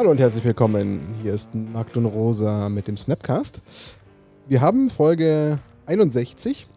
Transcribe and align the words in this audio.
Hallo 0.00 0.12
und 0.12 0.18
herzlich 0.18 0.44
willkommen. 0.44 1.14
Hier 1.22 1.34
ist 1.34 1.54
Nackt 1.54 1.94
und 1.98 2.06
Rosa 2.06 2.70
mit 2.70 2.88
dem 2.88 2.96
Snapcast. 2.96 3.60
Wir 4.48 4.62
haben 4.62 4.88
Folge 4.88 5.58
61 5.84 6.68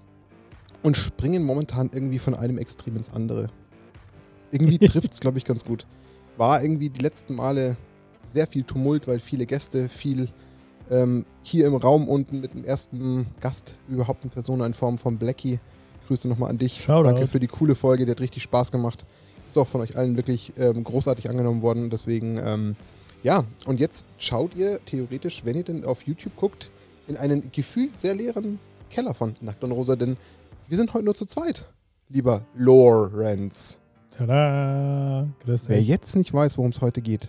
und 0.81 0.97
springen 0.97 1.45
momentan 1.45 1.89
irgendwie 1.93 2.19
von 2.19 2.35
einem 2.35 2.57
Extrem 2.57 2.97
ins 2.97 3.13
andere. 3.13 3.47
Irgendwie 4.51 4.77
trifft 4.89 5.13
es, 5.13 5.21
glaube 5.21 5.37
ich, 5.37 5.45
ganz 5.45 5.63
gut. 5.63 5.87
War 6.35 6.61
irgendwie 6.61 6.89
die 6.89 7.01
letzten 7.01 7.35
Male 7.35 7.77
sehr 8.23 8.45
viel 8.45 8.65
Tumult, 8.65 9.07
weil 9.07 9.21
viele 9.21 9.45
Gäste, 9.45 9.87
viel 9.87 10.27
ähm, 10.91 11.25
hier 11.43 11.65
im 11.67 11.75
Raum 11.75 12.09
unten 12.09 12.41
mit 12.41 12.53
dem 12.53 12.65
ersten 12.65 13.27
Gast 13.39 13.79
überhaupt 13.87 14.25
in 14.25 14.31
Person 14.31 14.59
in 14.59 14.73
Form 14.73 14.97
von 14.97 15.17
Blackie. 15.17 15.61
Grüße 16.07 16.27
nochmal 16.27 16.49
an 16.49 16.57
dich. 16.57 16.83
Shoutout. 16.83 17.09
Danke 17.09 17.27
für 17.27 17.39
die 17.39 17.47
coole 17.47 17.75
Folge, 17.75 18.03
die 18.03 18.11
hat 18.11 18.19
richtig 18.19 18.43
Spaß 18.43 18.73
gemacht. 18.73 19.05
Ist 19.47 19.57
auch 19.57 19.67
von 19.69 19.79
euch 19.79 19.95
allen 19.95 20.17
wirklich 20.17 20.51
ähm, 20.57 20.83
großartig 20.83 21.29
angenommen 21.29 21.61
worden. 21.61 21.89
Deswegen, 21.89 22.37
ähm, 22.37 22.75
ja, 23.23 23.43
und 23.65 23.79
jetzt 23.79 24.07
schaut 24.17 24.55
ihr 24.55 24.79
theoretisch, 24.85 25.43
wenn 25.45 25.55
ihr 25.55 25.63
denn 25.63 25.85
auf 25.85 26.03
YouTube 26.03 26.35
guckt, 26.35 26.69
in 27.07 27.17
einen 27.17 27.51
gefühlt 27.51 27.99
sehr 27.99 28.15
leeren 28.15 28.59
Keller 28.89 29.13
von 29.13 29.35
Nackt 29.41 29.63
und 29.63 29.71
Rosa, 29.71 29.95
denn 29.95 30.17
wir 30.67 30.77
sind 30.77 30.93
heute 30.93 31.05
nur 31.05 31.15
zu 31.15 31.25
zweit, 31.25 31.67
lieber 32.09 32.41
Lorenz. 32.55 33.79
Tada! 34.09 35.27
Grüß 35.43 35.69
Wer 35.69 35.79
dich. 35.79 35.87
jetzt 35.87 36.15
nicht 36.15 36.33
weiß, 36.33 36.57
worum 36.57 36.71
es 36.71 36.81
heute 36.81 37.01
geht, 37.01 37.27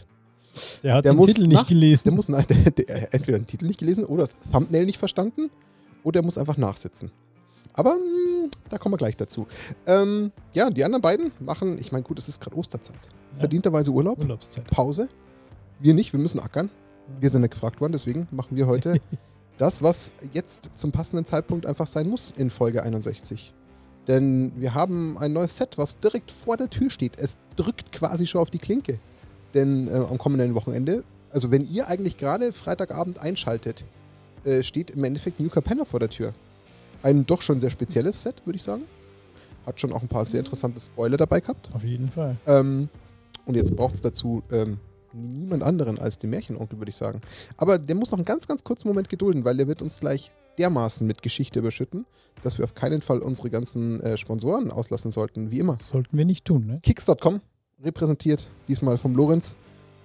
Der 0.82 0.94
hat 0.94 1.04
der 1.04 1.12
den 1.12 1.16
muss 1.16 1.26
Titel 1.28 1.42
nach- 1.44 1.48
nicht 1.60 1.68
gelesen. 1.68 2.02
der 2.04 2.12
muss 2.12 2.28
nein, 2.28 2.45
der, 2.48 2.70
der, 2.70 3.14
entweder 3.14 3.38
den 3.38 3.46
Titel 3.46 3.66
nicht 3.66 3.78
gelesen 3.80 4.04
oder 4.04 4.26
das 4.26 4.32
Thumbnail 4.52 4.84
nicht 4.86 4.98
verstanden 4.98 5.50
oder 6.02 6.20
er 6.20 6.24
muss 6.24 6.38
einfach 6.38 6.56
nachsitzen. 6.56 7.10
Aber 7.72 7.95
mh, 7.95 8.50
da 8.68 8.78
kommen 8.78 8.92
wir 8.92 8.98
gleich 8.98 9.16
dazu. 9.16 9.46
Ähm, 9.86 10.30
ja, 10.52 10.70
die 10.70 10.84
anderen 10.84 11.02
beiden 11.02 11.32
machen, 11.40 11.79
ich 11.79 11.90
meine, 11.90 12.04
gut, 12.04 12.18
es 12.18 12.29
ist 12.29 12.40
gerade 12.40 12.56
Osterzeit. 12.56 12.95
Ja. 13.34 13.40
Verdienterweise 13.40 13.90
Urlaub, 13.90 14.18
Urlaubszeit. 14.20 14.66
Pause. 14.68 15.08
Wir 15.85 15.93
nicht, 15.93 16.15
wir 16.15 16.18
müssen 16.18 16.40
ackern. 16.40 16.71
Wir 17.21 17.29
sind 17.29 17.43
ja 17.43 17.49
gefragt 17.49 17.82
worden, 17.82 17.93
deswegen 17.93 18.27
machen 18.30 18.57
wir 18.57 18.66
heute 18.66 19.02
das, 19.59 19.82
was 19.82 20.13
jetzt 20.32 20.71
zum 20.74 20.93
passenden 20.93 21.26
Zeitpunkt 21.26 21.66
einfach 21.66 21.87
sein 21.87 22.09
muss 22.09 22.30
in 22.30 22.49
Folge 22.49 22.82
61. 22.82 23.52
Denn 24.09 24.54
wir 24.57 24.73
haben 24.73 25.18
ein 25.18 25.35
neues 25.35 25.59
Set, 25.59 25.76
was 25.76 26.01
direkt 26.01 26.30
vor 26.30 26.57
der 26.57 26.71
Tür 26.71 26.88
steht. 26.88 27.18
Es 27.18 27.37
drückt 27.57 27.93
quasi 27.93 28.26
schon 28.26 28.41
auf 28.41 28.49
die 28.49 28.60
Klinke. 28.60 28.99
Denn 29.52 29.88
äh, 29.88 29.91
am 29.91 30.16
kommenden 30.16 30.54
Wochenende, 30.54 31.04
also 31.29 31.51
wenn 31.51 31.71
ihr 31.71 31.87
eigentlich 31.87 32.16
gerade 32.16 32.54
Freitagabend 32.54 33.21
einschaltet, 33.21 33.85
äh, 34.46 34.63
steht 34.63 34.91
im 34.91 35.04
Endeffekt 35.04 35.38
New 35.38 35.51
Capenna 35.51 35.85
vor 35.85 36.01
der 36.01 36.09
Tür. 36.09 36.32
Ein 37.02 37.26
doch 37.26 37.43
schon 37.43 37.60
sehr 37.60 37.69
spezielles 37.69 38.23
Set, 38.23 38.37
würde 38.46 38.57
ich 38.57 38.63
sagen. 38.63 38.85
Hat 39.66 39.79
schon 39.79 39.93
auch 39.93 40.01
ein 40.01 40.09
paar 40.09 40.24
sehr 40.24 40.41
interessante 40.41 40.80
Spoiler 40.80 41.19
dabei 41.19 41.41
gehabt. 41.41 41.69
Auf 41.74 41.85
jeden 41.85 42.10
Fall. 42.10 42.38
Ähm, 42.46 42.88
und 43.45 43.54
jetzt 43.54 43.76
braucht 43.76 43.96
es 43.96 44.01
dazu 44.01 44.43
ähm, 44.51 44.79
niemand 45.15 45.62
anderen 45.62 45.98
als 45.98 46.18
den 46.18 46.30
Märchenonkel, 46.30 46.79
würde 46.79 46.90
ich 46.90 46.96
sagen. 46.96 47.20
Aber 47.57 47.79
der 47.79 47.96
muss 47.96 48.10
noch 48.10 48.18
einen 48.18 48.24
ganz, 48.24 48.46
ganz 48.46 48.65
kurzen 48.65 48.88
Moment 48.88 49.09
gedulden, 49.09 49.45
weil 49.45 49.57
der 49.57 49.68
wird 49.68 49.82
uns 49.82 50.01
gleich 50.01 50.32
dermaßen 50.59 51.07
mit 51.07 51.23
Geschichte 51.23 51.59
überschütten, 51.59 52.07
dass 52.43 52.59
wir 52.59 52.65
auf 52.65 52.74
keinen 52.74 53.01
Fall 53.01 53.18
unsere 53.18 53.51
ganzen 53.51 54.01
äh, 54.01 54.16
Sponsoren 54.16 54.70
auslassen 54.70 55.10
sollten, 55.10 55.51
wie 55.51 55.59
immer. 55.59 55.79
Sollten 55.80 56.16
wir 56.16 56.24
nicht 56.24 56.45
tun, 56.45 56.66
ne? 56.66 56.80
Kicks.com 56.82 57.40
repräsentiert, 57.82 58.48
diesmal 58.68 58.98
vom 58.98 59.15
Lorenz, 59.15 59.57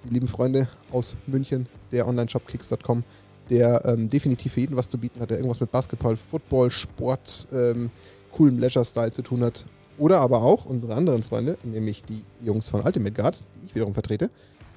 die 0.03 0.13
lieben 0.13 0.27
Freunde 0.27 0.67
aus 0.91 1.15
München, 1.27 1.67
der 1.91 2.07
Online-Shop 2.07 2.47
Kicks.com, 2.47 3.03
der 3.49 3.83
ähm, 3.85 4.09
definitiv 4.09 4.53
für 4.53 4.61
jeden 4.61 4.75
was 4.75 4.89
zu 4.89 4.97
bieten 4.97 5.19
hat, 5.19 5.29
der 5.29 5.37
irgendwas 5.37 5.59
mit 5.59 5.71
Basketball, 5.71 6.15
Football, 6.15 6.71
Sport, 6.71 7.47
ähm, 7.51 7.89
coolem 8.31 8.59
Leisure-Style 8.59 9.11
zu 9.11 9.21
tun 9.21 9.43
hat. 9.43 9.65
Oder 9.97 10.19
aber 10.21 10.41
auch 10.43 10.65
unsere 10.65 10.95
anderen 10.95 11.23
Freunde, 11.23 11.57
nämlich 11.63 12.03
die 12.03 12.23
Jungs 12.41 12.69
von 12.69 12.81
Ultimate 12.81 13.11
Guard, 13.11 13.43
die 13.61 13.67
ich 13.67 13.75
wiederum 13.75 13.93
vertrete. 13.93 14.29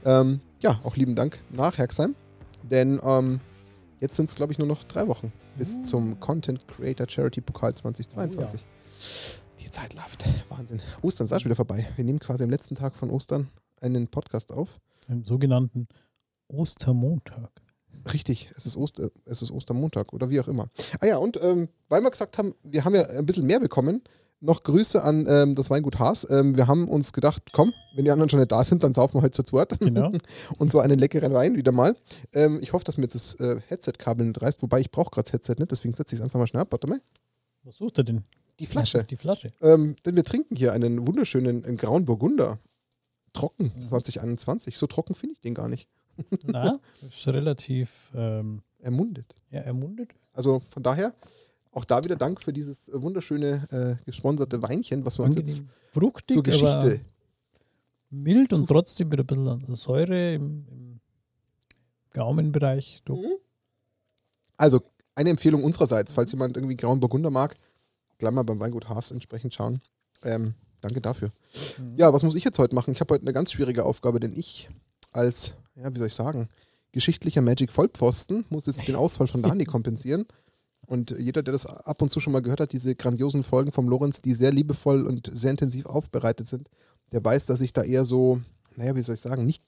Ähm, 0.04 0.40
ja, 0.60 0.80
auch 0.84 0.96
lieben 0.96 1.14
Dank 1.14 1.38
nach 1.50 1.78
Herxheim, 1.78 2.14
denn 2.62 3.00
ähm, 3.04 3.40
jetzt 4.00 4.16
sind 4.16 4.28
es, 4.28 4.34
glaube 4.34 4.52
ich, 4.52 4.58
nur 4.58 4.68
noch 4.68 4.84
drei 4.84 5.06
Wochen 5.08 5.32
bis 5.56 5.76
Uh. 5.76 5.82
zum 5.82 6.20
Content 6.20 6.66
Creator 6.66 7.08
Charity 7.08 7.40
Pokal 7.40 7.74
2022. 7.74 8.64
Die 9.60 9.70
Zeit 9.70 9.94
läuft. 9.94 10.26
Wahnsinn. 10.48 10.80
Ostern 11.02 11.26
ist 11.26 11.32
auch 11.32 11.40
schon 11.40 11.46
wieder 11.46 11.56
vorbei. 11.56 11.86
Wir 11.96 12.04
nehmen 12.04 12.18
quasi 12.18 12.42
am 12.44 12.50
letzten 12.50 12.74
Tag 12.74 12.96
von 12.96 13.10
Ostern 13.10 13.48
einen 13.80 14.08
Podcast 14.08 14.52
auf. 14.52 14.80
Einen 15.08 15.24
sogenannten 15.24 15.88
Ostermontag. 16.48 17.50
Richtig, 18.12 18.50
es 18.56 18.66
ist, 18.66 18.76
Oster, 18.76 19.10
es 19.26 19.42
ist 19.42 19.50
Ostermontag 19.50 20.12
oder 20.12 20.28
wie 20.30 20.40
auch 20.40 20.48
immer. 20.48 20.69
Ah 21.00 21.06
ja, 21.06 21.16
und 21.19 21.40
ähm, 21.42 21.69
weil 21.88 22.02
wir 22.02 22.10
gesagt 22.10 22.36
haben, 22.38 22.54
wir 22.62 22.84
haben 22.84 22.94
ja 22.94 23.02
ein 23.02 23.26
bisschen 23.26 23.46
mehr 23.46 23.60
bekommen, 23.60 24.02
noch 24.42 24.62
Grüße 24.64 25.03
an 25.03 25.26
ähm, 25.28 25.54
das 25.54 25.70
Weingut 25.70 25.98
Haas. 25.98 26.28
Ähm, 26.28 26.56
wir 26.56 26.66
haben 26.66 26.88
uns 26.88 27.12
gedacht, 27.12 27.42
komm, 27.53 27.72
wenn 27.94 28.04
die 28.04 28.10
anderen 28.10 28.28
schon 28.28 28.41
nicht 28.41 28.53
da 28.53 28.64
sind, 28.64 28.82
dann 28.82 28.92
saufen 28.92 29.14
wir 29.19 29.22
heute 29.22 29.32
zu 29.32 29.42
zweit. 29.44 29.78
Genau. 29.80 30.12
und 30.58 30.70
zwar 30.70 30.82
einen 30.82 30.98
leckeren 30.98 31.32
Wein 31.32 31.56
wieder 31.56 31.72
mal. 31.72 31.97
Ähm, 32.34 32.58
ich 32.60 32.72
hoffe, 32.72 32.84
dass 32.84 32.97
mir 32.97 33.04
jetzt 33.04 33.14
das 33.14 33.34
äh, 33.41 33.60
Headset-Kabel 33.69 34.26
nicht 34.26 34.42
reißt, 34.42 34.60
wobei 34.62 34.81
ich 34.81 34.91
brauche 34.91 35.10
gerade 35.10 35.25
das 35.26 35.32
Headset 35.32 35.54
nicht, 35.58 35.70
deswegen 35.70 35.94
setze 35.94 36.14
ich 36.14 36.20
es 36.20 36.25
einfach 36.25 36.38
mal 36.38 36.47
schnell 36.47 36.62
ab. 36.62 36.69
Warte 36.72 36.86
mal. 36.88 37.00
Was 37.62 37.76
sucht 37.76 37.98
er 37.98 38.04
denn? 38.04 38.25
Die 38.58 38.66
Flasche. 38.66 39.04
Die 39.04 39.16
Flasche. 39.16 39.52
Ähm, 39.62 39.97
denn 40.04 40.16
wir 40.16 40.25
trinken 40.25 40.56
hier 40.56 40.72
einen 40.72 41.06
wunderschönen 41.06 41.64
einen 41.64 41.76
grauen 41.76 42.04
Burgunder. 42.04 42.58
Trocken, 43.32 43.72
Mhm. 43.76 43.86
2021. 43.86 44.76
So 44.76 44.86
trocken 44.86 45.14
finde 45.14 45.34
ich 45.34 45.41
den 45.41 45.54
gar 45.54 45.69
nicht. 45.69 45.88
Na, 46.44 46.78
ist 47.08 47.26
relativ 47.28 48.12
ähm, 48.14 48.62
Ermundet. 48.78 49.34
ja, 49.50 49.60
ermundet. 49.60 50.10
Also 50.34 50.58
von 50.60 50.82
daher, 50.82 51.14
auch 51.72 51.84
da 51.84 52.05
wieder 52.05 52.16
Dank 52.16 52.43
für 52.43 52.53
dieses 52.53 52.88
äh, 52.88 53.03
wunderschöne 53.03 53.99
äh, 54.00 54.05
gesponserte 54.05 54.62
Weinchen, 54.62 55.05
was 55.05 55.19
wir 55.19 55.25
uns 55.25 55.37
jetzt 55.37 55.65
fruchtig, 55.93 56.34
zur 56.34 56.43
Geschichte. 56.43 57.00
mild 58.10 58.53
und 58.53 58.66
trotzdem 58.66 59.09
mit 59.09 59.21
ein 59.21 59.27
bisschen 59.27 59.75
Säure 59.75 60.34
im, 60.34 60.66
im 60.71 61.00
Gaumenbereich. 62.11 63.03
Mhm. 63.09 63.38
Also 64.56 64.81
eine 65.15 65.31
Empfehlung 65.31 65.65
unsererseits, 65.65 66.12
falls 66.12 66.31
jemand 66.32 66.56
irgendwie 66.56 66.77
grauen 66.77 67.00
Burgunder 67.00 67.31
mag, 67.31 67.56
gleich 68.19 68.32
mal 68.32 68.44
beim 68.44 68.61
Weingut 68.61 68.88
Haas 68.88 69.11
entsprechend 69.11 69.55
schauen. 69.55 69.81
Ähm, 70.22 70.55
danke 70.82 71.00
dafür. 71.00 71.31
Mhm. 71.78 71.97
Ja, 71.97 72.12
was 72.12 72.22
muss 72.22 72.34
ich 72.34 72.44
jetzt 72.44 72.59
heute 72.59 72.75
machen? 72.75 72.93
Ich 72.93 73.00
habe 73.00 73.15
heute 73.15 73.22
eine 73.22 73.32
ganz 73.32 73.53
schwierige 73.53 73.84
Aufgabe, 73.84 74.21
denn 74.21 74.34
ich 74.34 74.69
als, 75.12 75.55
ja, 75.75 75.93
wie 75.94 75.99
soll 75.99 76.09
ich 76.09 76.15
sagen, 76.15 76.49
geschichtlicher 76.93 77.41
Magic-Vollpfosten 77.41 78.44
muss 78.50 78.66
jetzt 78.66 78.87
den 78.87 78.97
Ausfall 78.97 79.27
von 79.27 79.43
Dani 79.43 79.65
kompensieren. 79.65 80.27
Und 80.92 81.16
jeder, 81.19 81.42
der 81.42 81.53
das 81.53 81.64
ab 81.64 82.03
und 82.03 82.10
zu 82.10 82.20
schon 82.20 82.34
mal 82.34 82.42
gehört 82.42 82.60
hat, 82.60 82.72
diese 82.72 82.94
grandiosen 82.94 83.44
Folgen 83.44 83.72
vom 83.72 83.88
Lorenz, 83.88 84.20
die 84.20 84.34
sehr 84.34 84.53
liebevoll 84.53 85.06
und 85.06 85.30
sehr 85.32 85.50
intensiv 85.50 85.86
aufbereitet 85.86 86.47
sind, 86.47 86.69
der 87.12 87.25
weiß, 87.25 87.47
dass 87.47 87.62
ich 87.62 87.72
da 87.72 87.82
eher 87.82 88.04
so, 88.04 88.42
naja, 88.76 88.94
wie 88.94 89.00
soll 89.00 89.14
ich 89.14 89.22
sagen, 89.22 89.47
nicht 89.47 89.62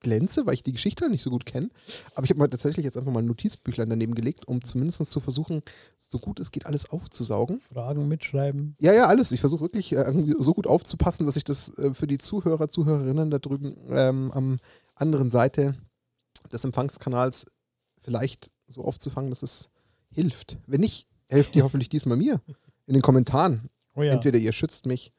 glänze, 0.00 0.44
weil 0.44 0.52
ich 0.52 0.62
die 0.62 0.72
Geschichte 0.72 1.04
halt 1.04 1.12
nicht 1.12 1.22
so 1.22 1.30
gut 1.30 1.46
kenne. 1.46 1.70
Aber 2.14 2.24
ich 2.24 2.30
habe 2.30 2.38
mir 2.38 2.50
tatsächlich 2.50 2.84
jetzt 2.84 2.98
einfach 2.98 3.10
mal 3.10 3.20
ein 3.20 3.28
Notizbüchlein 3.28 3.88
daneben 3.88 4.14
gelegt, 4.14 4.46
um 4.46 4.62
zumindest 4.62 5.02
zu 5.06 5.20
versuchen, 5.20 5.62
so 5.96 6.18
gut 6.18 6.38
es 6.38 6.50
geht, 6.50 6.66
alles 6.66 6.90
aufzusaugen. 6.90 7.62
Fragen 7.72 8.06
mitschreiben. 8.06 8.76
Ja, 8.78 8.92
ja, 8.92 9.06
alles. 9.06 9.32
Ich 9.32 9.40
versuche 9.40 9.62
wirklich 9.62 9.94
äh, 9.94 10.12
so 10.38 10.52
gut 10.52 10.66
aufzupassen, 10.66 11.24
dass 11.24 11.36
ich 11.36 11.44
das 11.44 11.78
äh, 11.78 11.94
für 11.94 12.06
die 12.06 12.18
Zuhörer, 12.18 12.68
Zuhörerinnen 12.68 13.30
da 13.30 13.38
drüben 13.38 13.74
ähm, 13.88 14.30
am 14.32 14.58
anderen 14.96 15.30
Seite 15.30 15.78
des 16.52 16.62
Empfangskanals 16.62 17.46
vielleicht 18.02 18.50
so 18.68 18.84
aufzufangen, 18.84 19.30
dass 19.30 19.42
es 19.42 19.70
hilft. 20.12 20.58
Wenn 20.66 20.80
nicht, 20.80 21.06
helft 21.28 21.56
ihr 21.56 21.64
hoffentlich 21.64 21.88
diesmal 21.88 22.16
mir 22.16 22.40
in 22.86 22.94
den 22.94 23.02
Kommentaren. 23.02 23.68
Oh 23.94 24.02
ja, 24.02 24.12
Entweder 24.12 24.38
ihr 24.38 24.52
schützt 24.52 24.86
mich 24.86 25.12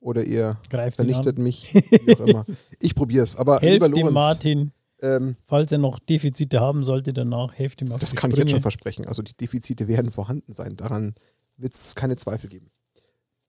oder 0.00 0.24
ihr 0.24 0.58
greift 0.70 0.96
vernichtet 0.96 1.38
mich, 1.38 1.74
wie 1.74 2.14
auch 2.16 2.26
immer. 2.26 2.44
Ich 2.80 2.94
probiere 2.94 3.24
es. 3.24 3.36
Aber 3.36 3.60
lieber 3.60 3.86
Helft 3.86 3.86
dem 3.96 4.00
Lorenz, 4.00 4.14
Martin, 4.14 4.72
ähm, 5.00 5.36
falls 5.46 5.72
er 5.72 5.78
noch 5.78 5.98
Defizite 5.98 6.60
haben 6.60 6.84
sollte, 6.84 7.12
danach 7.12 7.54
helft 7.54 7.82
ihm 7.82 7.92
auf 7.92 7.98
das 7.98 8.14
kann 8.14 8.30
ich 8.30 8.36
jetzt 8.36 8.50
schon 8.50 8.60
Sprünge. 8.60 8.62
versprechen. 8.62 9.06
Also 9.06 9.22
die 9.22 9.34
Defizite 9.34 9.88
werden 9.88 10.10
vorhanden 10.10 10.52
sein. 10.52 10.76
Daran 10.76 11.14
wird 11.56 11.74
es 11.74 11.94
keine 11.94 12.16
Zweifel 12.16 12.48
geben. 12.48 12.70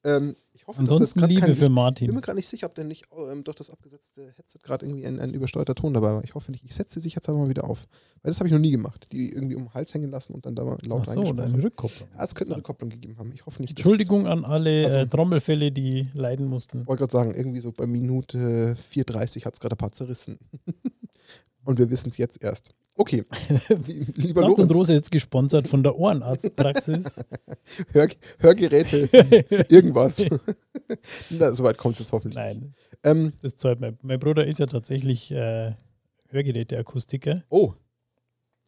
Ähm, 0.04 0.36
ich 0.64 0.68
hoffe, 0.68 0.80
dass 0.82 0.90
das 0.90 0.96
Ansonsten 1.16 1.20
Liebe 1.30 1.42
kein 1.42 1.50
für 1.50 1.54
Ich 1.54 1.60
bin 1.60 1.74
mir 1.74 1.76
Martin. 1.82 2.22
gerade 2.22 2.36
nicht 2.38 2.48
sicher, 2.48 2.68
ob 2.68 2.76
denn 2.76 2.88
nicht 2.88 3.04
ähm, 3.32 3.44
durch 3.44 3.58
das 3.58 3.70
abgesetzte 3.70 4.32
Headset 4.38 4.60
gerade 4.64 4.86
irgendwie 4.86 5.06
ein, 5.06 5.20
ein 5.20 5.34
übersteuerter 5.34 5.76
Ton 5.76 5.94
dabei 5.94 6.14
war. 6.14 6.24
Ich 6.24 6.36
hoffe 6.36 6.52
nicht. 6.52 6.64
Ich 6.64 6.74
setze 6.74 6.94
sie 6.96 7.02
sich 7.02 7.16
jetzt 7.16 7.28
aber 7.28 7.38
mal 7.40 7.50
wieder 7.50 7.66
auf. 7.70 7.86
Weil 8.22 8.32
das 8.32 8.40
habe 8.40 8.48
ich 8.48 8.54
noch 8.54 8.60
nie 8.62 8.72
gemacht. 8.72 9.08
Die 9.12 9.34
irgendwie 9.34 9.56
um 9.56 9.64
den 9.66 9.74
Hals 9.74 9.94
hängen 9.94 10.08
lassen 10.10 10.34
und 10.34 10.46
dann 10.46 10.56
da 10.56 10.64
mal 10.64 10.78
laut 10.84 11.02
Ach 11.02 11.06
so, 11.06 11.12
reingesprochen. 11.20 11.38
deine 11.52 11.64
Rückkopplung. 11.64 12.10
Ja, 12.16 12.24
es 12.24 12.34
könnte 12.34 12.54
eine 12.54 12.58
Rückkopplung 12.60 12.90
gegeben 12.90 13.18
haben. 13.18 13.32
Ich 13.34 13.46
hoffe 13.46 13.62
nicht. 13.62 13.72
Entschuldigung 13.72 14.26
an 14.26 14.46
alle 14.46 14.86
Also- 14.86 15.00
äh, 15.00 15.08
Trommelfälle, 15.08 15.72
die 15.74 16.08
leiden 16.14 16.48
mussten. 16.48 16.82
Ich 16.84 16.88
wollte 16.88 17.02
gerade 17.02 17.12
sagen, 17.12 17.34
irgendwie 17.36 17.60
so 17.60 17.72
bei 17.74 17.86
Minute 17.86 18.76
4,30 18.94 19.44
hat 19.46 19.56
es 19.56 19.60
gerade 19.60 19.76
ein 19.76 19.78
paar 19.78 19.92
zerrissen. 19.92 20.40
und 21.66 21.80
wir 21.80 21.90
wissen 21.90 22.10
es 22.10 22.18
jetzt 22.18 22.44
erst. 22.44 22.74
Okay. 22.96 23.24
Lieber 24.16 24.46
und 24.46 24.52
Lorenz, 24.52 24.76
Rose 24.76 24.94
jetzt 24.94 25.10
gesponsert 25.10 25.68
von 25.68 25.82
der 25.82 25.98
Ohrenarztpraxis. 25.98 27.24
Hör, 27.92 28.08
Hörgeräte, 28.40 29.10
irgendwas. 29.70 30.26
Na, 31.32 31.54
soweit 31.54 31.78
kommt 31.78 31.96
es 31.96 32.02
jetzt 32.02 32.12
hoffentlich. 32.12 32.36
Nein, 32.36 32.76
Ähm, 33.04 33.34
das 33.42 33.56
zahlt 33.56 33.82
mein, 33.82 33.98
mein 34.04 34.20
Bruder 34.20 34.46
ist 34.46 34.60
ja 34.60 34.68
tatsächlich 34.68 35.32
äh, 35.32 35.74
Hörgeräteakustiker, 36.30 37.44
oh, 37.50 37.74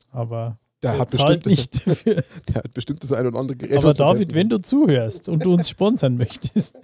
aber 0.09 0.59
der 0.81 0.93
er 0.93 0.99
hat, 0.99 1.11
bestimmt, 1.11 1.45
nicht 1.45 1.87
dafür. 1.87 2.23
der 2.47 2.55
hat 2.55 2.73
bestimmt 2.73 3.03
das 3.03 3.11
ein 3.11 3.27
oder 3.27 3.39
andere 3.39 3.57
Gerät. 3.57 3.77
Aber 3.77 3.93
David, 3.93 4.33
wenn 4.33 4.49
du 4.49 4.59
zuhörst 4.59 5.29
und 5.29 5.45
du 5.45 5.53
uns 5.53 5.69
sponsern 5.69 6.17
möchtest, 6.17 6.77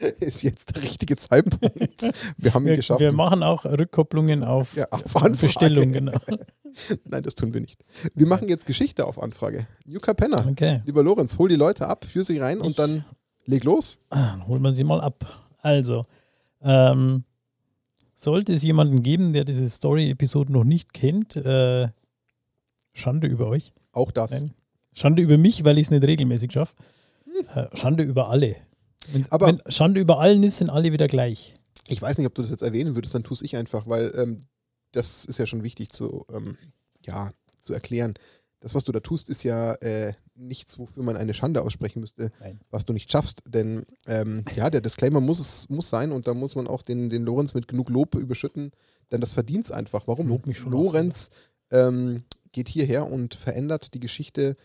ist 0.20 0.42
jetzt 0.42 0.74
der 0.74 0.82
richtige 0.82 1.16
Zeitpunkt. 1.16 2.10
Wir 2.38 2.54
haben 2.54 2.64
ihn 2.64 2.68
Wir, 2.70 2.76
geschafft. 2.76 3.00
wir 3.00 3.12
machen 3.12 3.42
auch 3.42 3.64
Rückkopplungen 3.64 4.42
auf, 4.44 4.74
Ja, 4.76 4.86
auf 4.90 5.00
Anfrage. 5.16 5.36
Bestellung, 5.36 5.92
genau. 5.92 6.18
Nein, 7.04 7.22
das 7.22 7.34
tun 7.34 7.52
wir 7.52 7.60
nicht. 7.60 7.82
Wir 8.14 8.26
machen 8.26 8.48
jetzt 8.48 8.64
Geschichte 8.66 9.06
auf 9.06 9.20
Anfrage. 9.22 9.66
Yuka 9.84 10.14
Penner. 10.14 10.46
Okay. 10.48 10.82
Lieber 10.86 11.02
Lorenz, 11.02 11.36
hol 11.38 11.48
die 11.48 11.56
Leute 11.56 11.86
ab, 11.88 12.04
führ 12.04 12.24
sie 12.24 12.38
rein 12.38 12.60
und 12.60 12.70
Ich- 12.70 12.76
dann 12.76 13.04
leg 13.44 13.64
los. 13.64 13.98
Ah, 14.10 14.30
Dann 14.32 14.46
holen 14.46 14.62
wir 14.62 14.72
sie 14.72 14.84
mal 14.84 15.00
ab. 15.00 15.48
Also, 15.62 16.04
ähm, 16.62 17.24
sollte 18.14 18.52
es 18.52 18.62
jemanden 18.62 19.02
geben, 19.02 19.32
der 19.32 19.44
diese 19.44 19.68
Story-Episode 19.68 20.52
noch 20.52 20.64
nicht 20.64 20.92
kennt, 20.92 21.36
äh, 21.36 21.88
Schande 22.92 23.26
über 23.26 23.46
euch. 23.48 23.72
Auch 23.92 24.10
das. 24.12 24.30
Nein. 24.30 24.54
Schande 24.92 25.22
über 25.22 25.38
mich, 25.38 25.64
weil 25.64 25.78
ich 25.78 25.86
es 25.86 25.90
nicht 25.90 26.04
regelmäßig 26.04 26.52
schaffe. 26.52 26.74
Äh, 27.54 27.74
Schande 27.76 28.02
über 28.02 28.28
alle. 28.28 28.56
Wenn, 29.08 29.26
Aber- 29.30 29.46
wenn 29.46 29.60
Schande 29.68 30.00
über 30.00 30.20
allen 30.20 30.42
ist, 30.42 30.58
sind 30.58 30.70
alle 30.70 30.92
wieder 30.92 31.08
gleich. 31.08 31.54
Ich 31.88 32.00
weiß 32.00 32.18
nicht, 32.18 32.26
ob 32.26 32.34
du 32.34 32.42
das 32.42 32.50
jetzt 32.50 32.62
erwähnen 32.62 32.94
würdest, 32.94 33.14
dann 33.14 33.24
tue 33.24 33.36
ich 33.42 33.56
einfach, 33.56 33.86
weil 33.88 34.12
ähm, 34.16 34.46
das 34.92 35.24
ist 35.24 35.38
ja 35.38 35.46
schon 35.46 35.62
wichtig 35.64 35.90
zu, 35.90 36.24
ähm, 36.32 36.56
ja, 37.04 37.32
zu 37.60 37.72
erklären. 37.74 38.14
Das, 38.60 38.74
was 38.74 38.84
du 38.84 38.92
da 38.92 39.00
tust, 39.00 39.30
ist 39.30 39.42
ja 39.42 39.72
äh, 39.76 40.12
nichts, 40.34 40.78
wofür 40.78 41.02
man 41.02 41.16
eine 41.16 41.34
Schande 41.34 41.62
aussprechen 41.62 42.00
müsste, 42.00 42.30
Nein. 42.40 42.60
was 42.70 42.84
du 42.84 42.92
nicht 42.92 43.10
schaffst. 43.10 43.42
Denn 43.46 43.86
ähm, 44.06 44.44
ja, 44.54 44.68
der 44.70 44.82
Disclaimer 44.82 45.20
muss 45.20 45.40
es 45.40 45.68
muss 45.70 45.88
sein 45.90 46.12
und 46.12 46.26
da 46.26 46.34
muss 46.34 46.54
man 46.56 46.66
auch 46.66 46.82
den, 46.82 47.08
den 47.08 47.22
Lorenz 47.22 47.54
mit 47.54 47.68
genug 47.68 47.88
Lob 47.88 48.14
überschütten, 48.14 48.70
denn 49.10 49.20
das 49.20 49.32
verdient 49.32 49.64
es 49.64 49.70
einfach. 49.70 50.06
Warum? 50.06 50.28
Lob 50.28 50.46
mich 50.46 50.58
schon 50.58 50.72
Lorenz 50.72 51.30
ähm, 51.70 52.24
geht 52.52 52.68
hierher 52.68 53.10
und 53.10 53.34
verändert 53.34 53.94
die 53.94 54.00
Geschichte. 54.00 54.56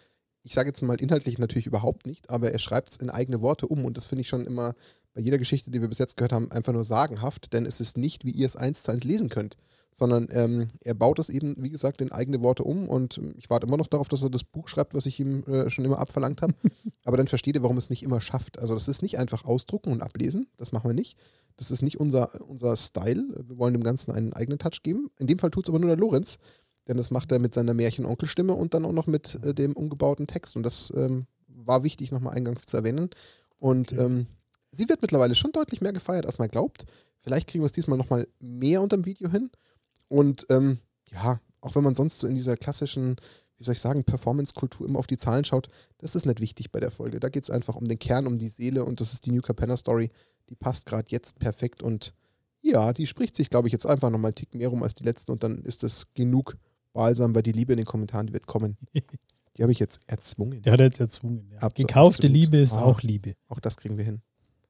Ich 0.45 0.53
sage 0.53 0.69
jetzt 0.69 0.81
mal 0.83 1.01
inhaltlich 1.01 1.39
natürlich 1.39 1.65
überhaupt 1.65 2.05
nicht, 2.05 2.29
aber 2.29 2.51
er 2.51 2.59
schreibt 2.59 2.89
es 2.89 2.97
in 2.97 3.09
eigene 3.09 3.41
Worte 3.41 3.67
um 3.67 3.83
und 3.83 3.97
das 3.97 4.05
finde 4.05 4.21
ich 4.21 4.29
schon 4.29 4.45
immer 4.45 4.75
bei 5.15 5.21
jeder 5.21 5.39
Geschichte, 5.39 5.71
die 5.71 5.81
wir 5.81 5.87
bis 5.87 5.97
jetzt 5.97 6.17
gehört 6.17 6.33
haben, 6.33 6.51
einfach 6.51 6.71
nur 6.71 6.83
sagenhaft, 6.83 7.51
denn 7.53 7.65
es 7.65 7.79
ist 7.79 7.97
nicht, 7.97 8.25
wie 8.25 8.31
ihr 8.31 8.45
es 8.45 8.55
eins 8.55 8.83
zu 8.83 8.91
eins 8.91 9.03
lesen 9.03 9.29
könnt, 9.29 9.57
sondern 9.91 10.27
ähm, 10.31 10.67
er 10.83 10.93
baut 10.93 11.17
es 11.19 11.29
eben, 11.29 11.55
wie 11.57 11.69
gesagt, 11.69 11.99
in 12.01 12.11
eigene 12.11 12.41
Worte 12.41 12.63
um 12.63 12.87
und 12.87 13.17
ähm, 13.17 13.33
ich 13.37 13.49
warte 13.49 13.65
immer 13.65 13.77
noch 13.77 13.87
darauf, 13.87 14.07
dass 14.07 14.21
er 14.21 14.29
das 14.29 14.43
Buch 14.43 14.67
schreibt, 14.67 14.93
was 14.93 15.07
ich 15.07 15.19
ihm 15.19 15.43
äh, 15.45 15.69
schon 15.71 15.85
immer 15.85 15.99
abverlangt 15.99 16.43
habe, 16.43 16.53
aber 17.05 17.17
dann 17.17 17.27
versteht 17.27 17.55
ihr, 17.55 17.63
warum 17.63 17.77
es 17.77 17.89
nicht 17.89 18.03
immer 18.03 18.21
schafft. 18.21 18.59
Also 18.59 18.75
das 18.75 18.87
ist 18.87 19.01
nicht 19.01 19.17
einfach 19.17 19.45
ausdrucken 19.45 19.91
und 19.91 20.03
ablesen, 20.03 20.47
das 20.57 20.71
machen 20.71 20.89
wir 20.89 20.93
nicht. 20.93 21.17
Das 21.57 21.71
ist 21.71 21.81
nicht 21.81 21.99
unser, 21.99 22.29
unser 22.49 22.75
Style. 22.75 23.23
Wir 23.47 23.57
wollen 23.57 23.73
dem 23.73 23.83
Ganzen 23.83 24.11
einen 24.11 24.33
eigenen 24.33 24.59
Touch 24.59 24.83
geben. 24.83 25.09
In 25.17 25.27
dem 25.27 25.39
Fall 25.39 25.51
tut 25.51 25.63
es 25.63 25.69
aber 25.69 25.79
nur 25.79 25.87
der 25.87 25.97
Lorenz, 25.97 26.37
denn 26.87 26.97
das 26.97 27.11
macht 27.11 27.31
er 27.31 27.39
mit 27.39 27.53
seiner 27.53 27.73
Märchen-Onkelstimme 27.73 28.53
und 28.53 28.73
dann 28.73 28.85
auch 28.85 28.91
noch 28.91 29.07
mit 29.07 29.39
äh, 29.43 29.53
dem 29.53 29.73
umgebauten 29.73 30.27
Text. 30.27 30.55
Und 30.55 30.63
das 30.63 30.91
ähm, 30.95 31.25
war 31.47 31.83
wichtig, 31.83 32.11
nochmal 32.11 32.33
eingangs 32.35 32.65
zu 32.65 32.77
erwähnen. 32.77 33.09
Und 33.57 33.93
Okay. 33.93 34.01
ähm, 34.01 34.27
sie 34.71 34.87
wird 34.89 35.01
mittlerweile 35.01 35.35
schon 35.35 35.51
deutlich 35.51 35.81
mehr 35.81 35.93
gefeiert, 35.93 36.25
als 36.25 36.37
man 36.37 36.49
glaubt. 36.49 36.85
Vielleicht 37.21 37.47
kriegen 37.47 37.63
wir 37.63 37.67
es 37.67 37.71
diesmal 37.71 37.97
nochmal 37.97 38.27
mehr 38.39 38.81
unterm 38.81 39.05
Video 39.05 39.29
hin. 39.31 39.49
Und 40.07 40.45
ähm, 40.49 40.79
ja, 41.11 41.39
auch 41.61 41.75
wenn 41.75 41.83
man 41.83 41.95
sonst 41.95 42.19
so 42.19 42.27
in 42.27 42.35
dieser 42.35 42.57
klassischen, 42.57 43.15
wie 43.57 43.63
soll 43.63 43.73
ich 43.73 43.79
sagen, 43.81 44.03
Performance-Kultur 44.03 44.87
immer 44.87 44.99
auf 44.99 45.07
die 45.07 45.17
Zahlen 45.17 45.45
schaut, 45.45 45.69
das 45.97 46.15
ist 46.15 46.25
nicht 46.25 46.39
wichtig 46.39 46.71
bei 46.71 46.79
der 46.79 46.91
Folge. 46.91 47.19
Da 47.19 47.29
geht 47.29 47.43
es 47.43 47.49
einfach 47.49 47.75
um 47.75 47.85
den 47.85 47.97
Kern, 47.97 48.27
um 48.27 48.37
die 48.37 48.49
Seele 48.49 48.85
und 48.85 49.01
das 49.01 49.13
ist 49.13 49.25
die 49.25 49.31
New 49.31 49.41
Capenna 49.41 49.75
Story. 49.77 50.09
Die 50.49 50.55
passt 50.55 50.85
gerade 50.85 51.07
jetzt 51.09 51.39
perfekt 51.39 51.81
und 51.81 52.13
ja, 52.61 52.93
die 52.93 53.07
spricht 53.07 53.35
sich, 53.35 53.49
glaube 53.49 53.67
ich, 53.67 53.71
jetzt 53.71 53.85
einfach 53.85 54.09
nochmal 54.09 54.29
einen 54.29 54.35
Tick 54.35 54.53
mehr 54.53 54.69
rum 54.69 54.83
als 54.83 54.93
die 54.93 55.03
letzten 55.03 55.31
und 55.31 55.43
dann 55.43 55.59
ist 55.61 55.83
das 55.83 56.13
genug 56.13 56.57
Balsam, 56.95 57.35
weil 57.35 57.43
die 57.43 57.51
Liebe 57.51 57.73
in 57.73 57.77
den 57.77 57.85
Kommentaren, 57.85 58.25
die 58.27 58.33
wird 58.33 58.47
kommen. 58.47 58.77
Die 59.57 59.63
habe 59.63 59.71
ich 59.71 59.79
jetzt 59.79 60.01
erzwungen. 60.07 60.61
Der 60.63 60.73
hat 60.73 60.81
er 60.81 60.87
jetzt 60.87 60.99
erzwungen. 60.99 61.47
Ja. 61.49 61.59
Absolut, 61.59 61.75
Gekaufte. 61.87 62.27
Liebe 62.27 62.57
ist 62.57 62.73
Ah. 62.75 62.81
auch 62.81 63.01
Liebe. 63.03 63.35
Auch 63.47 63.61
das 63.61 63.77
kriegen 63.77 63.97
wir 63.97 64.03
hin. 64.03 64.21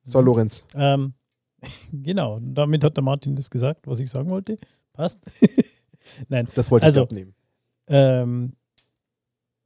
So, 0.03 0.21
Lorenz. 0.21 0.67
Ähm, 0.75 1.13
genau, 1.91 2.39
damit 2.39 2.83
hat 2.83 2.95
der 2.95 3.03
Martin 3.03 3.35
das 3.35 3.49
gesagt, 3.49 3.87
was 3.87 3.99
ich 3.99 4.11
sagen 4.11 4.29
wollte. 4.29 4.59
Passt. 4.93 5.25
Nein, 6.29 6.47
Das 6.53 6.69
wollte 6.69 6.85
Also- 6.85 6.99
ich 6.99 7.03
abnehmen. 7.05 7.33
ähm, 7.87 8.53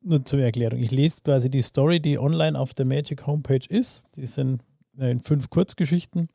nur 0.01 0.23
zur 0.23 0.39
Erklärung. 0.39 0.79
Ich 0.79 0.91
lese 0.91 1.21
quasi 1.21 1.49
die 1.49 1.61
Story, 1.63 1.99
die 1.99 2.17
online 2.17 2.57
auf 2.57 2.73
der 2.73 2.85
Magic 2.85 3.27
Homepage 3.27 3.67
ist. 3.67 4.07
Die 4.15 4.25
sind 4.25 4.63
äh, 4.97 5.11
in 5.11 5.19
fünf 5.19 5.49
Kurzgeschichten 5.49 6.29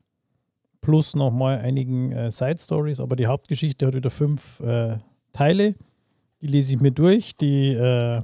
plus 0.83 1.15
nochmal 1.17 1.61
einigen 1.61 2.13
äh, 2.13 2.31
Side 2.31 2.59
Stories, 2.59 3.01
aber 3.01 3.17
die 3.17 3.27
Hauptgeschichte 3.29 3.87
hat 3.87 3.95
wieder 3.95 4.11
fünf 4.11 4.61
äh, 4.61 4.99
Teile. 5.33 5.75
Die 6.45 6.49
lese 6.51 6.75
ich 6.75 6.81
mir 6.83 6.91
durch, 6.91 7.35
die 7.37 7.71
äh, 7.71 8.21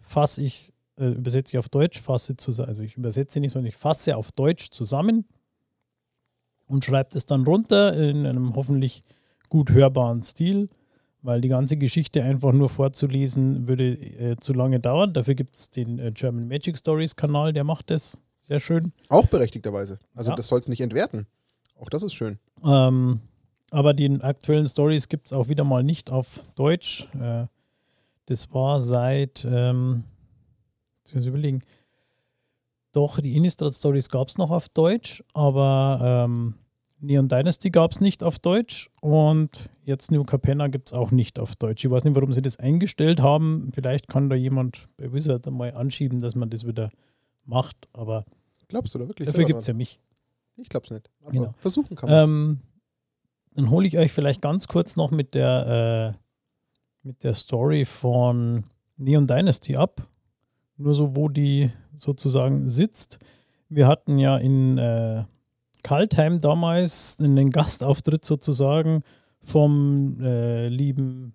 fasse 0.00 0.42
ich, 0.42 0.72
äh, 0.98 1.10
übersetze 1.10 1.52
ich 1.54 1.58
auf 1.60 1.68
Deutsch, 1.68 2.00
fasse 2.00 2.36
zusammen, 2.36 2.68
also 2.70 2.82
ich 2.82 2.96
übersetze 2.96 3.38
nicht, 3.38 3.52
sondern 3.52 3.68
ich 3.68 3.76
fasse 3.76 4.16
auf 4.16 4.32
Deutsch 4.32 4.70
zusammen 4.72 5.24
und 6.66 6.84
schreibe 6.84 7.16
es 7.16 7.24
dann 7.24 7.44
runter 7.44 7.94
in 7.94 8.26
einem 8.26 8.56
hoffentlich 8.56 9.04
gut 9.48 9.70
hörbaren 9.70 10.24
Stil, 10.24 10.68
weil 11.22 11.40
die 11.40 11.46
ganze 11.46 11.76
Geschichte 11.76 12.24
einfach 12.24 12.50
nur 12.50 12.68
vorzulesen 12.68 13.68
würde 13.68 13.92
äh, 13.92 14.36
zu 14.40 14.52
lange 14.52 14.80
dauern. 14.80 15.12
Dafür 15.12 15.36
gibt 15.36 15.54
es 15.54 15.70
den 15.70 16.00
äh, 16.00 16.10
German 16.12 16.48
Magic 16.48 16.76
Stories 16.76 17.14
Kanal, 17.14 17.52
der 17.52 17.62
macht 17.62 17.90
das 17.90 18.20
sehr 18.34 18.58
schön. 18.58 18.92
Auch 19.08 19.26
berechtigterweise. 19.26 20.00
Also 20.16 20.30
Ja. 20.30 20.36
das 20.36 20.48
soll 20.48 20.58
es 20.58 20.66
nicht 20.66 20.80
entwerten. 20.80 21.28
Auch 21.78 21.90
das 21.90 22.02
ist 22.02 22.14
schön. 22.14 22.40
Ähm, 22.64 23.20
aber 23.70 23.94
die 23.94 24.20
aktuellen 24.20 24.66
Stories 24.66 25.08
gibt 25.08 25.26
es 25.26 25.32
auch 25.32 25.48
wieder 25.48 25.64
mal 25.64 25.82
nicht 25.82 26.10
auf 26.10 26.44
Deutsch. 26.54 27.06
Äh, 27.20 27.46
das 28.26 28.52
war 28.52 28.80
seit, 28.80 29.44
ähm, 29.48 30.04
jetzt 30.98 31.14
muss 31.14 31.22
ich 31.24 31.28
überlegen, 31.28 31.62
doch, 32.92 33.20
die 33.20 33.36
Innistrad 33.36 33.74
Stories 33.74 34.08
gab 34.08 34.28
es 34.28 34.38
noch 34.38 34.50
auf 34.50 34.68
Deutsch, 34.70 35.22
aber 35.34 36.24
ähm, 36.26 36.54
Neon 36.98 37.28
Dynasty 37.28 37.68
gab 37.70 37.92
es 37.92 38.00
nicht 38.00 38.22
auf 38.22 38.38
Deutsch 38.38 38.88
und 39.02 39.68
jetzt 39.84 40.10
New 40.10 40.24
Capenna 40.24 40.68
gibt 40.68 40.88
es 40.88 40.92
auch 40.94 41.10
nicht 41.10 41.38
auf 41.38 41.54
Deutsch. 41.56 41.84
Ich 41.84 41.90
weiß 41.90 42.04
nicht, 42.04 42.16
warum 42.16 42.32
sie 42.32 42.40
das 42.40 42.58
eingestellt 42.58 43.20
haben. 43.20 43.70
Vielleicht 43.74 44.08
kann 44.08 44.30
da 44.30 44.34
jemand 44.36 44.88
bei 44.96 45.12
Wizard 45.12 45.46
mal 45.50 45.74
anschieben, 45.74 46.20
dass 46.20 46.34
man 46.34 46.48
das 46.48 46.66
wieder 46.66 46.90
macht, 47.44 47.76
aber 47.92 48.24
Glaubst 48.68 48.94
du 48.94 48.98
da 48.98 49.06
wirklich? 49.06 49.26
dafür 49.28 49.44
gibt 49.44 49.60
es 49.60 49.66
ja 49.66 49.74
mich. 49.74 50.00
Ich 50.56 50.68
glaub's 50.70 50.90
nicht. 50.90 51.10
Aber 51.20 51.32
Genau. 51.32 51.54
versuchen 51.58 51.94
kann 51.96 52.08
man 52.10 52.28
Ähm, 52.28 52.60
dann 53.56 53.70
hole 53.70 53.86
ich 53.86 53.98
euch 53.98 54.12
vielleicht 54.12 54.42
ganz 54.42 54.68
kurz 54.68 54.96
noch 54.96 55.10
mit 55.10 55.34
der, 55.34 56.14
äh, 56.14 56.18
mit 57.02 57.24
der 57.24 57.34
Story 57.34 57.84
von 57.84 58.64
Neon 58.96 59.26
Dynasty 59.26 59.76
ab. 59.76 60.06
Nur 60.76 60.94
so, 60.94 61.16
wo 61.16 61.28
die 61.28 61.70
sozusagen 61.96 62.68
sitzt. 62.68 63.18
Wir 63.68 63.88
hatten 63.88 64.18
ja 64.18 64.36
in 64.36 64.76
äh, 64.78 65.24
Kaltheim 65.82 66.40
damals 66.40 67.18
einen 67.18 67.50
Gastauftritt 67.50 68.24
sozusagen 68.24 69.02
vom 69.42 70.20
äh, 70.20 70.68
lieben, 70.68 71.32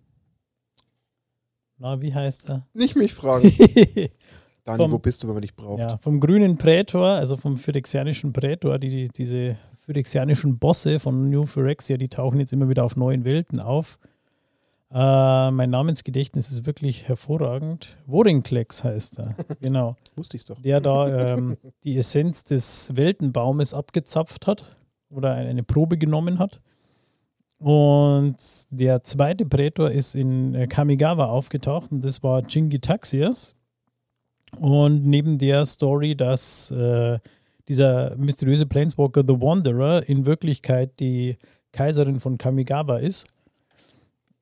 na, 1.77 1.99
wie 2.01 2.13
heißt 2.13 2.49
er? 2.49 2.67
Nicht 2.73 2.95
mich 2.95 3.13
fragen. 3.13 3.51
Dani, 4.63 4.77
Vom- 4.77 4.91
wo 4.91 4.99
bist 4.99 5.23
du, 5.23 5.27
wenn 5.27 5.33
man 5.33 5.41
dich 5.41 5.55
braucht? 5.55 5.79
Ja, 5.79 5.97
vom 5.97 6.19
grünen 6.19 6.57
Prätor, 6.57 7.07
also 7.07 7.35
vom 7.37 7.57
phyrexianischen 7.57 8.31
Prätor, 8.31 8.77
die, 8.77 8.89
die, 8.89 9.07
diese 9.09 9.57
phyrexianischen 9.91 10.57
Bosse 10.57 10.99
von 10.99 11.29
New 11.29 11.45
Phyrexia, 11.45 11.97
die 11.97 12.07
tauchen 12.07 12.39
jetzt 12.39 12.53
immer 12.53 12.69
wieder 12.69 12.85
auf 12.85 12.95
neuen 12.95 13.25
Welten 13.25 13.59
auf. 13.59 13.99
Äh, 14.89 15.51
mein 15.51 15.69
Namensgedächtnis 15.69 16.49
ist 16.49 16.65
wirklich 16.65 17.07
hervorragend. 17.07 17.97
Worinklex 18.05 18.83
heißt 18.83 19.19
er, 19.19 19.35
genau. 19.61 19.95
Wusste 20.15 20.37
ich's 20.37 20.45
doch. 20.45 20.59
Der 20.61 20.79
da 20.79 21.33
ähm, 21.33 21.57
die 21.83 21.97
Essenz 21.97 22.45
des 22.45 22.95
Weltenbaumes 22.95 23.73
abgezapft 23.73 24.47
hat 24.47 24.75
oder 25.09 25.33
eine 25.33 25.63
Probe 25.63 25.97
genommen 25.97 26.39
hat. 26.39 26.61
Und 27.57 28.37
der 28.69 29.03
zweite 29.03 29.45
Prätor 29.45 29.91
ist 29.91 30.15
in 30.15 30.55
äh, 30.55 30.67
Kamigawa 30.67 31.25
aufgetaucht 31.25 31.91
und 31.91 32.03
das 32.03 32.23
war 32.23 32.41
Jingitaxias. 32.47 33.55
Und 34.57 35.05
neben 35.05 35.37
der 35.37 35.65
Story, 35.65 36.15
dass 36.15 36.71
äh, 36.71 37.19
dieser 37.71 38.17
mysteriöse 38.17 38.65
Planeswalker 38.65 39.23
The 39.25 39.39
Wanderer 39.39 40.07
in 40.09 40.25
Wirklichkeit 40.25 40.99
die 40.99 41.37
Kaiserin 41.71 42.19
von 42.19 42.37
Kamigawa 42.37 42.97
ist. 42.97 43.25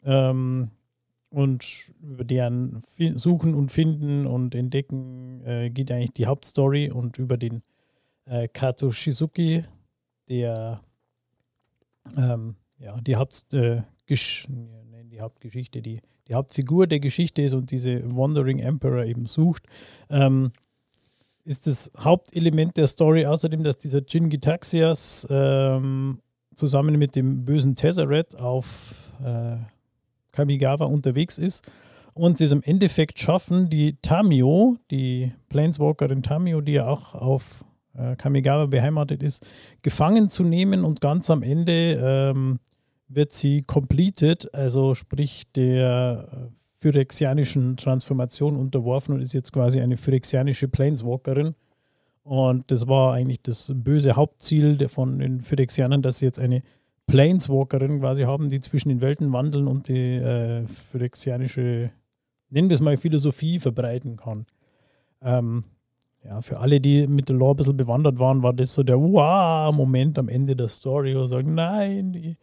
Ähm, 0.04 0.72
und 1.30 1.64
über 2.02 2.24
deren 2.24 2.82
Suchen 3.14 3.54
und 3.54 3.72
Finden 3.72 4.26
und 4.26 4.56
Entdecken 4.56 5.46
äh, 5.46 5.70
geht 5.70 5.92
eigentlich 5.92 6.14
die 6.14 6.26
Hauptstory 6.26 6.90
und 6.90 7.20
über 7.20 7.38
den 7.38 7.62
äh, 8.26 8.48
Kato 8.48 8.90
Shizuki, 8.90 9.64
der 10.28 10.82
ähm, 12.18 12.56
ja, 12.80 13.00
die, 13.00 13.16
Haupt, 13.16 13.54
äh, 13.54 13.84
die 14.10 15.22
Hauptgeschichte, 15.22 15.84
die, 15.84 16.02
die 16.28 16.34
Hauptfigur 16.34 16.88
der 16.88 17.00
Geschichte 17.00 17.44
ist 17.44 17.54
und 17.54 17.70
diese 17.70 18.02
Wandering 18.16 18.58
Emperor 18.58 19.06
eben 19.06 19.28
sucht, 19.28 19.68
ähm, 20.10 20.52
ist 21.50 21.66
das 21.66 21.92
Hauptelement 21.98 22.78
der 22.78 22.86
Story 22.86 23.26
außerdem, 23.26 23.64
dass 23.64 23.80
dieser 23.80 24.02
Jin 24.08 24.30
Gitaxias 24.30 25.28
ähm, 25.32 26.20
zusammen 26.54 27.00
mit 27.00 27.16
dem 27.16 27.44
bösen 27.44 27.74
Tezzeret 27.74 28.40
auf 28.40 29.16
äh, 29.26 29.58
Kamigawa 30.32 30.86
unterwegs 30.86 31.40
ist 31.40 31.68
und 32.14 32.38
sie 32.38 32.44
es 32.44 32.52
im 32.52 32.62
Endeffekt 32.62 33.18
schaffen, 33.18 33.68
die 33.68 33.98
Tamio, 34.04 34.78
die 34.92 35.34
Planeswalkerin 35.50 36.22
Tamio, 36.22 36.62
die 36.62 36.74
ja 36.74 36.88
auch 36.88 37.16
auf 37.16 37.66
äh, 37.96 38.16
Kamigawa 38.16 38.68
beheimatet 38.68 39.24
ist, 39.24 39.44
gefangen 39.82 40.30
zu 40.30 40.44
nehmen 40.44 40.86
und 40.86 41.02
ganz 41.02 41.32
am 41.32 41.42
Ende 41.42 42.32
ähm, 42.32 42.60
wird 43.08 43.34
sie 43.34 43.64
completed, 43.64 44.54
also 44.54 44.94
sprich 44.94 45.52
der 45.56 46.52
phyrexianischen 46.80 47.78
Transformation 47.78 48.56
unterworfen 48.56 49.16
und 49.16 49.22
ist 49.22 49.34
jetzt 49.34 49.52
quasi 49.52 49.82
eine 49.82 49.98
phyrexianische 49.98 50.68
Planeswalkerin. 50.68 51.56
Und 52.24 52.72
das 52.72 52.88
war 52.88 53.14
eigentlich 53.14 53.42
das 53.42 53.72
böse 53.76 54.16
Hauptziel 54.16 54.88
von 54.88 55.20
den 55.20 55.42
Phyrexianern, 55.42 56.02
dass 56.02 56.20
sie 56.20 56.26
jetzt 56.26 56.40
eine 56.40 56.64
Planeswalkerin 57.08 58.00
quasi 58.00 58.24
haben, 58.24 58.50
die 58.50 58.60
zwischen 58.60 58.90
den 58.90 59.02
Welten 59.02 59.34
wandeln 59.34 59.68
und 59.68 59.88
die 59.88 60.16
äh, 60.16 60.66
phyrexianische, 60.68 61.92
nennen 62.50 62.70
wir 62.70 62.76
es 62.76 62.82
mal, 62.82 62.98
Philosophie 62.98 63.60
verbreiten 63.60 64.16
kann. 64.16 64.46
Ähm, 65.22 65.64
ja, 66.24 66.42
für 66.42 66.60
alle, 66.60 66.80
die 66.80 67.08
mit 67.08 67.30
der 67.30 67.36
Lore 67.36 67.56
ein 67.56 67.58
bisschen 67.58 67.78
bewandert 67.78 68.20
waren, 68.20 68.44
war 68.44 68.54
das 68.54 68.74
so 68.74 68.84
der 68.84 69.00
Wow-Moment 69.00 70.20
am 70.20 70.30
Ende 70.30 70.56
der 70.56 70.68
Story, 70.68 71.16
wo 71.16 71.26
sie 71.26 71.34
sagen, 71.34 71.56
nein, 71.56 72.14
die, 72.14 72.38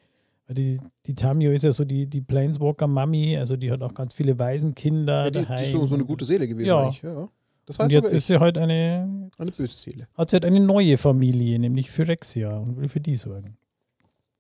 die, 0.55 0.81
die 1.07 1.15
Tamio 1.15 1.51
ist 1.53 1.65
ja 1.65 1.73
so 1.73 1.85
die, 1.85 2.07
die 2.07 2.21
Planeswalker-Mami, 2.21 3.37
also 3.37 3.57
die 3.57 3.71
hat 3.71 3.83
auch 3.83 3.95
ganz 3.95 4.15
viele 4.15 4.39
Waisenkinder. 4.39 5.25
Ja, 5.25 5.31
die, 5.31 5.45
die 5.45 5.63
ist 5.63 5.73
so, 5.73 5.85
so 5.87 5.95
eine 5.95 6.05
gute 6.05 6.25
Seele 6.25 6.47
gewesen 6.47 6.69
Ja. 6.69 6.85
eigentlich. 6.85 7.03
Ja. 7.03 7.29
Das 7.67 7.79
heißt 7.81 7.87
und 7.87 7.91
jetzt 8.03 8.13
ist 8.13 8.29
sie 8.29 8.39
halt 8.39 8.57
eine, 8.59 9.31
eine 9.39 9.51
böse 9.51 9.67
Seele. 9.67 10.07
hat 10.15 10.31
sie 10.31 10.37
halt 10.37 10.45
eine 10.45 10.61
neue 10.61 10.97
Familie, 10.99 11.59
nämlich 11.59 11.91
Phyrexia 11.91 12.57
und 12.57 12.77
will 12.77 12.89
für 12.89 13.01
die 13.01 13.17
sorgen. 13.17 13.57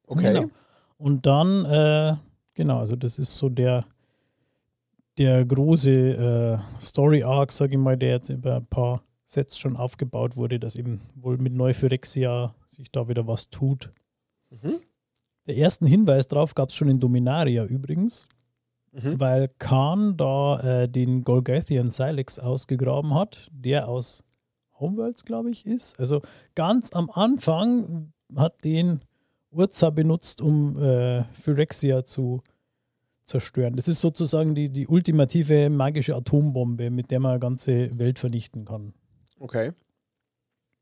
Okay. 0.06 0.32
Genau. 0.32 0.50
Und 0.98 1.26
dann, 1.26 1.64
äh, 1.64 2.14
genau, 2.54 2.78
also 2.78 2.94
das 2.94 3.18
ist 3.18 3.36
so 3.36 3.48
der, 3.48 3.84
der 5.18 5.44
große 5.44 5.90
äh, 5.90 6.58
Story-Arc, 6.80 7.50
sage 7.50 7.72
ich 7.72 7.78
mal, 7.78 7.96
der 7.96 8.10
jetzt 8.10 8.28
über 8.28 8.56
ein 8.56 8.66
paar 8.66 9.02
Sets 9.24 9.58
schon 9.58 9.76
aufgebaut 9.76 10.36
wurde, 10.36 10.60
dass 10.60 10.76
eben 10.76 11.00
wohl 11.16 11.36
mit 11.36 11.52
Neuphyrexia 11.52 12.54
sich 12.68 12.92
da 12.92 13.08
wieder 13.08 13.26
was 13.26 13.50
tut. 13.50 13.90
Mhm. 14.50 14.78
Der 15.46 15.56
ersten 15.56 15.86
Hinweis 15.86 16.28
drauf 16.28 16.54
gab 16.54 16.70
es 16.70 16.74
schon 16.74 16.88
in 16.88 17.00
Dominaria 17.00 17.64
übrigens, 17.64 18.28
Mhm. 18.92 19.20
weil 19.20 19.50
Khan 19.58 20.16
da 20.16 20.58
äh, 20.60 20.88
den 20.88 21.22
Golgathian 21.22 21.90
Silex 21.90 22.38
ausgegraben 22.38 23.14
hat, 23.14 23.48
der 23.52 23.88
aus 23.88 24.24
Homeworlds, 24.80 25.24
glaube 25.24 25.50
ich, 25.50 25.66
ist. 25.66 25.98
Also 25.98 26.22
ganz 26.54 26.92
am 26.92 27.10
Anfang 27.10 28.12
hat 28.34 28.64
den 28.64 29.00
Urza 29.50 29.90
benutzt, 29.90 30.40
um 30.40 30.78
äh, 30.82 31.24
Phyrexia 31.34 32.04
zu 32.04 32.42
zerstören. 33.24 33.76
Das 33.76 33.88
ist 33.88 34.00
sozusagen 34.00 34.54
die, 34.54 34.70
die 34.70 34.86
ultimative 34.86 35.68
magische 35.68 36.14
Atombombe, 36.14 36.90
mit 36.90 37.10
der 37.10 37.20
man 37.20 37.32
eine 37.32 37.40
ganze 37.40 37.96
Welt 37.98 38.18
vernichten 38.18 38.64
kann. 38.64 38.94
Okay. 39.38 39.72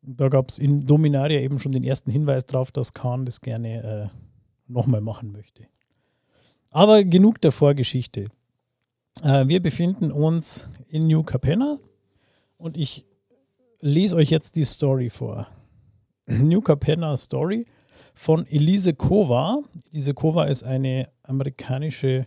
Da 0.02 0.28
gab 0.28 0.50
es 0.50 0.59
in 0.59 0.87
Dominaria 0.87 1.40
eben 1.40 1.59
schon 1.59 1.73
den 1.73 1.85
ersten 1.85 2.11
Hinweis 2.11 2.44
drauf, 2.47 2.71
dass 2.71 2.92
Khan 2.92 3.25
das 3.25 3.40
gerne 3.40 4.11
äh, 4.12 4.18
nochmal 4.66 5.00
machen 5.00 5.33
möchte. 5.33 5.66
Aber 6.71 7.04
genug 7.04 7.40
der 7.40 7.52
Vorgeschichte. 7.52 8.26
Äh, 9.23 9.47
wir 9.47 9.62
befinden 9.62 10.11
uns 10.11 10.68
in 10.88 11.06
New 11.06 11.23
Capenna 11.23 11.78
und 12.56 12.76
ich 12.76 13.06
lese 13.80 14.16
euch 14.16 14.30
jetzt 14.30 14.56
die 14.56 14.64
Story 14.64 15.11
vor. 15.11 15.47
New 16.26 16.61
Capenna 16.61 17.16
Story 17.16 17.66
von 18.14 18.47
Elise 18.47 18.94
Kova. 18.94 19.62
Elise 19.92 20.14
Kova 20.14 20.44
ist 20.44 20.64
eine 20.64 21.09
amerikanische 21.23 22.26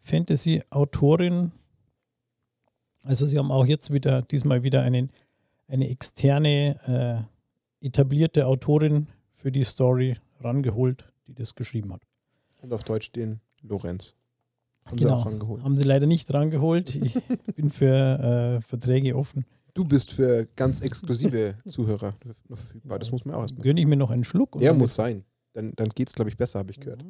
Fantasy-Autorin. 0.00 1.52
Also 3.02 3.26
sie 3.26 3.38
haben 3.38 3.50
auch 3.50 3.66
jetzt 3.66 3.92
wieder, 3.92 4.22
diesmal 4.22 4.62
wieder 4.62 4.82
einen, 4.82 5.10
eine 5.68 5.88
externe, 5.88 7.26
äh, 7.80 7.86
etablierte 7.86 8.46
Autorin 8.46 9.08
für 9.34 9.52
die 9.52 9.64
Story 9.64 10.16
rangeholt, 10.40 11.04
die 11.26 11.34
das 11.34 11.54
geschrieben 11.54 11.92
hat. 11.92 12.02
Und 12.60 12.72
auf 12.72 12.84
Deutsch 12.84 13.12
den 13.12 13.40
Lorenz. 13.62 14.14
Haben 14.84 14.96
Genau. 14.98 15.08
sie 15.10 15.14
auch 15.16 15.26
rangeholt. 15.26 15.62
Haben 15.64 15.76
sie 15.76 15.84
leider 15.84 16.06
nicht 16.06 16.32
rangeholt. 16.32 16.94
Ich 16.96 17.14
bin 17.56 17.70
für 17.70 18.58
äh, 18.58 18.60
Verträge 18.60 19.16
offen. 19.16 19.44
Du 19.74 19.84
bist 19.84 20.10
für 20.12 20.46
ganz 20.56 20.80
exklusive 20.80 21.56
Zuhörer 21.66 22.14
nur 22.48 22.56
verfügbar. 22.56 22.98
Das 22.98 23.10
muss 23.12 23.24
man 23.24 23.34
auch 23.34 23.42
erstmal 23.42 23.62
Gönne 23.64 23.80
ich 23.80 23.86
mir 23.86 23.96
noch 23.96 24.10
einen 24.10 24.24
Schluck? 24.24 24.58
Der 24.58 24.72
muss 24.72 24.94
sein. 24.94 25.24
Dann, 25.52 25.72
dann 25.76 25.88
geht 25.90 26.08
es, 26.08 26.14
glaube 26.14 26.30
ich, 26.30 26.36
besser, 26.36 26.60
habe 26.60 26.70
ich 26.70 26.80
gehört. 26.80 27.04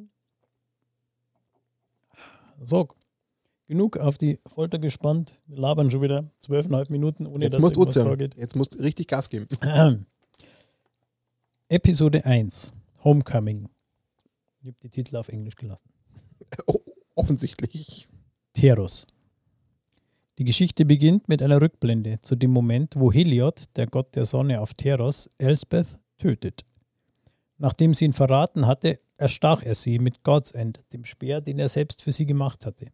So, 2.64 2.88
genug 3.68 3.98
auf 3.98 4.18
die 4.18 4.40
Folter 4.46 4.78
gespannt. 4.78 5.34
Wir 5.46 5.58
labern 5.58 5.90
schon 5.90 6.00
wieder 6.02 6.30
zwölfeinhalb 6.38 6.90
Minuten, 6.90 7.26
ohne 7.26 7.44
Jetzt 7.44 7.54
dass 7.62 7.76
Ozean. 7.76 8.06
vorgeht. 8.06 8.34
Jetzt 8.36 8.56
musst 8.56 8.74
du 8.74 8.78
richtig 8.82 9.06
Gas 9.08 9.28
geben. 9.28 9.46
Episode 11.68 12.24
1, 12.24 12.72
Homecoming. 13.04 13.68
Ich 14.66 14.68
habe 14.70 14.78
die 14.82 14.90
Titel 14.90 15.14
auf 15.16 15.28
Englisch 15.28 15.54
gelassen. 15.54 15.88
Oh, 16.66 16.80
offensichtlich. 17.14 18.08
Teros. 18.52 19.06
Die 20.38 20.44
Geschichte 20.44 20.84
beginnt 20.84 21.28
mit 21.28 21.40
einer 21.40 21.60
Rückblende 21.60 22.20
zu 22.20 22.34
dem 22.34 22.50
Moment, 22.50 22.96
wo 22.96 23.12
Heliod, 23.12 23.62
der 23.76 23.86
Gott 23.86 24.16
der 24.16 24.24
Sonne 24.24 24.60
auf 24.60 24.74
Teros, 24.74 25.30
Elspeth 25.38 26.00
tötet. 26.18 26.64
Nachdem 27.58 27.94
sie 27.94 28.06
ihn 28.06 28.12
verraten 28.12 28.66
hatte, 28.66 28.98
erstach 29.18 29.62
er 29.62 29.76
sie 29.76 30.00
mit 30.00 30.24
God's 30.24 30.50
End, 30.50 30.82
dem 30.92 31.04
Speer, 31.04 31.40
den 31.40 31.60
er 31.60 31.68
selbst 31.68 32.02
für 32.02 32.10
sie 32.10 32.26
gemacht 32.26 32.66
hatte. 32.66 32.90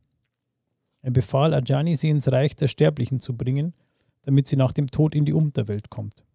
Er 1.01 1.11
befahl 1.11 1.55
Ajani, 1.55 1.97
sie 1.97 2.11
ins 2.11 2.31
Reich 2.31 2.55
der 2.55 2.69
Sterblichen 2.69 3.19
zu 3.19 3.35
bringen, 3.35 3.73
damit 4.21 4.47
sie 4.47 4.57
nach 4.57 4.73
dem 4.73 4.89
Tod 4.89 5.15
in 5.15 5.25
die 5.25 5.33
Unterwelt 5.33 5.89
kommt. 5.89 6.27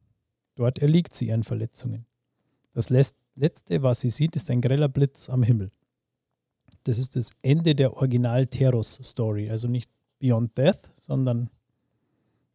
Dort 0.55 0.79
erliegt 0.79 1.13
sie 1.13 1.27
ihren 1.27 1.43
Verletzungen. 1.43 2.07
Das 2.73 2.89
Letz- 2.89 3.13
Letzte, 3.39 3.83
was 3.83 3.99
sie 4.01 4.09
sieht, 4.09 4.35
ist 4.35 4.49
ein 4.49 4.61
greller 4.61 4.89
Blitz 4.89 5.29
am 5.29 5.43
Himmel. 5.43 5.71
Das 6.85 6.97
ist 6.97 7.15
das 7.15 7.29
Ende 7.43 7.75
der 7.75 7.95
Original-Teros-Story, 7.95 9.51
also 9.51 9.67
nicht 9.67 9.91
Beyond 10.17 10.57
Death, 10.57 10.91
sondern 10.99 11.51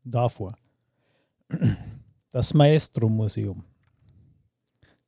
davor. 0.02 0.56
Das 2.30 2.52
Maestro-Museum. 2.52 3.62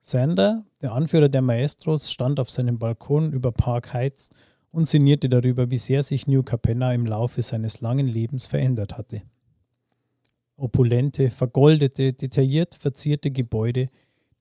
Sander, 0.00 0.64
der 0.81 0.93
Anführer 0.93 1.28
der 1.28 1.43
Maestros, 1.43 2.12
stand 2.12 2.38
auf 2.38 2.50
seinem 2.50 2.78
Balkon 2.78 3.33
über 3.33 3.50
Park 3.50 3.93
Heights 3.95 4.31
und 4.71 4.85
sinnierte 4.85 5.28
darüber, 5.28 5.71
wie 5.71 5.78
sehr 5.78 6.04
sich 6.04 6.28
New 6.28 6.45
Capenna 6.45 6.95
im 6.95 7.07
Laufe 7.07 7.43
seines 7.43 7.81
langen 7.81 8.07
Lebens 8.07 8.47
verändert 8.47 8.97
hatte. 8.97 9.23
Opulente, 10.57 11.31
vergoldete, 11.31 12.12
detailliert 12.12 12.76
verzierte 12.76 13.33
Gebäude, 13.33 13.90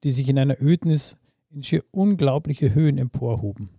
die 0.04 0.12
sich 0.12 0.30
in 0.30 0.38
einer 0.38 0.62
Ödnis 0.62 1.18
in 1.53 1.62
schier 1.62 1.83
unglaubliche 1.91 2.74
Höhen 2.74 2.98
emporhoben. 2.98 3.69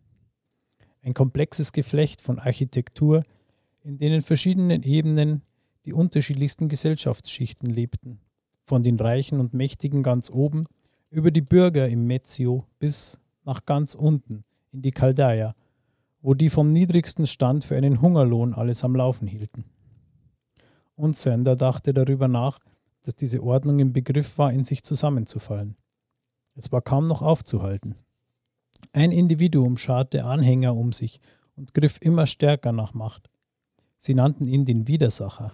Ein 1.03 1.13
komplexes 1.13 1.73
Geflecht 1.73 2.23
von 2.23 2.39
Architektur, 2.39 3.25
in 3.83 3.99
denen 3.99 4.23
verschiedenen 4.23 4.83
Ebenen 4.83 5.43
die 5.85 5.93
unterschiedlichsten 5.93 6.69
Gesellschaftsschichten 6.69 7.69
lebten, 7.69 8.21
von 8.65 8.83
den 8.83 8.99
Reichen 8.99 9.41
und 9.41 9.55
Mächtigen 9.55 10.03
ganz 10.03 10.31
oben 10.31 10.67
über 11.11 11.31
die 11.31 11.43
Bürger 11.43 11.89
im 11.89 12.07
Mezzio 12.07 12.65
bis 12.79 13.21
nach 13.45 13.67
ganz 13.67 13.95
unten 13.95 14.45
in 14.73 14.81
die 14.81 14.93
Chaldea, 14.93 15.55
wo 16.23 16.35
die 16.35 16.51
vom 16.51 16.71
niedrigsten 16.71 17.27
Stand 17.27 17.65
für 17.65 17.77
einen 17.77 18.01
Hungerlohn 18.01 18.55
alles 18.55 18.85
am 18.85 18.97
Laufen 18.97 19.27
hielten. 19.27 19.65
Und 20.97 21.17
Sander 21.17 21.57
dachte 21.57 21.93
darüber 21.93 22.29
nach, 22.29 22.61
dass 23.03 23.17
diese 23.17 23.43
Ordnung 23.43 23.81
im 23.81 23.93
Begriff 23.93 24.39
war, 24.39 24.53
in 24.53 24.65
sich 24.65 24.85
zusammenzufallen. 24.85 25.77
Es 26.55 26.71
war 26.73 26.83
kaum 26.83 27.07
noch 27.07 27.23
aufzuhalten. 27.23 27.97
Ein 28.93 29.11
Individuum 29.11 29.77
scharte 29.77 30.25
Anhänger 30.25 30.77
um 30.77 30.93
sich 30.93 31.21
und 31.57 31.75
griff 31.75 31.99
immer 32.01 32.27
stärker 32.27 32.73
nach 32.73 32.95
Macht. 32.95 33.31
Sie 33.99 34.15
nannten 34.15 34.47
ihn 34.47 34.65
den 34.65 34.87
Widersacher. 34.87 35.53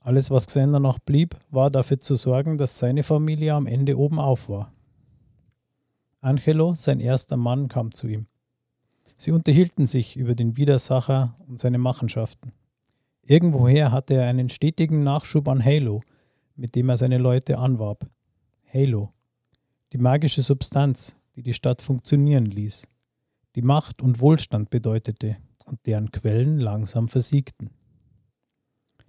Alles, 0.00 0.30
was 0.30 0.46
Xander 0.46 0.78
noch 0.78 1.00
blieb, 1.00 1.36
war 1.50 1.70
dafür 1.70 1.98
zu 1.98 2.14
sorgen, 2.14 2.58
dass 2.58 2.78
seine 2.78 3.02
Familie 3.02 3.54
am 3.54 3.66
Ende 3.66 3.98
oben 3.98 4.20
auf 4.20 4.48
war. 4.48 4.72
Angelo, 6.20 6.74
sein 6.74 7.00
erster 7.00 7.36
Mann, 7.36 7.68
kam 7.68 7.92
zu 7.92 8.06
ihm. 8.06 8.26
Sie 9.16 9.32
unterhielten 9.32 9.86
sich 9.86 10.16
über 10.16 10.34
den 10.34 10.56
Widersacher 10.56 11.34
und 11.48 11.58
seine 11.58 11.78
Machenschaften. 11.78 12.52
Irgendwoher 13.22 13.90
hatte 13.90 14.14
er 14.14 14.28
einen 14.28 14.48
stetigen 14.48 15.02
Nachschub 15.02 15.48
an 15.48 15.64
Halo, 15.64 16.02
mit 16.54 16.74
dem 16.76 16.88
er 16.88 16.96
seine 16.96 17.18
Leute 17.18 17.58
anwarb. 17.58 18.06
Halo, 18.72 19.12
die 19.92 19.98
magische 19.98 20.42
Substanz, 20.42 21.16
die 21.36 21.42
die 21.42 21.54
Stadt 21.54 21.82
funktionieren 21.82 22.46
ließ, 22.46 22.88
die 23.54 23.62
Macht 23.62 24.02
und 24.02 24.20
Wohlstand 24.20 24.70
bedeutete 24.70 25.36
und 25.64 25.84
deren 25.86 26.10
Quellen 26.10 26.58
langsam 26.58 27.08
versiegten. 27.08 27.70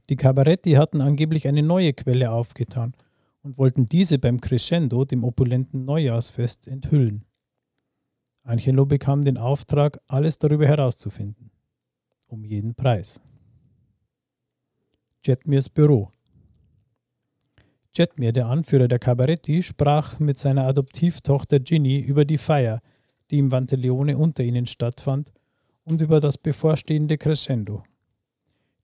Die 0.09 0.15
Cabaretti 0.15 0.73
hatten 0.73 1.01
angeblich 1.01 1.47
eine 1.47 1.63
neue 1.63 1.93
Quelle 1.93 2.31
aufgetan 2.31 2.93
und 3.41 3.57
wollten 3.57 3.85
diese 3.85 4.19
beim 4.19 4.39
Crescendo, 4.39 5.05
dem 5.05 5.23
opulenten 5.23 5.85
Neujahrsfest, 5.85 6.67
enthüllen. 6.67 7.25
Angelo 8.43 8.85
bekam 8.85 9.21
den 9.21 9.37
Auftrag, 9.37 9.99
alles 10.07 10.37
darüber 10.37 10.65
herauszufinden. 10.65 11.51
Um 12.27 12.45
jeden 12.45 12.75
Preis. 12.75 13.21
Jetmirs 15.23 15.69
Büro. 15.69 16.11
Jetmir, 17.97 18.31
der 18.31 18.47
Anführer 18.47 18.87
der 18.87 18.99
Cabaretti, 18.99 19.63
sprach 19.63 20.19
mit 20.19 20.37
seiner 20.37 20.65
Adoptivtochter 20.65 21.59
Ginny 21.59 21.99
über 21.99 22.25
die 22.25 22.37
Feier, 22.37 22.81
die 23.31 23.39
im 23.39 23.51
Vanteleone 23.51 24.17
unter 24.17 24.43
ihnen 24.43 24.67
stattfand, 24.67 25.33
und 25.83 26.01
über 26.01 26.19
das 26.19 26.37
bevorstehende 26.37 27.17
Crescendo. 27.17 27.83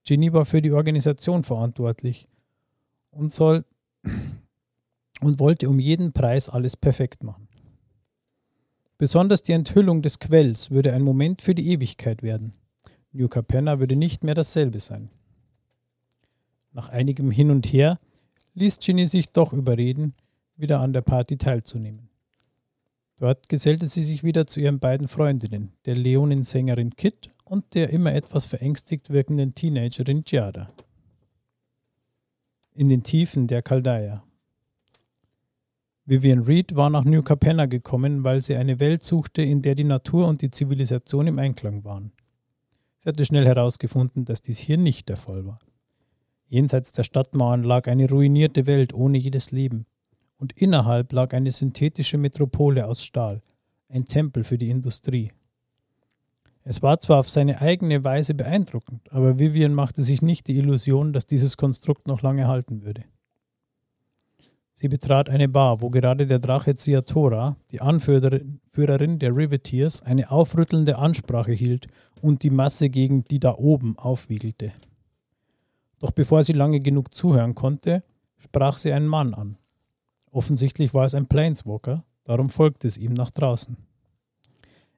Ginny 0.06 0.32
war 0.34 0.46
für 0.46 0.62
die 0.62 0.72
Organisation 0.72 1.44
verantwortlich 1.44 2.28
und, 3.12 3.32
soll 3.32 3.66
und 5.22 5.40
wollte 5.40 5.70
um 5.70 5.80
jeden 5.80 6.14
Preis 6.14 6.50
alles 6.50 6.78
perfekt 6.78 7.24
machen. 7.24 7.48
Besonders 8.98 9.42
die 9.42 9.52
Enthüllung 9.52 10.02
des 10.02 10.20
Quells 10.20 10.72
würde 10.72 10.94
ein 10.94 11.02
Moment 11.02 11.42
für 11.42 11.54
die 11.54 11.72
Ewigkeit 11.72 12.24
werden. 12.24 12.54
New 13.12 13.28
Capenna 13.28 13.80
würde 13.80 13.96
nicht 13.96 14.24
mehr 14.24 14.36
dasselbe 14.36 14.80
sein. 14.80 15.10
Nach 16.72 16.90
einigem 16.90 17.32
Hin 17.32 17.52
und 17.52 17.68
Her 17.68 18.00
ließ 18.56 18.80
Ginny 18.80 19.06
sich 19.06 19.32
doch 19.32 19.54
überreden, 19.54 20.14
wieder 20.56 20.80
an 20.80 20.94
der 20.94 21.02
Party 21.02 21.38
teilzunehmen. 21.38 22.10
Dort 23.18 23.48
gesellte 23.50 23.88
sie 23.88 24.04
sich 24.04 24.24
wieder 24.24 24.48
zu 24.48 24.60
ihren 24.60 24.80
beiden 24.80 25.08
Freundinnen, 25.08 25.74
der 25.86 25.96
Leonin-Sängerin 25.96 26.96
Kit 26.96 27.32
und 27.46 27.74
der 27.74 27.90
immer 27.90 28.14
etwas 28.14 28.46
verängstigt 28.46 29.12
wirkenden 29.12 29.54
Teenagerin 29.54 30.22
Giada. 30.22 30.72
In 32.74 32.88
den 32.88 33.04
Tiefen 33.04 33.48
der 33.48 33.62
Chaldea. 33.62 34.24
Vivian 36.06 36.44
Reed 36.44 36.76
war 36.76 36.90
nach 36.90 37.06
New 37.06 37.22
Capenna 37.22 37.66
gekommen, 37.66 38.24
weil 38.24 38.42
sie 38.42 38.56
eine 38.56 38.80
Welt 38.80 39.04
suchte, 39.04 39.42
in 39.42 39.62
der 39.62 39.76
die 39.76 39.86
Natur 39.86 40.28
und 40.28 40.42
die 40.42 40.52
Zivilisation 40.52 41.28
im 41.28 41.40
Einklang 41.40 41.86
waren. 41.86 42.12
Sie 42.98 43.08
hatte 43.08 43.26
schnell 43.26 43.46
herausgefunden, 43.46 44.26
dass 44.26 44.42
dies 44.42 44.58
hier 44.58 44.78
nicht 44.78 45.08
der 45.08 45.18
Fall 45.18 45.46
war. 45.46 45.60
Jenseits 46.54 46.92
der 46.92 47.04
Stadtmauern 47.04 47.64
lag 47.64 47.88
eine 47.88 48.08
ruinierte 48.08 48.68
Welt 48.68 48.94
ohne 48.94 49.18
jedes 49.18 49.50
Leben. 49.50 49.88
Und 50.38 50.54
innerhalb 50.54 51.12
lag 51.12 51.34
eine 51.34 51.50
synthetische 51.50 52.20
Metropole 52.20 52.86
aus 52.86 53.04
Stahl, 53.04 53.42
ein 53.90 54.06
Tempel 54.06 54.44
für 54.44 54.60
die 54.60 54.70
Industrie. 54.70 55.32
Es 56.64 56.84
war 56.84 57.00
zwar 57.00 57.22
auf 57.22 57.28
seine 57.28 57.60
eigene 57.60 58.04
Weise 58.04 58.36
beeindruckend, 58.36 59.12
aber 59.12 59.40
Vivian 59.40 59.74
machte 59.74 60.04
sich 60.04 60.22
nicht 60.22 60.46
die 60.46 60.56
Illusion, 60.60 61.12
dass 61.12 61.26
dieses 61.26 61.58
Konstrukt 61.58 62.08
noch 62.08 62.22
lange 62.22 62.48
halten 62.48 62.84
würde. 62.84 63.04
Sie 64.76 64.90
betrat 64.90 65.32
eine 65.32 65.50
Bar, 65.50 65.82
wo 65.82 65.90
gerade 65.90 66.28
der 66.28 66.38
Drache 66.38 66.76
Ziatora, 66.76 67.58
die 67.72 67.82
Anführerin 67.82 69.18
der 69.18 69.36
Riveteers, 69.36 70.04
eine 70.04 70.30
aufrüttelnde 70.30 71.00
Ansprache 71.00 71.54
hielt 71.54 71.88
und 72.22 72.44
die 72.44 72.52
Masse 72.52 72.92
gegen 72.92 73.24
die 73.24 73.40
da 73.40 73.56
oben 73.56 73.98
aufwiegelte. 73.98 74.72
Doch 76.04 76.12
bevor 76.12 76.44
sie 76.44 76.52
lange 76.52 76.82
genug 76.82 77.16
zuhören 77.16 77.56
konnte, 77.56 78.04
sprach 78.38 78.78
sie 78.78 78.92
einen 78.92 79.08
Mann 79.08 79.34
an. 79.34 79.58
Offensichtlich 80.32 80.94
war 80.94 81.06
es 81.06 81.16
ein 81.16 81.28
Planeswalker, 81.28 82.04
darum 82.26 82.50
folgte 82.50 82.90
es 82.90 82.98
ihm 82.98 83.14
nach 83.14 83.32
draußen. 83.32 83.78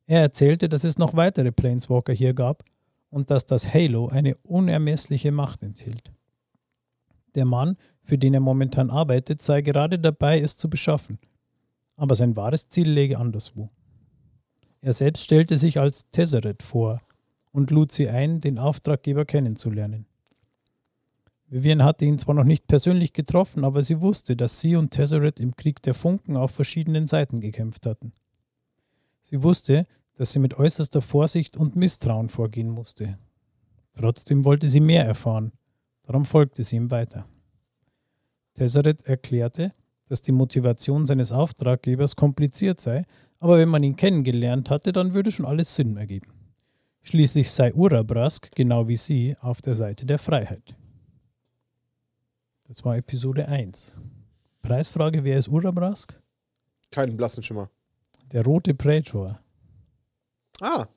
Er 0.07 0.21
erzählte, 0.21 0.67
dass 0.67 0.83
es 0.83 0.97
noch 0.97 1.15
weitere 1.15 1.51
Planeswalker 1.51 2.11
hier 2.11 2.33
gab 2.33 2.63
und 3.11 3.29
dass 3.29 3.45
das 3.45 3.71
Halo 3.71 4.07
eine 4.07 4.35
unermessliche 4.37 5.31
Macht 5.31 5.61
enthielt. 5.61 6.11
Der 7.35 7.45
Mann, 7.45 7.77
für 8.01 8.17
den 8.17 8.33
er 8.33 8.39
momentan 8.39 8.89
arbeitet, 8.89 9.43
sei 9.43 9.61
gerade 9.61 9.99
dabei, 9.99 10.41
es 10.41 10.57
zu 10.57 10.71
beschaffen. 10.71 11.19
Aber 11.97 12.15
sein 12.15 12.35
wahres 12.35 12.67
Ziel 12.67 12.89
läge 12.89 13.19
anderswo. 13.19 13.69
Er 14.81 14.93
selbst 14.93 15.25
stellte 15.25 15.59
sich 15.59 15.79
als 15.79 16.09
Tesseret 16.09 16.63
vor 16.63 16.99
und 17.51 17.69
lud 17.69 17.91
sie 17.91 18.09
ein, 18.09 18.41
den 18.41 18.57
Auftraggeber 18.57 19.25
kennenzulernen. 19.25 20.07
Vivian 21.55 21.85
hatte 21.85 22.03
ihn 22.03 22.17
zwar 22.17 22.35
noch 22.35 22.43
nicht 22.43 22.67
persönlich 22.67 23.13
getroffen, 23.13 23.63
aber 23.63 23.81
sie 23.81 24.01
wusste, 24.01 24.35
dass 24.35 24.59
sie 24.59 24.75
und 24.75 24.91
Tesseret 24.91 25.39
im 25.39 25.55
Krieg 25.55 25.81
der 25.83 25.93
Funken 25.93 26.35
auf 26.35 26.51
verschiedenen 26.51 27.07
Seiten 27.07 27.39
gekämpft 27.39 27.85
hatten. 27.85 28.11
Sie 29.21 29.41
wusste, 29.41 29.87
dass 30.15 30.33
sie 30.33 30.39
mit 30.39 30.55
äußerster 30.55 31.01
Vorsicht 31.01 31.55
und 31.55 31.77
Misstrauen 31.77 32.27
vorgehen 32.27 32.67
musste. 32.67 33.17
Trotzdem 33.93 34.43
wollte 34.43 34.67
sie 34.67 34.81
mehr 34.81 35.05
erfahren, 35.05 35.53
darum 36.03 36.25
folgte 36.25 36.61
sie 36.61 36.75
ihm 36.75 36.91
weiter. 36.91 37.25
Tesseret 38.55 39.05
erklärte, 39.05 39.71
dass 40.09 40.21
die 40.21 40.33
Motivation 40.33 41.05
seines 41.05 41.31
Auftraggebers 41.31 42.17
kompliziert 42.17 42.81
sei, 42.81 43.05
aber 43.39 43.57
wenn 43.59 43.69
man 43.69 43.81
ihn 43.81 43.95
kennengelernt 43.95 44.69
hatte, 44.69 44.91
dann 44.91 45.13
würde 45.13 45.31
schon 45.31 45.45
alles 45.45 45.73
Sinn 45.73 45.95
ergeben. 45.95 46.33
Schließlich 47.01 47.49
sei 47.49 47.73
Urabrask, 47.73 48.53
genau 48.53 48.89
wie 48.89 48.97
sie, 48.97 49.37
auf 49.39 49.61
der 49.61 49.75
Seite 49.75 50.05
der 50.05 50.19
Freiheit. 50.19 50.75
Das 52.67 52.83
war 52.83 52.97
Episode 52.97 53.47
1. 53.47 54.01
Preisfrage: 54.63 55.23
Wer 55.23 55.37
ist 55.37 55.47
Urabrask? 55.47 56.19
Keinen 56.89 57.15
blassen 57.15 57.43
Schimmer. 57.43 57.69
Der 58.31 58.43
rote 58.43 58.73
Praetor. 58.73 59.39
Ah. 60.61 60.87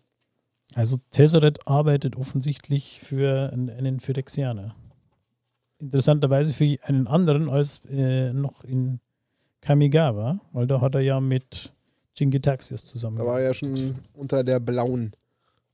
Also 0.74 0.96
Tesseret 1.10 1.66
arbeitet 1.66 2.16
offensichtlich 2.16 3.00
für 3.00 3.52
einen 3.52 4.00
Phyrexianer. 4.00 4.74
Interessanterweise 5.78 6.54
für 6.54 6.78
einen 6.82 7.06
anderen 7.06 7.50
als 7.50 7.82
äh, 7.90 8.32
noch 8.32 8.64
in 8.64 9.00
Kamigawa, 9.60 10.40
weil 10.52 10.66
da 10.66 10.80
hat 10.80 10.94
er 10.94 11.02
ja 11.02 11.20
mit 11.20 11.72
Jingitaxias 12.16 12.84
zusammen. 12.86 13.18
Da 13.18 13.26
war 13.26 13.40
er 13.40 13.48
ja 13.48 13.54
schon 13.54 13.96
unter 14.14 14.42
der 14.42 14.58
blauen 14.58 15.12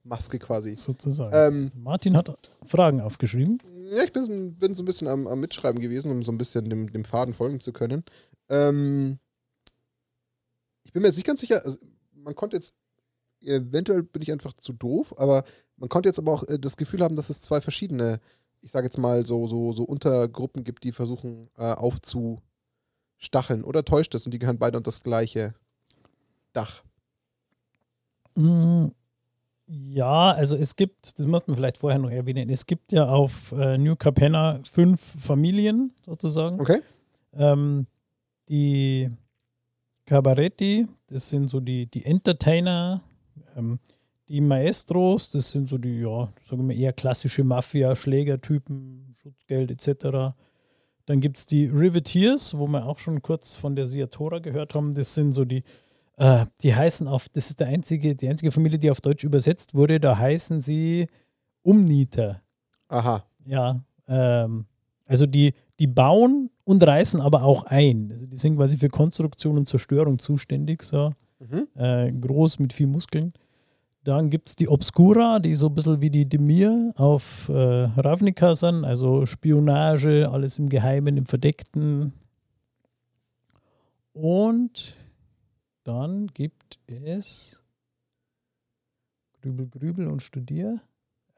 Maske 0.02 0.38
quasi. 0.38 0.74
Sozusagen. 0.74 1.33
Ähm, 1.35 1.72
Martin 1.74 2.16
hat 2.16 2.37
Fragen 2.66 3.00
aufgeschrieben. 3.00 3.61
Ja, 3.94 4.02
ich 4.02 4.12
bin, 4.12 4.57
bin 4.57 4.74
so 4.74 4.83
ein 4.83 4.87
bisschen 4.87 5.07
am, 5.07 5.28
am, 5.28 5.38
Mitschreiben 5.38 5.80
gewesen, 5.80 6.11
um 6.11 6.24
so 6.24 6.33
ein 6.33 6.38
bisschen 6.38 6.68
dem, 6.68 6.90
dem 6.90 7.04
Faden 7.04 7.33
folgen 7.33 7.61
zu 7.61 7.72
können. 7.72 8.02
Ähm, 8.48 9.20
ich 10.83 10.92
bin 10.92 11.02
mir 11.02 11.09
jetzt 11.09 11.16
nicht 11.16 11.26
ganz 11.26 11.40
sicher, 11.40 11.64
also 11.64 11.78
man 12.12 12.35
konnte 12.35 12.57
jetzt, 12.57 12.74
eventuell 13.40 14.02
bin 14.02 14.20
ich 14.22 14.33
einfach 14.33 14.52
zu 14.54 14.72
doof, 14.72 15.14
aber 15.16 15.44
man 15.76 15.88
konnte 15.88 16.09
jetzt 16.09 16.18
aber 16.18 16.33
auch 16.33 16.42
äh, 16.48 16.59
das 16.59 16.76
Gefühl 16.76 17.02
haben, 17.04 17.14
dass 17.14 17.30
es 17.30 17.40
zwei 17.40 17.61
verschiedene, 17.61 18.18
ich 18.62 18.72
sage 18.72 18.87
jetzt 18.87 18.98
mal, 18.98 19.24
so, 19.26 19.46
so, 19.46 19.72
so 19.72 19.85
Untergruppen 19.85 20.64
gibt, 20.64 20.83
die 20.83 20.90
versuchen 20.90 21.48
äh, 21.57 21.72
aufzustacheln. 21.72 23.62
Oder 23.62 23.85
täuscht 23.85 24.12
das 24.14 24.24
und 24.24 24.33
die 24.33 24.40
gehören 24.40 24.59
beide 24.59 24.76
unter 24.76 24.88
das 24.88 25.04
gleiche 25.04 25.54
Dach? 26.52 26.83
Mm, 28.35 28.87
ja, 29.66 30.33
also 30.33 30.57
es 30.57 30.77
gibt, 30.77 31.18
das 31.18 31.27
muss 31.27 31.46
man 31.46 31.57
vielleicht 31.57 31.79
vorher 31.79 31.98
noch 31.98 32.11
erwähnen, 32.11 32.50
es 32.50 32.66
gibt 32.66 32.92
ja 32.92 33.09
auf 33.09 33.53
äh, 33.53 33.79
New 33.79 33.96
Capenna 33.96 34.61
fünf 34.64 35.00
Familien 35.00 35.92
sozusagen. 36.05 36.61
Okay. 36.61 36.81
Ähm, 37.33 37.87
die 38.48 39.11
Cabaretti, 40.07 40.87
das 41.07 41.31
sind 41.31 41.48
so 41.48 41.61
die, 41.61 41.87
die 41.87 42.05
Entertainer, 42.05 43.03
ähm, 43.57 43.79
die 44.29 44.40
Maestros, 44.40 45.31
das 45.31 45.50
sind 45.50 45.68
so 45.68 45.79
die, 45.79 46.00
ja, 46.00 46.33
sagen 46.42 46.68
wir 46.68 46.77
eher 46.77 46.92
klassische 46.92 47.44
Mafia, 47.44 47.96
Schlägertypen, 47.96 49.14
Schutzgeld 49.20 49.70
etc. 49.70 50.35
Dann 51.07 51.20
gibt 51.20 51.38
es 51.38 51.46
die 51.46 51.66
Riveteers, 51.66 52.57
wo 52.59 52.66
wir 52.66 52.87
auch 52.87 52.98
schon 52.98 53.22
kurz 53.22 53.57
von 53.57 53.77
der 53.77 53.87
Siatora 53.87 54.38
gehört 54.38 54.74
haben. 54.74 54.94
Das 54.94 55.14
sind 55.14 55.33
so 55.33 55.44
die 55.44 55.62
äh, 56.16 56.46
die 56.62 56.74
heißen 56.74 57.09
auf, 57.09 57.29
das 57.29 57.50
ist 57.50 57.61
der 57.61 57.68
einzige, 57.68 58.14
die 58.14 58.29
einzige 58.29 58.53
Familie, 58.53 58.79
die 58.79 58.90
auf 58.90 59.00
Deutsch 59.00 59.24
übersetzt 59.24 59.74
wurde, 59.74 59.98
da 60.00 60.16
heißen 60.16 60.61
sie 60.61 61.07
Umnieter. 61.62 62.42
Aha. 62.88 63.24
Ja. 63.46 63.81
Ähm, 64.07 64.66
also 65.07 65.27
die, 65.27 65.55
die 65.81 65.87
bauen 65.87 66.50
und 66.64 66.87
reißen 66.87 67.20
aber 67.20 67.42
auch 67.42 67.64
ein. 67.64 68.11
Also 68.12 68.27
die 68.27 68.37
sind 68.37 68.57
quasi 68.57 68.77
für 68.77 68.88
Konstruktion 68.88 69.59
und 69.59 69.68
Zerstörung 69.68 70.18
zuständig, 70.18 70.83
so 70.83 71.12
mhm. 71.40 71.68
äh, 71.74 72.12
groß 72.12 72.59
mit 72.59 72.72
viel 72.72 72.87
Muskeln. 72.87 73.33
Dann 74.05 74.29
gibt 74.29 74.50
es 74.50 74.57
die 74.57 74.68
Obscura, 74.68 75.38
die 75.38 75.55
so 75.55 75.68
ein 75.68 75.74
bisschen 75.74 76.00
wie 76.03 76.11
die 76.11 76.29
Demir 76.29 76.92
auf 76.96 77.48
äh, 77.48 77.53
Ravnica 77.53 78.55
sind, 78.55 78.85
also 78.85 79.24
Spionage, 79.24 80.31
alles 80.31 80.59
im 80.59 80.68
Geheimen, 80.68 81.16
im 81.16 81.24
Verdeckten. 81.24 82.12
Und 84.12 84.94
dann 85.85 86.27
gibt 86.29 86.79
es 86.87 87.62
Grübel, 89.42 89.68
Grübel 89.68 90.07
und 90.09 90.23
Studier. 90.23 90.81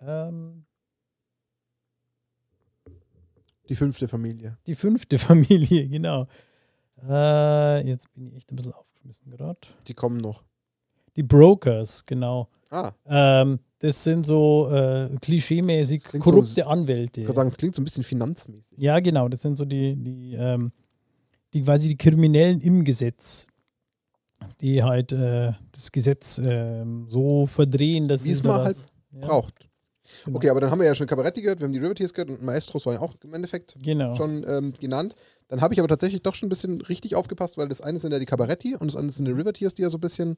Ähm, 0.01 0.65
die 3.69 3.75
fünfte 3.75 4.07
Familie. 4.07 4.59
Die 4.67 4.75
fünfte 4.75 5.19
Familie, 5.19 5.89
genau. 5.89 6.29
Äh, 7.03 7.87
jetzt 7.89 8.13
bin 8.15 8.29
ich 8.29 8.37
echt 8.37 8.53
ein 8.53 8.57
bisschen 8.57 8.73
aufgeschmissen 8.73 9.31
gerade. 9.31 9.59
Die 9.89 9.95
kommen 9.95 10.19
noch. 10.19 10.45
Die 11.17 11.23
Brokers, 11.23 12.05
genau. 12.07 12.49
Ah. 12.71 12.93
Ähm, 13.07 13.59
das 13.79 14.05
sind 14.05 14.25
so 14.25 14.69
äh, 14.71 15.09
klischeemäßig 15.21 16.05
korrupte 16.05 16.63
so, 16.63 16.65
Anwälte. 16.65 17.23
Ich 17.23 17.27
kann 17.27 17.37
sagen, 17.37 17.49
es 17.49 17.57
klingt 17.57 17.75
so 17.75 17.83
ein 17.83 17.85
bisschen 17.85 18.05
finanzmäßig. 18.05 18.79
Ja, 18.79 19.01
genau. 19.01 19.29
Das 19.29 19.43
sind 19.43 19.57
so 19.57 19.65
die, 19.65 19.97
die, 19.97 20.35
ähm, 20.35 20.73
die 21.53 21.63
quasi 21.63 21.89
die 21.89 21.97
Kriminellen 21.97 22.61
im 22.61 22.85
Gesetz 22.85 23.47
die 24.61 24.83
halt 24.83 25.13
äh, 25.13 25.53
das 25.73 25.91
Gesetz 25.93 26.39
äh, 26.39 26.85
so 27.09 27.47
verdrehen, 27.47 28.09
dass 28.09 28.25
Wie 28.25 28.33
es 28.33 28.43
mal 28.43 28.65
halt 28.65 28.87
ja. 29.13 29.21
braucht. 29.27 29.69
Genau. 30.25 30.37
Okay, 30.39 30.51
aber 30.51 30.61
dann 30.61 30.71
haben 30.71 30.79
wir 30.79 30.87
ja 30.87 30.95
schon 30.95 31.07
Cabaretti 31.09 31.43
gehört, 31.43 31.59
wir 31.59 31.65
haben 31.65 31.73
die 31.73 31.81
Riveteers 31.81 32.15
gehört 32.15 32.31
und 32.31 32.43
Maestros 32.43 32.87
waren 32.87 32.95
ja 32.95 33.01
auch 33.01 33.15
im 33.25 33.35
Endeffekt 33.35 33.75
Genau. 33.83 34.15
schon 34.15 34.45
ähm, 34.49 34.73
genannt. 34.79 35.15
Dann 35.49 35.61
habe 35.61 35.75
ich 35.75 35.81
aber 35.81 35.89
tatsächlich 35.89 36.23
doch 36.23 36.35
schon 36.35 36.47
ein 36.47 36.51
bisschen 36.51 36.81
richtig 36.83 37.15
aufgepasst, 37.17 37.57
weil 37.59 37.69
das 37.69 37.81
eine 37.81 37.99
sind 37.99 38.13
ja 38.13 38.19
die 38.21 38.25
Cabaretti 38.27 38.77
und 38.77 38.87
das 38.87 38.97
andere 38.97 39.13
sind 39.13 39.25
die 39.27 39.33
Riveteers, 39.33 39.75
die 39.75 39.83
ja 39.83 39.91
so 39.91 39.99
ein 39.99 40.01
bisschen 40.01 40.37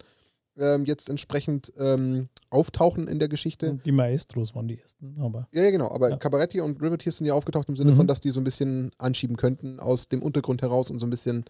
ähm, 0.57 0.87
jetzt 0.87 1.09
entsprechend 1.09 1.73
ähm, 1.79 2.29
auftauchen 2.51 3.07
in 3.09 3.19
der 3.19 3.29
Geschichte. 3.29 3.71
Und 3.71 3.85
die 3.85 3.93
Maestros 3.93 4.55
waren 4.55 4.69
die 4.69 4.79
ersten, 4.81 5.17
aber 5.21 5.49
Ja, 5.53 5.63
ja, 5.63 5.71
genau. 5.71 5.91
Aber 5.91 6.11
Ja. 6.11 6.17
Cabaretti 6.17 6.61
und 6.63 6.81
Riveteers 6.83 7.19
sind 7.19 7.27
ja 7.27 7.35
aufgetaucht 7.35 7.69
im 7.69 7.77
Sinne 7.77 7.93
Mhm. 7.93 7.97
von, 7.97 8.07
dass 8.07 8.21
die 8.21 8.31
so 8.31 8.41
ein 8.41 8.45
bisschen 8.45 8.91
anschieben 8.99 9.37
könnten 9.37 9.81
aus 9.81 10.09
dem 10.09 10.23
Untergrund 10.23 10.63
heraus 10.63 10.91
und 10.91 10.99
so 10.99 11.07
ein 11.07 11.11
bisschen 11.11 11.45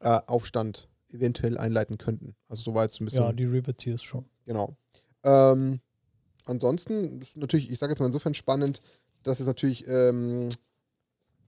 äh, 0.00 0.18
Aufstand 0.26 0.88
eventuell 1.12 1.58
einleiten 1.58 1.98
könnten. 1.98 2.34
Also 2.48 2.62
so 2.62 2.74
war 2.74 2.84
jetzt 2.84 3.00
ein 3.00 3.04
bisschen. 3.04 3.24
ja, 3.24 3.32
die 3.32 3.44
Riveteers 3.44 4.02
schon. 4.02 4.24
Genau. 4.44 4.76
Ähm, 5.24 5.80
ansonsten 6.44 7.20
ist 7.20 7.36
natürlich, 7.36 7.70
ich 7.70 7.78
sage 7.78 7.92
jetzt 7.92 8.00
mal 8.00 8.06
insofern 8.06 8.34
spannend, 8.34 8.82
dass 9.22 9.40
es 9.40 9.46
natürlich 9.46 9.86
ähm, 9.88 10.48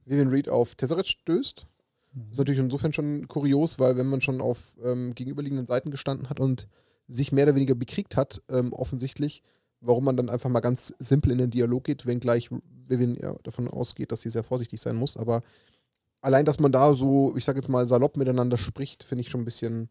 Vivian 0.04 0.28
Reed 0.28 0.48
auf 0.48 0.74
Tesseract 0.74 1.08
stößt. 1.08 1.66
Mhm. 2.12 2.20
Das 2.20 2.32
ist 2.32 2.38
natürlich 2.38 2.60
insofern 2.60 2.92
schon 2.92 3.28
kurios, 3.28 3.78
weil 3.78 3.96
wenn 3.96 4.06
man 4.06 4.20
schon 4.20 4.40
auf 4.40 4.76
ähm, 4.82 5.14
gegenüberliegenden 5.14 5.66
Seiten 5.66 5.90
gestanden 5.90 6.30
hat 6.30 6.40
und 6.40 6.68
sich 7.08 7.32
mehr 7.32 7.44
oder 7.44 7.54
weniger 7.54 7.74
bekriegt 7.74 8.16
hat, 8.16 8.42
ähm, 8.48 8.72
offensichtlich, 8.72 9.42
warum 9.80 10.04
man 10.04 10.16
dann 10.16 10.30
einfach 10.30 10.50
mal 10.50 10.60
ganz 10.60 10.94
simpel 10.98 11.32
in 11.32 11.38
den 11.38 11.50
Dialog 11.50 11.84
geht, 11.84 12.06
wenngleich 12.06 12.50
Vivian 12.86 13.16
ja 13.16 13.34
davon 13.42 13.68
ausgeht, 13.68 14.12
dass 14.12 14.22
sie 14.22 14.30
sehr 14.30 14.44
vorsichtig 14.44 14.80
sein 14.80 14.96
muss. 14.96 15.16
Aber 15.16 15.42
allein, 16.20 16.44
dass 16.44 16.59
man 16.61 16.72
da 16.72 16.94
so, 16.94 17.35
ich 17.37 17.44
sage 17.44 17.59
jetzt 17.59 17.68
mal, 17.68 17.87
salopp 17.87 18.16
miteinander 18.16 18.56
spricht, 18.56 19.04
finde 19.04 19.22
ich 19.22 19.30
schon 19.30 19.40
ein 19.42 19.44
bisschen 19.46 19.88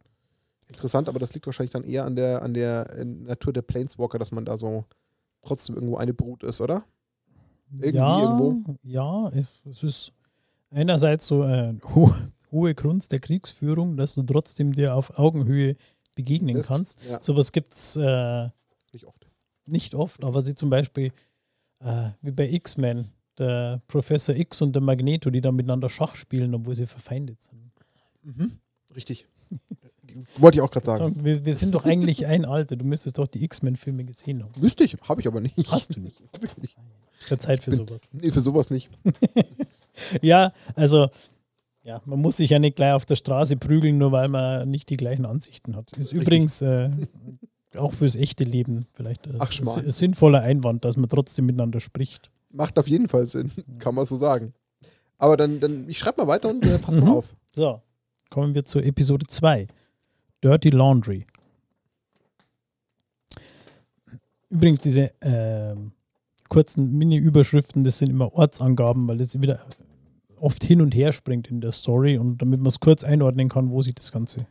interessant. 0.68 1.10
Aber 1.10 1.20
das 1.20 1.34
liegt 1.34 1.46
wahrscheinlich 1.46 1.72
dann 1.74 1.84
eher 1.84 2.06
an 2.06 2.15
der, 2.15 2.42
an 2.44 2.54
der 2.54 2.89
äh, 2.96 3.06
Natur 3.06 3.54
der 3.54 3.62
Planeswalker, 3.63 4.20
dass 4.20 4.32
man 4.32 4.46
da 4.46 4.58
so 4.58 4.86
trotzdem 5.44 5.76
irgendwo 5.76 5.98
eine 5.98 6.13
Brut 6.13 6.44
ist, 6.44 6.62
oder? 6.62 6.84
Irgendwie, 7.72 7.98
ja, 7.98 8.22
irgendwo. 8.22 8.76
Ja, 8.84 9.30
es, 9.30 9.84
ist 9.84 10.12
einerseits 10.72 11.28
so 11.28 11.44
eine 11.44 11.80
ho 11.96 12.12
hohe 12.52 12.74
Kunst 12.74 13.12
der 13.12 13.20
Kriegsführung, 13.20 13.96
dass 13.96 14.15
du 14.15 14.24
trotzdem 14.24 14.72
dir 14.74 14.96
auf 14.96 15.18
Augenhöhe 15.20 15.76
begegnen 16.15 16.56
Das- 16.56 16.68
kannst. 16.68 17.04
Ja, 17.08 17.22
Sowas 17.22 17.52
gibt 17.52 17.74
es 17.74 17.96
äh, 17.96 18.50
nicht 18.92 19.06
oft. 19.06 19.28
nicht 19.68 19.94
oft, 19.96 20.24
aber 20.24 20.42
sie 20.44 20.56
zum 20.56 20.72
Beispiel 20.72 21.12
äh, 21.80 22.10
wie 22.22 22.32
bei 22.32 22.50
X-Men, 22.50 23.08
der 23.39 23.82
Professor 23.88 24.36
X 24.36 24.62
und 24.62 24.73
der 24.73 24.82
Magneto, 24.82 25.30
die 25.30 25.41
dann 25.41 25.56
miteinander 25.56 25.89
Schach 25.89 26.15
spielen, 26.15 26.54
obwohl 26.54 26.75
sie 26.75 26.86
verfeindet 26.88 27.41
sind. 27.41 27.71
Mhm. 28.23 28.60
Richtig. 28.95 29.25
Wollte 30.38 30.58
ich 30.58 30.62
auch 30.62 30.71
gerade 30.71 30.86
sagen. 30.86 31.15
Wir, 31.23 31.43
wir 31.45 31.56
sind 31.56 31.73
doch 31.73 31.86
eigentlich 31.86 32.25
ein 32.25 32.45
Alter. 32.45 32.75
Du 32.75 32.86
müsstest 32.86 33.17
doch 33.17 33.28
die 33.28 33.43
X-Men-Filme 33.43 34.04
gesehen 34.04 34.43
haben. 34.43 34.52
Müsste 34.60 34.84
ich, 34.84 34.95
habe 35.02 35.21
ich 35.21 35.28
aber 35.28 35.39
nicht. 35.41 35.56
Hast 35.71 35.95
du 35.95 35.99
nicht? 35.99 36.21
Hab 36.34 36.43
ich 36.43 36.58
nicht. 36.58 36.78
Der 37.30 37.38
Zeit 37.39 37.62
für 37.62 37.71
Bin- 37.71 37.78
sowas. 37.78 38.10
Nee, 38.12 38.32
für 38.32 38.39
sowas 38.39 38.69
nicht. 38.69 38.89
Ja, 40.21 40.52
also, 40.75 41.10
ja, 41.84 42.02
man 42.06 42.19
muss 42.21 42.38
sich 42.38 42.52
ja 42.52 42.60
nicht 42.60 42.78
gleich 42.78 42.93
auf 42.93 43.06
der 43.06 43.15
Straße 43.15 43.58
prügeln, 43.58 43.97
nur 43.97 44.13
weil 44.13 44.30
man 44.30 44.69
nicht 44.69 44.89
die 44.89 44.95
gleichen 44.95 45.25
Ansichten 45.25 45.75
hat. 45.75 45.91
Ist 45.91 46.13
Richtig. 46.13 46.21
übrigens 46.21 46.62
äh, 46.62 46.89
auch 47.78 47.91
fürs 47.93 48.15
echte 48.15 48.43
Leben 48.45 48.86
vielleicht 48.93 49.28
äh, 49.28 49.32
Ach, 49.39 49.52
ein 49.78 49.91
sinnvoller 49.91 50.41
Einwand, 50.41 50.86
dass 50.86 50.95
man 50.95 51.10
trotzdem 51.10 51.47
miteinander 51.47 51.80
spricht. 51.82 52.30
Macht 52.52 52.80
auf 52.80 52.88
jeden 52.88 53.08
Fall 53.08 53.28
Sinn, 53.28 53.52
kann 53.80 53.96
man 53.96 54.06
so 54.06 54.16
sagen. 54.16 54.54
Aber 55.18 55.38
dann, 55.38 55.60
dann 55.60 55.88
ich 55.90 55.98
schreibe 56.00 56.22
mal 56.22 56.28
weiter 56.28 56.50
und 56.50 56.66
äh, 56.66 56.80
pass 56.80 56.96
Mhm. 56.96 57.02
mal 57.04 57.12
auf. 57.12 57.36
So, 57.54 57.82
kommen 58.30 58.54
wir 58.56 58.64
zur 58.64 58.84
Episode 58.84 59.26
2. 59.28 59.68
Dirty 60.44 60.70
Laundry. 60.70 61.26
Übrigens, 64.50 64.80
diese 64.80 65.12
ähm, 65.22 65.92
kurzen 66.48 66.98
Mini-Überschriften, 66.98 67.84
das 67.84 68.00
sind 68.00 68.10
immer 68.10 68.34
Ortsangaben, 68.34 69.08
weil 69.08 69.18
das 69.20 69.40
wieder 69.40 69.60
oft 70.40 70.64
hin 70.64 70.82
und 70.82 70.96
her 70.96 71.12
springt 71.12 71.50
in 71.50 71.62
der 71.62 71.72
Story 71.72 72.18
und 72.18 72.42
damit 72.42 72.60
man 72.60 72.68
es 72.68 72.80
kurz 72.80 73.04
einordnen 73.04 73.50
kann, 73.50 73.70
wo 73.70 73.82
sich 73.82 73.94
das 73.94 74.12
Ganze 74.12 74.48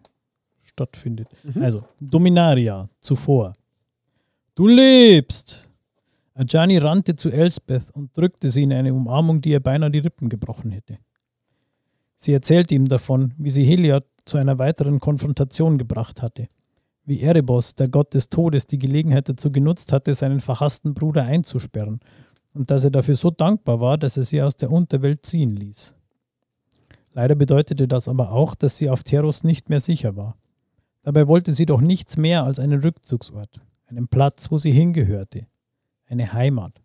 stattfindet. 0.65 1.29
Mhm. 1.43 1.63
Also, 1.63 1.85
Dominaria, 2.01 2.89
zuvor. 3.01 3.55
Du 4.55 4.67
lebst! 4.69 5.68
Ajani 6.39 6.79
rannte 6.79 7.17
zu 7.17 7.31
Elsbeth 7.31 7.91
und 7.91 8.17
drückte 8.17 8.49
sie 8.49 8.63
in 8.63 8.73
eine 8.73 8.95
Umarmung, 8.95 9.41
die 9.41 9.51
ihr 9.51 9.61
beinahe 9.61 9.91
die 9.91 9.99
Rippen 9.99 10.29
gebrochen 10.29 10.71
hätte. 10.71 10.99
Sie 12.17 12.33
erzählte 12.33 12.77
ihm 12.77 12.85
davon, 12.85 13.35
wie 13.39 13.51
sie 13.51 13.65
Heliod 13.65 14.05
zu 14.25 14.39
einer 14.39 14.57
weiteren 14.57 15.01
Konfrontation 15.01 15.79
gebracht 15.79 16.23
hatte. 16.23 16.47
Wie 17.05 17.23
Erebos, 17.23 17.75
der 17.75 17.89
Gott 17.89 18.15
des 18.15 18.29
Todes, 18.29 18.69
die 18.69 18.79
Gelegenheit 18.79 19.29
dazu 19.29 19.51
genutzt 19.51 19.93
hatte, 19.93 20.15
seinen 20.15 20.41
verhassten 20.41 20.95
Bruder 20.95 21.25
einzusperren 21.25 21.99
und 22.55 22.71
dass 22.71 22.85
er 22.85 22.91
dafür 22.91 23.17
so 23.17 23.33
dankbar 23.33 23.81
war, 23.81 23.99
dass 23.99 24.17
er 24.17 24.23
sie 24.23 24.41
aus 24.41 24.55
der 24.55 24.71
Unterwelt 24.71 25.27
ziehen 25.27 25.57
ließ. 25.57 25.97
Leider 27.15 27.35
bedeutete 27.35 27.89
das 27.89 28.07
aber 28.07 28.31
auch, 28.31 28.55
dass 28.55 28.77
sie 28.77 28.91
auf 28.91 29.03
Teros 29.03 29.43
nicht 29.43 29.71
mehr 29.71 29.81
sicher 29.81 30.15
war. 30.15 30.37
Dabei 31.03 31.27
wollte 31.27 31.53
sie 31.53 31.67
doch 31.67 31.81
nichts 31.81 32.17
mehr 32.17 32.45
als 32.45 32.61
einen 32.61 32.81
Rückzugsort, 32.81 33.61
einen 33.87 34.07
Platz, 34.07 34.53
wo 34.53 34.59
sie 34.59 34.71
hingehörte, 34.71 35.49
eine 36.09 36.33
Heimat. 36.33 36.81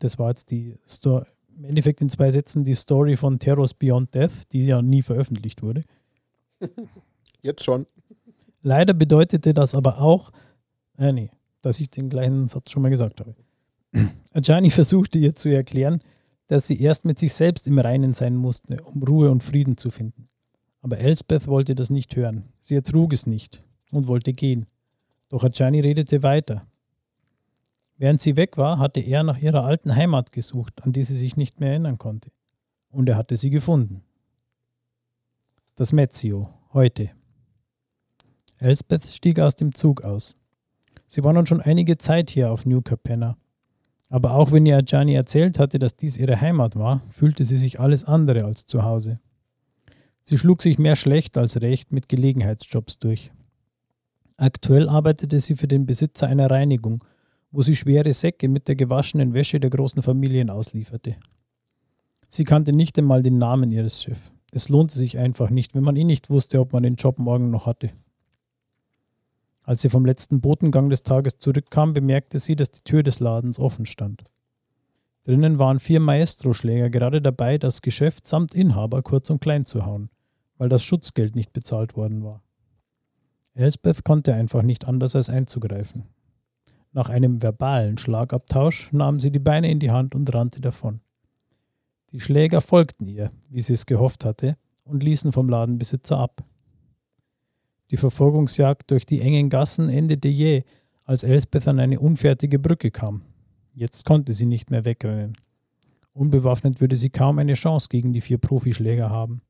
Das 0.00 0.18
war 0.18 0.30
jetzt 0.30 0.50
die 0.50 0.78
Sto 0.86 1.22
im 1.56 1.64
Endeffekt 1.64 2.00
in 2.00 2.08
zwei 2.08 2.30
Sätzen 2.30 2.64
die 2.64 2.74
Story 2.74 3.16
von 3.16 3.38
Teros 3.38 3.74
Beyond 3.74 4.14
Death, 4.14 4.50
die 4.52 4.64
ja 4.64 4.80
nie 4.80 5.02
veröffentlicht 5.02 5.62
wurde. 5.62 5.82
Jetzt 7.42 7.64
schon. 7.64 7.86
Leider 8.62 8.94
bedeutete 8.94 9.52
das 9.52 9.74
aber 9.74 10.00
auch, 10.00 10.30
äh, 10.96 11.12
nee, 11.12 11.30
dass 11.60 11.80
ich 11.80 11.90
den 11.90 12.08
gleichen 12.08 12.46
Satz 12.46 12.70
schon 12.70 12.82
mal 12.82 12.88
gesagt 12.88 13.20
habe. 13.20 13.34
Ajani 14.32 14.70
versuchte 14.70 15.18
ihr 15.18 15.34
zu 15.34 15.48
erklären, 15.50 16.00
dass 16.46 16.66
sie 16.66 16.80
erst 16.80 17.04
mit 17.04 17.18
sich 17.18 17.32
selbst 17.32 17.66
im 17.66 17.78
Reinen 17.78 18.12
sein 18.12 18.36
musste, 18.36 18.82
um 18.82 19.02
Ruhe 19.02 19.30
und 19.30 19.44
Frieden 19.44 19.76
zu 19.76 19.90
finden. 19.90 20.28
Aber 20.80 20.98
Elsbeth 20.98 21.46
wollte 21.46 21.74
das 21.74 21.90
nicht 21.90 22.16
hören. 22.16 22.44
Sie 22.60 22.74
ertrug 22.74 23.12
es 23.12 23.26
nicht 23.26 23.62
und 23.90 24.08
wollte 24.08 24.32
gehen. 24.32 24.66
Doch 25.28 25.44
Ajani 25.44 25.80
redete 25.80 26.22
weiter. 26.22 26.62
Während 28.00 28.22
sie 28.22 28.38
weg 28.38 28.56
war, 28.56 28.78
hatte 28.78 29.00
er 29.00 29.22
nach 29.24 29.36
ihrer 29.36 29.62
alten 29.62 29.94
Heimat 29.94 30.32
gesucht, 30.32 30.82
an 30.82 30.92
die 30.92 31.04
sie 31.04 31.18
sich 31.18 31.36
nicht 31.36 31.60
mehr 31.60 31.72
erinnern 31.72 31.98
konnte. 31.98 32.30
Und 32.88 33.10
er 33.10 33.16
hatte 33.16 33.36
sie 33.36 33.50
gefunden. 33.50 34.02
Das 35.74 35.92
Mezzio, 35.92 36.48
heute. 36.72 37.10
Elsbeth 38.58 39.04
stieg 39.04 39.38
aus 39.38 39.54
dem 39.54 39.74
Zug 39.74 40.00
aus. 40.00 40.38
Sie 41.08 41.22
war 41.24 41.34
nun 41.34 41.44
schon 41.44 41.60
einige 41.60 41.98
Zeit 41.98 42.30
hier 42.30 42.50
auf 42.50 42.64
New 42.64 42.80
Capenna. 42.80 43.36
Aber 44.08 44.32
auch 44.32 44.50
wenn 44.50 44.64
ihr 44.64 44.78
Ajani 44.78 45.12
erzählt 45.12 45.58
hatte, 45.58 45.78
dass 45.78 45.94
dies 45.94 46.16
ihre 46.16 46.40
Heimat 46.40 46.76
war, 46.76 47.02
fühlte 47.10 47.44
sie 47.44 47.58
sich 47.58 47.80
alles 47.80 48.06
andere 48.06 48.46
als 48.46 48.64
zu 48.64 48.82
Hause. 48.82 49.16
Sie 50.22 50.38
schlug 50.38 50.62
sich 50.62 50.78
mehr 50.78 50.96
schlecht 50.96 51.36
als 51.36 51.60
recht 51.60 51.92
mit 51.92 52.08
Gelegenheitsjobs 52.08 52.98
durch. 52.98 53.30
Aktuell 54.38 54.88
arbeitete 54.88 55.38
sie 55.38 55.54
für 55.54 55.68
den 55.68 55.84
Besitzer 55.84 56.28
einer 56.28 56.50
Reinigung, 56.50 57.04
wo 57.50 57.62
sie 57.62 57.76
schwere 57.76 58.12
Säcke 58.12 58.48
mit 58.48 58.68
der 58.68 58.76
gewaschenen 58.76 59.34
Wäsche 59.34 59.60
der 59.60 59.70
großen 59.70 60.02
Familien 60.02 60.50
auslieferte. 60.50 61.16
Sie 62.28 62.44
kannte 62.44 62.72
nicht 62.72 62.98
einmal 62.98 63.22
den 63.22 63.38
Namen 63.38 63.70
ihres 63.70 64.02
Chefs. 64.02 64.30
Es 64.52 64.68
lohnte 64.68 64.96
sich 64.96 65.18
einfach 65.18 65.50
nicht, 65.50 65.74
wenn 65.74 65.84
man 65.84 65.96
eh 65.96 66.04
nicht 66.04 66.30
wusste, 66.30 66.60
ob 66.60 66.72
man 66.72 66.82
den 66.82 66.96
Job 66.96 67.18
morgen 67.18 67.50
noch 67.50 67.66
hatte. 67.66 67.90
Als 69.64 69.82
sie 69.82 69.88
vom 69.88 70.04
letzten 70.04 70.40
Botengang 70.40 70.90
des 70.90 71.02
Tages 71.02 71.38
zurückkam, 71.38 71.92
bemerkte 71.92 72.40
sie, 72.40 72.56
dass 72.56 72.70
die 72.70 72.82
Tür 72.82 73.02
des 73.02 73.20
Ladens 73.20 73.58
offen 73.58 73.86
stand. 73.86 74.24
Drinnen 75.24 75.58
waren 75.58 75.78
vier 75.78 76.00
Maestro-Schläger 76.00 76.90
gerade 76.90 77.20
dabei, 77.20 77.58
das 77.58 77.82
Geschäft 77.82 78.26
samt 78.26 78.54
Inhaber 78.54 79.02
kurz 79.02 79.30
und 79.30 79.40
klein 79.40 79.64
zu 79.64 79.84
hauen, 79.84 80.08
weil 80.56 80.68
das 80.68 80.82
Schutzgeld 80.82 81.36
nicht 81.36 81.52
bezahlt 81.52 81.94
worden 81.94 82.24
war. 82.24 82.42
Elsbeth 83.54 84.02
konnte 84.02 84.34
einfach 84.34 84.62
nicht 84.62 84.86
anders 84.86 85.14
als 85.14 85.28
einzugreifen. 85.28 86.04
Nach 86.92 87.08
einem 87.08 87.40
verbalen 87.40 87.98
Schlagabtausch 87.98 88.92
nahm 88.92 89.20
sie 89.20 89.30
die 89.30 89.38
Beine 89.38 89.70
in 89.70 89.78
die 89.78 89.92
Hand 89.92 90.14
und 90.14 90.34
rannte 90.34 90.60
davon. 90.60 91.00
Die 92.10 92.18
Schläger 92.18 92.60
folgten 92.60 93.06
ihr, 93.06 93.30
wie 93.48 93.60
sie 93.60 93.74
es 93.74 93.86
gehofft 93.86 94.24
hatte, 94.24 94.56
und 94.84 95.04
ließen 95.04 95.32
vom 95.32 95.48
Ladenbesitzer 95.48 96.18
ab. 96.18 96.42
Die 97.92 97.96
Verfolgungsjagd 97.96 98.90
durch 98.90 99.06
die 99.06 99.20
engen 99.20 99.50
Gassen 99.50 99.88
endete 99.88 100.28
jäh, 100.28 100.64
als 101.04 101.22
Elsbeth 101.22 101.68
an 101.68 101.78
eine 101.78 102.00
unfertige 102.00 102.58
Brücke 102.58 102.90
kam. 102.90 103.22
Jetzt 103.72 104.04
konnte 104.04 104.34
sie 104.34 104.46
nicht 104.46 104.70
mehr 104.70 104.84
wegrennen. 104.84 105.34
Unbewaffnet 106.12 106.80
würde 106.80 106.96
sie 106.96 107.10
kaum 107.10 107.38
eine 107.38 107.54
Chance 107.54 107.86
gegen 107.88 108.12
die 108.12 108.20
vier 108.20 108.38
Profischläger 108.38 109.10
haben. 109.10 109.42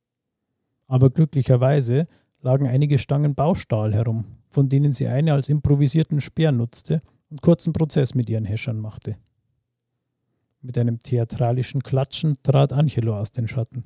Aber 0.87 1.09
glücklicherweise 1.09 2.07
lagen 2.42 2.66
einige 2.66 2.98
Stangen 2.98 3.35
Baustahl 3.35 3.94
herum, 3.94 4.24
von 4.50 4.68
denen 4.68 4.92
sie 4.92 5.07
eine 5.07 5.33
als 5.33 5.48
improvisierten 5.48 6.20
Speer 6.20 6.53
nutzte 6.53 7.00
und 7.30 7.42
kurzen 7.42 7.72
Prozess 7.72 8.14
mit 8.14 8.28
ihren 8.28 8.44
Häschern 8.44 8.78
machte. 8.78 9.16
Mit 10.60 10.76
einem 10.76 11.00
theatralischen 11.00 11.82
Klatschen 11.82 12.36
trat 12.42 12.72
Angelo 12.72 13.16
aus 13.16 13.32
den 13.32 13.48
Schatten. 13.48 13.84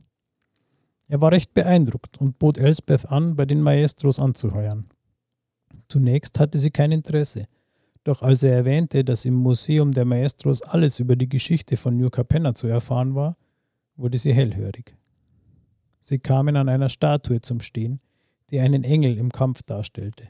Er 1.08 1.20
war 1.20 1.30
recht 1.32 1.54
beeindruckt 1.54 2.18
und 2.18 2.38
bot 2.38 2.58
Elsbeth 2.58 3.06
an, 3.06 3.36
bei 3.36 3.44
den 3.44 3.60
Maestros 3.60 4.18
anzuheuern. 4.18 4.86
Zunächst 5.88 6.40
hatte 6.40 6.58
sie 6.58 6.70
kein 6.70 6.92
Interesse, 6.92 7.46
Doch 8.04 8.20
als 8.20 8.42
er 8.42 8.54
erwähnte, 8.54 9.02
dass 9.02 9.24
im 9.24 9.34
Museum 9.34 9.92
der 9.92 10.04
Maestros 10.04 10.60
alles 10.60 11.00
über 11.00 11.16
die 11.16 11.28
Geschichte 11.28 11.78
von 11.78 11.96
New 11.96 12.10
Capenna 12.10 12.54
zu 12.54 12.66
erfahren 12.66 13.14
war, 13.14 13.36
wurde 13.96 14.18
sie 14.18 14.34
hellhörig. 14.34 14.94
Sie 16.02 16.18
kamen 16.18 16.56
an 16.56 16.68
einer 16.68 16.90
Statue 16.90 17.40
zum 17.40 17.60
Stehen, 17.60 18.00
die 18.50 18.60
einen 18.60 18.84
Engel 18.84 19.16
im 19.16 19.32
Kampf 19.32 19.62
darstellte. 19.62 20.28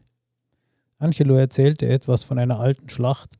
Angelo 0.98 1.37
erzählte 1.37 1.87
etwas 1.87 2.24
von 2.24 2.38
einer 2.38 2.61
alten 2.61 2.88
Schlacht 2.88 3.38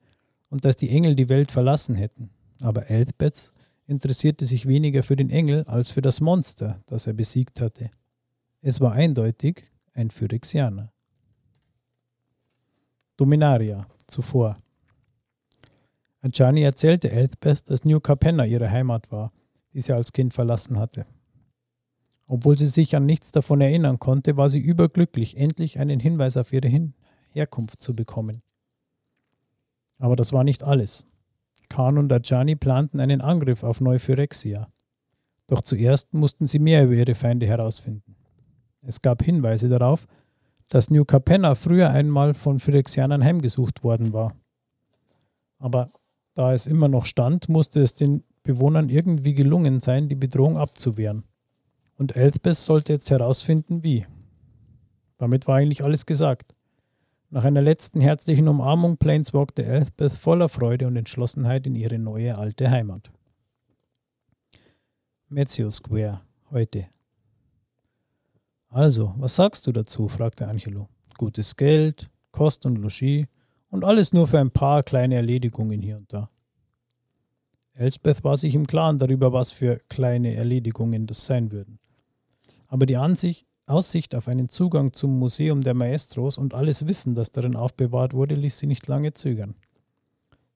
und 0.51 0.65
dass 0.65 0.77
die 0.77 0.91
Engel 0.91 1.15
die 1.15 1.29
Welt 1.29 1.51
verlassen 1.51 1.95
hätten, 1.95 2.31
aber 2.63 2.91
Elthbeth 2.91 3.53
interessierte 3.87 4.47
sich 4.47 4.67
weniger 4.67 5.03
für 5.03 5.17
den 5.17 5.31
Engel 5.31 5.65
als 5.65 5.91
für 5.91 6.03
das 6.03 6.21
Monster, 6.21 6.83
das 6.87 7.07
er 7.07 7.13
besiegt 7.13 7.61
hatte. 7.61 7.91
Es 8.61 8.81
war 8.81 8.93
eindeutig 8.93 9.71
ein 9.93 10.11
Phyrexianer. 10.11 10.93
Dominaria, 13.17 13.87
zuvor. 14.07 14.57
Ajani 16.23 16.63
erzählte 16.63 17.11
Elthbeth, 17.11 17.71
dass 17.71 17.85
New 17.85 18.01
Capenna 18.01 18.47
ihre 18.47 18.71
Heimat 18.71 19.13
war, 19.13 19.31
die 19.73 19.83
sie 19.83 19.93
als 19.93 20.13
Kind 20.13 20.33
verlassen 20.33 20.79
hatte. 20.79 21.07
Obwohl 22.27 22.57
sie 22.57 22.67
sich 22.67 22.97
an 22.97 23.05
nichts 23.05 23.33
davon 23.33 23.61
erinnern 23.61 23.99
konnte, 23.99 24.37
war 24.37 24.49
sie 24.49 24.61
überglücklich, 24.61 25.37
endlich 25.37 25.79
einen 25.79 26.01
Hinweis 26.01 26.37
auf 26.37 26.53
ihre 26.53 26.69
Hin 26.69 26.95
Herkunft 27.35 27.81
zu 27.81 27.95
bekommen. 27.95 28.43
Aber 29.99 30.17
das 30.17 30.33
war 30.33 30.45
nicht 30.45 30.63
alles. 30.63 31.07
Khan 31.69 31.99
und 31.99 32.13
Ajani 32.13 32.57
planten 32.57 33.01
einen 33.01 33.21
Angriff 33.21 33.65
auf 33.65 33.81
Neuphyrexia. 33.81 34.69
Doch 35.47 35.61
zuerst 35.61 36.15
mussten 36.15 36.47
sie 36.47 36.59
mehr 36.59 36.85
über 36.85 36.95
ihre 36.95 37.15
Feinde 37.15 37.47
herausfinden. 37.47 38.17
Es 38.83 39.03
gab 39.03 39.23
Hinweise 39.23 39.69
darauf, 39.69 40.07
dass 40.69 40.91
New 40.91 41.05
Capenna 41.05 41.55
früher 41.55 41.91
einmal 41.91 42.35
von 42.35 42.59
Phyrexianern 42.59 43.25
heimgesucht 43.25 43.83
worden 43.83 44.13
war. 44.13 44.35
Aber 45.59 45.91
da 46.35 46.53
es 46.53 46.67
immer 46.67 46.89
noch 46.89 47.05
stand, 47.05 47.49
musste 47.49 47.81
es 47.81 47.95
den 47.95 48.25
Bewohnern 48.43 48.89
irgendwie 48.89 49.35
gelungen 49.35 49.81
sein, 49.81 50.09
die 50.09 50.15
Bedrohung 50.15 50.59
abzuwehren. 50.59 51.25
Und 51.97 52.17
Elthbeth 52.17 52.57
sollte 52.57 52.93
jetzt 52.93 53.11
herausfinden, 53.11 53.83
wie. 53.83 54.07
Damit 55.17 55.47
war 55.47 55.57
eigentlich 55.57 55.85
alles 55.85 56.07
gesagt. 56.07 56.54
Nach 57.31 57.45
einer 57.45 57.63
letzten 57.63 58.01
herzlichen 58.01 58.47
Umarmung 58.49 58.97
planeswalkte 58.97 59.65
Elthbeth 59.65 60.13
voller 60.13 60.49
Freude 60.49 60.87
und 60.87 60.97
Entschlossenheit 60.97 61.67
in 61.67 61.75
ihre 61.75 61.99
neue 61.99 62.39
alte 62.39 62.71
Heimat. 62.71 63.11
Metzio 65.29 65.69
Square, 65.69 66.21
heute. 66.51 66.87
Also, 68.69 69.15
was 69.19 69.37
sagst 69.37 69.67
du 69.67 69.73
dazu? 69.73 70.09
fragte 70.09 70.47
Angelo. 70.47 70.89
Gutes 71.17 71.57
Geld, 71.57 72.11
Kost 72.31 72.67
und 72.67 72.77
Logis 72.77 73.27
und 73.71 73.85
alles 73.85 74.13
nur 74.13 74.29
für 74.29 74.39
ein 74.39 74.51
paar 74.51 74.83
kleine 74.83 75.17
Erledigungen 75.17 75.83
hier 75.83 75.97
und 75.97 76.13
da. 76.13 76.31
Elsbeth 77.73 78.23
war 78.23 78.37
sich 78.37 78.55
im 78.55 78.67
Klaren 78.67 78.99
darüber, 78.99 79.33
was 79.33 79.51
für 79.51 79.81
kleine 79.89 80.35
Erledigungen 80.35 81.07
das 81.07 81.27
sein 81.27 81.51
würden. 81.51 81.81
Aber 82.69 82.87
die 82.87 82.97
Ansicht, 82.97 83.47
Aussicht 83.67 84.15
auf 84.15 84.29
einen 84.29 84.49
Zugang 84.49 84.93
zum 84.93 85.19
Museum 85.19 85.63
der 85.63 85.75
Maestros 85.75 86.37
und 86.37 86.55
alles 86.55 86.87
Wissen, 86.87 87.15
das 87.15 87.33
darin 87.33 87.57
aufbewahrt 87.57 88.13
wurde, 88.13 88.35
ließ 88.35 88.59
sie 88.59 88.67
nicht 88.67 88.87
lange 88.89 89.15
zögern. 89.15 89.55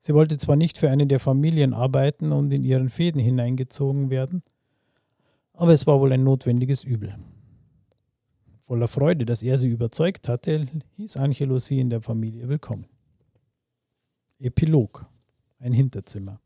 Sie 0.01 0.14
wollte 0.14 0.37
zwar 0.37 0.57
nicht 0.57 0.79
für 0.79 0.90
eine 0.90 1.07
der 1.07 1.18
Familien 1.18 1.75
arbeiten 1.75 2.33
und 2.33 2.53
in 2.53 2.64
ihren 2.64 2.90
Fäden 2.90 3.21
hineingezogen 3.21 4.11
werden, 4.11 4.42
aber 5.55 5.73
es 5.73 5.87
war 5.87 6.01
wohl 6.01 6.12
ein 6.12 6.23
notwendiges 6.23 6.85
Übel. 6.85 7.16
Voller 8.62 8.88
Freude, 8.88 9.25
dass 9.25 9.42
er 9.42 9.57
sie 9.57 9.68
überzeugt 9.68 10.29
hatte, 10.29 10.66
hieß 10.97 11.16
Angelo 11.16 11.59
sie 11.59 11.81
in 11.81 11.90
der 11.90 12.03
Familie 12.03 12.49
willkommen. 12.49 12.87
Epilog. 14.38 15.07
Ein 15.59 15.73
Hinterzimmer. 15.73 16.40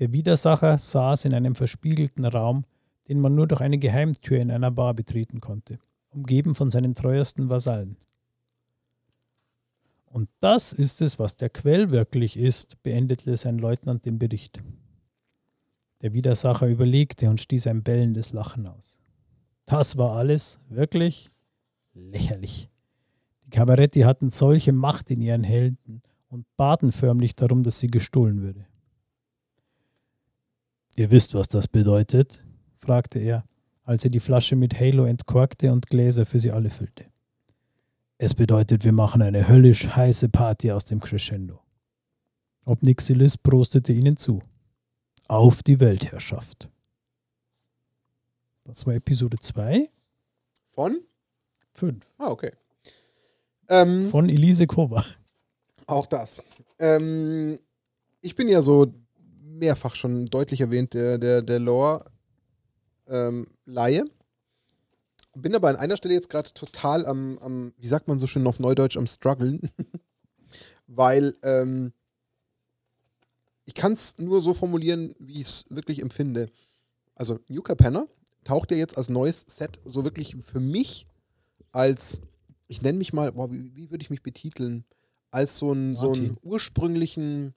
Der 0.00 0.12
Widersacher 0.12 0.76
saß 0.76 1.24
in 1.24 1.32
einem 1.32 1.54
verspiegelten 1.54 2.24
Raum, 2.26 2.64
den 3.08 3.20
man 3.20 3.34
nur 3.34 3.46
durch 3.46 3.60
eine 3.60 3.78
Geheimtür 3.78 4.38
in 4.38 4.50
einer 4.50 4.70
Bar 4.70 4.94
betreten 4.94 5.40
konnte, 5.40 5.78
umgeben 6.10 6.54
von 6.54 6.70
seinen 6.70 6.94
treuesten 6.94 7.48
Vasallen. 7.48 7.96
Und 10.06 10.28
das 10.40 10.72
ist 10.72 11.02
es, 11.02 11.18
was 11.18 11.36
der 11.36 11.50
Quell 11.50 11.90
wirklich 11.90 12.36
ist, 12.36 12.82
beendete 12.82 13.36
sein 13.36 13.58
Leutnant 13.58 14.06
den 14.06 14.18
Bericht. 14.18 14.58
Der 16.00 16.12
Widersacher 16.12 16.66
überlegte 16.66 17.28
und 17.28 17.40
stieß 17.40 17.66
ein 17.66 17.82
bellendes 17.82 18.32
Lachen 18.32 18.66
aus. 18.66 18.98
Das 19.66 19.98
war 19.98 20.16
alles 20.16 20.60
wirklich 20.68 21.28
lächerlich. 21.92 22.70
Die 23.44 23.50
Kabaretti 23.50 24.00
hatten 24.00 24.30
solche 24.30 24.72
Macht 24.72 25.10
in 25.10 25.20
ihren 25.20 25.44
Helden 25.44 26.02
und 26.28 26.46
baten 26.56 26.92
förmlich 26.92 27.34
darum, 27.34 27.62
dass 27.62 27.78
sie 27.78 27.88
gestohlen 27.88 28.40
würde. 28.40 28.66
Ihr 30.96 31.10
wisst, 31.10 31.34
was 31.34 31.48
das 31.48 31.68
bedeutet? 31.68 32.42
Fragte 32.88 33.18
er, 33.18 33.44
als 33.84 34.02
er 34.04 34.10
die 34.10 34.18
Flasche 34.18 34.56
mit 34.56 34.80
Halo 34.80 35.04
entkorkte 35.04 35.70
und 35.72 35.88
Gläser 35.88 36.24
für 36.24 36.40
sie 36.40 36.50
alle 36.50 36.70
füllte. 36.70 37.04
Es 38.16 38.34
bedeutet, 38.34 38.86
wir 38.86 38.92
machen 38.92 39.20
eine 39.20 39.46
höllisch 39.46 39.94
heiße 39.94 40.30
Party 40.30 40.72
aus 40.72 40.86
dem 40.86 40.98
Crescendo. 40.98 41.60
Ob 42.64 42.82
Nixilis 42.82 43.36
prostete 43.36 43.92
ihnen 43.92 44.16
zu. 44.16 44.40
Auf 45.28 45.62
die 45.62 45.80
Weltherrschaft. 45.80 46.70
Das 48.64 48.86
war 48.86 48.94
Episode 48.94 49.38
2. 49.38 49.90
Von? 50.64 51.02
5. 51.74 52.06
Ah, 52.16 52.30
okay. 52.30 52.52
Ähm, 53.68 54.08
Von 54.08 54.30
Elise 54.30 54.66
Kova. 54.66 55.04
Auch 55.86 56.06
das. 56.06 56.42
Ähm, 56.78 57.58
ich 58.22 58.34
bin 58.34 58.48
ja 58.48 58.62
so 58.62 58.94
mehrfach 59.42 59.94
schon 59.94 60.24
deutlich 60.26 60.62
erwähnt, 60.62 60.94
der, 60.94 61.18
der, 61.18 61.42
der 61.42 61.58
Lore-Laie. 61.58 62.17
Ähm, 63.08 63.46
bin 65.42 65.54
aber 65.54 65.68
an 65.68 65.76
einer 65.76 65.96
Stelle 65.96 66.14
jetzt 66.14 66.30
gerade 66.30 66.52
total 66.52 67.06
am, 67.06 67.38
am, 67.38 67.72
wie 67.78 67.88
sagt 67.88 68.08
man 68.08 68.18
so 68.18 68.26
schön 68.26 68.46
auf 68.46 68.58
Neudeutsch, 68.58 68.96
am 68.96 69.06
struggeln. 69.06 69.70
Weil 70.86 71.36
ähm, 71.42 71.92
ich 73.64 73.74
kann 73.74 73.92
es 73.92 74.16
nur 74.18 74.40
so 74.40 74.54
formulieren, 74.54 75.14
wie 75.18 75.40
ich 75.40 75.46
es 75.46 75.64
wirklich 75.68 76.00
empfinde. 76.00 76.50
Also 77.14 77.40
Yuka 77.48 77.74
Penner 77.74 78.08
taucht 78.44 78.70
ja 78.70 78.76
jetzt 78.76 78.96
als 78.96 79.08
neues 79.08 79.44
Set 79.46 79.80
so 79.84 80.04
wirklich 80.04 80.36
für 80.40 80.60
mich 80.60 81.06
als, 81.72 82.22
ich 82.66 82.80
nenne 82.80 82.98
mich 82.98 83.12
mal, 83.12 83.32
boah, 83.32 83.52
wie, 83.52 83.74
wie 83.76 83.90
würde 83.90 84.02
ich 84.02 84.10
mich 84.10 84.22
betiteln? 84.22 84.84
Als 85.30 85.58
so, 85.58 85.72
ein, 85.72 85.96
so 85.96 86.12
einen 86.12 86.38
ursprünglichen 86.42 87.54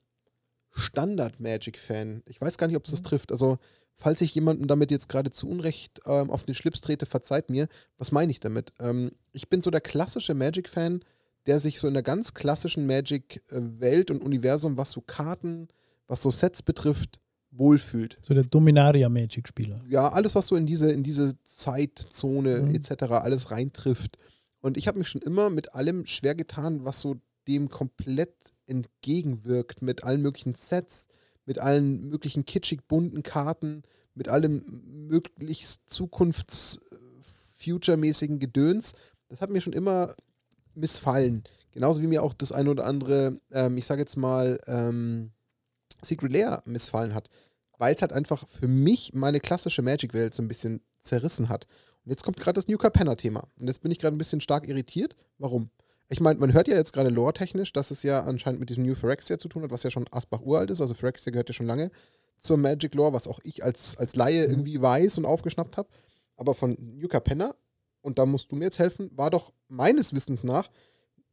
Standard-Magic-Fan. 0.72 2.22
Ich 2.26 2.40
weiß 2.40 2.58
gar 2.58 2.66
nicht, 2.66 2.76
ob 2.76 2.84
es 2.84 2.90
das 2.90 3.00
mhm. 3.00 3.06
trifft. 3.06 3.32
Also, 3.32 3.58
falls 3.96 4.20
ich 4.20 4.34
jemandem 4.34 4.66
damit 4.66 4.90
jetzt 4.90 5.08
gerade 5.08 5.30
zu 5.30 5.48
Unrecht 5.48 6.00
ähm, 6.06 6.30
auf 6.30 6.44
den 6.44 6.54
Schlips 6.54 6.80
trete, 6.80 7.06
verzeiht 7.06 7.50
mir. 7.50 7.68
Was 7.98 8.12
meine 8.12 8.30
ich 8.30 8.40
damit? 8.40 8.72
Ähm, 8.80 9.10
ich 9.32 9.48
bin 9.48 9.62
so 9.62 9.70
der 9.70 9.80
klassische 9.80 10.34
Magic-Fan, 10.34 11.04
der 11.46 11.60
sich 11.60 11.78
so 11.78 11.88
in 11.88 11.94
der 11.94 12.02
ganz 12.02 12.34
klassischen 12.34 12.86
Magic-Welt 12.86 14.10
und 14.10 14.24
Universum, 14.24 14.76
was 14.76 14.92
so 14.92 15.00
Karten, 15.00 15.68
was 16.06 16.22
so 16.22 16.30
Sets 16.30 16.62
betrifft, 16.62 17.20
wohlfühlt. 17.50 18.18
So 18.22 18.34
der 18.34 18.44
Dominaria-Magic-Spieler. 18.44 19.82
Ja, 19.88 20.08
alles, 20.08 20.34
was 20.34 20.46
so 20.46 20.56
in 20.56 20.66
diese, 20.66 20.90
in 20.90 21.02
diese 21.02 21.32
Zeitzone 21.44 22.62
mhm. 22.62 22.74
etc. 22.74 23.04
alles 23.10 23.50
reintrifft. 23.50 24.18
Und 24.60 24.76
ich 24.76 24.88
habe 24.88 24.98
mich 24.98 25.08
schon 25.08 25.22
immer 25.22 25.50
mit 25.50 25.74
allem 25.74 26.06
schwer 26.06 26.34
getan, 26.34 26.84
was 26.84 27.00
so 27.00 27.16
dem 27.48 27.68
komplett 27.68 28.34
entgegenwirkt, 28.66 29.82
mit 29.82 30.04
allen 30.04 30.22
möglichen 30.22 30.54
Sets, 30.54 31.08
mit 31.44 31.58
allen 31.58 32.08
möglichen 32.08 32.44
kitschig 32.44 32.86
bunten 32.86 33.22
Karten, 33.22 33.82
mit 34.14 34.28
allem 34.28 34.62
möglichst 35.08 35.90
zukunfts-future-mäßigen 35.90 38.38
Gedöns. 38.38 38.92
Das 39.28 39.40
hat 39.40 39.50
mir 39.50 39.60
schon 39.60 39.72
immer 39.72 40.14
missfallen. 40.74 41.44
Genauso 41.72 42.02
wie 42.02 42.06
mir 42.06 42.22
auch 42.22 42.34
das 42.34 42.52
eine 42.52 42.70
oder 42.70 42.84
andere, 42.84 43.40
ähm, 43.50 43.78
ich 43.78 43.86
sage 43.86 44.02
jetzt 44.02 44.16
mal, 44.16 44.60
ähm, 44.66 45.32
Secret 46.02 46.32
Lair 46.32 46.62
missfallen 46.66 47.14
hat, 47.14 47.30
weil 47.78 47.94
es 47.94 48.02
halt 48.02 48.12
einfach 48.12 48.46
für 48.46 48.68
mich 48.68 49.12
meine 49.14 49.40
klassische 49.40 49.82
Magic-Welt 49.82 50.34
so 50.34 50.42
ein 50.42 50.48
bisschen 50.48 50.82
zerrissen 51.00 51.48
hat. 51.48 51.66
Und 52.04 52.10
jetzt 52.10 52.24
kommt 52.24 52.38
gerade 52.38 52.54
das 52.54 52.68
New 52.68 52.76
Capenna-Thema. 52.76 53.48
Und 53.58 53.68
jetzt 53.68 53.80
bin 53.80 53.90
ich 53.90 53.98
gerade 53.98 54.16
ein 54.16 54.18
bisschen 54.18 54.40
stark 54.40 54.68
irritiert. 54.68 55.16
Warum? 55.38 55.70
Ich 56.12 56.20
meine, 56.20 56.38
man 56.38 56.52
hört 56.52 56.68
ja 56.68 56.76
jetzt 56.76 56.92
gerade 56.92 57.08
lore-technisch, 57.08 57.72
dass 57.72 57.90
es 57.90 58.02
ja 58.02 58.22
anscheinend 58.24 58.60
mit 58.60 58.68
diesem 58.68 58.84
New 58.84 58.94
Phyrexia 58.94 59.38
zu 59.38 59.48
tun 59.48 59.62
hat, 59.62 59.70
was 59.70 59.82
ja 59.82 59.90
schon 59.90 60.04
Asbach 60.10 60.42
uralt 60.42 60.70
ist. 60.70 60.82
Also 60.82 60.92
Phyrexia 60.92 61.30
gehört 61.30 61.48
ja 61.48 61.54
schon 61.54 61.66
lange 61.66 61.90
zur 62.36 62.58
Magic 62.58 62.94
Lore, 62.94 63.14
was 63.14 63.26
auch 63.26 63.40
ich 63.44 63.64
als, 63.64 63.96
als 63.96 64.14
Laie 64.14 64.44
mhm. 64.44 64.50
irgendwie 64.50 64.82
weiß 64.82 65.16
und 65.16 65.24
aufgeschnappt 65.24 65.78
habe. 65.78 65.88
Aber 66.36 66.54
von 66.54 66.76
New 66.78 67.08
Capenna, 67.08 67.54
und 68.02 68.18
da 68.18 68.26
musst 68.26 68.52
du 68.52 68.56
mir 68.56 68.64
jetzt 68.64 68.78
helfen, 68.78 69.10
war 69.16 69.30
doch 69.30 69.54
meines 69.68 70.12
Wissens 70.12 70.44
nach 70.44 70.68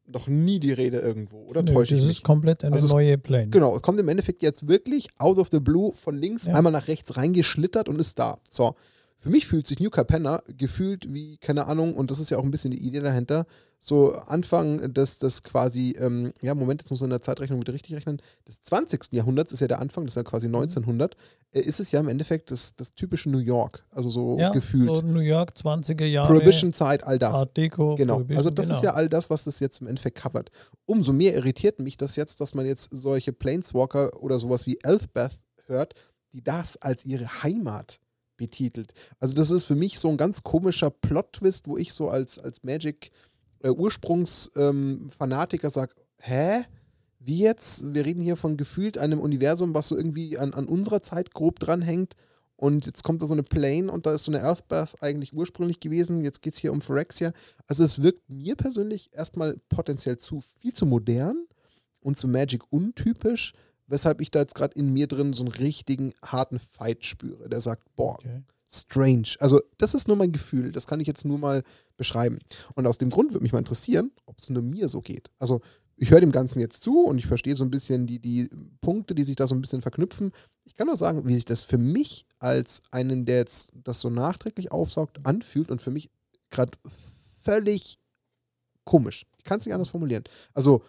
noch 0.06 0.28
nie 0.28 0.62
die 0.62 0.72
Rede 0.72 1.00
irgendwo, 1.00 1.44
oder 1.44 1.62
Nö, 1.62 1.74
täusche 1.74 1.96
ich 1.96 2.02
mich? 2.02 2.10
Das 2.10 2.18
ist 2.20 2.24
komplett 2.24 2.64
eine 2.64 2.74
also 2.74 2.88
neue 2.88 3.18
Plane. 3.18 3.50
Genau, 3.50 3.76
es 3.76 3.82
kommt 3.82 4.00
im 4.00 4.08
Endeffekt 4.08 4.42
jetzt 4.42 4.68
wirklich 4.68 5.10
out 5.20 5.38
of 5.38 5.50
the 5.52 5.60
blue 5.60 5.94
von 5.94 6.18
links 6.18 6.46
ja. 6.46 6.54
einmal 6.54 6.72
nach 6.72 6.88
rechts 6.88 7.18
reingeschlittert 7.18 7.90
und 7.90 8.00
ist 8.00 8.18
da. 8.18 8.40
So, 8.50 8.76
für 9.18 9.30
mich 9.30 9.46
fühlt 9.46 9.68
sich 9.68 9.80
New 9.80 9.90
Capenna 9.90 10.42
gefühlt 10.58 11.14
wie, 11.14 11.38
keine 11.38 11.68
Ahnung, 11.68 11.94
und 11.96 12.12
das 12.12 12.20
ist 12.20 12.32
ja 12.32 12.38
auch 12.38 12.44
ein 12.44 12.52
bisschen 12.52 12.72
die 12.72 12.82
Idee 12.82 13.02
dahinter, 13.02 13.46
so 13.80 14.14
Anfang 14.28 14.94
des, 14.94 15.20
des 15.20 15.42
quasi, 15.42 15.96
ähm, 16.00 16.34
ja, 16.42 16.54
Moment, 16.54 16.82
jetzt 16.82 16.92
muss 16.92 17.00
man 17.00 17.08
in 17.08 17.12
der 17.12 17.22
Zeitrechnung 17.22 17.62
wieder 17.62 17.74
richtig 17.74 17.96
rechnen, 17.96 18.22
des 18.48 18.62
20. 18.62 19.14
Jahrhunderts 19.14 19.54
ist 19.54 19.62
ja 19.62 19.68
der 19.68 19.80
Anfang, 19.80 20.06
das 20.06 20.14
ist 20.14 20.18
ja 20.18 20.24
quasi 20.24 20.48
1900, 20.48 21.16
mhm. 21.16 21.60
äh, 21.60 21.62
ist 21.62 21.80
es 21.80 21.92
ja 21.92 22.02
im 22.02 22.10
Endeffekt 22.10 22.52
das, 22.52 22.76
das 22.76 22.94
typische 22.94 23.30
New 23.30 23.40
York, 23.40 23.86
also 23.92 24.10
so 24.10 24.38
ja, 24.38 24.50
gefühlt. 24.50 24.88
So 24.88 25.02
New 25.02 25.22
York, 25.22 25.54
20er 25.56 26.06
Jahre. 26.06 26.28
Prohibition-Zeit, 26.28 27.06
all 27.06 27.18
das. 27.18 27.34
Art 27.34 27.56
Deco. 27.56 27.96
Genau, 27.96 28.24
also 28.36 28.50
das 28.50 28.68
genau. 28.68 28.78
ist 28.78 28.84
ja 28.84 28.94
all 28.94 29.08
das, 29.08 29.30
was 29.30 29.46
das 29.46 29.60
jetzt 29.62 29.80
im 29.82 29.88
Endeffekt 29.88 30.22
covert. 30.22 30.52
Umso 30.86 31.14
mehr 31.14 31.34
irritiert 31.34 31.80
mich 31.80 31.96
das 31.96 32.18
jetzt, 32.18 32.42
dass 32.42 32.54
man 32.54 32.66
jetzt 32.66 32.90
solche 32.92 33.32
Planeswalker 33.32 34.22
oder 34.22 34.40
sowas 34.40 34.68
wie 34.68 34.78
Elfbeth 34.84 35.40
hört, 35.66 35.94
die 36.34 36.44
das 36.44 36.78
als 36.78 37.06
ihre 37.06 37.44
Heimat 37.44 38.00
betitelt. 38.40 38.94
Also 39.20 39.36
das 39.36 39.52
ist 39.52 39.66
für 39.66 39.76
mich 39.76 40.00
so 40.00 40.08
ein 40.10 40.18
ganz 40.18 40.42
komischer 40.42 40.90
Plot-Twist, 40.90 41.68
wo 41.68 41.78
ich 41.78 41.94
so 41.94 42.10
als, 42.10 42.40
als 42.40 42.64
Magic 42.64 43.12
äh, 43.62 43.70
Ursprungsfanatiker 43.70 45.68
ähm, 45.68 45.72
sage, 45.72 45.94
hä? 46.18 46.64
Wie 47.20 47.40
jetzt? 47.40 47.94
Wir 47.94 48.06
reden 48.06 48.22
hier 48.22 48.38
von 48.38 48.56
gefühlt 48.56 48.98
einem 48.98 49.20
Universum, 49.20 49.74
was 49.74 49.90
so 49.90 49.98
irgendwie 49.98 50.38
an, 50.38 50.54
an 50.54 50.68
unserer 50.68 51.02
Zeit 51.02 51.34
grob 51.34 51.60
dranhängt. 51.60 52.16
Und 52.56 52.86
jetzt 52.86 53.04
kommt 53.04 53.22
da 53.22 53.26
so 53.26 53.34
eine 53.34 53.44
Plane 53.44 53.92
und 53.92 54.06
da 54.06 54.14
ist 54.14 54.26
so 54.26 54.32
eine 54.32 54.42
Earthbath 54.42 55.02
eigentlich 55.02 55.34
ursprünglich 55.34 55.80
gewesen. 55.80 56.24
Jetzt 56.24 56.42
geht 56.42 56.54
es 56.54 56.60
hier 56.60 56.72
um 56.72 56.82
Phyrexia. 56.82 57.32
Also 57.68 57.84
es 57.84 58.02
wirkt 58.04 58.30
mir 58.30 58.56
persönlich 58.56 59.10
erstmal 59.14 59.58
potenziell 59.70 60.18
zu 60.18 60.42
viel 60.42 60.74
zu 60.74 60.86
modern 60.86 61.46
und 62.02 62.18
zu 62.18 62.28
Magic 62.28 62.64
untypisch, 62.72 63.54
weshalb 63.88 64.22
ich 64.22 64.32
da 64.32 64.40
jetzt 64.40 64.56
gerade 64.56 64.78
in 64.78 64.92
mir 64.92 65.08
drin 65.08 65.34
so 65.34 65.44
einen 65.44 65.54
richtigen 65.54 66.14
harten 66.26 66.60
Fight 66.60 67.06
spüre, 67.06 67.48
der 67.48 67.62
sagt, 67.62 67.84
boah, 67.96 68.16
okay 68.16 68.44
strange. 68.70 69.36
Also, 69.40 69.62
das 69.78 69.94
ist 69.94 70.08
nur 70.08 70.18
mein 70.18 70.32
Gefühl. 70.32 70.72
Das 70.72 70.88
kann 70.88 71.00
ich 71.00 71.08
jetzt 71.08 71.26
nur 71.26 71.40
mal 71.40 71.64
beschreiben. 71.98 72.40
Und 72.76 72.86
aus 72.88 72.98
dem 72.98 73.10
Grund 73.10 73.34
würde 73.34 73.44
mich 73.44 73.52
mal 73.52 73.60
interessieren, 73.60 74.12
ob 74.26 74.40
es 74.40 74.50
nur 74.50 74.62
mir 74.62 74.88
so 74.88 75.02
geht. 75.02 75.30
Also, 75.40 75.62
ich 75.98 76.12
höre 76.12 76.22
dem 76.22 76.32
Ganzen 76.32 76.60
jetzt 76.62 76.82
zu 76.84 77.02
und 77.02 77.18
ich 77.18 77.28
verstehe 77.28 77.56
so 77.56 77.64
ein 77.64 77.72
bisschen 77.72 78.08
die, 78.08 78.20
die 78.20 78.50
Punkte, 78.80 79.16
die 79.16 79.24
sich 79.24 79.36
da 79.36 79.48
so 79.48 79.56
ein 79.56 79.62
bisschen 79.62 79.82
verknüpfen. 79.82 80.32
Ich 80.64 80.76
kann 80.76 80.88
nur 80.88 80.96
sagen, 80.96 81.28
wie 81.28 81.34
sich 81.34 81.46
das 81.46 81.64
für 81.64 81.78
mich 81.78 82.26
als 82.40 82.84
einen, 82.92 83.26
der 83.26 83.38
jetzt 83.38 83.70
das 83.74 84.00
so 84.00 84.10
nachträglich 84.10 84.72
aufsaugt, 84.72 85.26
anfühlt 85.26 85.72
und 85.72 85.82
für 85.82 85.92
mich 85.92 86.10
gerade 86.52 86.72
völlig 87.44 88.00
komisch. 88.86 89.26
Ich 89.38 89.44
kann 89.44 89.60
es 89.60 89.66
nicht 89.66 89.74
anders 89.74 89.90
formulieren. 89.90 90.24
Also, 90.54 90.84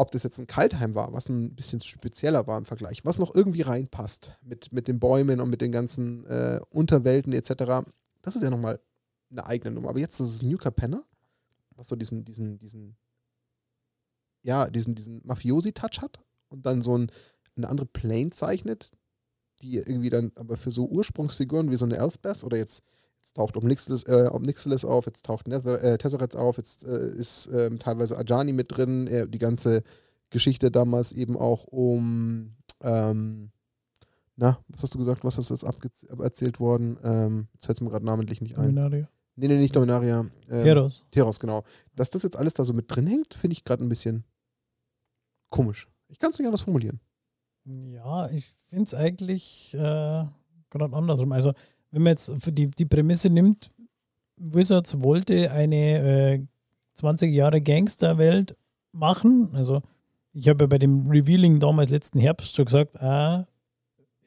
ob 0.00 0.10
das 0.10 0.22
jetzt 0.22 0.38
ein 0.38 0.46
Kaltheim 0.46 0.94
war, 0.94 1.12
was 1.12 1.28
ein 1.28 1.54
bisschen 1.54 1.78
spezieller 1.80 2.46
war 2.46 2.56
im 2.56 2.64
Vergleich, 2.64 3.04
was 3.04 3.18
noch 3.18 3.34
irgendwie 3.34 3.60
reinpasst 3.60 4.34
mit, 4.40 4.72
mit 4.72 4.88
den 4.88 4.98
Bäumen 4.98 5.40
und 5.40 5.50
mit 5.50 5.60
den 5.60 5.72
ganzen 5.72 6.24
äh, 6.24 6.58
Unterwelten 6.70 7.34
etc., 7.34 7.84
das 8.22 8.36
ist 8.36 8.42
ja 8.42 8.48
nochmal 8.48 8.80
eine 9.30 9.46
eigene 9.46 9.74
Nummer. 9.74 9.90
Aber 9.90 9.98
jetzt 9.98 10.16
so 10.16 10.24
das 10.24 10.42
New 10.42 10.56
Capenna, 10.56 11.04
was 11.76 11.88
so 11.88 11.96
diesen, 11.96 12.24
diesen, 12.24 12.58
diesen, 12.58 12.96
ja, 14.42 14.70
diesen, 14.70 14.94
diesen 14.94 15.20
Mafiosi-Touch 15.24 16.00
hat 16.00 16.20
und 16.48 16.64
dann 16.64 16.80
so 16.80 16.96
ein, 16.96 17.12
eine 17.56 17.68
andere 17.68 17.86
Plane 17.86 18.30
zeichnet, 18.30 18.90
die 19.60 19.76
irgendwie 19.76 20.10
dann 20.10 20.32
aber 20.36 20.56
für 20.56 20.70
so 20.70 20.86
Ursprungsfiguren 20.88 21.70
wie 21.70 21.76
so 21.76 21.84
eine 21.84 21.98
Elspeth 21.98 22.42
oder 22.42 22.56
jetzt 22.56 22.82
Jetzt 23.22 23.36
taucht 23.36 23.56
Omnixilis, 23.56 24.04
äh, 24.04 24.28
Omnixilis 24.32 24.84
auf, 24.84 25.06
jetzt 25.06 25.24
taucht 25.24 25.46
Nether, 25.46 25.82
äh, 25.82 25.98
Tesseract 25.98 26.36
auf, 26.36 26.56
jetzt 26.56 26.84
äh, 26.84 27.14
ist 27.14 27.48
ähm, 27.52 27.78
teilweise 27.78 28.18
Ajani 28.18 28.52
mit 28.52 28.76
drin. 28.76 29.06
Äh, 29.06 29.28
die 29.28 29.38
ganze 29.38 29.82
Geschichte 30.30 30.70
damals 30.70 31.12
eben 31.12 31.36
auch 31.36 31.64
um, 31.64 32.56
ähm, 32.82 33.50
na, 34.36 34.58
was 34.68 34.82
hast 34.82 34.94
du 34.94 34.98
gesagt, 34.98 35.22
was 35.22 35.38
ist 35.38 35.50
jetzt 35.50 35.64
erzählt 36.18 36.60
worden? 36.60 36.98
Ähm, 37.04 37.48
jetzt 37.54 37.66
fällt 37.66 37.78
es 37.78 37.82
mir 37.82 37.90
gerade 37.90 38.06
namentlich 38.06 38.40
nicht 38.40 38.56
ein. 38.56 38.74
Dominaria. 38.74 39.08
Nee, 39.36 39.48
nee, 39.48 39.58
nicht 39.58 39.74
Dominaria. 39.76 40.20
Ähm, 40.48 40.64
Teros. 40.64 41.04
Teros, 41.10 41.40
genau. 41.40 41.64
Dass 41.94 42.10
das 42.10 42.22
jetzt 42.22 42.36
alles 42.36 42.54
da 42.54 42.64
so 42.64 42.72
mit 42.72 42.94
drin 42.94 43.06
hängt, 43.06 43.34
finde 43.34 43.52
ich 43.52 43.64
gerade 43.64 43.84
ein 43.84 43.88
bisschen 43.88 44.24
komisch. 45.50 45.88
Ich 46.08 46.18
kann 46.18 46.30
es 46.30 46.38
nicht 46.38 46.46
anders 46.46 46.62
formulieren. 46.62 47.00
Ja, 47.64 48.28
ich 48.30 48.46
finde 48.68 48.84
es 48.84 48.94
eigentlich 48.94 49.74
äh, 49.74 49.78
gerade 49.78 50.92
andersrum. 50.92 51.32
Also, 51.32 51.52
wenn 51.90 52.02
man 52.02 52.12
jetzt 52.12 52.32
die, 52.46 52.68
die 52.68 52.84
Prämisse 52.84 53.30
nimmt, 53.30 53.70
Wizards 54.36 55.02
wollte 55.02 55.50
eine 55.50 56.34
äh, 56.34 56.40
20 56.94 57.32
Jahre 57.32 57.60
Gangsterwelt 57.60 58.56
machen. 58.92 59.50
Also 59.54 59.82
ich 60.32 60.48
habe 60.48 60.64
ja 60.64 60.68
bei 60.68 60.78
dem 60.78 61.06
Revealing 61.08 61.60
damals 61.60 61.90
letzten 61.90 62.20
Herbst 62.20 62.56
schon 62.56 62.64
gesagt, 62.64 63.00
ah, 63.00 63.46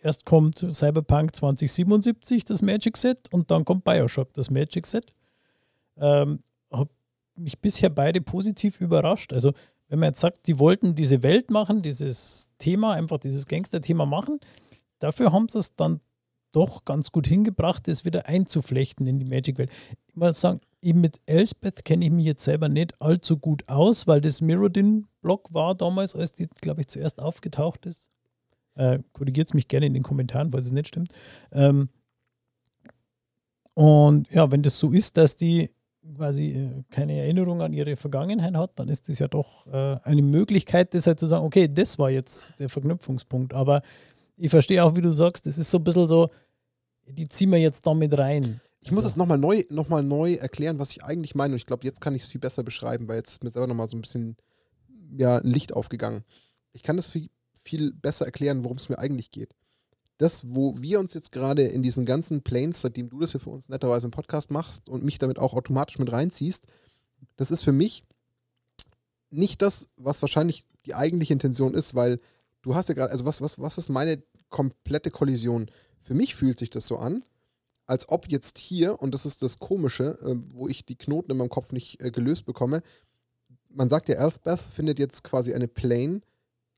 erst 0.01 0.25
kommt 0.25 0.57
Cyberpunk 0.57 1.35
2077, 1.35 2.43
das 2.43 2.61
Magic 2.61 2.97
Set, 2.97 3.31
und 3.31 3.49
dann 3.51 3.65
kommt 3.65 3.83
Bioshock, 3.83 4.33
das 4.33 4.51
Magic 4.51 4.85
Set. 4.85 5.13
Ähm, 5.97 6.39
habe 6.71 6.89
mich 7.35 7.59
bisher 7.59 7.89
beide 7.89 8.21
positiv 8.21 8.81
überrascht. 8.81 9.33
Also 9.33 9.53
wenn 9.87 9.99
man 9.99 10.09
jetzt 10.09 10.19
sagt, 10.19 10.47
die 10.47 10.59
wollten 10.59 10.95
diese 10.95 11.23
Welt 11.23 11.49
machen, 11.49 11.81
dieses 11.81 12.49
Thema, 12.57 12.93
einfach 12.93 13.17
dieses 13.17 13.47
Gangster-Thema 13.47 14.05
machen, 14.05 14.39
dafür 14.99 15.31
haben 15.31 15.47
sie 15.47 15.59
es 15.59 15.75
dann 15.75 16.01
doch 16.53 16.85
ganz 16.85 17.11
gut 17.11 17.27
hingebracht, 17.27 17.87
das 17.87 18.05
wieder 18.05 18.27
einzuflechten 18.27 19.05
in 19.05 19.19
die 19.19 19.25
Magic-Welt. 19.25 19.71
Ich 20.07 20.15
muss 20.15 20.39
sagen, 20.39 20.61
eben 20.81 21.01
mit 21.01 21.19
Elspeth 21.25 21.83
kenne 21.83 22.05
ich 22.05 22.11
mich 22.11 22.25
jetzt 22.25 22.43
selber 22.43 22.69
nicht 22.69 23.01
allzu 23.01 23.37
gut 23.37 23.67
aus, 23.67 24.07
weil 24.07 24.21
das 24.21 24.41
Mirrodin-Blog 24.41 25.53
war 25.53 25.75
damals, 25.75 26.15
als 26.15 26.31
die, 26.31 26.47
glaube 26.61 26.81
ich, 26.81 26.87
zuerst 26.87 27.21
aufgetaucht 27.21 27.85
ist. 27.85 28.09
Äh, 28.75 28.99
Korrigiert 29.13 29.49
es 29.49 29.53
mich 29.53 29.67
gerne 29.67 29.85
in 29.85 29.93
den 29.93 30.03
Kommentaren, 30.03 30.51
falls 30.51 30.67
es 30.67 30.71
nicht 30.71 30.87
stimmt. 30.87 31.13
Ähm, 31.51 31.89
und 33.73 34.29
ja, 34.31 34.51
wenn 34.51 34.61
das 34.61 34.79
so 34.79 34.91
ist, 34.91 35.17
dass 35.17 35.35
die 35.35 35.71
quasi 36.15 36.51
äh, 36.51 36.83
keine 36.89 37.17
Erinnerung 37.17 37.61
an 37.61 37.73
ihre 37.73 37.95
Vergangenheit 37.95 38.55
hat, 38.55 38.77
dann 38.77 38.89
ist 38.89 39.09
das 39.09 39.19
ja 39.19 39.27
doch 39.27 39.67
äh, 39.67 39.97
eine 40.03 40.21
Möglichkeit, 40.21 40.93
das 40.93 41.07
halt 41.07 41.19
zu 41.19 41.27
sagen, 41.27 41.45
okay, 41.45 41.67
das 41.71 41.97
war 41.97 42.09
jetzt 42.09 42.59
der 42.59 42.69
Verknüpfungspunkt. 42.69 43.53
Aber 43.53 43.81
ich 44.37 44.49
verstehe 44.49 44.83
auch, 44.83 44.95
wie 44.95 45.01
du 45.01 45.11
sagst, 45.11 45.45
das 45.45 45.57
ist 45.57 45.69
so 45.69 45.77
ein 45.77 45.83
bisschen 45.83 46.07
so, 46.07 46.29
die 47.07 47.27
ziehen 47.27 47.51
wir 47.51 47.59
jetzt 47.59 47.85
da 47.85 47.93
mit 47.93 48.17
rein. 48.17 48.61
Ich 48.81 48.91
muss 48.91 49.05
es 49.05 49.15
nochmal 49.15 49.37
neu, 49.37 49.63
noch 49.69 49.87
neu 49.87 50.33
erklären, 50.33 50.79
was 50.79 50.91
ich 50.91 51.03
eigentlich 51.03 51.35
meine. 51.35 51.53
Und 51.53 51.57
ich 51.57 51.65
glaube, 51.65 51.85
jetzt 51.85 52.01
kann 52.01 52.15
ich 52.15 52.23
es 52.23 52.29
viel 52.29 52.41
besser 52.41 52.63
beschreiben, 52.63 53.07
weil 53.07 53.17
jetzt 53.17 53.31
ist 53.31 53.43
mir 53.43 53.49
selber 53.49 53.67
nochmal 53.67 53.87
so 53.87 53.95
ein 53.95 54.01
bisschen 54.01 54.35
ja, 55.17 55.37
ein 55.37 55.47
Licht 55.47 55.73
aufgegangen. 55.73 56.23
Ich 56.71 56.83
kann 56.83 56.97
das 56.97 57.07
viel, 57.07 57.29
viel 57.53 57.93
besser 57.93 58.25
erklären, 58.25 58.63
worum 58.63 58.77
es 58.77 58.89
mir 58.89 58.99
eigentlich 58.99 59.31
geht. 59.31 59.55
Das, 60.17 60.53
wo 60.53 60.79
wir 60.81 60.99
uns 60.99 61.13
jetzt 61.13 61.31
gerade 61.31 61.63
in 61.63 61.81
diesen 61.81 62.05
ganzen 62.05 62.41
Planes, 62.43 62.81
seitdem 62.81 63.09
du 63.09 63.19
das 63.19 63.31
hier 63.31 63.39
für 63.39 63.49
uns 63.49 63.69
netterweise 63.69 64.07
im 64.07 64.11
Podcast 64.11 64.51
machst 64.51 64.89
und 64.89 65.03
mich 65.03 65.17
damit 65.17 65.39
auch 65.39 65.53
automatisch 65.53 65.97
mit 65.99 66.11
reinziehst, 66.11 66.67
das 67.35 67.51
ist 67.51 67.63
für 67.63 67.71
mich 67.71 68.03
nicht 69.29 69.61
das, 69.61 69.89
was 69.97 70.21
wahrscheinlich 70.21 70.65
die 70.85 70.93
eigentliche 70.93 71.33
Intention 71.33 71.73
ist, 71.73 71.95
weil 71.95 72.19
du 72.63 72.73
hast 72.73 72.89
ja 72.89 72.95
gerade, 72.95 73.11
also 73.11 73.25
was, 73.25 73.39
was, 73.41 73.59
was 73.59 73.77
ist 73.77 73.89
meine 73.89 74.23
komplette 74.49 75.11
Kollision? 75.11 75.69
Für 76.01 76.15
mich 76.15 76.35
fühlt 76.35 76.57
sich 76.57 76.71
das 76.71 76.87
so 76.87 76.97
an, 76.97 77.23
als 77.85 78.09
ob 78.09 78.29
jetzt 78.29 78.57
hier, 78.57 79.01
und 79.01 79.13
das 79.13 79.25
ist 79.25 79.41
das 79.41 79.59
Komische, 79.59 80.17
äh, 80.21 80.35
wo 80.53 80.67
ich 80.67 80.85
die 80.85 80.95
Knoten 80.95 81.31
in 81.31 81.37
meinem 81.37 81.49
Kopf 81.49 81.71
nicht 81.71 82.01
äh, 82.01 82.11
gelöst 82.11 82.45
bekomme, 82.45 82.81
man 83.69 83.89
sagt 83.89 84.07
ja, 84.07 84.15
Elfbeth 84.15 84.59
findet 84.59 84.99
jetzt 84.99 85.23
quasi 85.23 85.53
eine 85.53 85.67
Plane, 85.67 86.21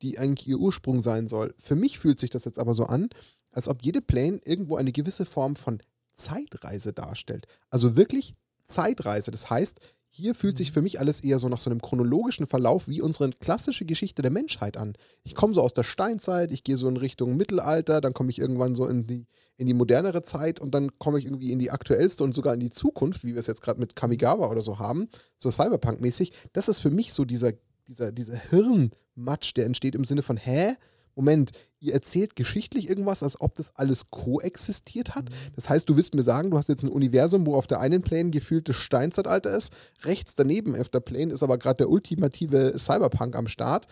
die 0.02 0.18
eigentlich 0.18 0.48
ihr 0.48 0.60
Ursprung 0.60 1.02
sein 1.02 1.28
soll. 1.28 1.54
Für 1.58 1.76
mich 1.76 2.00
fühlt 2.00 2.20
sich 2.20 2.30
das 2.30 2.46
jetzt 2.46 2.60
aber 2.60 2.74
so 2.74 2.86
an, 2.86 3.10
als 3.52 3.68
ob 3.68 3.84
jede 3.84 4.02
Plane 4.02 4.40
irgendwo 4.46 4.76
eine 4.76 4.92
gewisse 4.92 5.26
Form 5.26 5.56
von 5.56 5.82
Zeitreise 6.16 6.94
darstellt. 6.94 7.48
Also 7.70 7.96
wirklich 7.96 8.34
Zeitreise. 8.66 9.32
Das 9.32 9.50
heißt, 9.50 9.80
hier 10.16 10.34
fühlt 10.34 10.58
sich 10.58 10.70
mhm. 10.70 10.74
für 10.74 10.82
mich 10.82 11.00
alles 11.00 11.20
eher 11.20 11.40
so 11.40 11.50
nach 11.50 11.60
so 11.60 11.70
einem 11.70 11.82
chronologischen 11.82 12.48
Verlauf 12.48 12.88
wie 12.88 13.02
unsere 13.02 13.30
klassische 13.32 13.84
Geschichte 13.84 14.22
der 14.22 14.32
Menschheit 14.32 14.78
an. 14.78 14.94
Ich 15.24 15.36
komme 15.36 15.54
so 15.54 15.62
aus 15.62 15.74
der 15.74 15.84
Steinzeit, 15.84 16.52
ich 16.52 16.64
gehe 16.64 16.78
so 16.78 16.88
in 16.88 16.96
Richtung 16.96 17.36
Mittelalter, 17.36 18.00
dann 18.00 18.14
komme 18.14 18.30
ich 18.30 18.40
irgendwann 18.40 18.76
so 18.76 18.88
in 18.88 19.06
die, 19.06 19.28
in 19.58 19.68
die 19.68 19.74
modernere 19.74 20.24
Zeit 20.24 20.62
und 20.62 20.74
dann 20.74 20.98
komme 21.00 21.20
ich 21.20 21.26
irgendwie 21.26 21.52
in 21.52 21.60
die 21.60 21.70
aktuellste 21.70 22.24
und 22.24 22.34
sogar 22.34 22.54
in 22.54 22.62
die 22.62 22.70
Zukunft, 22.70 23.26
wie 23.26 23.34
wir 23.34 23.40
es 23.40 23.48
jetzt 23.48 23.62
gerade 23.62 23.80
mit 23.80 23.98
Kamigawa 23.98 24.50
oder 24.50 24.62
so 24.62 24.80
haben, 24.80 25.10
so 25.38 25.50
Cyberpunk-mäßig. 25.50 26.32
Das 26.54 26.70
ist 26.70 26.80
für 26.80 26.92
mich 26.92 27.12
so 27.12 27.26
dieser, 27.26 27.52
dieser, 27.90 28.14
dieser 28.14 28.38
Hirnmatsch, 28.38 29.54
der 29.56 29.66
entsteht 29.66 29.96
im 29.96 30.06
Sinne 30.06 30.24
von, 30.24 30.38
hä? 30.38 30.76
Moment, 31.16 31.52
ihr 31.80 31.94
erzählt 31.94 32.36
geschichtlich 32.36 32.90
irgendwas, 32.90 33.24
als 33.24 33.40
ob 33.40 33.56
das 33.56 33.76
alles 33.76 34.10
koexistiert 34.10 35.16
hat. 35.16 35.30
Mhm. 35.30 35.36
Das 35.56 35.70
heißt, 35.70 35.88
du 35.88 35.96
willst 35.96 36.14
mir 36.14 36.24
sagen, 36.24 36.52
du 36.52 36.58
hast 36.58 36.70
jetzt 36.70 36.84
ein 36.84 36.90
Universum, 36.90 37.46
wo 37.46 37.56
auf 37.56 37.68
der 37.68 37.80
einen 37.80 38.02
Plane 38.02 38.32
gefühlt 38.32 38.68
das 38.70 38.76
Steinzeitalter 38.76 39.56
ist, 39.56 39.74
rechts 40.04 40.36
daneben 40.36 40.80
auf 40.80 40.90
der 40.90 41.00
Plane 41.00 41.34
ist 41.34 41.44
aber 41.44 41.58
gerade 41.58 41.78
der 41.78 41.90
ultimative 41.90 42.78
Cyberpunk 42.78 43.36
am 43.36 43.48
Start. 43.48 43.88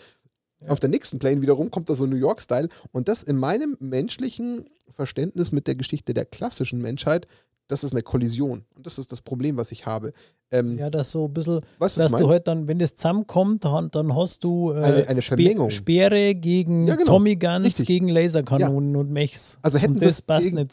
Ja. 0.61 0.69
Auf 0.69 0.79
der 0.79 0.89
nächsten 0.89 1.19
Plane 1.19 1.41
wiederum 1.41 1.71
kommt 1.71 1.89
da 1.89 1.95
so 1.95 2.05
New 2.05 2.15
York-Style. 2.15 2.69
Und 2.91 3.07
das 3.07 3.23
in 3.23 3.37
meinem 3.37 3.77
menschlichen 3.79 4.69
Verständnis 4.89 5.51
mit 5.51 5.67
der 5.67 5.75
Geschichte 5.75 6.13
der 6.13 6.25
klassischen 6.25 6.81
Menschheit 6.81 7.27
das 7.67 7.83
ist 7.83 7.93
eine 7.93 8.01
Kollision. 8.01 8.65
Und 8.75 8.85
das 8.85 8.97
ist 8.97 9.11
das 9.11 9.21
Problem, 9.21 9.57
was 9.57 9.71
ich 9.71 9.85
habe. 9.85 10.11
Ähm, 10.51 10.77
ja, 10.77 10.89
das 10.89 11.11
so 11.11 11.25
ein 11.25 11.33
bisschen, 11.33 11.61
was 11.79 11.95
dass 11.95 12.11
du 12.11 12.29
halt 12.29 12.47
dann, 12.47 12.67
wenn 12.67 12.77
das 12.77 12.95
zusammenkommt, 12.95 13.65
dann, 13.65 13.89
dann 13.89 14.15
hast 14.15 14.43
du 14.43 14.71
äh, 14.71 14.83
eine, 14.83 15.07
eine 15.07 15.21
Vermengung. 15.21 15.71
Speere 15.71 16.35
gegen 16.35 16.87
ja, 16.87 16.95
genau. 16.95 17.13
Tommy 17.13 17.35
Guns, 17.35 17.65
Richtig. 17.65 17.87
gegen 17.87 18.09
Laserkanonen 18.09 18.93
ja. 18.93 18.99
und 18.99 19.11
Mechs. 19.11 19.57
Also 19.61 19.77
hätten 19.77 19.99
sie 19.99 20.05
es 20.05 20.23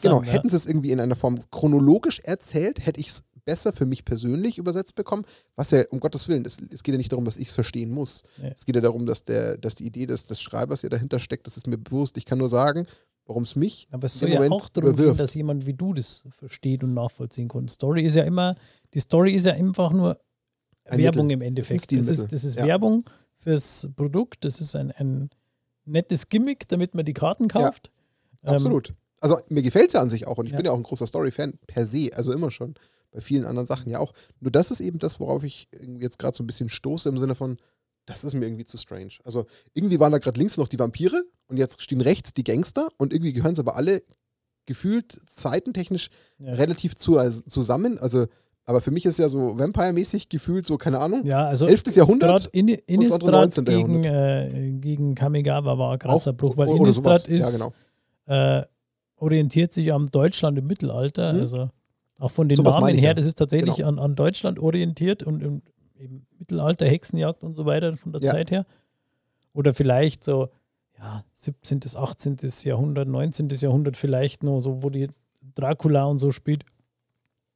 genau, 0.01 0.21
hätten 0.21 0.49
sie 0.49 0.55
es 0.55 0.65
irgendwie 0.65 0.91
in 0.91 0.99
einer 0.99 1.15
Form 1.15 1.39
chronologisch 1.49 2.19
erzählt, 2.19 2.85
hätte 2.85 2.99
ich 2.99 3.07
es 3.07 3.23
besser 3.45 3.73
für 3.73 3.85
mich 3.85 4.05
persönlich 4.05 4.57
übersetzt 4.57 4.95
bekommen. 4.95 5.25
Was 5.55 5.71
ja, 5.71 5.83
um 5.89 5.99
Gottes 5.99 6.27
Willen, 6.27 6.45
es, 6.45 6.61
es 6.61 6.83
geht 6.83 6.93
ja 6.93 6.97
nicht 6.97 7.11
darum, 7.11 7.25
dass 7.25 7.37
ich 7.37 7.47
es 7.47 7.53
verstehen 7.53 7.91
muss. 7.91 8.23
Ja. 8.41 8.49
Es 8.49 8.65
geht 8.65 8.75
ja 8.75 8.81
darum, 8.81 9.05
dass, 9.05 9.23
der, 9.23 9.57
dass 9.57 9.75
die 9.75 9.85
Idee 9.85 10.05
des, 10.05 10.27
des 10.27 10.41
Schreibers 10.41 10.83
ja 10.83 10.89
dahinter 10.89 11.19
steckt. 11.19 11.47
Das 11.47 11.57
ist 11.57 11.67
mir 11.67 11.77
bewusst. 11.77 12.17
Ich 12.17 12.25
kann 12.25 12.37
nur 12.37 12.49
sagen, 12.49 12.85
warum 13.31 13.43
es 13.43 13.55
mich 13.55 13.87
Aber 13.91 14.05
es 14.07 14.19
soll 14.19 14.29
ja 14.29 14.35
Moment 14.35 14.53
auch 14.53 14.67
darum 14.69 14.95
gehen, 14.95 15.15
dass 15.15 15.33
jemand 15.33 15.65
wie 15.65 15.73
du 15.73 15.93
das 15.93 16.23
versteht 16.29 16.83
und 16.83 16.93
nachvollziehen 16.93 17.47
kann. 17.47 17.67
Story 17.69 18.03
ist 18.03 18.15
ja 18.15 18.23
immer, 18.23 18.55
die 18.93 18.99
Story 18.99 19.33
ist 19.33 19.45
ja 19.45 19.53
einfach 19.53 19.91
nur 19.91 20.19
Ein 20.85 20.99
Werbung 20.99 21.27
Mittel. 21.27 21.35
im 21.37 21.41
Endeffekt. 21.47 21.91
Das 21.93 22.07
ist 22.09 22.31
Das 22.31 22.43
ist, 22.43 22.55
Ja. 22.55 22.65
Werbung 22.65 23.09
fürs 23.37 23.87
Produkt, 23.95 24.43
das 24.43 24.59
ist 24.59 24.75
ein, 24.75 24.91
ein 24.91 25.29
nettes 25.85 26.27
Gimmick, 26.29 26.67
damit 26.67 26.93
man 26.93 27.05
die 27.05 27.13
Karten 27.13 27.47
kauft. 27.47 27.89
Ähm, 28.43 28.53
Absolut. 28.55 28.93
Also 29.19 29.37
mir 29.49 29.61
gefällt 29.61 29.87
es 29.87 29.93
ja 29.93 30.01
an 30.01 30.09
sich 30.09 30.27
auch 30.27 30.37
und 30.37 30.45
ich 30.47 30.51
Ja. 30.51 30.57
bin 30.57 30.65
ja 30.65 30.71
auch 30.73 30.77
ein 30.77 30.83
großer 30.83 31.07
Story-Fan 31.07 31.53
per 31.67 31.85
se, 31.87 32.09
also 32.13 32.33
immer 32.33 32.51
schon. 32.51 32.75
Bei 33.11 33.21
vielen 33.21 33.45
anderen 33.45 33.67
Sachen 33.67 33.89
ja 33.89 33.99
auch. 33.99 34.13
Nur 34.39 34.51
das 34.51 34.71
ist 34.71 34.79
eben 34.79 34.97
das, 34.99 35.19
worauf 35.19 35.43
ich 35.43 35.67
jetzt 35.99 36.17
gerade 36.19 36.35
so 36.35 36.43
ein 36.43 36.47
bisschen 36.47 36.69
stoße 36.69 37.09
im 37.09 37.17
Sinne 37.17 37.35
von, 37.35 37.57
das 38.05 38.23
ist 38.23 38.33
mir 38.33 38.45
irgendwie 38.45 38.65
zu 38.65 38.77
strange. 38.77 39.11
Also 39.23 39.45
irgendwie 39.73 39.99
waren 39.99 40.11
da 40.11 40.17
gerade 40.17 40.37
links 40.39 40.57
noch 40.57 40.67
die 40.67 40.79
Vampire 40.79 41.23
und 41.47 41.57
jetzt 41.57 41.81
stehen 41.81 42.01
rechts 42.01 42.33
die 42.33 42.43
Gangster 42.43 42.89
und 42.97 43.13
irgendwie 43.13 43.33
gehören 43.33 43.55
sie 43.55 43.61
aber 43.61 43.75
alle 43.75 44.01
gefühlt 44.65 45.19
zeitentechnisch 45.27 46.09
Ja. 46.37 46.53
relativ 46.53 46.95
zu, 46.95 47.17
also 47.17 47.41
zusammen. 47.47 47.97
Also, 47.99 48.25
aber 48.65 48.79
für 48.81 48.91
mich 48.91 49.05
ist 49.05 49.17
ja 49.19 49.27
so 49.27 49.57
Vampire-mäßig 49.57 50.29
gefühlt 50.29 50.65
so, 50.67 50.77
keine 50.77 50.99
Ahnung, 50.99 51.25
Ja, 51.25 51.47
also 51.47 51.65
11. 51.67 51.95
Jahrhundert. 51.95 52.43
gerade 52.43 52.49
In 52.57 52.67
Innistrad 52.67 53.23
19. 53.31 53.65
gegen, 53.65 54.03
äh, 54.03 54.71
gegen 54.79 55.15
Kamigawa 55.15 55.77
war 55.77 55.93
ein 55.93 55.99
krasser 55.99 56.31
Auch- 56.31 56.37
Bruch, 56.37 56.57
weil 56.57 56.67
oder- 56.69 56.81
oder 56.81 56.93
sowas. 56.93 57.25
Innistrad 57.25 57.53
ist, 57.53 57.59
Ja, 57.59 57.69
genau. 58.27 58.59
äh, 58.61 58.65
orientiert 59.17 59.73
sich 59.73 59.91
am 59.93 60.05
Deutschland 60.07 60.57
im 60.57 60.67
Mittelalter. 60.67 61.33
Mhm. 61.33 61.39
Also 61.39 61.69
auch 62.19 62.31
von 62.31 62.47
den 62.47 62.55
Sowas 62.55 62.75
Namen 62.75 62.95
ich 62.95 63.01
her, 63.01 63.13
das 63.15 63.25
ist 63.25 63.37
tatsächlich 63.37 63.77
Genau. 63.77 63.87
an, 63.89 63.99
an 63.99 64.15
Deutschland 64.15 64.59
orientiert 64.59 65.23
und 65.23 65.41
im, 65.41 65.61
im 66.01 66.25
Mittelalter 66.39 66.85
Hexenjagd 66.85 67.43
und 67.43 67.53
so 67.53 67.65
weiter 67.65 67.95
von 67.97 68.11
der 68.11 68.21
Ja. 68.21 68.31
Zeit 68.31 68.51
her. 68.51 68.65
Oder 69.53 69.73
vielleicht 69.73 70.23
so 70.23 70.49
ja, 70.97 71.23
17., 71.33 71.79
18. 71.95 72.37
Jahrhundert, 72.63 73.07
19. 73.07 73.49
Jahrhundert 73.49 73.97
vielleicht 73.97 74.43
noch, 74.43 74.59
so 74.59 74.83
wo 74.83 74.89
die 74.89 75.07
Dracula 75.55 76.05
und 76.05 76.19
so 76.19 76.31
spielt. 76.31 76.63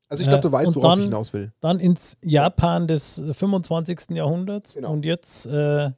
Also 0.10 0.24
ich 0.24 0.30
glaube, 0.30 0.42
du 0.42 0.48
Äh, 0.50 0.52
weißt, 0.52 0.68
und 0.70 0.76
worauf 0.78 0.90
dann- 0.92 1.00
ich 1.00 1.06
hinaus 1.06 1.34
will. 1.34 1.52
Dann 1.60 1.80
ins 1.80 2.18
Japan 2.24 2.88
des 2.88 3.24
25. 3.32 4.12
Jahrhunderts 4.16 4.74
Genau. 4.76 4.92
und 4.94 5.06
jetzt 5.06 5.46
äh, 5.46 5.92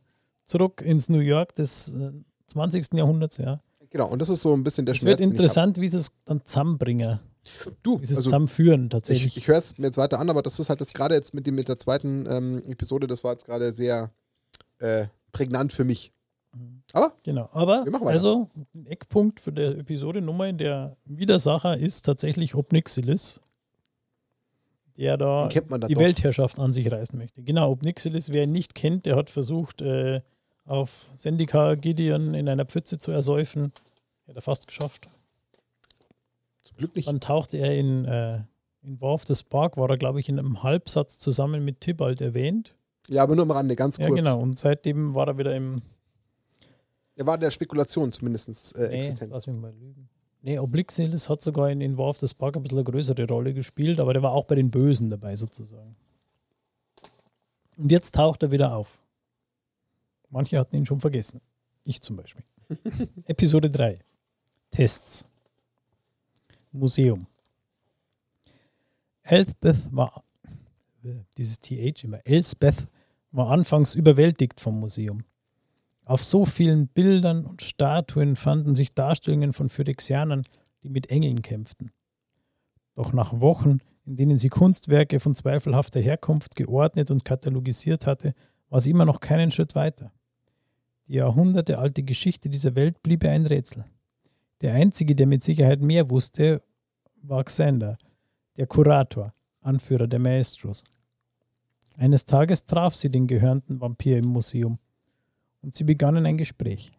zurück 0.45 0.81
ins 0.81 1.09
New 1.09 1.19
York 1.19 1.55
des 1.55 1.93
äh, 1.95 2.11
20. 2.47 2.93
Jahrhunderts, 2.93 3.37
ja. 3.37 3.61
Genau, 3.89 4.07
und 4.09 4.19
das 4.21 4.29
ist 4.29 4.41
so 4.41 4.53
ein 4.53 4.63
bisschen 4.63 4.85
der 4.85 4.93
Es 4.93 4.99
Schmerz. 4.99 5.11
wird 5.13 5.19
den 5.21 5.29
ich 5.29 5.31
interessant, 5.39 5.77
wie 5.79 5.87
sie 5.87 5.97
es 5.97 6.11
dann 6.25 6.43
zusammenbringen. 6.43 7.19
Du, 7.83 8.01
wie 8.01 8.05
sie 8.05 8.13
es 8.13 8.19
also 8.19 8.29
zusammenführen 8.29 8.89
tatsächlich. 8.89 9.37
ich, 9.37 9.43
ich 9.43 9.47
höre 9.47 9.57
es 9.57 9.77
mir 9.77 9.87
jetzt 9.87 9.97
weiter 9.97 10.19
an, 10.19 10.29
aber 10.29 10.41
das 10.41 10.59
ist 10.59 10.69
halt 10.69 10.81
das 10.81 10.93
gerade 10.93 11.15
jetzt 11.15 11.33
mit, 11.33 11.47
dem, 11.47 11.55
mit 11.55 11.67
der 11.67 11.77
zweiten 11.77 12.25
ähm, 12.29 12.63
Episode, 12.67 13.07
das 13.07 13.23
war 13.23 13.31
jetzt 13.33 13.45
gerade 13.45 13.71
sehr 13.73 14.11
äh, 14.79 15.07
prägnant 15.31 15.73
für 15.73 15.83
mich. 15.83 16.11
Aber 16.93 17.13
Genau, 17.23 17.49
aber 17.51 17.85
also 18.05 18.49
ein 18.73 18.85
Eckpunkt 18.87 19.39
für 19.39 19.51
der 19.51 19.77
Episode 19.77 20.21
Nummer 20.21 20.47
in 20.47 20.57
der 20.57 20.97
Widersacher 21.05 21.77
ist 21.77 22.03
tatsächlich 22.03 22.55
Obnixilis, 22.55 23.41
der 24.97 25.17
da 25.17 25.47
die 25.47 25.59
doch. 25.59 26.01
Weltherrschaft 26.01 26.59
an 26.59 26.73
sich 26.73 26.91
reißen 26.91 27.17
möchte. 27.17 27.43
Genau, 27.43 27.71
Obnixilis, 27.71 28.31
wer 28.31 28.43
ihn 28.43 28.51
nicht 28.51 28.73
kennt, 28.73 29.05
der 29.05 29.15
hat 29.15 29.29
versucht, 29.29 29.81
äh, 29.81 30.21
auf 30.65 31.11
Sendika 31.15 31.75
Gideon 31.75 32.33
in 32.33 32.49
einer 32.49 32.65
Pfütze 32.65 32.97
zu 32.97 33.11
ersäufen. 33.11 33.71
Hat 34.27 34.35
er 34.35 34.41
fast 34.41 34.67
geschafft. 34.67 35.09
Zum 36.77 36.85
Glück 36.85 36.95
nicht. 36.95 37.07
Dann 37.07 37.19
tauchte 37.19 37.57
er 37.57 37.75
in, 37.75 38.05
äh, 38.05 38.41
in 38.83 39.01
War 39.01 39.13
of 39.13 39.25
the 39.25 39.35
Spark, 39.35 39.77
war 39.77 39.89
er, 39.89 39.97
glaube 39.97 40.19
ich, 40.19 40.29
in 40.29 40.37
einem 40.39 40.61
Halbsatz 40.63 41.17
zusammen 41.19 41.65
mit 41.65 41.81
Tybalt 41.81 42.21
erwähnt. 42.21 42.75
Ja, 43.09 43.23
aber 43.23 43.35
nur 43.35 43.43
am 43.43 43.51
Rande, 43.51 43.75
ganz 43.75 43.97
Ja, 43.97 44.07
kurz. 44.07 44.19
genau. 44.19 44.39
Und 44.39 44.57
seitdem 44.59 45.15
war 45.15 45.27
er 45.27 45.37
wieder 45.37 45.55
im. 45.55 45.81
Er 47.15 47.25
war 47.25 47.37
der 47.37 47.49
Spekulation 47.51 48.11
zumindest 48.11 48.75
äh, 48.75 48.89
Nee, 48.89 48.95
existent. 48.97 49.31
lass 49.31 49.47
mich 49.47 49.55
mal 49.55 49.73
lügen. 49.73 50.07
Nee, 50.43 50.59
Oblixilis 50.59 51.29
hat 51.29 51.41
sogar 51.41 51.71
in, 51.71 51.81
in 51.81 51.97
War 51.97 52.09
of 52.09 52.17
the 52.19 52.27
Spark 52.27 52.55
ein 52.55 52.63
bisschen 52.63 52.77
eine 52.77 52.85
größere 52.85 53.27
Rolle 53.27 53.53
gespielt, 53.53 53.99
aber 53.99 54.13
der 54.13 54.21
war 54.21 54.33
auch 54.33 54.45
bei 54.45 54.55
den 54.55 54.69
Bösen 54.69 55.09
dabei 55.09 55.35
sozusagen. 55.35 55.95
Und 57.77 57.91
jetzt 57.91 58.13
taucht 58.15 58.43
er 58.43 58.51
wieder 58.51 58.75
auf. 58.75 58.99
Manche 60.29 60.59
hatten 60.59 60.75
ihn 60.75 60.85
schon 60.85 60.99
vergessen. 60.99 61.41
Ich 61.85 62.01
zum 62.01 62.17
Beispiel. 62.17 62.43
Episode 63.25 63.69
3. 63.71 63.97
Tests. 64.71 65.25
Museum. 66.77 67.27
Elspeth 69.23 69.77
war, 69.91 70.23
dieses 71.37 71.59
TH 71.59 72.03
immer, 72.03 72.25
Elspeth 72.25 72.87
war 73.31 73.51
anfangs 73.51 73.95
überwältigt 73.95 74.59
vom 74.59 74.79
Museum. 74.79 75.23
Auf 76.05 76.23
so 76.23 76.45
vielen 76.45 76.87
Bildern 76.87 77.45
und 77.45 77.61
Statuen 77.61 78.37
fanden 78.37 78.75
sich 78.75 78.93
Darstellungen 78.93 79.51
von 79.51 79.67
Phyrexianern, 79.67 80.43
die 80.83 80.89
mit 80.89 81.09
Engeln 81.09 81.41
kämpften. 81.41 81.91
Doch 82.95 83.11
nach 83.11 83.41
Wochen, 83.41 83.79
in 84.05 84.15
denen 84.15 84.37
sie 84.37 84.47
Kunstwerke 84.47 85.19
von 85.19 85.35
zweifelhafter 85.35 85.99
Herkunft 85.99 86.55
geordnet 86.55 87.11
und 87.11 87.25
katalogisiert 87.25 88.05
hatte, 88.05 88.33
war 88.69 88.79
sie 88.79 88.91
immer 88.91 89.05
noch 89.05 89.19
keinen 89.19 89.51
Schritt 89.51 89.75
weiter. 89.75 90.11
Die 91.07 91.15
jahrhundertealte 91.15 92.03
Geschichte 92.03 92.49
dieser 92.49 92.75
Welt 92.75 93.03
blieb 93.03 93.25
ein 93.25 93.45
Rätsel. 93.45 93.85
Der 94.61 94.73
einzige, 94.73 95.13
der 95.13 95.27
mit 95.27 95.43
Sicherheit 95.43 95.81
mehr 95.81 96.09
wusste, 96.09 96.63
war 97.27 97.43
Xander, 97.43 97.97
der 98.55 98.67
Kurator, 98.67 99.33
Anführer 99.61 100.07
der 100.07 100.19
Maestros. 100.19 100.83
Eines 101.97 102.25
Tages 102.25 102.65
traf 102.65 102.95
sie 102.95 103.09
den 103.09 103.27
gehörnten 103.27 103.81
Vampir 103.81 104.17
im 104.17 104.27
Museum 104.27 104.77
und 105.61 105.75
sie 105.75 105.83
begannen 105.83 106.25
ein 106.25 106.37
Gespräch. 106.37 106.91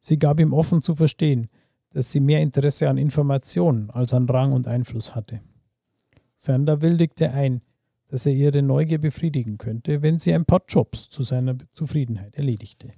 Sie 0.00 0.18
gab 0.18 0.40
ihm 0.40 0.52
offen 0.52 0.82
zu 0.82 0.94
verstehen, 0.94 1.48
dass 1.90 2.10
sie 2.10 2.20
mehr 2.20 2.40
Interesse 2.40 2.88
an 2.88 2.98
Informationen 2.98 3.90
als 3.90 4.14
an 4.14 4.28
Rang 4.28 4.52
und 4.52 4.66
Einfluss 4.66 5.14
hatte. 5.14 5.40
Sander 6.36 6.80
willigte 6.80 7.30
ein, 7.32 7.60
dass 8.08 8.26
er 8.26 8.32
ihre 8.32 8.62
Neugier 8.62 8.98
befriedigen 8.98 9.58
könnte, 9.58 10.02
wenn 10.02 10.18
sie 10.18 10.32
ein 10.32 10.44
paar 10.44 10.62
Jobs 10.66 11.10
zu 11.10 11.22
seiner 11.22 11.56
Zufriedenheit 11.70 12.34
erledigte. 12.34 12.92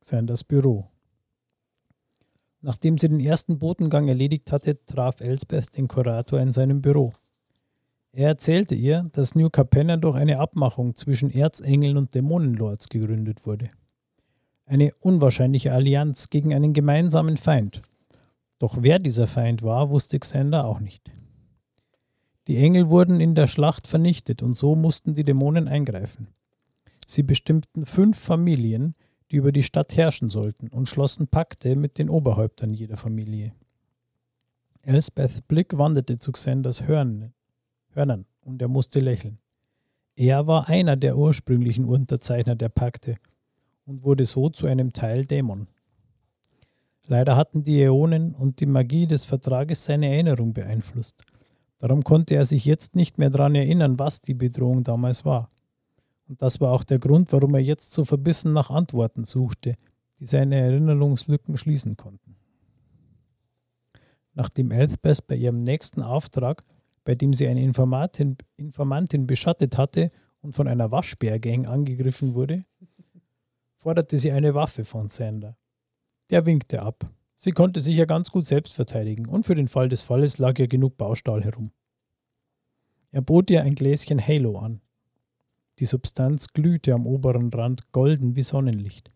Sanders 0.00 0.44
Büro. 0.44 0.90
Nachdem 2.64 2.96
sie 2.96 3.10
den 3.10 3.20
ersten 3.20 3.58
Botengang 3.58 4.08
erledigt 4.08 4.50
hatte, 4.50 4.82
traf 4.86 5.20
Elsbeth 5.20 5.76
den 5.76 5.86
Kurator 5.86 6.40
in 6.40 6.50
seinem 6.50 6.80
Büro. 6.80 7.12
Er 8.10 8.28
erzählte 8.28 8.74
ihr, 8.74 9.04
dass 9.12 9.34
New 9.34 9.50
Capenna 9.50 9.98
durch 9.98 10.16
eine 10.16 10.38
Abmachung 10.38 10.94
zwischen 10.94 11.30
Erzengeln 11.30 11.98
und 11.98 12.14
Dämonenlords 12.14 12.88
gegründet 12.88 13.44
wurde. 13.44 13.68
Eine 14.64 14.94
unwahrscheinliche 15.00 15.74
Allianz 15.74 16.30
gegen 16.30 16.54
einen 16.54 16.72
gemeinsamen 16.72 17.36
Feind. 17.36 17.82
Doch 18.58 18.78
wer 18.80 18.98
dieser 18.98 19.26
Feind 19.26 19.62
war, 19.62 19.90
wusste 19.90 20.18
Xander 20.18 20.64
auch 20.64 20.80
nicht. 20.80 21.12
Die 22.48 22.56
Engel 22.56 22.88
wurden 22.88 23.20
in 23.20 23.34
der 23.34 23.46
Schlacht 23.46 23.86
vernichtet 23.86 24.42
und 24.42 24.54
so 24.54 24.74
mussten 24.74 25.12
die 25.12 25.24
Dämonen 25.24 25.68
eingreifen. 25.68 26.28
Sie 27.06 27.24
bestimmten 27.24 27.84
fünf 27.84 28.18
Familien, 28.18 28.94
die 29.30 29.36
über 29.36 29.52
die 29.52 29.62
Stadt 29.62 29.96
herrschen 29.96 30.30
sollten 30.30 30.68
und 30.68 30.88
schlossen 30.88 31.28
Pakte 31.28 31.76
mit 31.76 31.98
den 31.98 32.08
Oberhäuptern 32.08 32.74
jeder 32.74 32.96
Familie. 32.96 33.54
Elsbeth 34.82 35.48
Blick 35.48 35.78
wanderte 35.78 36.16
zu 36.16 36.32
Xanders 36.32 36.86
Hörnern, 36.86 37.32
Hörnern 37.92 38.26
und 38.42 38.60
er 38.60 38.68
musste 38.68 39.00
lächeln. 39.00 39.38
Er 40.16 40.46
war 40.46 40.68
einer 40.68 40.96
der 40.96 41.16
ursprünglichen 41.16 41.86
Unterzeichner 41.86 42.54
der 42.54 42.68
Pakte 42.68 43.16
und 43.86 44.04
wurde 44.04 44.26
so 44.26 44.48
zu 44.50 44.66
einem 44.66 44.92
Teil 44.92 45.24
Dämon. 45.24 45.68
Leider 47.06 47.36
hatten 47.36 47.64
die 47.64 47.82
Äonen 47.82 48.34
und 48.34 48.60
die 48.60 48.66
Magie 48.66 49.06
des 49.06 49.24
Vertrages 49.24 49.84
seine 49.84 50.08
Erinnerung 50.08 50.52
beeinflusst. 50.52 51.24
Darum 51.78 52.02
konnte 52.02 52.34
er 52.34 52.44
sich 52.44 52.64
jetzt 52.64 52.94
nicht 52.94 53.18
mehr 53.18 53.30
daran 53.30 53.54
erinnern, 53.54 53.98
was 53.98 54.22
die 54.22 54.34
Bedrohung 54.34 54.84
damals 54.84 55.24
war. 55.24 55.48
Und 56.34 56.42
das 56.42 56.60
war 56.60 56.72
auch 56.72 56.82
der 56.82 56.98
Grund, 56.98 57.32
warum 57.32 57.54
er 57.54 57.60
jetzt 57.60 57.92
so 57.92 58.04
verbissen 58.04 58.52
nach 58.52 58.68
Antworten 58.68 59.22
suchte, 59.22 59.76
die 60.18 60.26
seine 60.26 60.56
Erinnerungslücken 60.56 61.56
schließen 61.56 61.96
konnten. 61.96 62.34
Nachdem 64.32 64.72
Elspeth 64.72 65.28
bei 65.28 65.36
ihrem 65.36 65.58
nächsten 65.58 66.02
Auftrag, 66.02 66.64
bei 67.04 67.14
dem 67.14 67.34
sie 67.34 67.46
eine 67.46 67.62
Informantin, 67.62 68.36
Informantin 68.56 69.28
beschattet 69.28 69.78
hatte 69.78 70.10
und 70.40 70.56
von 70.56 70.66
einer 70.66 70.90
Waschbärgang 70.90 71.66
angegriffen 71.66 72.34
wurde, 72.34 72.64
forderte 73.78 74.18
sie 74.18 74.32
eine 74.32 74.56
Waffe 74.56 74.84
von 74.84 75.10
Sander. 75.10 75.56
Der 76.30 76.46
winkte 76.46 76.82
ab. 76.82 77.08
Sie 77.36 77.52
konnte 77.52 77.80
sich 77.80 77.96
ja 77.96 78.06
ganz 78.06 78.32
gut 78.32 78.44
selbst 78.44 78.74
verteidigen 78.74 79.28
und 79.28 79.46
für 79.46 79.54
den 79.54 79.68
Fall 79.68 79.88
des 79.88 80.02
Falles 80.02 80.38
lag 80.38 80.58
ja 80.58 80.66
genug 80.66 80.96
Baustahl 80.96 81.44
herum. 81.44 81.70
Er 83.12 83.22
bot 83.22 83.50
ihr 83.50 83.62
ein 83.62 83.76
Gläschen 83.76 84.20
Halo 84.20 84.58
an. 84.58 84.80
Die 85.80 85.86
Substanz 85.86 86.48
glühte 86.52 86.94
am 86.94 87.06
oberen 87.06 87.50
Rand 87.50 87.90
golden 87.90 88.36
wie 88.36 88.42
Sonnenlicht, 88.42 89.12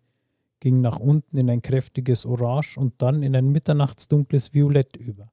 ging 0.58 0.80
nach 0.80 0.98
unten 0.98 1.38
in 1.38 1.48
ein 1.48 1.62
kräftiges 1.62 2.26
Orange 2.26 2.76
und 2.78 3.00
dann 3.00 3.22
in 3.22 3.36
ein 3.36 3.50
mitternachtsdunkles 3.50 4.54
Violett 4.54 4.96
über. 4.96 5.30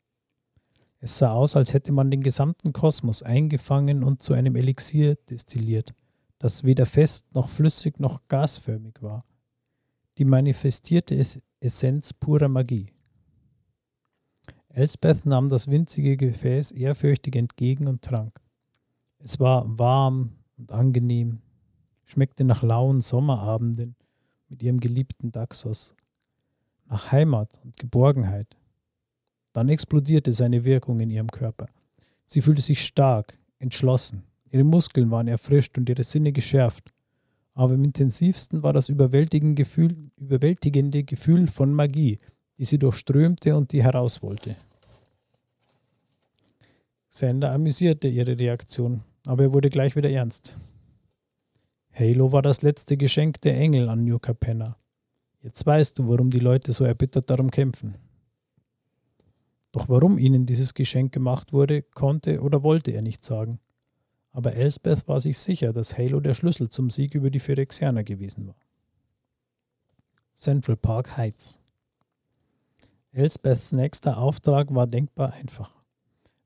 Es 1.00 1.18
sah 1.18 1.34
aus, 1.34 1.56
als 1.56 1.74
hätte 1.74 1.92
man 1.92 2.12
den 2.12 2.22
gesamten 2.22 2.74
Kosmos 2.74 3.24
eingefangen 3.24 4.04
und 4.04 4.22
zu 4.22 4.34
einem 4.34 4.56
Elixier 4.56 5.16
destilliert, 5.30 5.94
das 6.38 6.64
weder 6.64 6.86
fest 6.86 7.34
noch 7.34 7.50
flüssig 7.50 8.00
noch 8.00 8.28
gasförmig 8.28 9.02
war. 9.02 9.24
Die 10.18 10.26
manifestierte 10.26 11.20
Essenz 11.60 12.14
purer 12.14 12.48
Magie. 12.48 12.92
Elsbeth 14.70 15.26
nahm 15.26 15.50
das 15.50 15.70
winzige 15.70 16.18
Gefäß 16.18 16.72
ehrfürchtig 16.72 17.36
entgegen 17.36 17.88
und 17.88 18.02
trank. 18.02 18.42
Es 19.20 19.40
war 19.40 19.66
warm 19.80 20.32
und 20.58 20.72
angenehm, 20.72 21.40
schmeckte 22.04 22.44
nach 22.44 22.64
lauen 22.64 23.02
Sommerabenden 23.02 23.96
mit 24.50 24.64
ihrem 24.64 24.80
geliebten 24.80 25.32
Daxos, 25.32 25.96
nach 26.88 27.12
Heimat 27.12 27.60
und 27.64 27.78
Geborgenheit. 27.78 28.56
Dann 29.54 29.70
explodierte 29.70 30.32
seine 30.32 30.66
Wirkung 30.66 31.00
in 31.00 31.10
ihrem 31.10 31.32
Körper. 31.32 31.68
Sie 32.26 32.42
fühlte 32.42 32.62
sich 32.62 32.86
stark, 32.86 33.40
entschlossen. 33.60 34.24
Ihre 34.50 34.64
Muskeln 34.64 35.10
waren 35.12 35.28
erfrischt 35.28 35.78
und 35.78 35.90
ihre 35.90 36.04
Sinne 36.04 36.32
geschärft. 36.32 36.92
Aber 37.54 37.74
im 37.74 37.84
intensivsten 37.84 38.64
war 38.64 38.74
das 38.74 38.90
überwältigende 38.90 39.56
Gefühl, 39.56 40.12
überwältigende 40.18 41.04
Gefühl 41.04 41.48
von 41.48 41.74
Magie, 41.74 42.18
die 42.58 42.66
sie 42.66 42.78
durchströmte 42.78 43.56
und 43.56 43.72
die 43.72 43.84
heraus 43.84 44.22
wollte. 44.22 44.56
Sander 47.10 47.54
amüsierte 47.54 48.10
ihre 48.10 48.38
Reaktion, 48.38 49.02
aber 49.26 49.44
er 49.44 49.54
wurde 49.54 49.70
gleich 49.70 49.96
wieder 49.96 50.10
ernst. 50.10 50.58
Halo 51.94 52.32
war 52.32 52.42
das 52.42 52.62
letzte 52.62 52.98
Geschenk 52.98 53.42
der 53.42 53.58
Engel 53.58 53.90
an 53.90 54.04
New 54.04 54.20
Capenna. 54.20 54.78
Jetzt 55.42 55.66
weißt 55.66 56.00
du, 56.00 56.10
warum 56.10 56.30
die 56.30 56.40
Leute 56.40 56.74
so 56.74 56.84
erbittert 56.84 57.30
darum 57.30 57.52
kämpfen. 57.52 57.96
Doch 59.72 59.90
warum 59.90 60.18
ihnen 60.18 60.46
dieses 60.46 60.74
Geschenk 60.74 61.14
gemacht 61.14 61.54
wurde, 61.54 61.82
konnte 61.82 62.42
oder 62.42 62.64
wollte 62.64 62.92
er 62.92 63.02
nicht 63.02 63.24
sagen. 63.24 63.60
Aber 64.32 64.54
Elsbeth 64.54 65.08
war 65.08 65.20
sich 65.20 65.38
sicher, 65.38 65.72
dass 65.72 65.98
Halo 65.98 66.20
der 66.20 66.34
Schlüssel 66.34 66.70
zum 66.70 66.90
Sieg 66.90 67.16
über 67.16 67.30
die 67.30 67.40
Phyrexianer 67.40 68.04
gewesen 68.04 68.48
war. 68.48 68.56
Central 70.34 70.76
Park 70.76 71.16
Heights 71.16 71.62
Elsbeths 73.16 73.72
nächster 73.72 74.18
Auftrag 74.18 74.76
war 74.76 74.88
denkbar 74.88 75.32
einfach. 75.32 75.74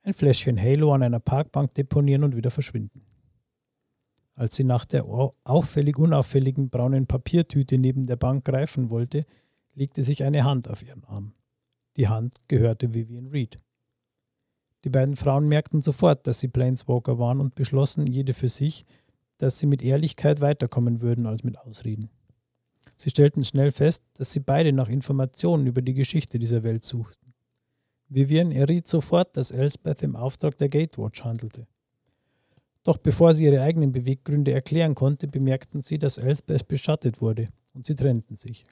Ein 0.01 0.13
Fläschchen 0.13 0.59
Halo 0.59 0.93
an 0.93 1.03
einer 1.03 1.19
Parkbank 1.19 1.73
deponieren 1.73 2.23
und 2.23 2.35
wieder 2.35 2.51
verschwinden. 2.51 3.05
Als 4.35 4.55
sie 4.55 4.63
nach 4.63 4.85
der 4.85 5.05
auffällig 5.43 5.97
unauffälligen 5.97 6.69
braunen 6.69 7.07
Papiertüte 7.07 7.77
neben 7.77 8.05
der 8.05 8.15
Bank 8.15 8.45
greifen 8.45 8.89
wollte, 8.89 9.25
legte 9.73 10.03
sich 10.03 10.23
eine 10.23 10.45
Hand 10.45 10.69
auf 10.69 10.81
ihren 10.81 11.03
Arm. 11.03 11.33
Die 11.97 12.07
Hand 12.07 12.37
gehörte 12.47 12.93
Vivian 12.93 13.27
Reed. 13.27 13.59
Die 14.85 14.89
beiden 14.89 15.17
Frauen 15.17 15.49
merkten 15.49 15.81
sofort, 15.81 16.25
dass 16.25 16.39
sie 16.39 16.47
Planeswalker 16.47 17.19
waren 17.19 17.41
und 17.41 17.55
beschlossen, 17.55 18.07
jede 18.07 18.33
für 18.33 18.47
sich, 18.47 18.85
dass 19.37 19.59
sie 19.59 19.65
mit 19.65 19.81
Ehrlichkeit 19.81 20.39
weiterkommen 20.39 21.01
würden 21.01 21.25
als 21.25 21.43
mit 21.43 21.57
Ausreden. 21.59 22.09
Sie 22.95 23.09
stellten 23.09 23.43
schnell 23.43 23.73
fest, 23.73 24.03
dass 24.13 24.31
sie 24.31 24.39
beide 24.39 24.71
nach 24.71 24.87
Informationen 24.87 25.67
über 25.67 25.81
die 25.81 25.93
Geschichte 25.93 26.39
dieser 26.39 26.63
Welt 26.63 26.85
suchten. 26.85 27.28
Vivian 28.09 28.51
erriet 28.51 28.87
sofort, 28.87 29.37
dass 29.37 29.51
Elsbeth 29.51 30.01
im 30.01 30.15
Auftrag 30.15 30.57
der 30.57 30.69
Gatewatch 30.69 31.23
handelte. 31.23 31.67
Doch 32.83 32.97
bevor 32.97 33.33
sie 33.33 33.45
ihre 33.45 33.61
eigenen 33.61 33.91
Beweggründe 33.91 34.51
erklären 34.51 34.95
konnte, 34.95 35.27
bemerkten 35.27 35.81
sie, 35.81 35.99
dass 35.99 36.17
Elsbeth 36.17 36.67
beschattet 36.67 37.21
wurde 37.21 37.49
und 37.73 37.85
sie 37.85 37.95
trennten 37.95 38.35
sich. 38.35 38.65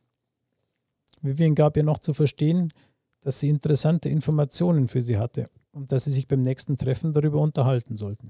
Vivian 1.22 1.56
gab 1.56 1.78
ihr 1.78 1.84
noch 1.84 2.00
zu 2.00 2.14
verstehen, 2.14 2.74
dass 3.22 3.40
sie 3.40 3.50
interessante 3.50 4.10
Informationen 4.10 4.88
für 4.88 5.02
sie 5.02 5.18
hatte 5.18 5.50
und 5.72 5.92
dass 5.92 6.06
sie 6.06 6.12
sich 6.12 6.28
beim 6.28 6.42
nächsten 6.42 6.78
Treffen 6.78 7.14
darüber 7.14 7.42
unterhalten 7.42 7.96
sollten. 7.96 8.30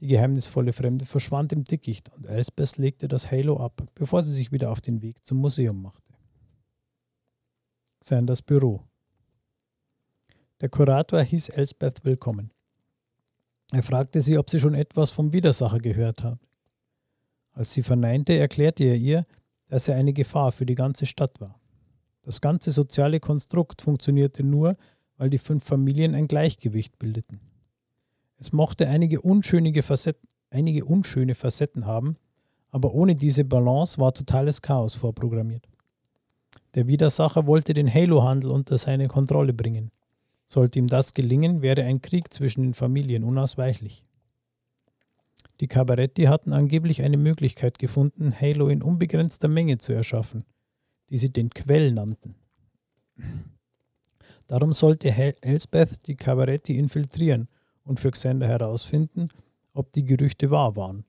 Die 0.00 0.08
geheimnisvolle 0.08 0.72
Fremde 0.72 1.06
verschwand 1.06 1.52
im 1.52 1.64
Dickicht 1.64 2.12
und 2.12 2.26
Elsbeth 2.26 2.76
legte 2.76 3.08
das 3.08 3.30
Halo 3.30 3.58
ab, 3.58 3.82
bevor 3.94 4.22
sie 4.22 4.32
sich 4.32 4.52
wieder 4.52 4.70
auf 4.70 4.80
den 4.80 5.02
Weg 5.02 5.24
zum 5.24 5.38
Museum 5.38 5.80
machte. 5.80 6.14
Sanders 8.02 8.42
Büro. 8.42 8.84
Der 10.62 10.70
Kurator 10.70 11.20
hieß 11.20 11.50
Elsbeth 11.50 12.02
willkommen. 12.02 12.50
Er 13.72 13.82
fragte 13.82 14.22
sie, 14.22 14.38
ob 14.38 14.48
sie 14.48 14.58
schon 14.58 14.72
etwas 14.72 15.10
vom 15.10 15.34
Widersacher 15.34 15.80
gehört 15.80 16.24
hat. 16.24 16.38
Als 17.52 17.74
sie 17.74 17.82
verneinte, 17.82 18.32
erklärte 18.32 18.84
er 18.84 18.96
ihr, 18.96 19.26
dass 19.68 19.88
er 19.88 19.96
eine 19.96 20.14
Gefahr 20.14 20.52
für 20.52 20.64
die 20.64 20.74
ganze 20.74 21.04
Stadt 21.04 21.42
war. 21.42 21.60
Das 22.22 22.40
ganze 22.40 22.70
soziale 22.70 23.20
Konstrukt 23.20 23.82
funktionierte 23.82 24.44
nur, 24.44 24.76
weil 25.18 25.28
die 25.28 25.36
fünf 25.36 25.62
Familien 25.62 26.14
ein 26.14 26.26
Gleichgewicht 26.26 26.98
bildeten. 26.98 27.38
Es 28.38 28.52
mochte 28.52 28.88
einige 28.88 29.20
unschöne, 29.20 29.82
Facetten, 29.82 30.26
einige 30.48 30.86
unschöne 30.86 31.34
Facetten 31.34 31.84
haben, 31.84 32.16
aber 32.70 32.94
ohne 32.94 33.14
diese 33.14 33.44
Balance 33.44 33.98
war 33.98 34.14
totales 34.14 34.62
Chaos 34.62 34.94
vorprogrammiert. 34.94 35.68
Der 36.74 36.86
Widersacher 36.86 37.46
wollte 37.46 37.74
den 37.74 37.92
Halo-Handel 37.92 38.50
unter 38.50 38.78
seine 38.78 39.08
Kontrolle 39.08 39.52
bringen. 39.52 39.90
Sollte 40.46 40.78
ihm 40.78 40.86
das 40.86 41.12
gelingen, 41.12 41.60
wäre 41.60 41.82
ein 41.82 42.00
Krieg 42.00 42.32
zwischen 42.32 42.62
den 42.62 42.74
Familien 42.74 43.24
unausweichlich. 43.24 44.04
Die 45.60 45.68
Kabaretti 45.68 46.24
hatten 46.24 46.52
angeblich 46.52 47.02
eine 47.02 47.16
Möglichkeit 47.16 47.78
gefunden, 47.78 48.34
Halo 48.38 48.68
in 48.68 48.82
unbegrenzter 48.82 49.48
Menge 49.48 49.78
zu 49.78 49.92
erschaffen, 49.92 50.44
die 51.10 51.18
sie 51.18 51.32
den 51.32 51.50
Quell 51.50 51.92
nannten. 51.92 52.34
Darum 54.46 54.72
sollte 54.72 55.10
Elsbeth 55.42 56.06
die 56.06 56.16
Kabaretti 56.16 56.76
infiltrieren 56.76 57.48
und 57.84 57.98
für 58.00 58.10
Xander 58.10 58.46
herausfinden, 58.46 59.28
ob 59.72 59.92
die 59.92 60.04
Gerüchte 60.04 60.50
wahr 60.50 60.76
waren. 60.76 61.04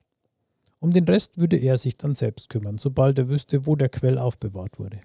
Um 0.80 0.92
den 0.92 1.04
Rest 1.04 1.38
würde 1.38 1.56
er 1.56 1.76
sich 1.76 1.96
dann 1.96 2.14
selbst 2.14 2.48
kümmern, 2.48 2.78
sobald 2.78 3.18
er 3.18 3.28
wüsste, 3.28 3.66
wo 3.66 3.76
der 3.76 3.88
Quell 3.88 4.18
aufbewahrt 4.18 4.78
wurde. 4.78 5.00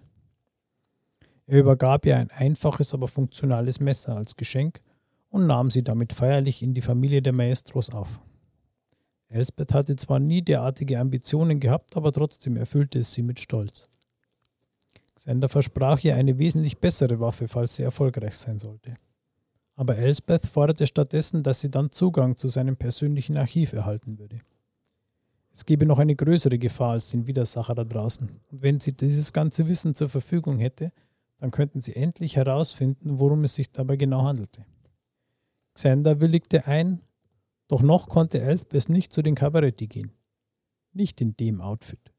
Er 1.45 1.59
übergab 1.59 2.05
ihr 2.05 2.17
ein 2.17 2.31
einfaches, 2.31 2.93
aber 2.93 3.07
funktionales 3.07 3.79
Messer 3.79 4.15
als 4.15 4.35
Geschenk 4.35 4.81
und 5.29 5.47
nahm 5.47 5.71
sie 5.71 5.83
damit 5.83 6.13
feierlich 6.13 6.63
in 6.63 6.73
die 6.73 6.81
Familie 6.81 7.21
der 7.21 7.33
Maestros 7.33 7.89
auf. 7.89 8.19
Elsbeth 9.27 9.73
hatte 9.73 9.95
zwar 9.95 10.19
nie 10.19 10.41
derartige 10.41 10.99
Ambitionen 10.99 11.59
gehabt, 11.59 11.97
aber 11.97 12.11
trotzdem 12.11 12.55
erfüllte 12.55 12.99
es 12.99 13.13
sie 13.13 13.23
mit 13.23 13.39
Stolz. 13.39 13.89
Xander 15.15 15.49
versprach 15.49 16.03
ihr 16.03 16.15
eine 16.15 16.37
wesentlich 16.37 16.77
bessere 16.77 17.19
Waffe, 17.19 17.47
falls 17.47 17.75
sie 17.75 17.83
erfolgreich 17.83 18.35
sein 18.35 18.59
sollte. 18.59 18.93
Aber 19.75 19.97
Elsbeth 19.97 20.45
forderte 20.45 20.85
stattdessen, 20.85 21.41
dass 21.41 21.61
sie 21.61 21.71
dann 21.71 21.91
Zugang 21.91 22.35
zu 22.35 22.47
seinem 22.49 22.77
persönlichen 22.77 23.37
Archiv 23.37 23.73
erhalten 23.73 24.19
würde. 24.19 24.39
Es 25.51 25.65
gebe 25.65 25.85
noch 25.85 25.99
eine 25.99 26.15
größere 26.15 26.59
Gefahr 26.59 26.91
als 26.91 27.09
den 27.09 27.27
Widersacher 27.27 27.75
da 27.75 27.83
draußen, 27.83 28.29
und 28.51 28.61
wenn 28.61 28.79
sie 28.79 28.93
dieses 28.93 29.33
ganze 29.33 29.67
Wissen 29.67 29.95
zur 29.95 30.09
Verfügung 30.09 30.57
hätte, 30.57 30.91
dann 31.37 31.51
könnten 31.51 31.81
sie 31.81 31.95
endlich 31.95 32.35
herausfinden, 32.35 33.19
worum 33.19 33.43
es 33.43 33.55
sich 33.55 33.71
dabei 33.71 33.95
genau 33.97 34.23
handelte. 34.23 34.65
Xander 35.73 36.21
willigte 36.21 36.67
ein, 36.67 37.01
doch 37.67 37.81
noch 37.81 38.07
konnte 38.07 38.41
Elspeth 38.41 38.89
nicht 38.89 39.11
zu 39.11 39.21
den 39.21 39.35
Kabaretti 39.35 39.87
gehen. 39.87 40.11
Nicht 40.93 41.21
in 41.21 41.35
dem 41.35 41.61
Outfit. 41.61 42.13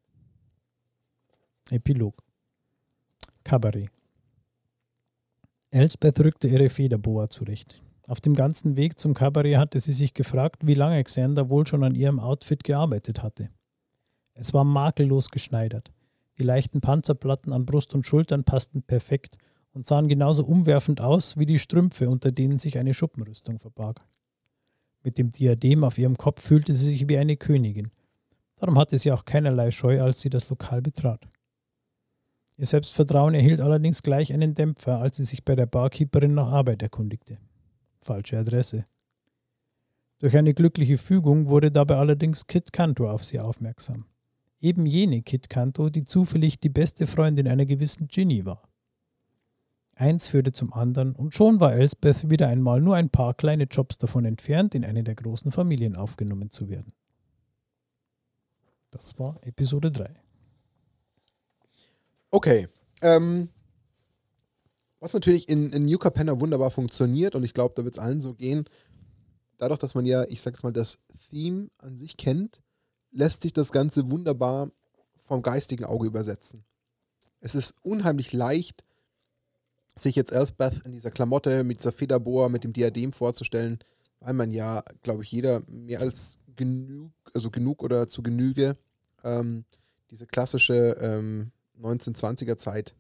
Epilog 1.71 2.23
Kabarett 3.45 3.91
Elsbeth 5.71 6.21
rückte 6.21 6.47
ihre 6.49 6.69
Federboa 6.69 7.29
zurecht. 7.29 7.83
Auf 8.07 8.21
dem 8.21 8.35
ganzen 8.35 8.77
Weg 8.77 8.99
zum 8.99 9.15
Kabarett 9.15 9.57
hatte 9.57 9.81
sie 9.81 9.93
sich 9.93 10.15
gefragt, 10.15 10.67
wie 10.67 10.75
lange 10.75 11.03
Xander 11.03 11.49
wohl 11.49 11.67
schon 11.67 11.83
an 11.83 11.95
ihrem 11.95 12.21
Outfit 12.21 12.63
gearbeitet 12.63 13.23
hatte. 13.23 13.51
Es 14.35 14.53
war 14.55 14.65
makellos 14.65 15.31
geschneidert. 15.31 15.93
Die 16.39 16.43
leichten 16.43 16.81
Panzerplatten 16.81 17.53
an 17.53 17.65
Brust 17.65 17.95
und 17.95 18.07
Schultern 18.07 18.45
passten 18.45 18.83
perfekt 18.83 19.39
und 19.73 19.87
sahen 19.87 20.09
genauso 20.09 20.45
umwerfend 20.45 21.01
aus 21.01 21.37
wie 21.37 21.47
die 21.47 21.59
Strümpfe, 21.59 22.09
unter 22.09 22.33
denen 22.33 22.59
sich 22.59 22.79
eine 22.79 22.95
Schuppenrüstung 22.95 23.59
verbarg. 23.59 24.01
Mit 25.03 25.19
dem 25.19 25.31
Diadem 25.31 25.85
auf 25.85 25.99
ihrem 25.99 26.17
Kopf 26.17 26.43
fühlte 26.43 26.75
sie 26.75 26.91
sich 26.91 27.09
wie 27.09 27.19
eine 27.19 27.37
Königin. 27.37 27.91
Darum 28.57 28.79
hatte 28.79 28.99
sie 28.99 29.13
auch 29.13 29.25
keinerlei 29.25 29.71
Scheu, 29.71 30.01
als 30.01 30.21
sie 30.21 30.31
das 30.31 30.49
Lokal 30.49 30.81
betrat. 30.83 31.27
Ihr 32.57 32.67
Selbstvertrauen 32.67 33.35
erhielt 33.35 33.61
allerdings 33.61 34.03
gleich 34.03 34.33
einen 34.33 34.55
Dämpfer, 34.55 35.01
als 35.01 35.17
sie 35.17 35.25
sich 35.25 35.45
bei 35.45 35.55
der 35.55 35.67
Barkeeperin 35.67 36.31
nach 36.31 36.51
Arbeit 36.53 36.83
erkundigte. 36.83 37.39
Falsche 38.01 38.39
Adresse. 38.39 38.85
Durch 40.21 40.37
eine 40.37 40.55
glückliche 40.55 40.99
Fügung 40.99 41.49
wurde 41.49 41.71
dabei 41.71 41.97
allerdings 41.97 42.47
Kit 42.47 42.73
Cantor 42.73 43.13
auf 43.13 43.25
sie 43.25 43.41
aufmerksam 43.41 44.05
eben 44.65 44.87
jene 44.87 45.23
Kit 45.23 45.51
Kanto, 45.51 45.91
die 45.91 46.07
zufällig 46.07 46.59
die 46.59 46.71
beste 46.71 47.07
Freundin 47.07 47.47
einer 47.47 47.67
gewissen 47.67 48.09
Ginny 48.09 48.47
war. 48.47 48.67
Eins 49.95 50.27
führte 50.27 50.53
zum 50.53 50.73
anderen 50.73 51.15
und 51.15 51.35
schon 51.35 51.61
war 51.61 51.75
Elsbeth 51.75 52.31
wieder 52.31 52.49
einmal 52.49 52.81
nur 52.81 52.97
ein 52.97 53.11
paar 53.11 53.35
kleine 53.35 53.65
Jobs 53.65 53.99
davon 53.99 54.25
entfernt, 54.25 54.75
in 54.75 54.85
eine 54.85 55.05
der 55.05 55.15
großen 55.15 55.53
Familien 55.53 55.95
aufgenommen 55.95 56.51
zu 56.51 56.69
werden. 56.69 56.95
Das 58.91 59.19
war 59.19 59.39
Episode 59.43 59.93
3. 59.93 60.11
Okay. 62.31 62.67
Ähm, 63.03 63.51
Was 64.99 65.13
natürlich 65.13 65.49
in, 65.49 65.71
in 65.73 65.85
New 65.85 65.99
Capenna 65.99 66.41
wunderbar 66.41 66.71
funktioniert 66.71 67.35
und 67.35 67.45
ich 67.45 67.53
glaube, 67.53 67.75
da 67.77 67.85
wird 67.85 67.97
es 67.97 68.03
allen 68.03 68.23
so 68.23 68.35
gehen. 68.35 68.65
Dadurch, 69.59 69.79
dass 69.79 69.95
man 69.95 70.07
ja, 70.07 70.25
ich 70.25 70.41
sag's 70.43 70.63
mal, 70.63 70.73
das 70.73 70.99
Theme 71.31 71.69
an 71.79 71.99
sich 71.99 72.17
kennt, 72.17 72.64
lässt 73.15 73.43
sich 73.43 73.53
das 73.53 73.73
Ganze 73.73 74.11
wunderbar 74.11 74.71
vom 75.23 75.41
geistigen 75.41 75.85
Auge 75.85 76.07
übersetzen. 76.07 76.65
Es 77.41 77.55
ist 77.55 77.75
unheimlich 77.83 78.33
leicht, 78.33 78.85
sich 79.97 80.17
jetzt 80.17 80.33
Elspeth 80.33 80.83
in 80.85 80.93
dieser 80.93 81.11
Klamotte 81.11 81.65
mit 81.65 81.79
dieser 81.79 81.93
Federbohr, 81.93 82.49
mit 82.49 82.65
dem 82.65 82.73
Diadem 82.73 83.13
vorzustellen, 83.13 83.79
weil 84.21 84.35
man 84.35 84.53
ja, 84.53 84.83
glaube 85.03 85.23
ich, 85.23 85.31
jeder 85.31 85.63
mehr 85.69 86.01
als 86.01 86.39
genug, 86.57 87.13
also 87.33 87.51
genug 87.51 87.83
oder 87.83 88.09
zu 88.09 88.23
Genüge 88.23 88.77
ähm, 89.23 89.65
diese 90.11 90.27
klassische 90.27 90.97
ähm, 91.01 91.53
1920er 91.81 92.57
Zeit 92.57 92.95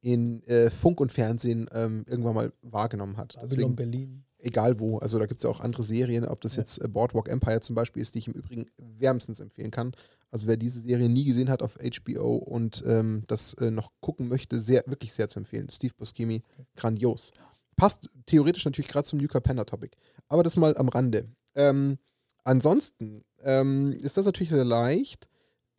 in 0.00 0.42
äh, 0.44 0.70
Funk 0.70 1.00
und 1.00 1.12
Fernsehen 1.12 1.68
ähm, 1.72 2.04
irgendwann 2.08 2.34
mal 2.34 2.52
wahrgenommen 2.62 3.16
hat. 3.16 3.34
Babylon 3.34 3.48
Deswegen, 3.50 3.76
Berlin. 3.76 4.24
Egal 4.44 4.78
wo. 4.80 4.98
Also 4.98 5.18
da 5.18 5.26
gibt 5.26 5.38
es 5.38 5.44
ja 5.44 5.50
auch 5.50 5.60
andere 5.60 5.82
Serien, 5.82 6.24
ob 6.26 6.40
das 6.40 6.56
Ja. 6.56 6.62
jetzt 6.62 6.80
äh, 6.82 6.88
Boardwalk 6.88 7.28
Empire 7.28 7.60
zum 7.60 7.74
Beispiel 7.74 8.02
ist, 8.02 8.14
die 8.14 8.18
ich 8.20 8.28
im 8.28 8.34
Übrigen 8.34 8.66
wärmstens 8.76 9.40
empfehlen 9.40 9.70
kann. 9.70 9.92
Also 10.30 10.46
wer 10.46 10.56
diese 10.56 10.80
Serie 10.80 11.08
nie 11.08 11.24
gesehen 11.24 11.48
hat 11.50 11.62
auf 11.62 11.76
HBO 11.76 12.36
und 12.36 12.82
ähm, 12.86 13.24
das 13.26 13.54
äh, 13.54 13.70
noch 13.70 13.90
gucken 14.00 14.28
möchte, 14.28 14.58
sehr, 14.58 14.82
wirklich 14.86 15.12
sehr 15.12 15.28
zu 15.28 15.38
empfehlen. 15.40 15.68
Steve 15.70 15.94
Buscemi, 15.96 16.42
grandios. 16.76 17.32
Passt 17.76 18.08
theoretisch 18.26 18.64
natürlich 18.64 18.88
gerade 18.88 19.06
zum 19.06 19.18
Yucca 19.20 19.40
Penner 19.40 19.66
Topic. 19.66 19.96
Aber 20.28 20.42
das 20.42 20.56
mal 20.56 20.76
am 20.76 20.88
Rande. 20.88 21.26
Ähm, 21.54 21.98
ansonsten 22.44 23.24
ähm, 23.42 23.92
ist 23.92 24.16
das 24.16 24.26
natürlich 24.26 24.50
sehr 24.50 24.64
leicht. 24.64 25.28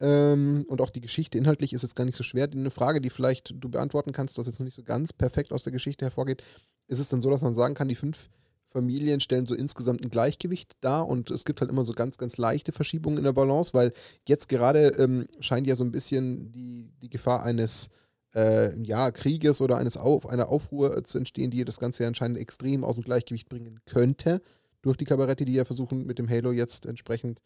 Ähm, 0.01 0.66
und 0.68 0.82
auch 0.82 0.89
die 0.89 0.99
Geschichte 0.99 1.38
inhaltlich 1.38 1.72
ist 1.72 1.84
jetzt 1.84 1.95
gar 1.95 2.03
nicht 2.03 2.18
so 2.18 2.24
schwer. 2.24 2.49
Eine 2.51 2.70
Frage, 2.70 2.99
die 2.99 3.09
vielleicht 3.09 3.53
du 3.57 3.70
beantworten 3.70 4.11
kannst, 4.11 4.38
was 4.38 4.47
jetzt 4.47 4.59
noch 4.59 4.66
nicht 4.66 4.76
so 4.76 4.84
ganz 4.84 5.13
perfekt 5.13 5.53
aus 5.53 5.63
der 5.63 5.72
Geschichte 5.72 6.03
hervorgeht, 6.03 6.43
ist 6.88 6.99
es 6.99 7.07
dann 7.09 7.22
so, 7.22 7.30
dass 7.30 7.41
man 7.41 7.55
sagen 7.55 7.76
kann, 7.76 7.88
die 7.88 7.95
fünf 7.95 8.30
Familien 8.76 9.21
stellen 9.21 9.45
so 9.45 9.55
insgesamt 9.55 10.03
ein 10.03 10.09
Gleichgewicht 10.09 10.73
dar 10.82 11.07
und 11.07 11.32
es 11.32 11.45
gibt 11.45 11.61
halt 11.61 11.71
immer 11.71 11.86
so 11.86 11.93
ganz, 11.93 12.17
ganz 12.17 12.36
leichte 12.36 12.73
Verschiebungen 12.73 13.17
in 13.17 13.23
der 13.23 13.32
Balance, 13.32 13.73
weil 13.73 13.93
jetzt 14.28 14.49
gerade 14.49 14.88
ähm, 14.99 15.28
scheint 15.39 15.65
ja 15.65 15.78
so 15.78 15.86
ein 15.86 15.91
bisschen 15.91 16.51
die, 16.51 16.91
die 17.01 17.09
Gefahr 17.09 17.43
eines 17.43 17.88
äh, 18.36 18.78
ja, 18.84 19.11
Krieges 19.11 19.61
oder 19.61 19.78
eines 19.78 19.95
Auf, 19.95 20.28
einer 20.28 20.49
Aufruhr 20.49 20.97
äh, 20.97 21.03
zu 21.03 21.17
entstehen, 21.17 21.51
die 21.51 21.63
das 21.63 21.80
Ganze 21.80 22.03
ja 22.03 22.09
anscheinend 22.09 22.38
extrem 22.38 22.84
aus 22.84 22.95
dem 22.95 23.05
Gleichgewicht 23.05 23.47
bringen 23.47 23.80
könnte, 23.86 24.41
durch 24.82 24.97
die 24.97 25.05
Kabaretti, 25.05 25.45
die 25.45 25.53
ja 25.53 25.63
versuchen, 25.63 26.05
mit 26.05 26.19
dem 26.19 26.30
Halo 26.30 26.51
jetzt 26.51 26.86
entsprechend 26.86 27.41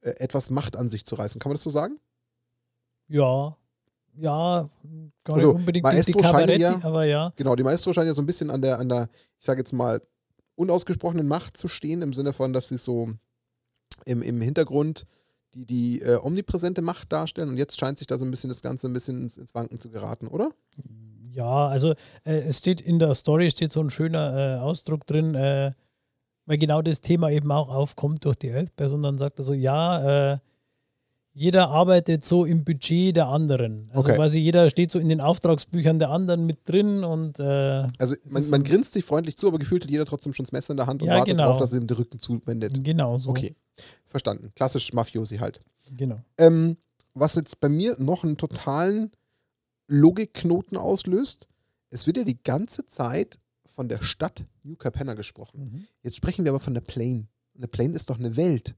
äh, 0.00 0.12
etwas 0.12 0.48
Macht 0.48 0.76
an 0.76 0.88
sich 0.88 1.04
zu 1.04 1.14
reißen. 1.14 1.38
Kann 1.40 1.50
man 1.50 1.56
das 1.56 1.62
so 1.62 1.68
sagen? 1.70 2.00
Ja, 3.08 3.54
ja, 4.16 4.68
gar 5.24 5.36
nicht 5.36 5.44
Also, 5.44 5.50
unbedingt 5.54 5.86
die, 5.86 5.90
die 5.90 5.94
Maestro 5.96 6.22
scheinen 6.22 6.32
Kabaretti, 6.32 6.62
ja- 6.62 6.80
aber 6.82 7.04
ja. 7.04 7.32
Genau, 7.36 7.54
die 7.54 7.62
Maestro 7.62 7.92
scheinen 7.92 8.08
ja 8.08 8.14
so 8.14 8.22
ein 8.22 8.26
bisschen 8.26 8.50
an 8.50 8.62
der, 8.62 8.78
an 8.78 8.88
der, 8.88 9.08
ich 9.38 9.44
sage 9.44 9.60
jetzt 9.60 9.72
mal, 9.72 10.00
unausgesprochenen 10.60 11.26
Macht 11.26 11.56
zu 11.56 11.68
stehen, 11.68 12.02
im 12.02 12.12
Sinne 12.12 12.32
von, 12.32 12.52
dass 12.52 12.68
sie 12.68 12.78
so 12.78 13.10
im, 14.04 14.22
im 14.22 14.40
Hintergrund 14.40 15.06
die, 15.54 15.66
die 15.66 16.02
äh, 16.02 16.18
omnipräsente 16.22 16.82
Macht 16.82 17.12
darstellen 17.12 17.48
und 17.48 17.56
jetzt 17.56 17.78
scheint 17.78 17.98
sich 17.98 18.06
da 18.06 18.18
so 18.18 18.24
ein 18.24 18.30
bisschen 18.30 18.48
das 18.48 18.62
Ganze 18.62 18.86
ein 18.86 18.92
bisschen 18.92 19.22
ins, 19.22 19.36
ins 19.36 19.54
Wanken 19.54 19.80
zu 19.80 19.90
geraten, 19.90 20.28
oder? 20.28 20.52
Ja, 21.30 21.68
also 21.68 21.92
äh, 22.24 22.40
es 22.46 22.58
steht 22.58 22.80
in 22.80 22.98
der 22.98 23.14
Story 23.14 23.50
steht 23.50 23.72
so 23.72 23.80
ein 23.80 23.90
schöner 23.90 24.58
äh, 24.58 24.60
Ausdruck 24.60 25.06
drin, 25.06 25.34
äh, 25.34 25.72
weil 26.46 26.58
genau 26.58 26.82
das 26.82 27.00
Thema 27.00 27.30
eben 27.30 27.50
auch 27.52 27.68
aufkommt 27.68 28.24
durch 28.24 28.36
die 28.36 28.48
Elfperson. 28.48 29.02
Dann 29.02 29.18
sagt 29.18 29.38
er 29.38 29.44
so, 29.44 29.54
ja, 29.54 30.32
äh, 30.32 30.38
jeder 31.40 31.70
arbeitet 31.70 32.22
so 32.22 32.44
im 32.44 32.64
Budget 32.64 33.16
der 33.16 33.28
anderen. 33.28 33.86
Also 33.94 34.08
Okay. 34.10 34.16
quasi 34.16 34.38
jeder 34.38 34.68
steht 34.68 34.90
so 34.90 34.98
in 34.98 35.08
den 35.08 35.22
Auftragsbüchern 35.22 35.98
der 35.98 36.10
anderen 36.10 36.44
mit 36.44 36.68
drin 36.68 37.02
und 37.02 37.40
äh, 37.40 37.86
Also 37.98 38.14
Es 38.24 38.32
man, 38.32 38.50
man 38.50 38.62
grinst 38.64 38.92
sich 38.92 39.04
freundlich 39.06 39.36
zu, 39.38 39.48
aber 39.48 39.58
gefühlt 39.58 39.84
hat 39.84 39.90
jeder 39.90 40.04
trotzdem 40.04 40.34
schon 40.34 40.44
das 40.44 40.52
Messer 40.52 40.72
in 40.72 40.76
der 40.76 40.86
Hand 40.86 41.00
und 41.00 41.08
Ja, 41.08 41.14
wartet 41.14 41.28
genau. 41.28 41.44
darauf, 41.44 41.58
dass 41.58 41.72
er 41.72 41.80
ihm 41.80 41.86
den 41.86 41.96
Rücken 41.96 42.20
zuwendet. 42.20 42.84
genau 42.84 43.16
so. 43.16 43.30
Okay, 43.30 43.54
verstanden. 44.06 44.52
Klassisch 44.54 44.92
Mafiosi 44.92 45.38
halt. 45.38 45.62
Genau. 45.96 46.20
Ähm, 46.36 46.76
was 47.14 47.34
jetzt 47.36 47.58
bei 47.58 47.68
mir 47.70 47.96
noch 47.98 48.22
einen 48.22 48.36
totalen 48.36 49.10
Logikknoten 49.88 50.76
auslöst, 50.76 51.48
es 51.90 52.06
wird 52.06 52.18
ja 52.18 52.24
die 52.24 52.40
ganze 52.42 52.86
Zeit 52.86 53.38
von 53.66 53.88
der 53.88 54.02
Stadt 54.02 54.44
New 54.62 54.76
Capenna 54.76 55.14
gesprochen. 55.14 55.60
Mhm. 55.72 55.84
Jetzt 56.02 56.16
sprechen 56.16 56.44
wir 56.44 56.52
aber 56.52 56.60
von 56.60 56.74
der 56.74 56.80
Plane. 56.82 57.26
Eine 57.56 57.66
Plane 57.68 57.94
ist 57.94 58.10
doch 58.10 58.18
eine 58.18 58.36
Welt. 58.36 58.74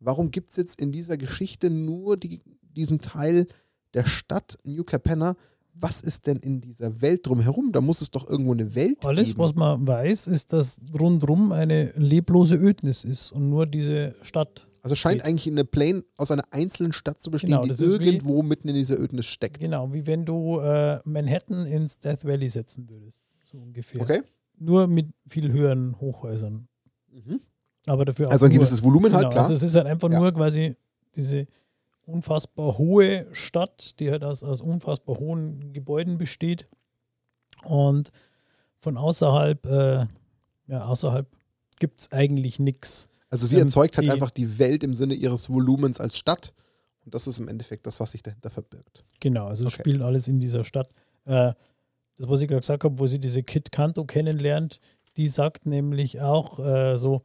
Warum 0.00 0.30
gibt 0.30 0.50
es 0.50 0.56
jetzt 0.56 0.80
in 0.80 0.92
dieser 0.92 1.16
Geschichte 1.16 1.70
nur 1.70 2.16
die, 2.16 2.40
diesen 2.60 3.00
Teil 3.00 3.46
der 3.94 4.04
Stadt 4.06 4.58
New 4.64 4.84
Capenna? 4.84 5.36
Was 5.78 6.00
ist 6.00 6.26
denn 6.26 6.38
in 6.38 6.60
dieser 6.62 7.02
Welt 7.02 7.26
drumherum? 7.26 7.70
Da 7.72 7.80
muss 7.82 8.00
es 8.00 8.10
doch 8.10 8.26
irgendwo 8.28 8.52
eine 8.52 8.74
Welt 8.74 9.04
Alles, 9.04 9.28
geben. 9.28 9.38
was 9.40 9.54
man 9.54 9.86
weiß, 9.86 10.26
ist, 10.28 10.52
dass 10.54 10.80
rundrum 10.98 11.52
eine 11.52 11.92
leblose 11.96 12.54
Ödnis 12.56 13.04
ist 13.04 13.30
und 13.32 13.50
nur 13.50 13.66
diese 13.66 14.14
Stadt. 14.22 14.66
also 14.80 14.94
scheint 14.94 15.20
geht. 15.20 15.26
eigentlich 15.26 15.46
eine 15.52 15.64
Plane 15.66 16.02
aus 16.16 16.30
einer 16.30 16.44
einzelnen 16.50 16.92
Stadt 16.94 17.20
zu 17.20 17.30
bestehen, 17.30 17.50
Genau, 17.50 17.64
die 17.64 17.70
ist 17.72 17.80
wie- 18.00 18.04
irgendwo 18.06 18.42
mitten 18.42 18.68
in 18.68 18.74
dieser 18.74 18.98
Ödnis 18.98 19.26
steckt. 19.26 19.60
Genau, 19.60 19.92
wie 19.92 20.06
wenn 20.06 20.24
du 20.24 20.60
äh, 20.60 20.98
Manhattan 21.04 21.66
ins 21.66 21.98
Death 21.98 22.24
Valley 22.24 22.48
setzen 22.48 22.88
würdest. 22.88 23.20
So 23.42 23.58
ungefähr. 23.58 24.00
Okay? 24.00 24.22
Nur 24.58 24.86
mit 24.86 25.08
viel 25.28 25.52
höheren 25.52 26.00
Hochhäusern. 26.00 26.68
Mhm. 27.12 27.40
Aber 27.86 28.04
dafür 28.04 28.28
auch 28.28 28.32
Also 28.32 28.46
ein 28.46 28.50
nur, 28.52 28.58
gewisses 28.58 28.82
Volumen 28.82 29.12
halt, 29.12 29.22
genau, 29.22 29.30
klar. 29.30 29.44
Also 29.44 29.54
es 29.54 29.62
ist 29.62 29.74
halt 29.76 29.86
einfach 29.86 30.10
Ja. 30.10 30.18
nur 30.18 30.32
quasi 30.32 30.76
diese 31.14 31.46
unfassbar 32.04 32.78
hohe 32.78 33.26
Stadt, 33.32 33.98
die 34.00 34.10
halt 34.10 34.22
aus, 34.24 34.42
aus 34.42 34.60
unfassbar 34.60 35.18
hohen 35.18 35.72
Gebäuden 35.72 36.18
besteht. 36.18 36.66
Und 37.64 38.10
von 38.80 38.96
außerhalb, 38.96 39.64
äh, 39.66 40.06
ja, 40.68 40.84
außerhalb 40.86 41.26
gibt 41.78 42.00
es 42.00 42.12
eigentlich 42.12 42.58
nichts. 42.58 43.08
Also 43.30 43.46
sie 43.46 43.56
Ähm, 43.56 43.62
erzeugt 43.66 43.96
halt 43.96 44.06
die- 44.06 44.10
einfach 44.10 44.30
die 44.30 44.58
Welt 44.58 44.84
im 44.84 44.94
Sinne 44.94 45.14
ihres 45.14 45.50
Volumens 45.50 46.00
als 46.00 46.16
Stadt. 46.16 46.52
Und 47.04 47.14
das 47.14 47.26
ist 47.26 47.38
im 47.38 47.48
Endeffekt 47.48 47.86
das, 47.86 48.00
was 48.00 48.12
sich 48.12 48.22
dahinter 48.22 48.50
verbirgt. 48.50 49.04
Genau, 49.20 49.46
also 49.46 49.64
es 49.64 49.72
Okay. 49.74 49.82
spielt 49.82 50.02
alles 50.02 50.28
in 50.28 50.38
dieser 50.40 50.64
Stadt. 50.64 50.88
Äh, 51.24 51.52
das, 52.18 52.28
was 52.28 52.40
ich 52.40 52.48
gerade 52.48 52.60
gesagt 52.60 52.84
habe, 52.84 52.98
wo 52.98 53.06
sie 53.06 53.18
diese 53.18 53.42
Kit 53.42 53.70
Kanto 53.72 54.04
kennenlernt, 54.04 54.80
die 55.16 55.28
sagt 55.28 55.66
nämlich 55.66 56.20
auch 56.20 56.58
äh, 56.58 56.96
so, 56.96 57.22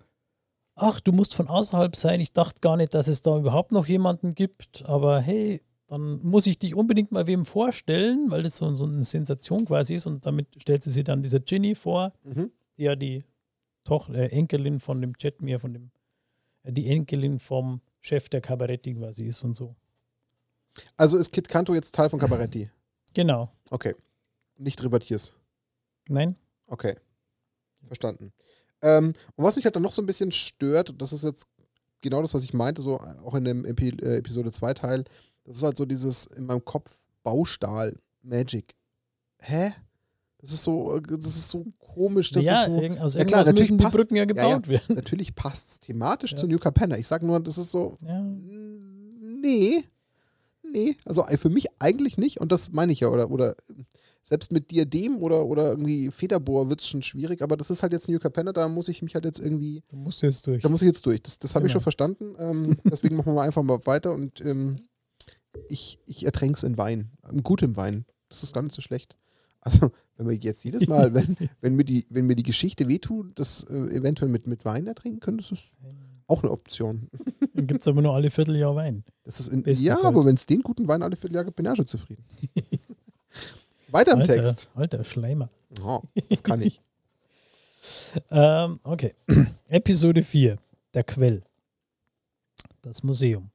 ach, 0.75 0.99
du 0.99 1.11
musst 1.11 1.35
von 1.35 1.47
außerhalb 1.47 1.95
sein, 1.95 2.19
ich 2.21 2.33
dachte 2.33 2.59
gar 2.61 2.77
nicht, 2.77 2.93
dass 2.93 3.07
es 3.07 3.21
da 3.21 3.37
überhaupt 3.37 3.71
noch 3.71 3.87
jemanden 3.87 4.33
gibt, 4.35 4.83
aber 4.85 5.19
hey, 5.19 5.61
dann 5.87 6.19
muss 6.23 6.47
ich 6.47 6.57
dich 6.57 6.73
unbedingt 6.75 7.11
mal 7.11 7.27
wem 7.27 7.45
vorstellen, 7.45 8.31
weil 8.31 8.43
das 8.43 8.57
so, 8.57 8.73
so 8.75 8.85
eine 8.85 9.03
Sensation 9.03 9.65
quasi 9.65 9.95
ist 9.95 10.05
und 10.05 10.25
damit 10.25 10.47
stellt 10.61 10.81
sie 10.83 10.91
sich 10.91 11.03
dann 11.03 11.21
dieser 11.21 11.39
Ginny 11.41 11.75
vor, 11.75 12.13
Mhm. 12.23 12.51
die 12.77 12.83
ja 12.83 12.95
die 12.95 13.23
Tochter, 13.83 14.13
äh, 14.15 14.27
Enkelin 14.27 14.79
von 14.79 15.01
dem 15.01 15.13
Jetmir, 15.19 15.59
von 15.59 15.73
dem, 15.73 15.91
äh, 16.63 16.71
die 16.71 16.87
Enkelin 16.87 17.39
vom 17.39 17.81
Chef 17.99 18.29
der 18.29 18.39
Kabaretti 18.41 18.93
quasi 18.95 19.25
ist 19.25 19.43
und 19.43 19.55
so. 19.55 19.75
Also 20.95 21.17
ist 21.17 21.31
Kit 21.33 21.49
Kanto 21.49 21.73
jetzt 21.73 21.93
Teil 21.93 22.09
von 22.09 22.19
Cabaretti? 22.19 22.69
Genau. 23.13 23.51
Okay. 23.69 23.93
Nicht 24.57 24.81
Ribatiers. 24.81 25.35
Nein? 26.07 26.37
Okay. 26.67 26.95
Verstanden. 27.85 28.31
Ähm, 28.81 29.13
und 29.35 29.43
was 29.45 29.55
mich 29.55 29.65
halt 29.65 29.75
dann 29.75 29.83
noch 29.83 29.91
so 29.91 30.01
ein 30.01 30.05
bisschen 30.07 30.31
stört, 30.31 30.93
das 30.97 31.13
ist 31.13 31.23
jetzt 31.23 31.45
genau 32.01 32.21
das, 32.21 32.33
was 32.33 32.43
ich 32.43 32.53
meinte, 32.53 32.81
so 32.81 32.99
auch 32.99 33.35
in 33.35 33.43
dem 33.45 33.65
Epi 33.65 33.89
äh, 34.01 34.17
Episode 34.17 34.51
2 34.51 34.73
Teil, 34.73 35.03
das 35.45 35.57
ist 35.57 35.63
halt 35.63 35.77
so 35.77 35.85
dieses 35.85 36.25
in 36.27 36.45
meinem 36.45 36.63
Kopf 36.65 36.95
Baustahl 37.23 37.95
Magic. 38.23 38.75
Hä? 39.39 39.71
Das 40.39 40.51
ist 40.51 40.63
so, 40.63 40.95
äh, 40.97 41.01
das 41.01 41.35
ist 41.35 41.49
so 41.51 41.65
komisch. 41.77 42.31
Das 42.31 42.43
ja, 42.45 42.59
ist 42.59 42.65
so, 42.65 43.01
aus 43.03 43.13
Ja, 43.13 43.25
klar, 43.25 43.45
natürlich 43.45 43.69
müssen 43.69 43.77
die 43.77 43.83
passt- 43.83 43.95
Brücken 43.95 44.15
ja 44.15 44.21
ja. 44.23 44.25
gebaut 44.25 44.67
werden. 44.67 44.95
natürlich 44.95 45.35
passt 45.35 45.69
es 45.69 45.79
thematisch 45.79 46.31
Ja. 46.31 46.37
zu 46.37 46.47
New 46.47 46.57
Capenna. 46.57 46.97
Ich 46.97 47.07
sag 47.07 47.21
nur, 47.23 47.39
das 47.39 47.57
ist 47.59 47.71
so, 47.71 47.97
Ja. 48.01 48.21
Nee. 48.23 49.83
Nee. 50.63 50.95
Also 51.05 51.25
äh, 51.27 51.37
für 51.37 51.49
mich 51.49 51.67
eigentlich 51.79 52.17
nicht. 52.17 52.39
Und 52.39 52.51
das 52.51 52.71
meine 52.71 52.91
ich 52.93 53.01
ja. 53.01 53.09
Oder, 53.09 53.29
oder 53.31 53.51
äh, 53.51 53.83
selbst 54.31 54.53
mit 54.53 54.71
Diadem 54.71 55.17
oder, 55.17 55.45
oder 55.45 55.71
irgendwie 55.71 56.09
Federbohr 56.09 56.69
wird 56.69 56.79
es 56.79 56.87
schon 56.87 57.01
schwierig. 57.01 57.41
Aber 57.41 57.57
das 57.57 57.69
ist 57.69 57.83
halt 57.83 57.91
jetzt 57.91 58.07
New 58.07 58.17
Capenna. 58.17 58.53
Da 58.53 58.69
muss 58.69 58.87
ich 58.87 59.01
mich 59.01 59.13
halt 59.13 59.25
jetzt 59.25 59.39
irgendwie. 59.39 59.83
Du 59.89 59.97
musst 59.97 60.21
jetzt 60.21 60.47
durch. 60.47 60.63
Da 60.63 60.69
muss 60.69 60.81
ich 60.81 60.85
jetzt 60.87 61.05
durch. 61.05 61.21
Das, 61.21 61.37
das 61.37 61.53
habe 61.53 61.67
ich 61.67 61.73
Genau. 61.73 61.81
schon 61.81 61.83
verstanden. 61.83 62.35
Ähm, 62.39 62.77
deswegen 62.85 63.17
machen 63.17 63.25
wir 63.25 63.33
mal 63.33 63.45
einfach 63.45 63.61
mal 63.61 63.85
weiter. 63.85 64.13
Und 64.13 64.39
ähm, 64.39 64.79
ich, 65.67 65.99
ich 66.05 66.23
ertränke 66.25 66.55
es 66.55 66.63
in 66.63 66.77
Wein. 66.77 67.11
In 67.29 67.43
gutem 67.43 67.75
Wein. 67.75 68.05
Das 68.29 68.41
ist 68.41 68.53
gar 68.53 68.61
nicht 68.61 68.73
so 68.73 68.81
schlecht. 68.81 69.17
Also, 69.59 69.91
wenn 70.15 70.29
wir 70.29 70.37
jetzt 70.37 70.63
jedes 70.63 70.87
Mal, 70.87 71.13
wenn, 71.13 71.35
wenn, 71.59 71.75
mir, 71.75 71.83
die, 71.83 72.05
wenn 72.09 72.25
mir 72.25 72.37
die 72.37 72.43
Geschichte 72.43 72.87
wehtut, 72.87 73.37
das 73.37 73.65
äh, 73.65 73.73
eventuell 73.73 74.31
mit, 74.31 74.47
mit 74.47 74.63
Wein 74.63 74.87
ertrinken 74.87 75.19
können, 75.19 75.39
das 75.39 75.51
ist 75.51 75.75
auch 76.27 76.41
eine 76.41 76.51
Option. 76.51 77.09
Dann 77.53 77.67
gibt 77.67 77.81
es 77.81 77.87
aber 77.89 78.01
nur 78.01 78.13
alle 78.15 78.29
Vierteljahr 78.29 78.73
Wein. 78.77 79.03
Das 79.25 79.41
ist 79.41 79.49
in, 79.49 79.65
ja, 79.83 80.01
aber 80.01 80.23
wenn 80.23 80.35
es 80.35 80.45
den 80.45 80.61
guten 80.61 80.87
Wein 80.87 81.03
alle 81.03 81.17
Vierteljahr 81.17 81.43
gibt, 81.43 81.57
bin 81.57 81.65
ich 81.65 81.71
auch 81.73 81.75
schon 81.75 81.87
zufrieden. 81.87 82.23
Weiter 83.91 84.13
im 84.13 84.19
Alter, 84.19 84.35
Text. 84.35 84.71
alter 84.75 85.03
Schleimer. 85.03 85.49
Oh, 85.83 86.01
das 86.29 86.43
kann 86.43 86.61
ich. 86.61 86.81
Ähm, 88.29 88.79
okay. 88.83 89.15
Episode 89.67 90.21
4. 90.21 90.57
Der 90.93 91.03
Quell. 91.03 91.41
Das 92.83 93.01
Museum. 93.01 93.49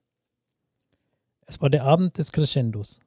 Es 1.47 1.61
war 1.61 1.71
der 1.71 1.85
Abend 1.85 2.19
des 2.19 2.33
Crescendos. 2.33 3.01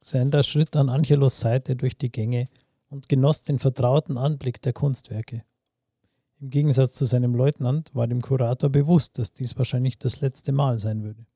Sanders 0.00 0.46
schritt 0.46 0.74
an 0.76 0.88
Angelos 0.88 1.40
Seite 1.40 1.76
durch 1.76 1.98
die 1.98 2.10
Gänge 2.10 2.48
und 2.88 3.08
genoss 3.08 3.42
den 3.42 3.58
vertrauten 3.58 4.16
Anblick 4.16 4.62
der 4.62 4.72
Kunstwerke. 4.72 5.42
Im 6.40 6.50
Gegensatz 6.50 6.92
zu 6.94 7.04
seinem 7.06 7.34
Leutnant 7.34 7.94
war 7.94 8.06
dem 8.06 8.22
Kurator 8.22 8.70
bewusst, 8.70 9.18
dass 9.18 9.32
dies 9.32 9.56
wahrscheinlich 9.58 9.98
das 9.98 10.20
letzte 10.20 10.52
Mal 10.52 10.78
sein 10.78 11.02
würde. 11.02 11.26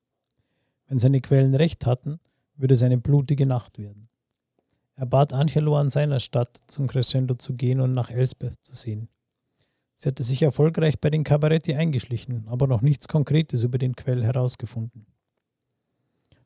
Wenn 0.87 0.99
seine 0.99 1.21
Quellen 1.21 1.55
recht 1.55 1.85
hatten, 1.87 2.21
würde 2.57 2.75
es 2.75 2.83
eine 2.83 2.99
blutige 2.99 3.47
Nacht 3.47 3.79
werden. 3.79 4.10
Er 5.01 5.07
bat 5.07 5.33
Angelo 5.33 5.79
an 5.79 5.89
seiner 5.89 6.21
Stadt 6.21 6.61
zum 6.67 6.87
Crescendo 6.87 7.35
zu 7.35 7.55
gehen 7.55 7.81
und 7.81 7.93
nach 7.93 8.11
Elsbeth 8.11 8.59
zu 8.63 8.75
sehen. 8.75 9.09
Sie 9.95 10.07
hatte 10.07 10.23
sich 10.23 10.43
erfolgreich 10.43 11.01
bei 11.01 11.09
den 11.09 11.25
Kabaretti 11.25 11.73
eingeschlichen, 11.73 12.47
aber 12.49 12.67
noch 12.67 12.83
nichts 12.83 13.09
Konkretes 13.09 13.63
über 13.63 13.79
den 13.79 13.97
Quell 13.97 14.23
herausgefunden. 14.23 15.07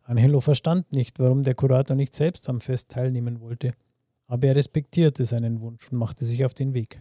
Angelo 0.02 0.40
verstand 0.40 0.92
nicht, 0.92 1.18
warum 1.18 1.42
der 1.42 1.57
Kurator 1.57 1.96
nicht 1.96 2.14
selbst 2.14 2.48
am 2.48 2.61
Fest 2.61 2.90
teilnehmen 2.90 3.40
wollte, 3.40 3.74
aber 4.28 4.46
er 4.46 4.55
respektierte 4.55 5.26
seinen 5.26 5.61
Wunsch 5.61 5.90
und 5.90 5.98
machte 5.98 6.24
sich 6.24 6.44
auf 6.44 6.55
den 6.55 6.74
Weg. 6.74 7.00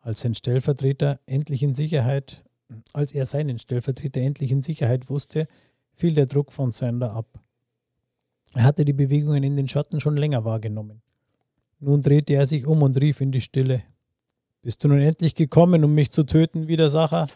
Als 0.00 0.20
sein 0.20 0.34
Stellvertreter 0.34 1.18
endlich 1.24 1.62
in 1.62 1.72
Sicherheit, 1.72 2.44
als 2.92 3.12
er 3.12 3.24
seinen 3.24 3.58
Stellvertreter 3.58 4.20
endlich 4.20 4.52
in 4.52 4.60
Sicherheit 4.60 5.08
wusste, 5.08 5.48
fiel 5.94 6.12
der 6.14 6.26
Druck 6.26 6.52
von 6.52 6.72
Sander 6.72 7.14
ab. 7.14 7.40
Er 8.54 8.64
hatte 8.64 8.84
die 8.84 8.92
Bewegungen 8.92 9.42
in 9.42 9.56
den 9.56 9.68
Schatten 9.68 10.00
schon 10.00 10.16
länger 10.16 10.44
wahrgenommen. 10.44 11.02
Nun 11.80 12.02
drehte 12.02 12.34
er 12.34 12.46
sich 12.46 12.66
um 12.66 12.82
und 12.82 13.00
rief 13.00 13.20
in 13.20 13.32
die 13.32 13.40
Stille. 13.40 13.82
Bist 14.62 14.82
du 14.82 14.88
nun 14.88 15.00
endlich 15.00 15.34
gekommen, 15.34 15.84
um 15.84 15.94
mich 15.94 16.10
zu 16.12 16.24
töten, 16.24 16.68
Widersacher? 16.68 17.26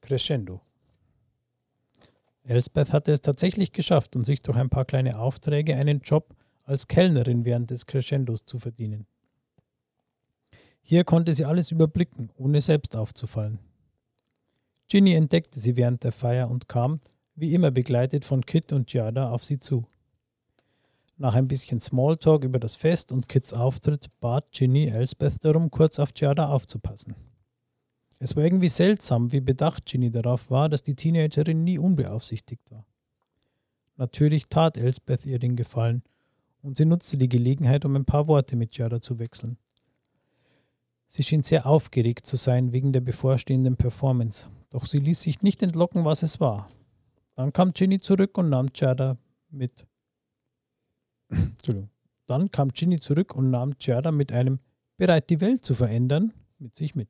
Crescendo. 0.00 0.60
Elsbeth 2.42 2.92
hatte 2.92 3.12
es 3.12 3.20
tatsächlich 3.20 3.70
geschafft 3.70 4.16
und 4.16 4.24
sich 4.24 4.42
durch 4.42 4.56
ein 4.56 4.70
paar 4.70 4.84
kleine 4.84 5.20
Aufträge 5.20 5.76
einen 5.76 6.00
Job 6.00 6.34
als 6.64 6.88
Kellnerin 6.88 7.44
während 7.44 7.70
des 7.70 7.86
Crescendos 7.86 8.44
zu 8.44 8.58
verdienen. 8.58 9.06
Hier 10.80 11.04
konnte 11.04 11.34
sie 11.34 11.44
alles 11.44 11.70
überblicken, 11.70 12.30
ohne 12.36 12.60
selbst 12.60 12.96
aufzufallen. 12.96 13.60
Ginny 14.88 15.14
entdeckte 15.14 15.60
sie 15.60 15.76
während 15.76 16.02
der 16.02 16.10
Feier 16.10 16.50
und 16.50 16.68
kam, 16.68 17.00
wie 17.40 17.54
immer 17.54 17.70
begleitet 17.70 18.24
von 18.24 18.44
Kit 18.44 18.72
und 18.72 18.86
Giada, 18.86 19.30
auf 19.30 19.42
sie 19.44 19.58
zu. 19.58 19.86
Nach 21.16 21.34
ein 21.34 21.48
bisschen 21.48 21.80
Smalltalk 21.80 22.44
über 22.44 22.58
das 22.58 22.76
Fest 22.76 23.12
und 23.12 23.28
Kits 23.28 23.52
Auftritt 23.52 24.08
bat 24.20 24.52
Ginny 24.52 24.86
Elsbeth 24.86 25.44
darum, 25.44 25.70
kurz 25.70 25.98
auf 25.98 26.14
Giada 26.14 26.48
aufzupassen. 26.48 27.14
Es 28.18 28.36
war 28.36 28.44
irgendwie 28.44 28.68
seltsam, 28.68 29.32
wie 29.32 29.40
bedacht 29.40 29.86
Ginny 29.86 30.10
darauf 30.10 30.50
war, 30.50 30.68
dass 30.68 30.82
die 30.82 30.94
Teenagerin 30.94 31.64
nie 31.64 31.78
unbeaufsichtigt 31.78 32.70
war. 32.70 32.84
Natürlich 33.96 34.46
tat 34.46 34.76
Elsbeth 34.76 35.26
ihr 35.26 35.38
den 35.38 35.56
Gefallen 35.56 36.02
und 36.62 36.76
sie 36.76 36.84
nutzte 36.84 37.16
die 37.16 37.28
Gelegenheit, 37.28 37.84
um 37.84 37.96
ein 37.96 38.04
paar 38.04 38.28
Worte 38.28 38.56
mit 38.56 38.72
Giada 38.72 39.00
zu 39.00 39.18
wechseln. 39.18 39.56
Sie 41.08 41.22
schien 41.22 41.42
sehr 41.42 41.66
aufgeregt 41.66 42.26
zu 42.26 42.36
sein 42.36 42.72
wegen 42.72 42.92
der 42.92 43.00
bevorstehenden 43.00 43.76
Performance, 43.76 44.46
doch 44.70 44.86
sie 44.86 44.98
ließ 44.98 45.22
sich 45.22 45.42
nicht 45.42 45.62
entlocken, 45.62 46.04
was 46.04 46.22
es 46.22 46.38
war. 46.40 46.68
Dann 47.40 47.54
kam 47.54 47.72
Ginny 47.72 47.98
zurück 47.98 48.36
und 48.36 48.50
nahm 48.50 48.66
Giada 48.70 49.16
mit. 49.48 49.86
Entschuldigung. 51.30 51.88
Dann 52.26 52.50
kam 52.50 52.68
Ginny 52.68 53.00
zurück 53.00 53.34
und 53.34 53.48
nahm 53.48 53.78
Giada 53.78 54.12
mit 54.12 54.30
einem 54.30 54.58
bereit 54.98 55.30
die 55.30 55.40
Welt 55.40 55.64
zu 55.64 55.72
verändern 55.72 56.34
mit 56.58 56.76
sich 56.76 56.94
mit. 56.94 57.08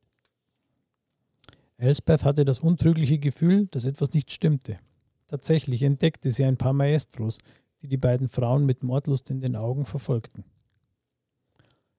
Elsbeth 1.79 2.23
hatte 2.23 2.45
das 2.45 2.61
untrügliche 2.61 3.19
Gefühl, 3.19 3.67
dass 3.73 3.85
etwas 3.85 4.13
nicht 4.13 4.31
stimmte. 4.31 4.79
Tatsächlich 5.27 5.83
entdeckte 5.83 6.31
sie 6.31 6.45
ein 6.45 6.57
paar 6.57 6.75
Maestros, 6.75 7.39
die 7.83 7.89
die 7.89 7.97
beiden 7.97 8.29
Frauen 8.29 8.65
mit 8.65 8.85
Mordlust 8.85 9.31
in 9.31 9.41
den 9.41 9.57
Augen 9.57 9.85
verfolgten. 9.85 10.45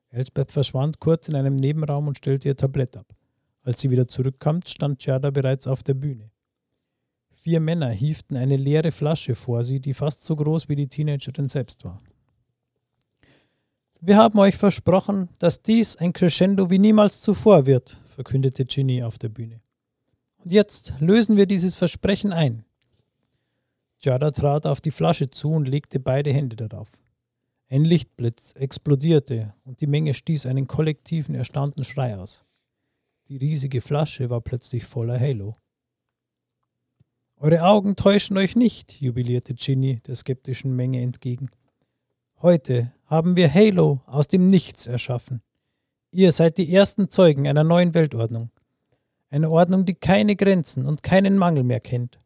Elsbeth 0.07 0.53
verschwand 0.53 1.01
kurz 1.01 1.27
in 1.27 1.35
einem 1.35 1.57
Nebenraum 1.57 2.07
und 2.07 2.17
stellte 2.17 2.47
ihr 2.47 2.55
Tablett 2.55 2.95
ab. 2.95 3.13
Als 3.61 3.81
sie 3.81 3.89
wieder 3.89 4.07
zurückkam, 4.07 4.61
stand 4.65 4.99
Giada 4.99 5.31
bereits 5.31 5.67
auf 5.67 5.83
der 5.83 5.95
Bühne. 5.95 6.30
Vier 7.43 7.59
Männer 7.59 7.89
hieften 7.89 8.37
eine 8.37 8.55
leere 8.55 8.91
Flasche 8.91 9.33
vor 9.33 9.63
sie, 9.63 9.79
die 9.79 9.95
fast 9.95 10.23
so 10.23 10.35
groß 10.35 10.69
wie 10.69 10.75
die 10.75 10.87
Teenagerin 10.87 11.47
selbst 11.47 11.83
war. 11.83 11.99
Wir 13.99 14.17
haben 14.17 14.37
euch 14.37 14.57
versprochen, 14.57 15.27
dass 15.39 15.63
dies 15.63 15.95
ein 15.95 16.13
Crescendo 16.13 16.69
wie 16.69 16.77
niemals 16.77 17.21
zuvor 17.21 17.65
wird, 17.65 17.99
verkündete 18.05 18.65
Ginny 18.65 19.01
auf 19.01 19.17
der 19.17 19.29
Bühne. 19.29 19.59
Und 20.37 20.51
jetzt 20.51 20.93
lösen 20.99 21.35
wir 21.35 21.47
dieses 21.47 21.75
Versprechen 21.75 22.31
ein. 22.31 22.63
Jada 23.99 24.29
trat 24.29 24.67
auf 24.67 24.79
die 24.79 24.91
Flasche 24.91 25.31
zu 25.31 25.51
und 25.51 25.67
legte 25.67 25.99
beide 25.99 26.31
Hände 26.31 26.55
darauf. 26.55 26.89
Ein 27.69 27.85
Lichtblitz 27.85 28.53
explodierte 28.53 29.55
und 29.63 29.81
die 29.81 29.87
Menge 29.87 30.13
stieß 30.13 30.45
einen 30.45 30.67
kollektiven, 30.67 31.33
erstaunten 31.33 31.85
Schrei 31.85 32.17
aus. 32.17 32.45
Die 33.29 33.37
riesige 33.37 33.81
Flasche 33.81 34.29
war 34.29 34.41
plötzlich 34.41 34.85
voller 34.85 35.19
Halo. 35.19 35.55
Eure 37.43 37.63
Augen 37.63 37.95
täuschen 37.95 38.37
euch 38.37 38.55
nicht, 38.55 39.01
jubilierte 39.01 39.55
Ginny 39.55 39.99
der 40.05 40.13
skeptischen 40.13 40.75
Menge 40.75 41.01
entgegen. 41.01 41.49
Heute 42.39 42.91
haben 43.07 43.35
wir 43.35 43.51
Halo 43.51 43.99
aus 44.05 44.27
dem 44.27 44.45
Nichts 44.45 44.85
erschaffen. 44.85 45.41
Ihr 46.11 46.33
seid 46.33 46.59
die 46.59 46.71
ersten 46.71 47.09
Zeugen 47.09 47.47
einer 47.47 47.63
neuen 47.63 47.95
Weltordnung. 47.95 48.51
Eine 49.31 49.49
Ordnung, 49.49 49.85
die 49.85 49.95
keine 49.95 50.35
Grenzen 50.35 50.85
und 50.85 51.01
keinen 51.01 51.35
Mangel 51.35 51.63
mehr 51.63 51.79
kennt. 51.79 52.19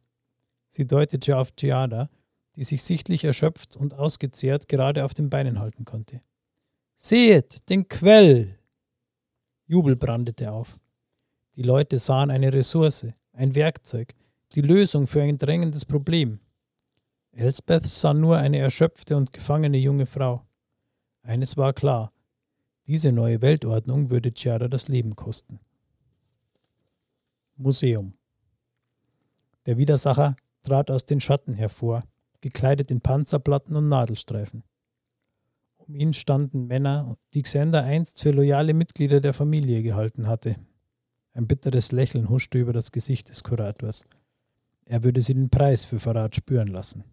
Sie 0.67 0.85
deutete 0.85 1.37
auf 1.37 1.55
Giada, 1.55 2.09
die 2.57 2.65
sich 2.65 2.83
sichtlich 2.83 3.23
erschöpft 3.23 3.77
und 3.77 3.93
ausgezehrt 3.93 4.67
gerade 4.67 5.05
auf 5.05 5.13
den 5.13 5.29
Beinen 5.29 5.59
halten 5.59 5.85
konnte. 5.85 6.19
Seht, 6.93 7.69
den 7.69 7.87
Quell! 7.87 8.59
Jubel 9.65 9.95
brandete 9.95 10.51
auf. 10.51 10.77
Die 11.55 11.63
Leute 11.63 11.99
sahen 11.99 12.31
eine 12.31 12.51
Ressource, 12.51 13.07
ein 13.31 13.55
Werkzeug, 13.55 14.13
die 14.55 14.61
Lösung 14.61 15.05
für 15.05 15.21
ein 15.21 15.37
drängendes 15.37 15.85
Problem. 15.85 16.39
Elsbeth 17.33 17.85
sah 17.85 18.13
nur 18.13 18.37
eine 18.37 18.59
erschöpfte 18.59 19.17
und 19.17 19.33
gefangene 19.33 19.77
junge 19.77 20.05
Frau. 20.05 20.45
Eines 21.21 21.57
war 21.57 21.73
klar, 21.73 22.13
diese 22.87 23.11
neue 23.11 23.41
Weltordnung 23.41 24.09
würde 24.09 24.31
Chiara 24.33 24.69
das 24.69 24.87
Leben 24.87 25.15
kosten. 25.15 25.59
Museum 27.57 28.13
Der 29.65 29.77
Widersacher 29.77 30.35
trat 30.61 30.89
aus 30.89 31.05
den 31.05 31.19
Schatten 31.19 31.53
hervor, 31.53 32.03
gekleidet 32.41 32.91
in 32.91 33.01
Panzerplatten 33.01 33.75
und 33.75 33.89
Nadelstreifen. 33.89 34.63
Um 35.77 35.95
ihn 35.95 36.13
standen 36.13 36.67
Männer, 36.67 37.17
die 37.33 37.41
Xander 37.41 37.83
einst 37.83 38.21
für 38.21 38.31
loyale 38.31 38.73
Mitglieder 38.73 39.19
der 39.19 39.33
Familie 39.33 39.83
gehalten 39.83 40.27
hatte. 40.27 40.55
Ein 41.33 41.47
bitteres 41.47 41.91
Lächeln 41.91 42.29
huschte 42.29 42.59
über 42.59 42.71
das 42.71 42.91
Gesicht 42.91 43.29
des 43.29 43.43
Kurators. 43.43 44.05
Er 44.85 45.03
würde 45.03 45.21
sie 45.21 45.33
den 45.33 45.49
Preis 45.49 45.83
für 45.83 45.99
Verrat 45.99 46.35
spüren 46.35 46.67
lassen. 46.67 47.03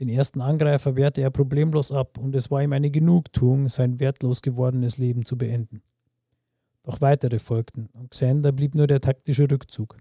Den 0.00 0.08
ersten 0.08 0.40
Angreifer 0.40 0.96
wehrte 0.96 1.20
er 1.20 1.30
problemlos 1.30 1.92
ab, 1.92 2.18
und 2.18 2.34
es 2.34 2.50
war 2.50 2.62
ihm 2.62 2.72
eine 2.72 2.90
Genugtuung, 2.90 3.68
sein 3.68 4.00
wertlos 4.00 4.42
gewordenes 4.42 4.98
Leben 4.98 5.24
zu 5.24 5.38
beenden. 5.38 5.82
Doch 6.82 7.00
weitere 7.00 7.38
folgten, 7.38 7.88
und 7.92 8.10
Xander 8.10 8.52
blieb 8.52 8.74
nur 8.74 8.86
der 8.86 9.00
taktische 9.00 9.48
Rückzug. 9.50 9.96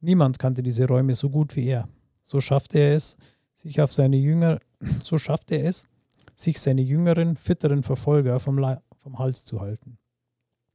Niemand 0.00 0.38
kannte 0.38 0.62
diese 0.62 0.88
Räume 0.88 1.14
so 1.14 1.30
gut 1.30 1.54
wie 1.54 1.66
er. 1.66 1.88
So 2.22 2.40
schaffte 2.40 2.78
er 2.78 2.96
es, 2.96 3.16
sich 3.54 3.80
auf 3.80 3.92
seine 3.92 4.16
Jünger, 4.16 4.58
so 5.02 5.16
schaffte 5.18 5.56
er 5.56 5.68
es, 5.68 5.86
sich 6.34 6.58
seine 6.58 6.82
jüngeren, 6.82 7.36
fitteren 7.36 7.82
Verfolger 7.82 8.40
vom, 8.40 8.58
La 8.58 8.82
vom 8.96 9.18
Hals 9.18 9.44
zu 9.44 9.60
halten. 9.60 9.98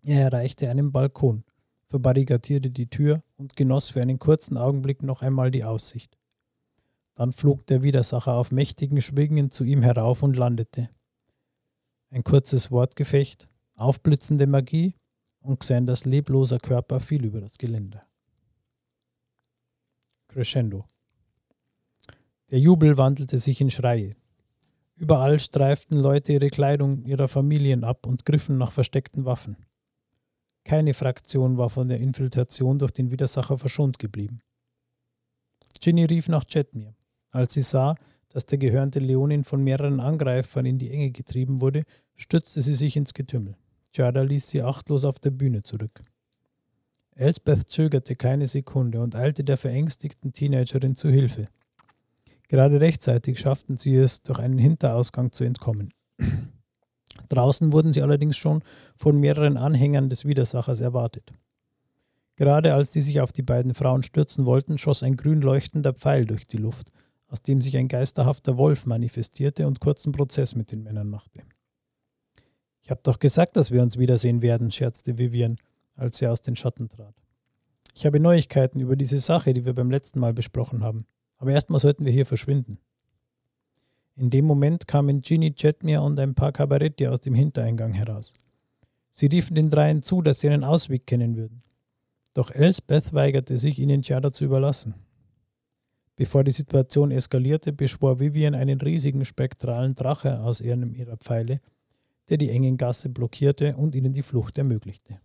Er 0.03 0.21
erreichte 0.21 0.69
einen 0.69 0.91
Balkon, 0.91 1.43
verbarrikadierte 1.87 2.69
die 2.69 2.89
Tür 2.89 3.21
und 3.37 3.55
genoss 3.55 3.89
für 3.89 4.01
einen 4.01 4.19
kurzen 4.19 4.57
Augenblick 4.57 5.03
noch 5.03 5.21
einmal 5.21 5.51
die 5.51 5.63
Aussicht. 5.63 6.17
Dann 7.15 7.31
flog 7.31 7.65
der 7.67 7.83
Widersacher 7.83 8.33
auf 8.33 8.51
mächtigen 8.51 9.01
Schwingen 9.01 9.49
zu 9.49 9.63
ihm 9.63 9.81
herauf 9.81 10.21
und 10.21 10.35
landete. 10.35 10.89
Ein 12.09 12.23
kurzes 12.23 12.71
Wortgefecht, 12.71 13.47
aufblitzende 13.75 14.47
Magie 14.47 14.95
und 15.39 15.59
Xanders 15.59 16.05
lebloser 16.05 16.59
Körper 16.59 16.99
fiel 16.99 17.25
über 17.25 17.41
das 17.41 17.57
Geländer. 17.57 18.05
Crescendo. 20.27 20.85
Der 22.51 22.59
Jubel 22.59 22.97
wandelte 22.97 23.37
sich 23.39 23.61
in 23.61 23.69
Schreie. 23.69 24.15
Überall 24.95 25.39
streiften 25.39 25.99
Leute 25.99 26.33
ihre 26.33 26.47
Kleidung 26.47 27.03
ihrer 27.03 27.27
Familien 27.27 27.83
ab 27.83 28.05
und 28.07 28.25
griffen 28.25 28.57
nach 28.57 28.71
versteckten 28.71 29.25
Waffen. 29.25 29.57
Keine 30.67 30.93
Fraktion 30.93 31.57
war 31.57 31.69
von 31.69 31.87
der 31.87 32.01
Infiltration 32.01 32.77
durch 32.77 32.91
den 32.91 33.09
Widersacher 33.09 33.57
verschont 33.57 33.99
geblieben. 33.99 34.41
Ginny 35.79 36.03
rief 36.03 36.27
nach 36.27 36.43
Jetmir. 36.49 36.93
Als 37.31 37.53
sie 37.53 37.61
sah, 37.61 37.95
dass 38.27 38.47
der 38.47 38.57
gehörnte 38.57 38.99
Leonin 38.99 39.45
von 39.45 39.63
mehreren 39.63 40.01
Angreifern 40.01 40.65
in 40.65 40.77
die 40.77 40.91
Enge 40.91 41.11
getrieben 41.11 41.61
wurde, 41.61 41.85
stützte 42.15 42.61
sie 42.61 42.73
sich 42.73 42.97
ins 42.97 43.13
Getümmel. 43.13 43.55
Jada 43.93 44.23
ließ 44.23 44.49
sie 44.49 44.61
achtlos 44.61 45.05
auf 45.05 45.19
der 45.19 45.31
Bühne 45.31 45.63
zurück. 45.63 46.01
Elsbeth 47.15 47.69
zögerte 47.69 48.17
keine 48.17 48.47
Sekunde 48.47 48.99
und 48.99 49.15
eilte 49.15 49.45
der 49.45 49.55
verängstigten 49.55 50.33
Teenagerin 50.33 50.95
zu 50.95 51.09
Hilfe. 51.09 51.45
Gerade 52.49 52.81
rechtzeitig 52.81 53.39
schafften 53.39 53.77
sie 53.77 53.95
es, 53.95 54.21
durch 54.21 54.39
einen 54.39 54.57
Hinterausgang 54.57 55.31
zu 55.31 55.45
entkommen. 55.45 55.93
Draußen 57.29 57.73
wurden 57.73 57.91
sie 57.91 58.01
allerdings 58.01 58.37
schon 58.37 58.63
von 58.97 59.19
mehreren 59.19 59.57
Anhängern 59.57 60.09
des 60.09 60.25
Widersachers 60.25 60.81
erwartet. 60.81 61.31
Gerade 62.35 62.73
als 62.73 62.91
die 62.91 63.01
sich 63.01 63.19
auf 63.19 63.31
die 63.31 63.41
beiden 63.41 63.73
Frauen 63.73 64.03
stürzen 64.03 64.45
wollten, 64.45 64.77
schoss 64.77 65.03
ein 65.03 65.15
grün 65.15 65.41
leuchtender 65.41 65.93
Pfeil 65.93 66.25
durch 66.25 66.45
die 66.45 66.57
Luft, 66.57 66.91
aus 67.27 67.41
dem 67.41 67.61
sich 67.61 67.75
ein 67.77 67.87
geisterhafter 67.87 68.57
Wolf 68.57 68.85
manifestierte 68.85 69.65
und 69.65 69.79
kurzen 69.79 70.11
Prozess 70.11 70.55
mit 70.55 70.71
den 70.71 70.83
Männern 70.83 71.09
machte. 71.09 71.41
Ich 72.81 72.91
hab 72.91 73.03
doch 73.03 73.19
gesagt, 73.19 73.57
dass 73.57 73.71
wir 73.71 73.81
uns 73.81 73.97
wiedersehen 73.97 74.41
werden, 74.41 74.71
scherzte 74.71 75.17
Vivian, 75.17 75.57
als 75.95 76.21
er 76.21 76.31
aus 76.31 76.41
den 76.41 76.55
Schatten 76.55 76.87
trat. 76.87 77.15
Ich 77.95 78.05
habe 78.05 78.19
Neuigkeiten 78.19 78.79
über 78.79 78.95
diese 78.95 79.17
Sache, 79.17 79.53
die 79.53 79.65
wir 79.65 79.73
beim 79.73 79.89
letzten 79.89 80.19
Mal 80.19 80.33
besprochen 80.33 80.83
haben. 80.83 81.07
Aber 81.37 81.51
erstmal 81.51 81.79
sollten 81.79 82.05
wir 82.05 82.11
hier 82.11 82.25
verschwinden. 82.25 82.77
In 84.17 84.31
dem 84.31 84.45
Moment 84.45 84.87
kamen 84.87 85.21
Ginny 85.21 85.53
Chetmere 85.53 86.01
und 86.01 86.19
ein 86.19 86.33
paar 86.33 86.51
Kabaretti 86.51 87.07
aus 87.07 87.21
dem 87.21 87.35
Hintereingang 87.35 87.93
heraus. 87.93 88.33
Sie 89.11 89.27
riefen 89.27 89.55
den 89.55 89.69
dreien 89.69 90.01
zu, 90.01 90.23
dass 90.23 90.39
sie 90.39 90.49
einen 90.49 90.63
Ausweg 90.63 91.05
kennen 91.05 91.37
würden. 91.37 91.61
Doch 92.33 92.49
Elsbeth 92.49 93.13
weigerte 93.13 93.59
sich, 93.59 93.77
ihnen 93.77 94.01
Giada 94.01 94.31
zu 94.31 94.45
überlassen. 94.45 94.95
Bevor 96.15 96.43
die 96.43 96.51
Situation 96.51 97.11
eskalierte, 97.11 97.71
beschwor 97.71 98.19
Vivian 98.19 98.55
einen 98.55 98.81
riesigen 98.81 99.23
spektralen 99.23 99.93
Drache 99.93 100.41
aus 100.41 100.63
einem 100.63 100.95
ihrer 100.95 101.17
Pfeile, 101.17 101.61
der 102.29 102.37
die 102.37 102.49
engen 102.49 102.77
Gasse 102.77 103.09
blockierte 103.09 103.75
und 103.77 103.93
ihnen 103.93 104.13
die 104.13 104.23
Flucht 104.23 104.57
ermöglichte. 104.57 105.19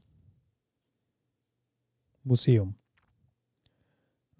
Museum 2.24 2.74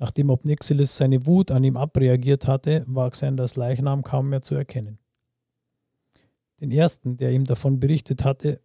Nachdem 0.02 0.30
Obnixilis 0.30 0.96
seine 0.96 1.26
Wut 1.26 1.52
an 1.52 1.62
ihm 1.62 1.76
abreagiert 1.76 2.48
hatte, 2.48 2.82
war 2.88 3.08
Xanders 3.08 3.54
Leichnam 3.54 4.02
kaum 4.02 4.30
mehr 4.30 4.42
zu 4.42 4.56
erkennen. 4.56 4.98
Den 6.60 6.72
ersten, 6.72 7.18
der 7.18 7.30
ihm 7.30 7.44
davon 7.44 7.78
berichtet 7.78 8.24
hatte, 8.24 8.60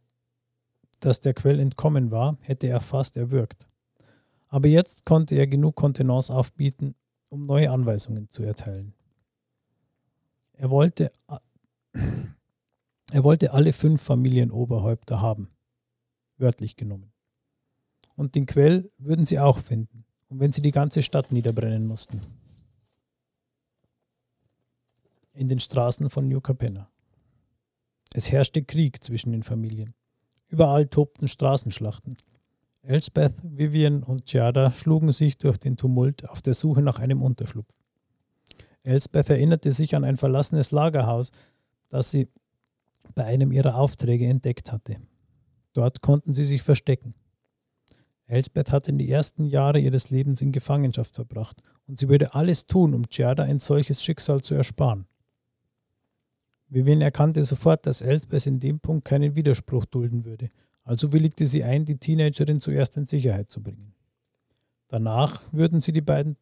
dass 1.00 1.22
der 1.22 1.36
Quell 1.36 1.60
entkommen 1.60 2.10
war, 2.10 2.40
hätte 2.42 2.66
er 2.66 2.82
fast 2.82 3.18
erwürgt. 3.18 3.68
Aber 4.48 4.68
jetzt 4.68 5.06
konnte 5.06 5.36
er 5.36 5.46
genug 5.46 5.76
Kontenance 5.76 6.34
aufbieten, 6.34 6.96
um 7.30 7.46
neue 7.46 7.70
Anweisungen 7.70 8.32
zu 8.32 8.42
erteilen. 8.42 8.96
Er 10.54 10.72
wollte, 10.72 11.12
er 13.12 13.24
wollte 13.24 13.54
alle 13.54 13.74
fünf 13.74 14.02
Familienoberhäupter 14.02 15.22
haben, 15.22 15.52
wörtlich 16.40 16.78
genommen. 16.78 17.14
Und 18.16 18.34
den 18.34 18.48
Quell 18.48 18.90
würden 18.98 19.28
sie 19.28 19.38
auch 19.38 19.60
finden. 19.60 20.07
Und 20.30 20.40
wenn 20.40 20.52
sie 20.52 20.62
die 20.62 20.72
ganze 20.72 21.02
Stadt 21.02 21.32
niederbrennen 21.32 21.86
mussten. 21.86 22.22
In 25.34 25.48
den 25.48 25.60
Straßen 25.60 26.10
von 26.10 26.28
New 26.28 26.42
Capenna. 26.42 26.90
Es 28.14 28.32
herrschte 28.32 28.64
Krieg 28.64 29.04
zwischen 29.04 29.32
den 29.32 29.44
Familien. 29.44 29.94
Überall 30.48 30.88
tobten 30.88 31.28
Straßenschlachten. 31.28 32.18
Elsbeth, 32.82 33.36
Vivian 33.44 34.02
und 34.02 34.26
Giada 34.26 34.72
schlugen 34.72 35.12
sich 35.12 35.38
durch 35.38 35.58
den 35.58 35.78
Tumult 35.78 36.28
auf 36.30 36.42
der 36.42 36.54
Suche 36.54 36.82
nach 36.82 37.00
einem 37.00 37.22
Unterschlupf. 37.22 37.74
Elsbeth 38.84 39.30
erinnerte 39.30 39.72
sich 39.74 39.96
an 39.96 40.06
ein 40.06 40.16
verlassenes 40.16 40.72
Lagerhaus, 40.72 41.32
das 41.90 42.12
sie 42.12 42.30
bei 43.14 43.26
einem 43.26 43.52
ihrer 43.52 43.76
Aufträge 43.76 44.26
entdeckt 44.26 44.72
hatte. 44.72 44.98
Dort 45.74 46.02
konnten 46.02 46.34
sie 46.34 46.46
sich 46.46 46.64
verstecken. 46.64 47.14
Elsbeth 48.28 48.72
hatte 48.74 48.92
die 48.92 49.10
ersten 49.10 49.46
Jahre 49.46 49.80
ihres 49.80 50.10
Lebens 50.10 50.42
in 50.42 50.52
Gefangenschaft 50.52 51.16
verbracht 51.16 51.62
und 51.88 51.98
sie 51.98 52.10
würde 52.10 52.34
alles 52.34 52.68
tun, 52.68 52.94
um 52.94 53.04
Gerda 53.04 53.44
ein 53.44 53.60
solches 53.60 54.04
Schicksal 54.04 54.42
zu 54.42 54.54
ersparen. 54.54 55.08
Vivian 56.68 57.00
erkannte 57.00 57.44
sofort, 57.44 57.86
dass 57.86 58.02
Elsbeth 58.02 58.46
in 58.46 58.60
dem 58.60 58.82
Punkt 58.82 59.06
keinen 59.06 59.38
Widerspruch 59.38 59.86
dulden 59.86 60.26
würde, 60.26 60.50
also 60.84 61.14
willigte 61.14 61.46
sie 61.48 61.64
ein, 61.64 61.86
die 61.86 61.98
Teenagerin 61.98 62.60
zuerst 62.60 62.98
in 62.98 63.06
Sicherheit 63.06 63.50
zu 63.50 63.64
bringen. 63.64 63.94
Danach 64.90 65.42
würden, 65.54 65.80
sie 65.80 65.94
die 65.94 66.02
beiden, 66.02 66.36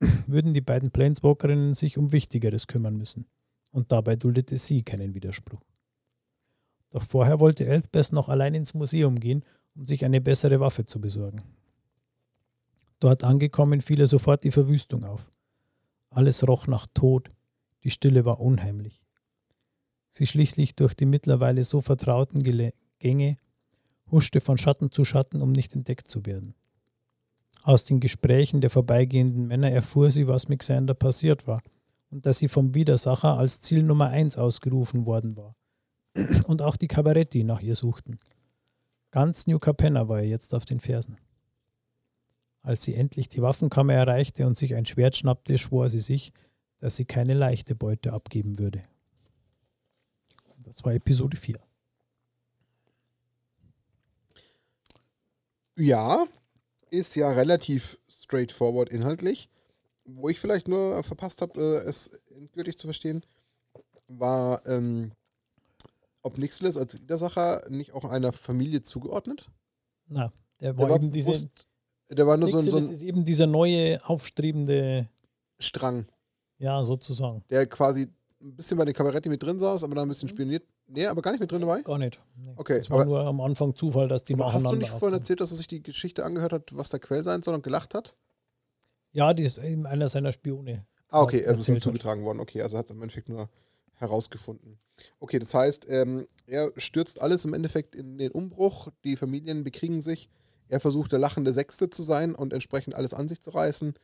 würden 0.28 0.52
die 0.52 0.60
beiden 0.60 0.92
Planeswalkerinnen 0.92 1.74
sich 1.74 1.98
um 1.98 2.12
Wichtigeres 2.12 2.68
kümmern 2.68 2.96
müssen, 2.96 3.26
und 3.72 3.90
dabei 3.90 4.14
duldete 4.14 4.56
sie 4.58 4.84
keinen 4.84 5.14
Widerspruch. 5.14 5.62
Doch 6.90 7.02
vorher 7.02 7.40
wollte 7.40 7.66
Elsbeth 7.66 8.12
noch 8.12 8.28
allein 8.28 8.54
ins 8.54 8.74
Museum 8.74 9.18
gehen 9.18 9.42
um 9.74 9.84
sich 9.84 10.04
eine 10.04 10.20
bessere 10.20 10.60
Waffe 10.60 10.86
zu 10.86 11.00
besorgen. 11.00 11.42
Dort 13.00 13.24
angekommen 13.24 13.80
fiel 13.80 14.00
er 14.00 14.06
sofort 14.06 14.44
die 14.44 14.50
Verwüstung 14.50 15.04
auf. 15.04 15.30
Alles 16.10 16.46
roch 16.46 16.66
nach 16.66 16.86
Tod, 16.94 17.28
die 17.82 17.90
Stille 17.90 18.24
war 18.24 18.40
unheimlich. 18.40 19.02
Sie 20.10 20.26
schlich 20.26 20.52
sich 20.54 20.76
durch 20.76 20.94
die 20.94 21.06
mittlerweile 21.06 21.64
so 21.64 21.80
vertrauten 21.80 22.42
Gänge, 23.00 23.36
huschte 24.10 24.40
von 24.40 24.58
Schatten 24.58 24.92
zu 24.92 25.04
Schatten, 25.04 25.42
um 25.42 25.50
nicht 25.50 25.74
entdeckt 25.74 26.08
zu 26.08 26.24
werden. 26.24 26.54
Aus 27.64 27.84
den 27.84 27.98
Gesprächen 27.98 28.60
der 28.60 28.70
vorbeigehenden 28.70 29.46
Männer 29.46 29.70
erfuhr 29.70 30.10
sie, 30.10 30.28
was 30.28 30.48
mit 30.48 30.60
Xander 30.60 30.94
passiert 30.94 31.46
war 31.46 31.62
und 32.10 32.26
dass 32.26 32.38
sie 32.38 32.48
vom 32.48 32.74
Widersacher 32.74 33.36
als 33.36 33.60
Ziel 33.60 33.82
Nummer 33.82 34.08
eins 34.08 34.38
ausgerufen 34.38 35.04
worden 35.04 35.36
war. 35.36 35.56
Und 36.46 36.62
auch 36.62 36.76
die 36.76 36.86
Kabaretti 36.86 37.42
nach 37.42 37.60
ihr 37.60 37.74
suchten. 37.74 38.18
Ganz 39.14 39.46
New 39.46 39.60
Capenna 39.60 40.08
war 40.08 40.18
er 40.18 40.26
jetzt 40.26 40.52
auf 40.54 40.64
den 40.64 40.80
Fersen. 40.80 41.18
Als 42.62 42.82
sie 42.82 42.96
endlich 42.96 43.28
die 43.28 43.42
Waffenkammer 43.42 43.94
erreichte 43.94 44.44
und 44.44 44.56
sich 44.56 44.74
ein 44.74 44.86
Schwert 44.86 45.14
schnappte, 45.14 45.56
schwor 45.56 45.88
sie 45.88 46.00
sich, 46.00 46.32
dass 46.80 46.96
sie 46.96 47.04
keine 47.04 47.34
leichte 47.34 47.76
Beute 47.76 48.12
abgeben 48.12 48.58
würde. 48.58 48.82
Das 50.64 50.84
war 50.84 50.94
Episode 50.94 51.36
4. 51.36 51.60
Ja, 55.76 56.26
ist 56.90 57.14
ja 57.14 57.30
relativ 57.30 58.00
straightforward 58.08 58.88
inhaltlich. 58.88 59.48
Wo 60.04 60.28
ich 60.28 60.40
vielleicht 60.40 60.66
nur 60.66 61.04
verpasst 61.04 61.40
habe, 61.40 61.60
äh, 61.60 61.88
es 61.88 62.08
endgültig 62.36 62.78
zu 62.78 62.88
verstehen, 62.88 63.24
war 64.08 64.66
ähm, 64.66 65.12
ob 66.24 66.38
Nixless 66.38 66.76
als 66.76 66.94
Widersacher 66.94 67.62
nicht 67.68 67.94
auch 67.94 68.04
einer 68.04 68.32
Familie 68.32 68.82
zugeordnet? 68.82 69.48
Na, 70.08 70.32
der 70.60 70.76
war, 70.76 70.86
der 70.86 70.88
war 70.90 70.96
eben 70.96 71.12
diese. 71.12 71.30
Bewusst, 71.30 71.68
der 72.10 72.26
war 72.26 72.36
nur 72.36 72.48
so, 72.48 72.60
so 72.60 72.76
ein. 72.78 72.90
ist 72.90 73.02
eben 73.02 73.24
dieser 73.24 73.46
neue, 73.46 74.04
aufstrebende 74.04 75.08
Strang. 75.58 76.06
Ja, 76.58 76.82
sozusagen. 76.82 77.44
Der 77.50 77.66
quasi 77.66 78.08
ein 78.40 78.56
bisschen 78.56 78.76
bei 78.76 78.84
den 78.84 78.94
Kabaretti 78.94 79.28
mit 79.28 79.42
drin 79.42 79.58
saß, 79.58 79.84
aber 79.84 79.94
dann 79.94 80.06
ein 80.06 80.08
bisschen 80.08 80.26
mhm. 80.26 80.34
spioniert. 80.34 80.64
Nee, 80.86 81.06
aber 81.06 81.22
gar 81.22 81.30
nicht 81.30 81.40
mit 81.40 81.50
drin 81.50 81.62
dabei? 81.62 81.82
Gar 81.82 81.98
nicht. 81.98 82.20
Nee. 82.36 82.52
Okay. 82.56 82.78
Es 82.78 82.90
war 82.90 83.00
aber, 83.00 83.06
nur 83.06 83.20
am 83.20 83.40
Anfang 83.40 83.74
Zufall, 83.74 84.08
dass 84.08 84.24
die 84.24 84.34
aber 84.34 84.52
Hast 84.52 84.66
du 84.66 84.74
nicht 84.76 84.90
vorhin 84.90 85.18
erzählt, 85.18 85.40
dass 85.40 85.50
er 85.50 85.56
sich 85.56 85.66
die 85.66 85.82
Geschichte 85.82 86.24
angehört 86.24 86.52
hat, 86.52 86.76
was 86.76 86.90
der 86.90 87.00
Quell 87.00 87.24
sein 87.24 87.42
soll 87.42 87.54
und 87.54 87.62
gelacht 87.62 87.94
hat? 87.94 88.14
Ja, 89.12 89.32
die 89.32 89.44
ist 89.44 89.58
eben 89.58 89.86
einer 89.86 90.08
seiner 90.08 90.32
Spione. 90.32 90.86
Ah, 91.08 91.22
okay, 91.22 91.46
also 91.46 91.60
ist 91.60 91.68
ihm 91.68 91.80
zugetragen 91.80 92.24
worden. 92.24 92.40
Okay, 92.40 92.60
also 92.60 92.76
hat 92.76 92.90
er 92.90 92.96
im 92.96 93.02
Endeffekt 93.02 93.28
nur 93.28 93.48
herausgefunden. 93.96 94.78
Okay, 95.18 95.38
das 95.38 95.54
heißt, 95.54 95.86
ähm, 95.88 96.26
er 96.46 96.72
stürzt 96.76 97.20
alles 97.20 97.44
im 97.44 97.54
Endeffekt 97.54 97.94
in 97.94 98.18
den 98.18 98.30
Umbruch, 98.30 98.88
die 99.04 99.16
Familien 99.16 99.64
bekriegen 99.64 100.02
sich, 100.02 100.28
er 100.68 100.80
versucht 100.80 101.12
der 101.12 101.18
lachende 101.18 101.52
Sechste 101.52 101.90
zu 101.90 102.02
sein 102.02 102.34
und 102.34 102.52
entsprechend 102.52 102.94
alles 102.94 103.14
an 103.14 103.28
sich 103.28 103.40
zu 103.40 103.50
reißen, 103.50 103.94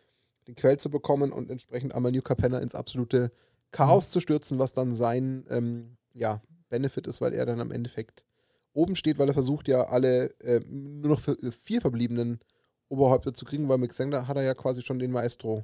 den 0.46 0.54
Quell 0.54 0.78
zu 0.78 0.90
bekommen 0.90 1.32
und 1.32 1.50
entsprechend 1.50 1.94
einmal 1.94 2.12
New 2.12 2.22
Capenna 2.22 2.58
ins 2.58 2.74
absolute 2.74 3.32
Chaos 3.72 4.08
mhm. 4.08 4.12
zu 4.12 4.20
stürzen, 4.20 4.58
was 4.58 4.72
dann 4.72 4.94
sein 4.94 5.46
ähm, 5.48 5.96
ja, 6.12 6.42
Benefit 6.68 7.06
ist, 7.06 7.20
weil 7.20 7.32
er 7.32 7.46
dann 7.46 7.60
am 7.60 7.70
Endeffekt 7.70 8.24
oben 8.72 8.96
steht, 8.96 9.18
weil 9.18 9.28
er 9.28 9.34
versucht 9.34 9.68
ja 9.68 9.84
alle 9.84 10.26
äh, 10.40 10.60
nur 10.68 11.10
noch 11.10 11.28
äh, 11.28 11.50
vier 11.50 11.80
verbliebenen 11.80 12.40
Oberhäupter 12.88 13.32
zu 13.32 13.44
kriegen, 13.44 13.68
weil 13.68 13.78
mit 13.78 13.90
Xengda 13.90 14.26
hat 14.26 14.36
er 14.36 14.42
ja 14.42 14.54
quasi 14.54 14.82
schon 14.82 14.98
den 14.98 15.12
Maestro-Chef 15.12 15.62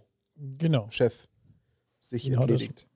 genau. 0.59 0.89
sich 2.01 2.25
genau 2.25 2.43
erledigt. 2.43 2.87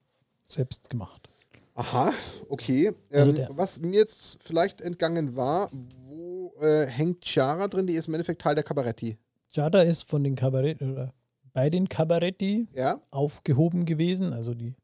Selbst 0.50 0.90
gemacht. 0.90 1.28
Aha, 1.74 2.12
okay. 2.48 2.92
Also 3.10 3.32
ähm, 3.34 3.48
was 3.50 3.80
mir 3.80 4.00
jetzt 4.00 4.42
vielleicht 4.42 4.80
entgangen 4.80 5.36
war, 5.36 5.70
wo 6.08 6.52
äh, 6.60 6.86
hängt 6.86 7.24
Chiara 7.24 7.68
drin? 7.68 7.86
Die 7.86 7.94
ist 7.94 8.08
im 8.08 8.14
Endeffekt 8.14 8.42
Teil 8.42 8.56
der 8.56 8.64
Kabaretti. 8.64 9.16
Chiara 9.52 9.82
ist 9.82 10.08
von 10.10 10.24
den 10.24 10.34
Kabaretti 10.34 10.84
oder 10.84 11.14
bei 11.52 11.70
den 11.70 11.88
Kabaretti 11.88 12.66
ja? 12.74 13.00
aufgehoben 13.10 13.84
gewesen. 13.84 14.32
Also 14.32 14.54
die. 14.54 14.74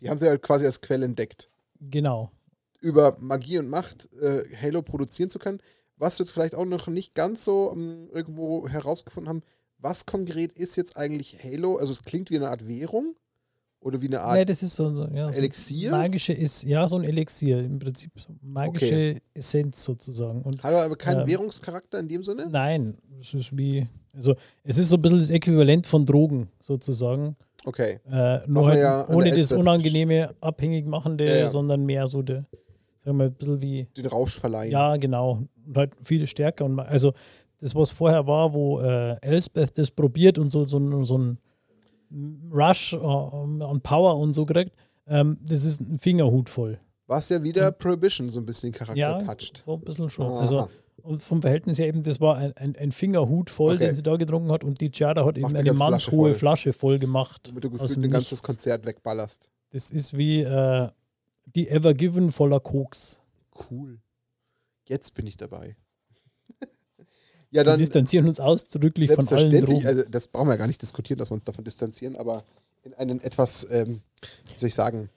Die 0.00 0.10
haben 0.10 0.18
sie 0.18 0.28
halt 0.28 0.42
quasi 0.42 0.66
als 0.66 0.80
Quelle 0.80 1.04
entdeckt. 1.06 1.48
Genau. 1.80 2.30
Über 2.80 3.16
Magie 3.18 3.58
und 3.58 3.68
Macht 3.68 4.12
äh, 4.20 4.44
Halo 4.60 4.82
produzieren 4.82 5.30
zu 5.30 5.38
können. 5.38 5.60
Was 5.96 6.18
wir 6.18 6.24
jetzt 6.24 6.32
vielleicht 6.32 6.54
auch 6.54 6.64
noch 6.64 6.88
nicht 6.88 7.14
ganz 7.14 7.44
so 7.44 7.72
ähm, 7.72 8.08
irgendwo 8.12 8.68
herausgefunden 8.68 9.28
haben, 9.28 9.42
was 9.78 10.06
konkret 10.06 10.52
ist 10.52 10.76
jetzt 10.76 10.96
eigentlich 10.96 11.42
Halo? 11.42 11.76
Also 11.76 11.92
es 11.92 12.02
klingt 12.02 12.30
wie 12.30 12.36
eine 12.36 12.50
Art 12.50 12.66
Währung. 12.66 13.16
Oder 13.82 14.00
wie 14.00 14.06
eine 14.06 14.20
Art 14.20 14.36
nee, 14.36 14.44
das 14.44 14.62
ist 14.62 14.76
so, 14.76 14.94
so, 14.94 15.08
ja, 15.08 15.28
Elixier? 15.30 15.90
So 15.90 15.96
magische 15.96 16.32
ist, 16.32 16.62
ja, 16.62 16.86
so 16.86 16.96
ein 16.96 17.04
Elixier. 17.04 17.58
Im 17.58 17.80
Prinzip 17.80 18.12
so 18.16 18.32
magische 18.40 18.86
okay. 18.86 19.18
Essenz 19.34 19.82
sozusagen. 19.82 20.42
Und, 20.42 20.62
Hat 20.62 20.72
aber 20.72 20.96
keinen 20.96 21.22
ähm, 21.22 21.26
Währungscharakter 21.26 21.98
in 21.98 22.08
dem 22.08 22.22
Sinne? 22.22 22.48
Nein, 22.48 22.96
es 23.20 23.34
ist 23.34 23.56
wie, 23.58 23.86
also 24.14 24.36
es 24.62 24.78
ist 24.78 24.88
so 24.88 24.96
ein 24.96 25.02
bisschen 25.02 25.18
das 25.18 25.30
Äquivalent 25.30 25.86
von 25.86 26.06
Drogen 26.06 26.48
sozusagen. 26.60 27.36
Okay. 27.64 27.98
Äh, 28.08 28.40
nur 28.46 28.66
halt 28.68 28.78
ja 28.78 29.08
ohne 29.08 29.34
das 29.34 29.50
unangenehme, 29.50 30.32
abhängig 30.40 30.86
machende, 30.86 31.40
Ja, 31.40 31.48
sondern 31.48 31.84
mehr 31.84 32.06
so 32.06 32.22
der, 32.22 32.44
sagen 33.00 33.04
wir 33.04 33.12
mal, 33.14 33.26
ein 33.26 33.34
bisschen 33.34 33.60
wie, 33.60 33.88
Den 33.96 34.06
Rausch 34.06 34.38
verleihen. 34.38 34.70
ja, 34.70 34.96
genau. 34.96 35.42
Und 35.66 35.76
halt 35.76 35.92
viel 36.04 36.24
stärker. 36.28 36.66
Und 36.66 36.78
also 36.78 37.14
das, 37.60 37.74
was 37.74 37.90
vorher 37.90 38.26
war, 38.28 38.52
wo 38.54 38.80
äh, 38.80 39.16
Elsbeth 39.22 39.76
das 39.76 39.90
probiert 39.90 40.38
und 40.38 40.50
so, 40.50 40.62
so, 40.64 41.02
so 41.02 41.18
ein 41.18 41.38
Rush 42.52 42.92
äh, 42.92 42.96
an 42.96 43.80
Power 43.82 44.18
und 44.18 44.34
so 44.34 44.44
kriegt, 44.44 44.72
ähm, 45.06 45.38
das 45.42 45.64
ist 45.64 45.80
ein 45.80 45.98
Fingerhut 45.98 46.48
voll. 46.48 46.78
Was 47.06 47.28
ja 47.28 47.42
wieder 47.42 47.72
Prohibition 47.72 48.30
so 48.30 48.40
ein 48.40 48.46
bisschen 48.46 48.72
Charakter 48.72 48.96
Ja, 48.98 49.20
toucht. 49.22 49.62
so 49.64 49.74
ein 49.74 49.80
bisschen 49.80 50.08
schon. 50.10 50.26
Aha. 50.26 50.40
Also 50.40 50.68
und 51.02 51.20
vom 51.20 51.42
Verhältnis 51.42 51.78
her 51.80 51.88
eben, 51.88 52.02
das 52.04 52.20
war 52.20 52.36
ein, 52.36 52.56
ein, 52.56 52.76
ein 52.76 52.92
Fingerhut 52.92 53.50
voll, 53.50 53.74
Okay. 53.74 53.86
den 53.86 53.94
sie 53.96 54.02
da 54.04 54.14
getrunken 54.16 54.52
hat 54.52 54.62
und 54.62 54.80
die 54.80 54.90
Giada 54.90 55.24
hat 55.24 55.36
eben 55.36 55.42
Macht 55.42 55.56
eine 55.56 55.68
eine 55.70 55.74
Flasche 55.76 55.90
mannshohe 55.90 56.30
voll. 56.30 56.34
Flasche 56.38 56.72
voll 56.72 56.98
gemacht. 56.98 57.48
Damit 57.48 57.64
du 57.64 57.70
gefühlt 57.70 57.96
ein 57.96 58.08
ganzes. 58.08 58.42
Konzert 58.42 58.86
wegballerst. 58.86 59.50
Das 59.70 59.90
ist 59.90 60.16
wie 60.16 60.42
äh, 60.42 60.88
die 61.56 61.68
Ever 61.68 61.94
Given 61.94 62.30
voller 62.30 62.60
Koks. 62.60 63.20
Cool. 63.70 63.98
Jetzt 64.86 65.14
bin 65.14 65.26
ich 65.26 65.36
dabei. 65.36 65.76
Ja, 67.52 67.60
Wir 67.60 67.64
dann 67.64 67.78
distanzieren 67.78 68.26
uns 68.26 68.40
ausdrücklich 68.40 69.10
von 69.10 69.18
allen 69.18 69.26
selbstverständlich. 69.28 69.82
Drogen. 69.82 69.86
Also, 69.98 70.10
das 70.10 70.26
brauchen 70.28 70.48
wir 70.48 70.56
gar 70.56 70.66
nicht 70.66 70.82
diskutieren, 70.82 71.18
dass 71.18 71.30
wir 71.30 71.34
uns 71.34 71.44
davon 71.44 71.64
distanzieren, 71.64 72.16
aber 72.16 72.42
in 72.82 72.94
einen 72.94 73.20
etwas, 73.20 73.66
ähm, 73.70 74.00
wie 74.52 74.58
soll 74.58 74.68
ich 74.68 74.74
sagen, 74.74 75.08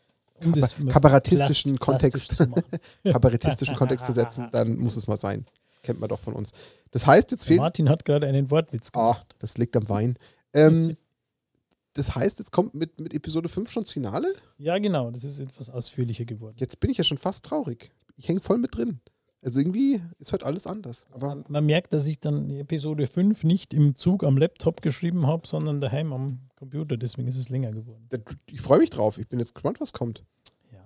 Um 0.43 0.53
kabarettistischen 0.89 1.79
Kontext, 1.79 2.37
kabarettistischen 3.03 3.75
Kontext 3.75 4.05
zu 4.05 4.11
setzen, 4.11 4.49
dann 4.51 4.77
muss 4.77 4.97
es 4.97 5.07
mal 5.07 5.17
sein. 5.17 5.45
Kennt 5.81 5.99
man 5.99 6.09
doch 6.09 6.19
von 6.19 6.33
uns. 6.33 6.51
Das 6.91 7.07
heißt, 7.07 7.31
jetzt 7.31 7.45
fehlt. 7.45 7.59
Martin 7.59 7.89
hat 7.89 8.05
gerade 8.05 8.27
einen 8.27 8.51
Wortwitz 8.51 8.89
Ah, 8.93 9.13
gemacht. 9.13 9.35
das 9.39 9.57
liegt 9.57 9.75
am 9.77 9.87
Wein. 9.87 10.17
Ähm, 10.53 10.97
das 11.93 12.15
heißt, 12.15 12.39
jetzt 12.39 12.51
kommt 12.51 12.73
mit, 12.73 12.99
mit 12.99 13.13
Episode 13.13 13.47
5 13.49 13.71
schon 13.71 13.83
das 13.83 13.91
Finale? 13.91 14.33
Ja, 14.57 14.77
genau, 14.79 15.09
das 15.11 15.23
ist 15.23 15.39
etwas 15.39 15.69
ausführlicher 15.69 16.25
geworden. 16.25 16.55
Jetzt 16.59 16.79
bin 16.79 16.89
ich 16.89 16.97
ja 16.97 17.03
schon 17.03 17.17
fast 17.17 17.45
traurig. 17.45 17.91
Ich 18.17 18.27
hänge 18.27 18.41
voll 18.41 18.57
mit 18.57 18.75
drin. 18.75 18.99
Also 19.45 19.59
irgendwie 19.59 20.01
ist 20.17 20.33
heute 20.33 20.43
alles 20.43 20.65
anders. 20.65 21.07
Aber 21.11 21.27
Man, 21.27 21.45
man 21.47 21.65
merkt, 21.67 21.93
dass 21.93 22.07
ich 22.07 22.19
dann 22.19 22.49
Episode 22.49 23.05
5 23.05 23.43
nicht 23.43 23.75
im 23.75 23.93
Zug 23.93 24.23
am 24.23 24.37
Laptop 24.39 24.81
geschrieben 24.81 25.27
habe, 25.27 25.47
sondern 25.47 25.79
daheim 25.79 26.13
am 26.13 26.39
Computer. 26.55 26.97
Deswegen 26.97 27.27
ist 27.27 27.37
es 27.37 27.49
länger 27.49 27.69
geworden. 27.69 28.07
ich 28.47 28.59
freue 28.59 28.79
mich 28.79 28.89
drauf. 28.89 29.19
Ich 29.19 29.27
bin 29.27 29.37
jetzt 29.37 29.53
gespannt, 29.53 29.79
was 29.79 29.93
kommt. 29.93 30.25
Ja, 30.71 30.83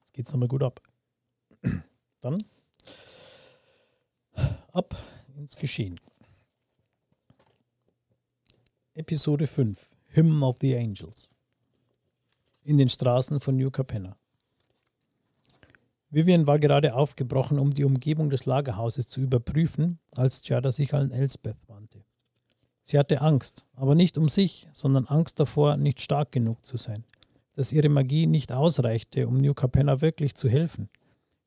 jetzt 0.00 0.12
geht 0.12 0.26
es 0.26 0.32
nochmal 0.32 0.48
gut 0.48 0.62
ab. 0.62 0.82
Dann 2.20 2.44
ab 4.74 4.94
ins 5.38 5.56
Geschehen. 5.56 5.98
Episode 8.92 9.46
5 9.46 9.96
Hymn 10.08 10.42
of 10.42 10.56
the 10.60 10.76
Angels. 10.76 11.30
In 12.62 12.76
den 12.76 12.90
Straßen 12.90 13.40
von 13.40 13.56
New 13.56 13.70
Capenna. 13.70 14.18
Vivian 16.10 16.46
war 16.46 16.58
gerade 16.58 16.94
aufgebrochen, 16.94 17.58
um 17.58 17.70
die 17.70 17.84
Umgebung 17.84 18.30
des 18.30 18.46
Lagerhauses 18.46 19.08
zu 19.08 19.20
überprüfen, 19.20 19.98
als 20.16 20.42
Giada 20.42 20.70
sich 20.70 20.94
an 20.94 21.10
Elsbeth 21.10 21.56
wandte. 21.66 22.04
Sie 22.82 22.98
hatte 22.98 23.20
Angst, 23.20 23.66
aber 23.74 23.94
nicht 23.94 24.16
um 24.16 24.28
sich, 24.28 24.68
sondern 24.72 25.06
Angst 25.06 25.40
davor, 25.40 25.76
nicht 25.76 26.00
stark 26.00 26.30
genug 26.30 26.64
zu 26.64 26.76
sein 26.76 27.04
dass 27.56 27.72
ihre 27.72 27.88
Magie 27.88 28.26
nicht 28.26 28.52
ausreichte, 28.52 29.26
um 29.26 29.38
New 29.38 29.54
Capenna 29.54 30.02
wirklich 30.02 30.36
zu 30.36 30.48
helfen. 30.48 30.88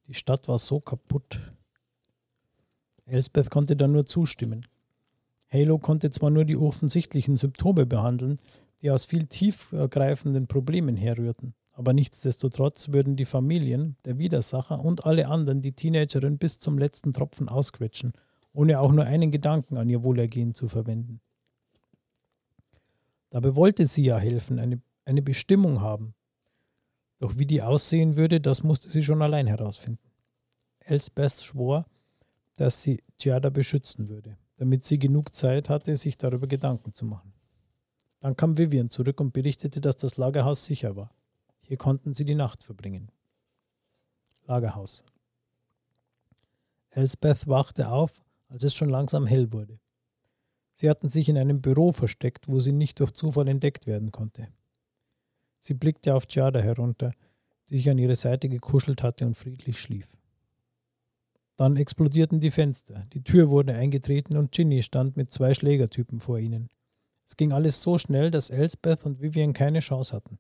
Die 0.08 0.16
Stadt 0.16 0.48
war 0.48 0.58
so 0.58 0.80
kaputt. 0.80 1.40
Elsbeth 3.06 3.50
konnte 3.52 3.76
da 3.76 3.88
nur 3.88 4.06
zustimmen. 4.06 4.66
Halo 5.52 5.78
konnte 5.78 6.10
zwar 6.10 6.32
nur 6.32 6.46
die 6.46 6.58
offensichtlichen 6.58 7.38
Symptome 7.38 7.86
behandeln, 7.86 8.38
die 8.82 8.92
aus 8.92 9.06
viel 9.06 9.28
tiefgreifenden 9.28 10.48
Problemen 10.48 10.98
herrührten, 10.98 11.54
aber 11.80 11.94
nichtsdestotrotz 11.94 12.90
würden 12.90 13.16
die 13.16 13.26
Familien, 13.26 13.96
der 14.04 14.18
Widersacher 14.18 14.84
und 14.84 15.06
alle 15.06 15.28
anderen 15.30 15.62
die 15.62 15.72
Teenagerin 15.72 16.38
bis 16.38 16.60
zum 16.60 16.78
letzten 16.78 17.14
Tropfen 17.14 17.48
ausquetschen, 17.48 18.12
ohne 18.52 18.80
auch 18.80 18.92
nur 18.92 19.06
einen 19.06 19.32
Gedanken 19.32 19.78
an 19.78 19.90
ihr 19.90 20.04
Wohlergehen 20.04 20.54
zu 20.54 20.68
verwenden. 20.68 21.22
Dabei 23.30 23.56
wollte 23.56 23.86
sie 23.86 24.04
ja 24.04 24.18
helfen, 24.18 24.60
eine 24.60 24.82
eine 25.10 25.22
Bestimmung 25.24 25.82
haben. 25.82 26.14
Doch 27.18 27.38
wie 27.38 27.48
die 27.48 27.62
aussehen 27.62 28.16
würde, 28.16 28.40
das 28.40 28.64
musste 28.64 28.90
sie 28.90 29.02
schon 29.02 29.22
allein 29.22 29.48
herausfinden. 29.48 30.12
Elsbeth 30.80 31.42
schwor, 31.42 31.86
dass 32.56 32.82
sie 32.84 33.04
Giada 33.18 33.50
beschützen 33.50 34.08
würde, 34.08 34.38
damit 34.58 34.86
sie 34.86 35.00
genug 35.00 35.34
Zeit 35.34 35.68
hatte, 35.68 35.98
sich 35.98 36.18
darüber 36.18 36.48
Gedanken 36.48 36.94
zu 36.94 37.06
machen. 37.06 37.34
Dann 38.20 38.38
kam 38.38 38.58
Vivian 38.58 38.90
zurück 38.90 39.20
und 39.20 39.34
berichtete, 39.34 39.82
dass 39.82 39.98
das 39.98 40.18
Lagerhaus 40.18 40.66
sicher 40.66 40.96
war. 40.96 41.14
Hier 41.70 41.78
konnten 41.78 42.16
sie 42.16 42.26
die 42.26 42.34
Nacht 42.34 42.64
verbringen. 42.64 43.12
Lagerhaus. 44.48 45.04
Elsbeth 46.90 47.48
wachte 47.48 47.92
auf, 47.92 48.24
als 48.48 48.64
es 48.64 48.74
schon 48.74 48.90
langsam 48.90 49.28
hell 49.28 49.54
wurde. 49.54 49.80
Sie 50.74 50.90
hatten 50.90 51.10
sich 51.10 51.30
in 51.30 51.38
einem 51.38 51.62
Büro 51.62 51.92
versteckt, 51.92 52.48
wo 52.48 52.60
sie 52.60 52.72
nicht 52.72 53.00
durch 53.00 53.12
Zufall 53.12 53.48
entdeckt 53.48 53.86
werden 53.86 54.12
konnte. 54.12 54.48
Sie 55.60 55.76
blickte 55.76 56.16
auf 56.16 56.28
Giada 56.28 56.60
herunter, 56.60 57.14
die 57.70 57.78
sich 57.78 57.88
an 57.92 58.00
ihre 58.00 58.16
Seite 58.16 58.50
gekuschelt 58.50 59.04
hatte 59.04 59.28
und 59.28 59.38
friedlich 59.38 59.80
schlief. 59.80 60.18
Dann 61.56 61.78
explodierten 61.78 62.40
die 62.40 62.50
Fenster, 62.50 63.06
die 63.14 63.24
Tür 63.24 63.52
wurde 63.52 63.76
eingetreten 63.76 64.38
und 64.38 64.52
Ginny 64.54 64.82
stand 64.82 65.18
mit 65.18 65.32
zwei 65.32 65.54
Schlägertypen 65.54 66.20
vor 66.20 66.40
ihnen. 66.40 66.70
Es 67.28 67.38
ging 67.38 67.52
alles 67.52 67.84
so 67.84 68.00
schnell, 68.00 68.32
dass 68.32 68.50
Elsbeth 68.50 69.06
und 69.06 69.22
Vivian 69.22 69.54
keine 69.54 69.82
Chance 69.82 70.16
hatten. 70.16 70.40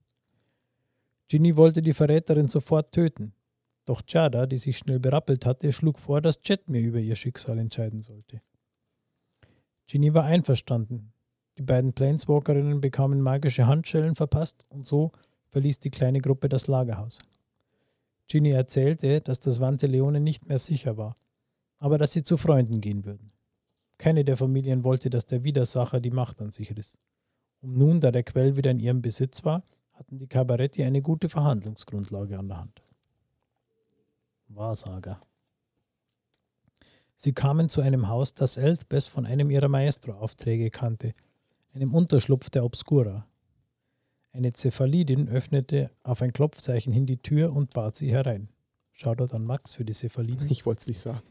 Ginny 1.29 1.55
wollte 1.55 1.83
die 1.83 1.93
Verräterin 1.93 2.47
sofort 2.47 2.91
töten, 2.91 3.33
doch 3.85 4.03
Giada, 4.05 4.47
die 4.47 4.57
sich 4.57 4.79
schnell 4.79 4.99
berappelt 4.99 5.45
hatte, 5.45 5.71
schlug 5.71 5.99
vor, 5.99 6.21
dass 6.21 6.39
Jet 6.43 6.67
mir 6.67 6.81
über 6.81 6.99
ihr 6.99 7.15
Schicksal 7.15 7.59
entscheiden 7.59 7.99
sollte. 7.99 8.41
Ginny 9.85 10.13
war 10.15 10.23
einverstanden, 10.23 11.13
die 11.59 11.63
beiden 11.63 11.93
Planeswalkerinnen 11.93 12.81
bekamen 12.81 13.21
magische 13.21 13.67
Handschellen 13.67 14.15
verpasst 14.15 14.65
und 14.69 14.87
so 14.87 15.11
verließ 15.49 15.79
die 15.79 15.91
kleine 15.91 16.19
Gruppe 16.19 16.49
das 16.49 16.67
Lagerhaus. 16.67 17.19
Ginny 18.27 18.49
erzählte, 18.49 19.21
dass 19.21 19.39
das 19.39 19.59
Vante 19.59 19.85
Leone 19.85 20.19
nicht 20.19 20.47
mehr 20.47 20.59
sicher 20.59 20.97
war, 20.97 21.15
aber 21.77 21.99
dass 21.99 22.11
sie 22.11 22.23
zu 22.23 22.37
Freunden 22.37 22.81
gehen 22.81 23.05
würden. 23.05 23.31
Keine 23.99 24.23
der 24.23 24.37
Familien 24.37 24.83
wollte, 24.83 25.11
dass 25.11 25.27
der 25.27 25.43
Widersacher 25.43 25.99
die 25.99 26.11
Macht 26.11 26.41
an 26.41 26.51
sich 26.51 26.75
riss. 26.75 26.97
Und 27.61 27.75
nun, 27.77 27.99
da 27.99 28.11
der 28.11 28.23
Quell 28.23 28.57
wieder 28.57 28.71
in 28.71 28.79
ihrem 28.79 29.01
Besitz 29.01 29.43
war, 29.43 29.63
hatten 29.99 30.17
die 30.17 30.27
Kabaretti 30.27 30.83
eine 30.85 31.01
gute 31.01 31.27
Verhandlungsgrundlage 31.27 32.39
an 32.39 32.47
der 32.47 32.57
Hand. 32.57 32.81
Wahrsager. 34.47 35.21
Sie 37.17 37.33
kamen 37.33 37.67
zu 37.67 37.81
einem 37.81 38.07
Haus, 38.07 38.33
das 38.33 38.55
Elthbeth 38.55 39.03
von 39.03 39.25
einem 39.25 39.51
ihrer 39.51 39.67
Maestro-Aufträge 39.67 40.71
kannte, 40.71 41.11
einem 41.73 41.93
Unterschlupf 41.93 42.49
der 42.49 42.63
Obscura. 42.63 43.27
Eine 44.31 44.53
Cephalidin 44.53 45.27
öffnete 45.27 45.91
auf 46.03 46.21
ein 46.21 46.31
Klopfzeichen 46.31 46.93
hin 46.93 47.05
die 47.05 47.21
Tür 47.21 47.53
und 47.53 47.73
bat 47.73 47.97
sie 47.97 48.09
herein. 48.09 48.47
Shoutout 48.93 49.35
an 49.35 49.43
Max 49.43 49.75
für 49.75 49.83
die 49.83 49.93
Cephalidin. 49.93 50.49
Ich 50.49 50.65
wollte 50.65 50.79
es 50.79 50.87
nicht 50.87 50.99
sagen. 50.99 51.21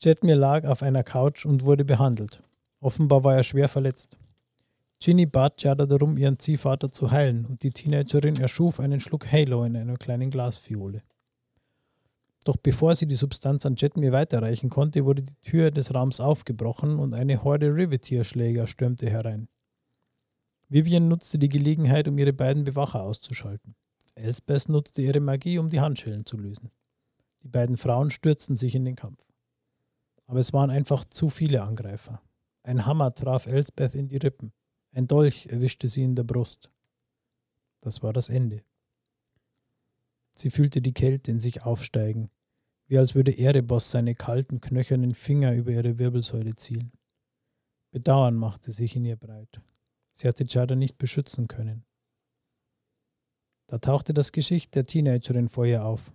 Jetmir 0.00 0.34
lag 0.34 0.64
auf 0.64 0.82
einer 0.82 1.04
Couch 1.04 1.46
und 1.46 1.64
wurde 1.64 1.84
behandelt. 1.84 2.42
Offenbar 2.80 3.22
war 3.22 3.36
er 3.36 3.44
schwer 3.44 3.68
verletzt. 3.68 4.16
Ginny 5.02 5.24
bat 5.24 5.62
Jada 5.62 5.86
darum, 5.86 6.18
ihren 6.18 6.38
Ziehvater 6.38 6.92
zu 6.92 7.10
heilen, 7.10 7.46
und 7.46 7.62
die 7.62 7.70
Teenagerin 7.70 8.36
erschuf 8.36 8.80
einen 8.80 9.00
Schluck 9.00 9.32
Halo 9.32 9.64
in 9.64 9.74
einer 9.74 9.96
kleinen 9.96 10.30
Glasfiole. 10.30 11.02
Doch 12.44 12.58
bevor 12.58 12.94
sie 12.94 13.06
die 13.06 13.14
Substanz 13.14 13.64
an 13.64 13.76
Jetmir 13.76 14.12
weiterreichen 14.12 14.68
konnte, 14.68 15.06
wurde 15.06 15.22
die 15.22 15.36
Tür 15.42 15.70
des 15.70 15.94
Raums 15.94 16.20
aufgebrochen 16.20 16.98
und 16.98 17.14
eine 17.14 17.42
Horde 17.42 17.74
Riveteer-Schläger 17.74 18.66
stürmte 18.66 19.08
herein. 19.08 19.48
Vivian 20.68 21.08
nutzte 21.08 21.38
die 21.38 21.48
Gelegenheit, 21.48 22.06
um 22.06 22.18
ihre 22.18 22.34
beiden 22.34 22.64
Bewacher 22.64 23.02
auszuschalten. 23.02 23.74
Elsbeth 24.14 24.68
nutzte 24.68 25.00
ihre 25.00 25.20
Magie, 25.20 25.58
um 25.58 25.68
die 25.68 25.80
Handschellen 25.80 26.26
zu 26.26 26.36
lösen. 26.36 26.70
Die 27.42 27.48
beiden 27.48 27.78
Frauen 27.78 28.10
stürzten 28.10 28.56
sich 28.56 28.74
in 28.74 28.84
den 28.84 28.96
Kampf. 28.96 29.24
Aber 30.26 30.40
es 30.40 30.52
waren 30.52 30.70
einfach 30.70 31.04
zu 31.06 31.30
viele 31.30 31.62
Angreifer. 31.62 32.20
Ein 32.62 32.84
Hammer 32.84 33.12
traf 33.12 33.46
Elsbeth 33.46 33.94
in 33.94 34.08
die 34.08 34.18
Rippen. 34.18 34.52
Ein 34.92 35.06
Dolch 35.06 35.46
erwischte 35.46 35.88
sie 35.88 36.02
in 36.02 36.16
der 36.16 36.24
Brust. 36.24 36.70
Das 37.80 38.02
war 38.02 38.12
das 38.12 38.28
Ende. 38.28 38.64
Sie 40.34 40.50
fühlte 40.50 40.82
die 40.82 40.94
Kälte 40.94 41.30
in 41.30 41.38
sich 41.38 41.62
aufsteigen, 41.62 42.30
wie 42.86 42.98
als 42.98 43.14
würde 43.14 43.36
Erebos 43.36 43.90
seine 43.90 44.14
kalten, 44.14 44.60
knöchernen 44.60 45.14
Finger 45.14 45.54
über 45.54 45.70
ihre 45.70 45.98
Wirbelsäule 45.98 46.56
zielen. 46.56 46.92
Bedauern 47.92 48.34
machte 48.34 48.72
sich 48.72 48.96
in 48.96 49.04
ihr 49.04 49.16
breit. 49.16 49.60
Sie 50.12 50.28
hatte 50.28 50.44
Jada 50.46 50.74
nicht 50.74 50.98
beschützen 50.98 51.48
können. 51.48 51.84
Da 53.66 53.78
tauchte 53.78 54.12
das 54.12 54.32
Gesicht 54.32 54.74
der 54.74 54.84
Teenagerin 54.84 55.48
vor 55.48 55.66
ihr 55.66 55.84
auf. 55.84 56.12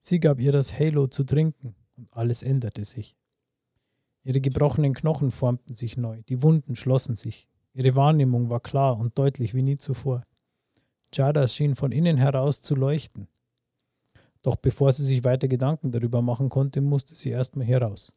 Sie 0.00 0.18
gab 0.18 0.40
ihr 0.40 0.52
das 0.52 0.76
Halo 0.78 1.06
zu 1.06 1.24
trinken 1.24 1.76
und 1.96 2.12
alles 2.12 2.42
änderte 2.42 2.84
sich. 2.84 3.16
Ihre 4.24 4.40
gebrochenen 4.40 4.94
Knochen 4.94 5.30
formten 5.30 5.74
sich 5.74 5.96
neu, 5.96 6.22
die 6.28 6.42
Wunden 6.42 6.76
schlossen 6.76 7.14
sich, 7.14 7.48
Ihre 7.74 7.96
Wahrnehmung 7.96 8.48
war 8.50 8.60
klar 8.60 8.96
und 8.96 9.18
deutlich 9.18 9.52
wie 9.54 9.62
nie 9.62 9.76
zuvor. 9.76 10.24
Jada 11.12 11.46
schien 11.48 11.74
von 11.74 11.92
innen 11.92 12.16
heraus 12.16 12.60
zu 12.60 12.74
leuchten. 12.74 13.28
Doch 14.42 14.56
bevor 14.56 14.92
sie 14.92 15.04
sich 15.04 15.24
weiter 15.24 15.48
Gedanken 15.48 15.90
darüber 15.90 16.22
machen 16.22 16.48
konnte, 16.48 16.80
musste 16.80 17.14
sie 17.14 17.30
erstmal 17.30 17.66
hier 17.66 17.82
raus. 17.82 18.14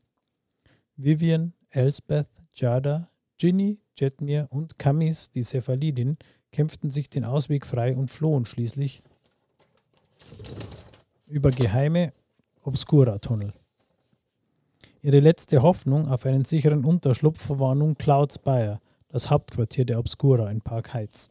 Vivian, 0.95 1.53
Elsbeth, 1.69 2.27
Jada, 2.53 3.09
Ginny, 3.37 3.79
Jetmir 3.95 4.47
und 4.49 4.77
Kamis, 4.77 5.31
die 5.31 5.43
Cephalidin, 5.43 6.17
kämpften 6.51 6.89
sich 6.89 7.09
den 7.09 7.25
Ausweg 7.25 7.65
frei 7.65 7.95
und 7.95 8.11
flohen 8.11 8.45
schließlich 8.45 9.03
über 11.27 11.49
geheime 11.49 12.13
Obscura-Tunnel. 12.63 13.53
Ihre 15.01 15.19
letzte 15.19 15.61
Hoffnung 15.61 16.09
auf 16.09 16.25
einen 16.25 16.45
sicheren 16.45 16.83
Unterschlupf 16.83 17.49
war 17.49 17.75
nun 17.75 17.97
Cloud 17.97 18.33
Spire, 18.33 18.79
das 19.09 19.29
Hauptquartier 19.29 19.85
der 19.85 19.99
Obscura 19.99 20.49
in 20.51 20.61
Park 20.61 20.93
Heights. 20.93 21.29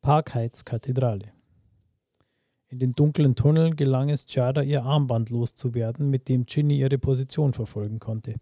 Park 0.00 0.34
Heights 0.34 0.64
Kathedrale. 0.64 1.32
In 2.68 2.80
den 2.80 2.92
dunklen 2.92 3.36
Tunneln 3.36 3.76
gelang 3.76 4.10
es 4.10 4.26
Jada, 4.28 4.62
ihr 4.62 4.82
Armband 4.82 5.30
loszuwerden, 5.30 6.10
mit 6.10 6.28
dem 6.28 6.44
Ginny 6.44 6.78
ihre 6.78 6.98
Position 6.98 7.52
verfolgen 7.52 8.00
konnte. 8.00 8.34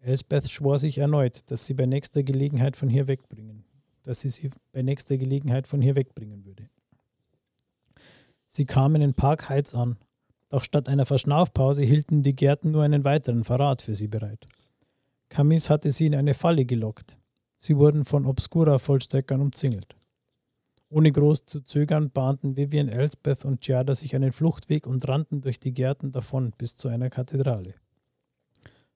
Elsbeth 0.00 0.50
schwor 0.50 0.78
sich 0.78 0.98
erneut, 0.98 1.50
dass 1.50 1.66
sie 1.66 1.74
bei 1.74 1.86
nächster 1.86 2.22
Gelegenheit 2.22 2.76
von 2.76 2.88
hier 2.88 3.08
wegbringen, 3.08 3.64
dass 4.02 4.20
sie 4.20 4.28
sie 4.28 4.50
bei 4.72 4.82
nächster 4.82 5.18
Gelegenheit 5.18 5.66
von 5.66 5.80
hier 5.80 5.94
wegbringen 5.94 6.44
würde. 6.44 6.68
Sie 8.48 8.64
kamen 8.64 9.02
in 9.02 9.14
Park 9.14 9.48
Heights 9.48 9.74
an, 9.74 9.96
doch 10.48 10.64
statt 10.64 10.88
einer 10.88 11.06
Verschnaufpause 11.06 11.82
hielten 11.82 12.22
die 12.22 12.34
Gärten 12.34 12.70
nur 12.70 12.82
einen 12.82 13.04
weiteren 13.04 13.44
Verrat 13.44 13.82
für 13.82 13.94
sie 13.94 14.08
bereit. 14.08 14.48
Camis 15.28 15.70
hatte 15.70 15.90
sie 15.90 16.06
in 16.06 16.14
eine 16.14 16.34
Falle 16.34 16.64
gelockt. 16.64 17.16
Sie 17.58 17.76
wurden 17.76 18.04
von 18.04 18.26
Obscura-Vollstreckern 18.26 19.40
umzingelt. 19.40 19.96
Ohne 20.88 21.10
groß 21.10 21.46
zu 21.46 21.60
zögern 21.62 22.10
bahnten 22.10 22.56
Vivian, 22.56 22.88
Elsbeth 22.88 23.44
und 23.44 23.60
Giada 23.60 23.94
sich 23.94 24.14
einen 24.14 24.32
Fluchtweg 24.32 24.86
und 24.86 25.06
rannten 25.08 25.40
durch 25.40 25.58
die 25.58 25.74
Gärten 25.74 26.12
davon 26.12 26.52
bis 26.56 26.76
zu 26.76 26.88
einer 26.88 27.10
Kathedrale. 27.10 27.74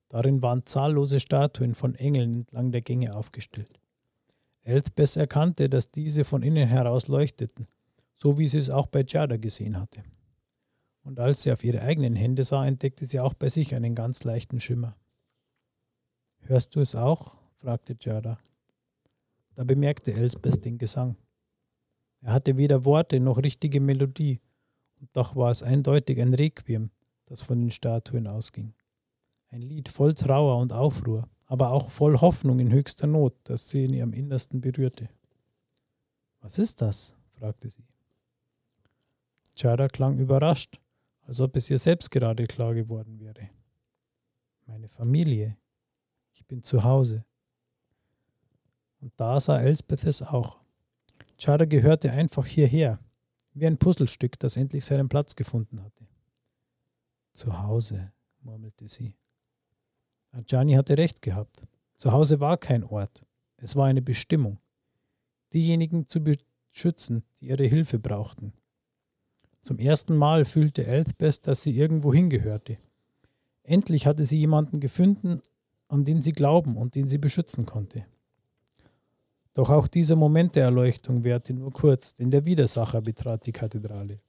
Darin 0.08 0.42
waren 0.42 0.66
zahllose 0.66 1.20
Statuen 1.20 1.74
von 1.74 1.94
Engeln 1.94 2.34
entlang 2.34 2.70
der 2.72 2.82
Gänge 2.82 3.14
aufgestellt. 3.14 3.80
Elspeth 4.62 5.16
erkannte, 5.16 5.68
dass 5.68 5.90
diese 5.90 6.24
von 6.24 6.42
innen 6.42 6.68
heraus 6.68 7.08
leuchteten, 7.08 7.66
so 8.16 8.38
wie 8.38 8.46
sie 8.46 8.58
es 8.58 8.70
auch 8.70 8.86
bei 8.86 9.02
Giada 9.02 9.36
gesehen 9.36 9.78
hatte. 9.78 10.02
Und 11.02 11.18
als 11.18 11.42
sie 11.42 11.52
auf 11.52 11.64
ihre 11.64 11.80
eigenen 11.82 12.14
Hände 12.14 12.44
sah, 12.44 12.66
entdeckte 12.66 13.06
sie 13.06 13.20
auch 13.20 13.34
bei 13.34 13.48
sich 13.48 13.74
einen 13.74 13.94
ganz 13.94 14.22
leichten 14.22 14.60
Schimmer. 14.60 14.96
Hörst 16.42 16.74
du 16.74 16.80
es 16.80 16.94
auch? 16.94 17.36
fragte 17.56 17.94
Giada. 17.94 18.38
Da 19.54 19.64
bemerkte 19.64 20.12
Elsbeth 20.14 20.64
den 20.64 20.78
Gesang. 20.78 21.16
Er 22.22 22.32
hatte 22.32 22.56
weder 22.56 22.84
Worte 22.84 23.20
noch 23.20 23.38
richtige 23.38 23.80
Melodie, 23.80 24.40
und 25.00 25.14
doch 25.16 25.36
war 25.36 25.50
es 25.50 25.62
eindeutig 25.62 26.20
ein 26.20 26.34
Requiem, 26.34 26.90
das 27.26 27.42
von 27.42 27.60
den 27.60 27.70
Statuen 27.70 28.26
ausging. 28.26 28.74
Ein 29.50 29.62
Lied 29.62 29.88
voll 29.88 30.14
Trauer 30.14 30.58
und 30.58 30.72
Aufruhr, 30.72 31.28
aber 31.46 31.72
auch 31.72 31.90
voll 31.90 32.20
Hoffnung 32.20 32.60
in 32.60 32.72
höchster 32.72 33.06
Not, 33.06 33.34
das 33.44 33.68
sie 33.68 33.84
in 33.84 33.94
ihrem 33.94 34.12
Innersten 34.12 34.60
berührte. 34.60 35.08
Was 36.40 36.58
ist 36.58 36.80
das? 36.80 37.16
fragte 37.32 37.68
sie. 37.68 37.84
Chara 39.56 39.88
klang 39.88 40.18
überrascht, 40.18 40.80
als 41.26 41.40
ob 41.40 41.56
es 41.56 41.68
ihr 41.70 41.78
selbst 41.78 42.10
gerade 42.10 42.44
klar 42.44 42.74
geworden 42.74 43.18
wäre. 43.18 43.50
Meine 44.66 44.88
Familie. 44.88 45.56
Ich 46.32 46.44
bin 46.46 46.62
zu 46.62 46.84
Hause. 46.84 47.24
Und 49.00 49.12
da 49.16 49.40
sah 49.40 49.60
Elsbeth 49.60 50.04
es 50.04 50.22
auch. 50.22 50.58
Chara 51.38 51.64
gehörte 51.64 52.10
einfach 52.12 52.46
hierher, 52.46 52.98
wie 53.54 53.66
ein 53.66 53.78
Puzzlestück, 53.78 54.38
das 54.38 54.56
endlich 54.56 54.84
seinen 54.84 55.08
Platz 55.08 55.34
gefunden 55.34 55.82
hatte. 55.82 56.06
Zu 57.32 57.62
Hause, 57.62 58.12
murmelte 58.42 58.88
sie. 58.88 59.16
Ajani 60.32 60.74
hatte 60.74 60.98
recht 60.98 61.22
gehabt. 61.22 61.66
Zu 61.96 62.12
Hause 62.12 62.40
war 62.40 62.56
kein 62.56 62.84
Ort, 62.84 63.24
es 63.56 63.76
war 63.76 63.86
eine 63.86 64.02
Bestimmung. 64.02 64.58
Diejenigen 65.52 66.06
zu 66.06 66.20
beschützen, 66.20 67.24
die 67.40 67.48
ihre 67.48 67.64
Hilfe 67.64 67.98
brauchten. 67.98 68.52
Zum 69.62 69.78
ersten 69.78 70.16
Mal 70.16 70.44
fühlte 70.44 70.86
Elthbeth, 70.86 71.46
dass 71.46 71.62
sie 71.62 71.76
irgendwo 71.76 72.14
hingehörte. 72.14 72.78
Endlich 73.62 74.06
hatte 74.06 74.24
sie 74.24 74.38
jemanden 74.38 74.80
gefunden, 74.80 75.42
an 75.90 76.04
den 76.04 76.22
sie 76.22 76.32
glauben 76.32 76.76
und 76.76 76.94
den 76.94 77.08
sie 77.08 77.18
beschützen 77.18 77.66
konnte. 77.66 78.04
Doch 79.54 79.70
auch 79.70 79.88
dieser 79.88 80.16
Moment 80.16 80.54
der 80.54 80.64
Erleuchtung 80.64 81.24
währte 81.24 81.52
nur 81.52 81.72
kurz, 81.72 82.14
denn 82.14 82.30
der 82.30 82.44
Widersacher 82.44 83.00
betrat 83.00 83.46
die 83.46 83.52
Kathedrale. 83.52 84.20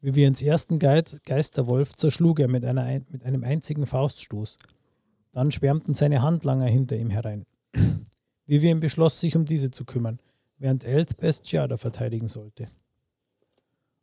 Ins 0.00 0.40
ersten 0.40 0.78
Geisterwolf 0.78 1.94
zerschlug 1.94 2.40
er 2.40 2.48
mit, 2.48 2.64
einer, 2.64 3.00
mit 3.10 3.24
einem 3.24 3.44
einzigen 3.44 3.86
Fauststoß. 3.86 4.56
Dann 5.32 5.50
schwärmten 5.50 5.94
seine 5.94 6.22
Handlanger 6.22 6.66
hinter 6.66 6.96
ihm 6.96 7.10
herein. 7.10 7.44
Vivian 8.46 8.80
beschloss, 8.80 9.20
sich 9.20 9.36
um 9.36 9.44
diese 9.44 9.70
zu 9.70 9.84
kümmern, 9.84 10.20
während 10.58 10.84
Elthbeth 10.84 11.42
Giada 11.42 11.76
verteidigen 11.76 12.28
sollte. 12.28 12.68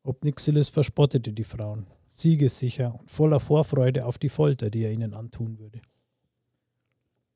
Obnixilis 0.03 0.69
verspottete 0.69 1.31
die 1.31 1.45
Frauen, 1.45 1.87
siegessicher 2.09 2.99
und 2.99 3.09
voller 3.09 3.39
Vorfreude 3.39 4.05
auf 4.05 4.17
die 4.17 4.29
Folter, 4.29 4.69
die 4.69 4.83
er 4.83 4.91
ihnen 4.91 5.13
antun 5.13 5.57
würde. 5.57 5.81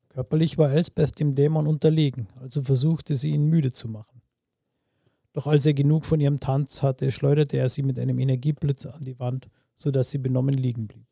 Körperlich 0.08 0.58
war 0.58 0.70
Elsbeth 0.70 1.18
dem 1.18 1.34
Dämon 1.34 1.66
unterlegen, 1.66 2.28
also 2.40 2.62
versuchte 2.62 3.14
sie 3.14 3.30
ihn 3.30 3.46
müde 3.46 3.72
zu 3.72 3.88
machen. 3.88 4.22
Doch 5.32 5.46
als 5.46 5.66
er 5.66 5.74
genug 5.74 6.04
von 6.04 6.20
ihrem 6.20 6.40
Tanz 6.40 6.82
hatte, 6.82 7.12
schleuderte 7.12 7.58
er 7.58 7.68
sie 7.68 7.82
mit 7.82 7.98
einem 7.98 8.18
Energieblitz 8.18 8.86
an 8.86 9.04
die 9.04 9.18
Wand, 9.18 9.48
sodass 9.74 10.10
sie 10.10 10.18
benommen 10.18 10.54
liegen 10.54 10.88
blieb. 10.88 11.06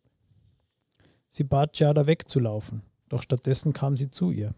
Sie 1.28 1.44
bat 1.44 1.78
Jada 1.78 2.06
wegzulaufen, 2.06 2.82
doch 3.08 3.22
stattdessen 3.22 3.72
kam 3.72 3.96
sie 3.96 4.10
zu 4.10 4.30
ihr. 4.30 4.54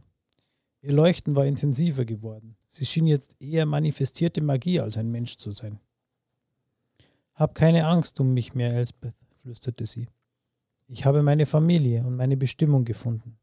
Ihr 0.80 0.92
Leuchten 0.92 1.34
war 1.34 1.44
intensiver 1.44 2.04
geworden. 2.04 2.56
Sie 2.68 2.86
schien 2.86 3.06
jetzt 3.06 3.36
eher 3.40 3.66
manifestierte 3.66 4.40
Magie 4.42 4.80
als 4.80 4.96
ein 4.96 5.10
Mensch 5.10 5.36
zu 5.36 5.50
sein. 5.50 5.80
Hab 7.34 7.54
keine 7.54 7.86
Angst 7.86 8.20
um 8.20 8.32
mich 8.32 8.54
mehr, 8.54 8.72
Elsbeth, 8.72 9.14
flüsterte 9.42 9.86
sie. 9.86 10.08
Ich 10.86 11.04
habe 11.04 11.22
meine 11.22 11.46
Familie 11.46 12.04
und 12.06 12.16
meine 12.16 12.36
Bestimmung 12.36 12.84
gefunden. 12.84 13.38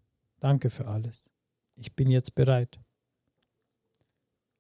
Danke 0.45 0.69
für 0.69 0.85
alles. 0.85 1.31
Ich 1.75 1.95
bin 1.95 2.11
jetzt 2.11 2.35
bereit. 2.35 2.79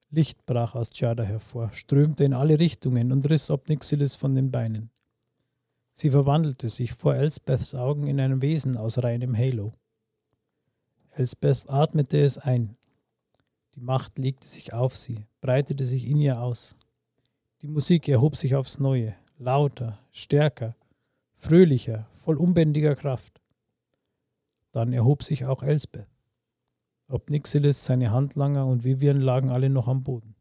Licht 0.09 0.43
brach 0.47 0.73
aus 0.73 0.89
Jada 0.95 1.21
hervor, 1.21 1.71
strömte 1.73 2.23
in 2.23 2.33
alle 2.33 2.57
Richtungen 2.57 3.11
und 3.11 3.29
riss 3.29 3.51
Obnixilis 3.51 4.15
von 4.15 4.33
den 4.33 4.49
Beinen. 4.49 4.89
Sie 5.93 6.09
verwandelte 6.09 6.69
sich 6.69 6.93
vor 6.93 7.13
Elsbeths 7.13 7.75
Augen 7.75 8.07
in 8.07 8.19
ein 8.19 8.41
Wesen 8.41 8.77
aus 8.77 9.03
reinem 9.03 9.37
Halo. 9.37 9.73
Elsbeth 11.11 11.69
atmete 11.69 12.19
es 12.19 12.39
ein. 12.39 12.75
Die 13.75 13.81
Macht 13.81 14.17
legte 14.17 14.47
sich 14.47 14.73
auf 14.73 14.97
sie, 14.97 15.27
breitete 15.39 15.85
sich 15.85 16.07
in 16.07 16.19
ihr 16.19 16.41
aus. 16.41 16.75
Die 17.61 17.67
Musik 17.67 18.09
erhob 18.09 18.37
sich 18.37 18.55
aufs 18.55 18.79
Neue, 18.79 19.13
lauter, 19.37 19.99
stärker, 20.11 20.75
fröhlicher, 21.35 22.09
voll 22.15 22.37
unbändiger 22.37 22.95
Kraft. 22.95 23.39
Dann 24.75 24.91
erhob 24.91 25.23
sich 25.23 25.45
auch 25.45 25.63
Elsbeth. 25.63 26.09
Ob 27.07 27.29
Nixilis, 27.29 27.85
seine 27.85 28.11
Handlanger 28.11 28.65
und 28.65 28.83
Vivian 28.83 29.21
lagen 29.21 29.49
alle 29.49 29.69
noch 29.69 29.87
am 29.87 30.03
Boden. 30.03 30.35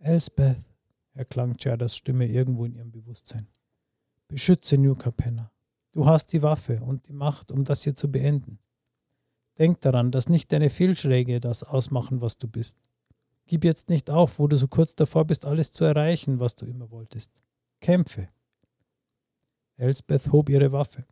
Elsbeth, 0.00 0.60
erklang 1.14 1.56
Jadas 1.58 1.96
Stimme 1.96 2.26
irgendwo 2.26 2.66
in 2.66 2.74
ihrem 2.74 2.90
Bewusstsein. 2.90 3.48
Beschütze 4.26 4.76
New 4.76 4.94
Capenna. 4.94 5.50
Du 5.92 6.04
hast 6.04 6.34
die 6.34 6.42
Waffe 6.42 6.82
und 6.82 7.08
die 7.08 7.14
Macht, 7.14 7.50
um 7.50 7.64
das 7.64 7.84
hier 7.84 7.96
zu 7.96 8.12
beenden. 8.12 8.58
Denk 9.56 9.80
daran, 9.80 10.12
dass 10.12 10.28
nicht 10.28 10.52
deine 10.52 10.68
Fehlschläge 10.68 11.40
das 11.40 11.62
ausmachen, 11.62 12.20
was 12.20 12.36
du 12.36 12.48
bist. 12.48 12.76
Gib 13.46 13.64
jetzt 13.64 13.88
nicht 13.88 14.10
auf, 14.10 14.38
wo 14.38 14.46
du 14.46 14.58
so 14.58 14.68
kurz 14.68 14.94
davor 14.94 15.24
bist, 15.24 15.46
alles 15.46 15.72
zu 15.72 15.84
erreichen, 15.84 16.38
was 16.38 16.54
du 16.54 16.66
immer 16.66 16.90
wolltest. 16.90 17.32
Kämpfe. 17.80 18.28
Elsbeth 19.78 20.30
hob 20.32 20.50
ihre 20.50 20.70
Waffe. 20.70 21.06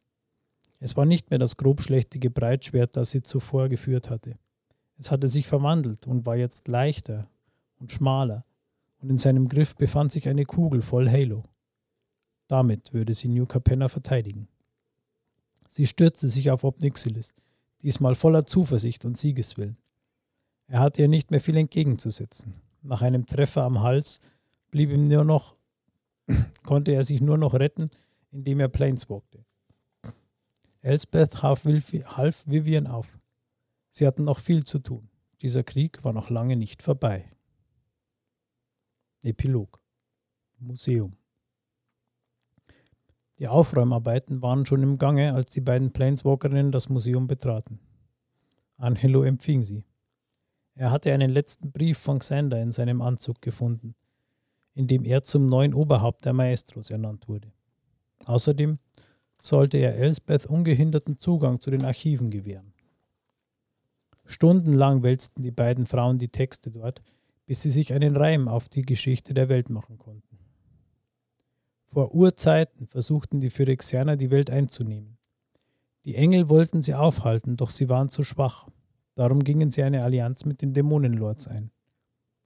Es 0.79 0.97
war 0.97 1.07
nicht 1.07 1.31
mehr 1.31 1.39
das 1.39 1.57
grobschlächtige 1.57 2.31
Breitschwert, 2.31 2.97
das 2.97 3.11
sie 3.11 3.23
zuvor 3.23 3.69
geführt 3.69 4.11
hatte. 4.11 4.39
Es 4.99 5.11
hatte 5.11 5.29
sich 5.29 5.47
verwandelt 5.47 6.07
und 6.07 6.27
war 6.27 6.37
jetzt 6.37 6.69
leichter 6.69 7.29
und 7.79 7.93
schmaler, 7.93 8.45
und 8.99 9.11
in 9.11 9.19
seinem 9.19 9.49
Griff 9.49 9.77
befand 9.77 10.13
sich 10.13 10.29
eine 10.29 10.45
Kugel 10.45 10.83
voll 10.83 11.09
Halo. 11.09 11.45
Damit 12.49 12.93
würde 12.93 13.15
sie 13.15 13.29
New 13.29 13.47
Capenna 13.47 13.89
verteidigen. 13.89 14.49
Sie 15.69 15.87
stürzte 15.87 16.29
sich 16.29 16.51
auf 16.51 16.65
Obnixilis, 16.65 17.35
diesmal 17.83 18.15
voller 18.15 18.47
Zuversicht 18.47 19.05
und 19.05 19.17
Siegeswillen. 19.17 19.77
Er 20.69 20.81
hatte 20.81 21.03
ihr 21.03 21.09
nicht 21.09 21.31
mehr 21.31 21.41
viel 21.41 21.57
entgegenzusetzen. 21.57 22.55
Nach 22.83 23.03
einem 23.03 23.27
Treffer 23.27 23.63
am 23.63 23.83
Hals 23.83 24.21
blieb 24.71 24.91
ihm 24.91 25.09
nur 25.09 25.25
noch, 25.25 25.57
konnte 26.65 26.93
er 26.93 27.05
sich 27.05 27.21
nur 27.21 27.39
noch 27.39 27.55
retten, 27.55 27.91
indem 28.33 28.61
er 28.61 28.69
planeswalkte. 28.69 29.46
Elsbeth 30.87 31.43
half 31.43 31.65
Vivian 32.47 32.87
auf. 32.87 33.19
Sie 33.91 34.07
hatten 34.07 34.23
noch 34.23 34.39
viel 34.39 34.63
zu 34.63 34.79
tun. 34.79 35.11
Dieser 35.43 35.65
Krieg 35.65 36.05
war 36.05 36.13
noch 36.13 36.31
lange 36.31 36.55
nicht 36.55 36.81
vorbei. 36.81 37.25
Epilog 39.21 39.81
Museum 40.59 41.17
Die 43.41 43.49
Aufräumarbeiten 43.49 44.43
waren 44.43 44.65
schon 44.65 44.85
im 44.85 44.97
Gange, 44.97 45.35
als 45.35 45.51
die 45.51 45.61
beiden 45.61 45.93
Planeswalkerinnen 45.93 46.71
das 46.71 46.89
Museum 46.89 47.27
betraten. 47.27 47.81
Angelo 48.77 49.25
empfing 49.25 49.65
sie. 49.65 49.85
Er 50.77 50.93
hatte 50.93 51.13
einen 51.13 51.33
letzten 51.33 51.73
Brief 51.73 51.99
von 51.99 52.21
Xander 52.21 52.63
in 52.63 52.71
seinem 52.71 53.03
Anzug 53.03 53.43
gefunden, 53.43 53.97
in 54.75 54.87
dem 54.87 55.05
er 55.05 55.25
zum 55.25 55.47
neuen 55.47 55.75
Oberhaupt 55.75 56.25
der 56.25 56.33
Maestros 56.33 56.91
ernannt 56.91 57.27
wurde. 57.27 57.53
Außerdem 58.25 58.79
sollte 59.47 59.79
er 59.79 59.95
Elsbeth 59.95 60.47
ungehinderten 60.47 61.19
Zugang 61.19 61.61
zu 61.61 61.71
den 61.71 61.85
Archiven 61.85 62.31
gewähren. 62.31 62.73
Stundenlang 64.25 65.05
wälzten 65.05 65.43
die 65.43 65.53
beiden 65.53 65.87
Frauen 65.87 66.19
die 66.19 66.29
Texte 66.29 66.73
dort, 66.73 67.01
bis 67.47 67.63
sie 67.63 67.71
sich 67.71 67.93
einen 67.93 68.17
Reim 68.17 68.49
auf 68.49 68.69
die 68.69 68.83
Geschichte 68.83 69.35
der 69.35 69.49
Welt 69.49 69.71
machen 69.71 69.99
konnten. 69.99 70.39
Vor 71.85 72.13
Urzeiten 72.13 72.89
versuchten 72.89 73.39
die 73.39 73.51
Phyrexianer 73.51 74.17
die 74.17 74.33
Welt 74.33 74.51
einzunehmen. 74.51 75.17
Die 76.05 76.17
Engel 76.17 76.49
wollten 76.49 76.83
sie 76.83 76.95
aufhalten, 76.95 77.57
doch 77.57 77.71
sie 77.71 77.89
waren 77.89 78.09
zu 78.09 78.25
schwach. 78.25 78.67
Darum 79.15 79.45
gingen 79.45 79.71
sie 79.71 79.85
eine 79.85 80.03
Allianz 80.03 80.45
mit 80.45 80.61
den 80.61 80.75
Dämonenlords 80.75 81.47
ein. 81.47 81.71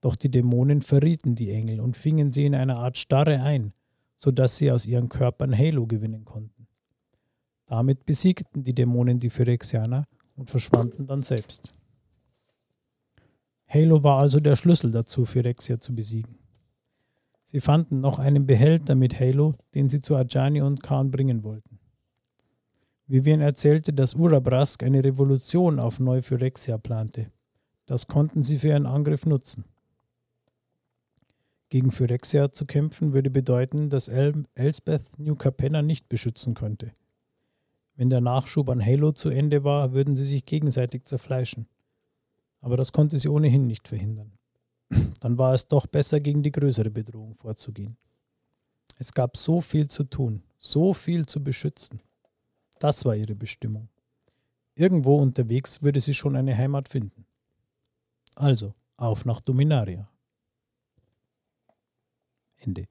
Doch 0.01 0.15
die 0.15 0.29
Dämonen 0.29 0.83
verrieten 0.83 1.33
die 1.33 1.49
Engel 1.49 1.79
und 1.79 1.97
fingen 1.97 2.31
sie 2.31 2.45
in 2.45 2.53
einer 2.53 2.77
Art 2.77 2.97
Starre 2.97 3.41
ein, 3.41 3.73
sodass 4.17 4.57
sie 4.57 4.71
aus 4.71 4.85
ihren 4.85 5.09
Körpern 5.09 5.57
Halo 5.57 5.87
gewinnen 5.87 6.25
konnten. 6.25 6.60
Damit 7.71 8.05
besiegten 8.05 8.65
die 8.65 8.75
Dämonen 8.75 9.17
die 9.17 9.29
Phyrexianer 9.29 10.05
und 10.35 10.49
verschwanden 10.49 11.05
dann 11.05 11.21
selbst. 11.21 11.73
Halo 13.65 14.03
war 14.03 14.19
also 14.19 14.41
der 14.41 14.57
Schlüssel 14.57 14.91
dazu, 14.91 15.23
Phyrexia 15.23 15.79
zu 15.79 15.95
besiegen. 15.95 16.37
Sie 17.45 17.61
fanden 17.61 18.01
noch 18.01 18.19
einen 18.19 18.45
Behälter 18.45 18.95
mit 18.95 19.17
Halo, 19.17 19.53
den 19.73 19.87
sie 19.87 20.01
zu 20.01 20.17
Ajani 20.17 20.61
und 20.61 20.83
Khan 20.83 21.11
bringen 21.11 21.45
wollten. 21.45 21.79
Vivian 23.07 23.39
erzählte, 23.39 23.93
dass 23.93 24.15
Urabrask 24.15 24.83
eine 24.83 25.01
Revolution 25.01 25.79
auf 25.79 26.01
Neu-Phyrexia 26.01 26.77
plante. 26.77 27.31
Das 27.85 28.07
konnten 28.07 28.43
sie 28.43 28.59
für 28.59 28.67
ihren 28.67 28.85
Angriff 28.85 29.25
nutzen. 29.25 29.63
Gegen 31.69 31.91
Phyrexia 31.91 32.51
zu 32.51 32.65
kämpfen 32.65 33.13
würde 33.13 33.29
bedeuten, 33.29 33.89
dass 33.89 34.09
El 34.09 34.43
Elsbeth 34.55 35.17
New 35.17 35.35
Capenna 35.35 35.81
nicht 35.81 36.09
beschützen 36.09 36.53
könnte. 36.53 36.91
Wenn 37.95 38.09
der 38.09 38.21
Nachschub 38.21 38.69
an 38.69 38.83
Halo 38.83 39.11
zu 39.11 39.29
Ende 39.29 39.63
war, 39.63 39.93
würden 39.93 40.15
sie 40.15 40.25
sich 40.25 40.45
gegenseitig 40.45 41.05
zerfleischen. 41.05 41.67
Aber 42.61 42.77
das 42.77 42.91
konnte 42.91 43.19
sie 43.19 43.29
ohnehin 43.29 43.67
nicht 43.67 43.87
verhindern. 43.87 44.33
Dann 45.19 45.37
war 45.37 45.53
es 45.53 45.67
doch 45.67 45.87
besser, 45.87 46.19
gegen 46.19 46.43
die 46.43 46.51
größere 46.51 46.91
Bedrohung 46.91 47.35
vorzugehen. 47.35 47.97
Es 48.97 49.13
gab 49.13 49.35
so 49.37 49.61
viel 49.61 49.87
zu 49.89 50.03
tun, 50.03 50.43
so 50.57 50.93
viel 50.93 51.25
zu 51.25 51.43
beschützen. 51.43 52.01
Das 52.79 53.05
war 53.05 53.15
ihre 53.15 53.35
Bestimmung. 53.35 53.89
Irgendwo 54.75 55.17
unterwegs 55.17 55.81
würde 55.81 55.99
sie 55.99 56.13
schon 56.13 56.35
eine 56.35 56.55
Heimat 56.57 56.87
finden. 56.87 57.25
Also, 58.35 58.73
auf 58.97 59.25
nach 59.25 59.41
Dominaria. 59.41 60.09
Ende. 62.57 62.87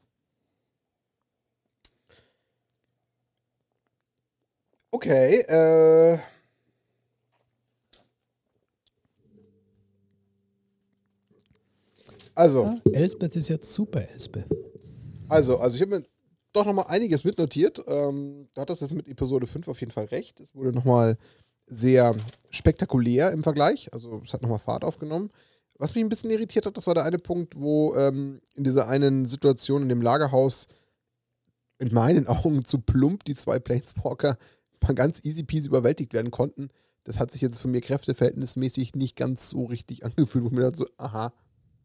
Okay, 4.91 5.41
äh. 5.41 6.19
Also. 12.35 12.65
Ja, 12.65 12.93
Elsbeth 12.93 13.37
ist 13.37 13.49
jetzt 13.49 13.73
super, 13.73 14.09
Elsbeth. 14.09 14.47
Also, 15.29 15.59
also 15.59 15.77
ich 15.77 15.83
habe 15.83 15.99
mir 15.99 16.07
doch 16.53 16.67
nochmal 16.67 16.87
einiges 16.89 17.25
mitnotiert. 17.25 17.83
Ähm, 17.87 18.49
da 18.55 18.63
hat 18.63 18.71
das 18.71 18.81
jetzt 18.81 18.95
mit 18.95 19.07
Episode 19.09 19.47
5 19.47 19.69
auf 19.69 19.81
jeden 19.81 19.93
Fall 19.93 20.07
recht. 20.07 20.41
Es 20.41 20.55
wurde 20.55 20.73
nochmal 20.73 21.17
sehr 21.67 22.17
spektakulär 22.51 23.31
im 23.31 23.43
Vergleich. 23.43 23.93
Also 23.93 24.21
es 24.25 24.33
hat 24.33 24.43
nochmal 24.43 24.59
Fahrt 24.59 24.85
aufgenommen. 24.85 25.31
Was 25.79 25.95
mich 25.95 26.05
ein 26.05 26.09
bisschen 26.09 26.31
irritiert 26.31 26.67
hat, 26.67 26.77
das 26.77 26.87
war 26.87 26.95
der 26.95 27.05
eine 27.05 27.19
Punkt, 27.19 27.59
wo 27.59 27.95
ähm, 27.95 28.41
in 28.55 28.65
dieser 28.65 28.89
einen 28.89 29.25
Situation 29.25 29.83
in 29.83 29.89
dem 29.89 30.03
Lagerhaus 30.03 30.67
in 31.79 31.95
meinen 31.95 32.27
Augen 32.27 32.65
zu 32.65 32.81
plump 32.81 33.25
die 33.25 33.35
zwei 33.35 33.59
Planeswalker 33.59 34.37
ganz 34.95 35.25
easy 35.25 35.43
peasy 35.43 35.69
überwältigt 35.69 36.13
werden 36.13 36.31
konnten. 36.31 36.71
Das 37.05 37.19
hat 37.19 37.31
sich 37.31 37.41
jetzt 37.41 37.59
von 37.59 37.71
mir 37.71 37.81
kräfteverhältnismäßig 37.81 38.95
nicht 38.95 39.17
ganz 39.17 39.51
so 39.51 39.65
richtig 39.65 40.05
angefühlt, 40.05 40.45
wo 40.45 40.51
mir 40.51 40.63
dann 40.63 40.75
so, 40.75 40.87
aha, 40.97 41.33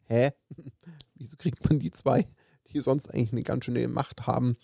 hä? 0.04 0.30
Wieso 1.14 1.36
kriegt 1.36 1.68
man 1.68 1.78
die 1.78 1.90
zwei, 1.90 2.26
die 2.70 2.80
sonst 2.80 3.12
eigentlich 3.12 3.32
eine 3.32 3.42
ganz 3.42 3.64
schöne 3.64 3.88
Macht 3.88 4.26
haben, 4.26 4.56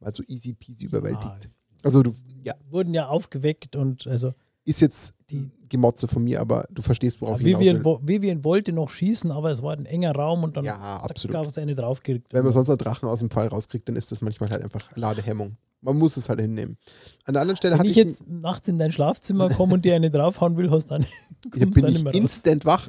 mal 0.00 0.12
so 0.12 0.22
easy 0.26 0.54
peasy 0.54 0.86
überwältigt? 0.86 1.44
Ja. 1.44 1.50
Also 1.82 2.02
du, 2.02 2.14
ja. 2.42 2.54
Wurden 2.68 2.94
ja 2.94 3.08
aufgeweckt 3.08 3.76
und 3.76 4.06
also. 4.06 4.34
Ist 4.64 4.80
jetzt 4.82 5.14
die 5.30 5.50
Gemotze 5.68 6.06
von 6.06 6.22
mir, 6.22 6.40
aber 6.40 6.66
du 6.70 6.82
verstehst, 6.82 7.22
worauf 7.22 7.40
ich 7.40 7.46
hinaus 7.46 7.64
will. 7.64 7.98
Vivian 8.02 8.44
wollte 8.44 8.72
noch 8.72 8.90
schießen, 8.90 9.30
aber 9.30 9.50
es 9.50 9.62
war 9.62 9.72
ein 9.74 9.86
enger 9.86 10.12
Raum 10.12 10.44
und 10.44 10.56
dann 10.56 10.64
ja, 10.64 11.02
gab 11.30 11.46
es 11.46 11.56
eine 11.56 11.74
draufgekriegt. 11.74 12.32
Wenn 12.32 12.44
man 12.44 12.52
sonst 12.52 12.68
einen 12.68 12.78
Drachen 12.78 13.08
aus 13.08 13.20
dem 13.20 13.30
Pfeil 13.30 13.48
rauskriegt, 13.48 13.88
dann 13.88 13.96
ist 13.96 14.12
das 14.12 14.20
manchmal 14.20 14.50
halt 14.50 14.62
einfach 14.62 14.94
Ladehemmung. 14.96 15.56
Man 15.82 15.96
muss 15.96 16.16
es 16.16 16.28
halt 16.28 16.40
hinnehmen. 16.40 16.76
An 17.24 17.34
der 17.34 17.42
anderen 17.42 17.56
Stelle 17.56 17.78
Wenn 17.78 17.86
ich 17.86 17.96
jetzt 17.96 18.26
nachts 18.28 18.68
in 18.68 18.78
dein 18.78 18.92
Schlafzimmer 18.92 19.48
komme 19.54 19.74
und 19.74 19.84
dir 19.84 19.94
eine 19.94 20.10
draufhauen 20.10 20.56
will, 20.56 20.70
hast 20.70 20.86
du 20.86 20.94
dann 20.94 21.06
ich 21.54 21.70
bin 21.70 21.86
ich 21.86 22.14
instant 22.14 22.64
wach 22.64 22.88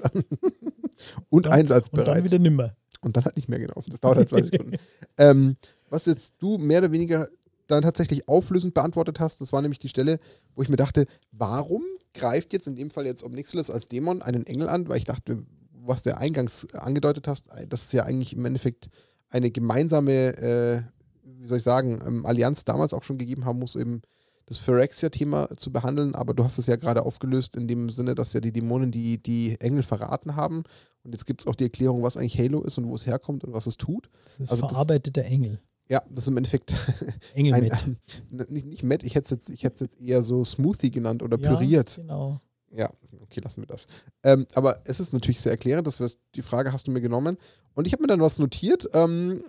und 1.29 1.45
dann, 1.45 1.53
einsatzbereit. 1.53 2.07
Und 2.07 2.15
dann 2.15 2.23
wieder 2.23 2.39
nimmer. 2.39 2.75
Und 3.01 3.17
dann 3.17 3.25
halt 3.25 3.35
nicht 3.35 3.49
mehr 3.49 3.59
genau. 3.59 3.83
Das 3.87 4.01
dauert 4.01 4.17
halt 4.17 4.29
zwei 4.29 4.41
Sekunden. 4.43 4.77
ähm, 5.17 5.55
was 5.89 6.05
jetzt 6.05 6.33
du 6.39 6.57
mehr 6.57 6.79
oder 6.79 6.91
weniger 6.91 7.27
dann 7.67 7.83
tatsächlich 7.83 8.27
auflösend 8.27 8.73
beantwortet 8.73 9.19
hast, 9.19 9.41
das 9.41 9.53
war 9.53 9.61
nämlich 9.61 9.79
die 9.79 9.89
Stelle, 9.89 10.19
wo 10.55 10.61
ich 10.61 10.69
mir 10.69 10.75
dachte, 10.75 11.05
warum 11.31 11.83
greift 12.13 12.53
jetzt 12.53 12.67
in 12.67 12.75
dem 12.75 12.89
Fall 12.89 13.05
jetzt 13.05 13.23
Omnixilus 13.23 13.71
als 13.71 13.87
Dämon 13.87 14.21
einen 14.21 14.45
Engel 14.45 14.67
an? 14.67 14.89
Weil 14.89 14.97
ich 14.97 15.05
dachte, 15.05 15.43
was 15.71 16.03
du 16.03 16.15
eingangs 16.15 16.67
angedeutet 16.75 17.27
hast, 17.27 17.47
das 17.69 17.83
ist 17.83 17.93
ja 17.93 18.03
eigentlich 18.03 18.33
im 18.33 18.45
Endeffekt 18.45 18.89
eine 19.29 19.49
gemeinsame 19.51 20.37
äh, 20.37 20.81
wie 21.23 21.47
soll 21.47 21.57
ich 21.57 21.63
sagen, 21.63 22.01
ähm, 22.05 22.25
Allianz 22.25 22.65
damals 22.65 22.93
auch 22.93 23.03
schon 23.03 23.17
gegeben 23.17 23.45
haben 23.45 23.59
muss, 23.59 23.75
eben 23.75 24.01
das 24.45 24.57
Phyrexia-Thema 24.57 25.55
zu 25.55 25.71
behandeln, 25.71 26.13
aber 26.13 26.33
du 26.33 26.43
hast 26.43 26.57
es 26.57 26.65
ja 26.65 26.75
gerade 26.75 27.03
aufgelöst 27.03 27.55
in 27.55 27.67
dem 27.67 27.89
Sinne, 27.89 28.15
dass 28.15 28.33
ja 28.33 28.41
die 28.41 28.51
Dämonen 28.51 28.91
die, 28.91 29.17
die 29.17 29.55
Engel 29.61 29.83
verraten 29.83 30.35
haben. 30.35 30.63
Und 31.03 31.13
jetzt 31.13 31.25
gibt 31.25 31.41
es 31.41 31.47
auch 31.47 31.55
die 31.55 31.63
Erklärung, 31.63 32.03
was 32.03 32.17
eigentlich 32.17 32.37
Halo 32.37 32.61
ist 32.61 32.77
und 32.77 32.87
wo 32.87 32.95
es 32.95 33.05
herkommt 33.05 33.43
und 33.43 33.53
was 33.53 33.65
es 33.65 33.77
tut. 33.77 34.09
Das 34.23 34.39
ist 34.39 34.51
also 34.51 34.67
verarbeiteter 34.67 35.23
Engel. 35.23 35.59
Ja, 35.87 36.01
das 36.09 36.25
ist 36.25 36.27
im 36.29 36.37
Endeffekt 36.37 36.75
Engel 37.33 37.53
ein, 37.53 37.71
ein, 37.71 37.97
nicht, 38.49 38.65
nicht 38.65 38.83
Matt, 38.83 39.03
ich 39.03 39.15
hätte 39.15 39.33
es 39.33 39.47
jetzt, 39.47 39.81
jetzt 39.81 40.01
eher 40.01 40.21
so 40.21 40.43
Smoothie 40.43 40.91
genannt 40.91 41.23
oder 41.23 41.39
ja, 41.39 41.49
püriert. 41.49 41.95
Genau. 41.95 42.41
Ja, 42.73 42.89
okay, 43.21 43.41
lassen 43.41 43.61
wir 43.61 43.67
das. 43.67 43.87
Ähm, 44.23 44.47
aber 44.53 44.79
es 44.85 44.99
ist 44.99 45.11
natürlich 45.13 45.41
sehr 45.41 45.51
erklärend, 45.51 45.87
dass 45.87 45.99
wir 45.99 46.09
die 46.35 46.41
Frage 46.41 46.71
hast 46.71 46.87
du 46.87 46.91
mir 46.91 47.01
genommen. 47.01 47.37
Und 47.73 47.87
ich 47.87 47.93
habe 47.93 48.03
mir 48.03 48.07
dann 48.07 48.21
was 48.21 48.39
notiert. 48.39 48.87
Ähm, 48.93 49.43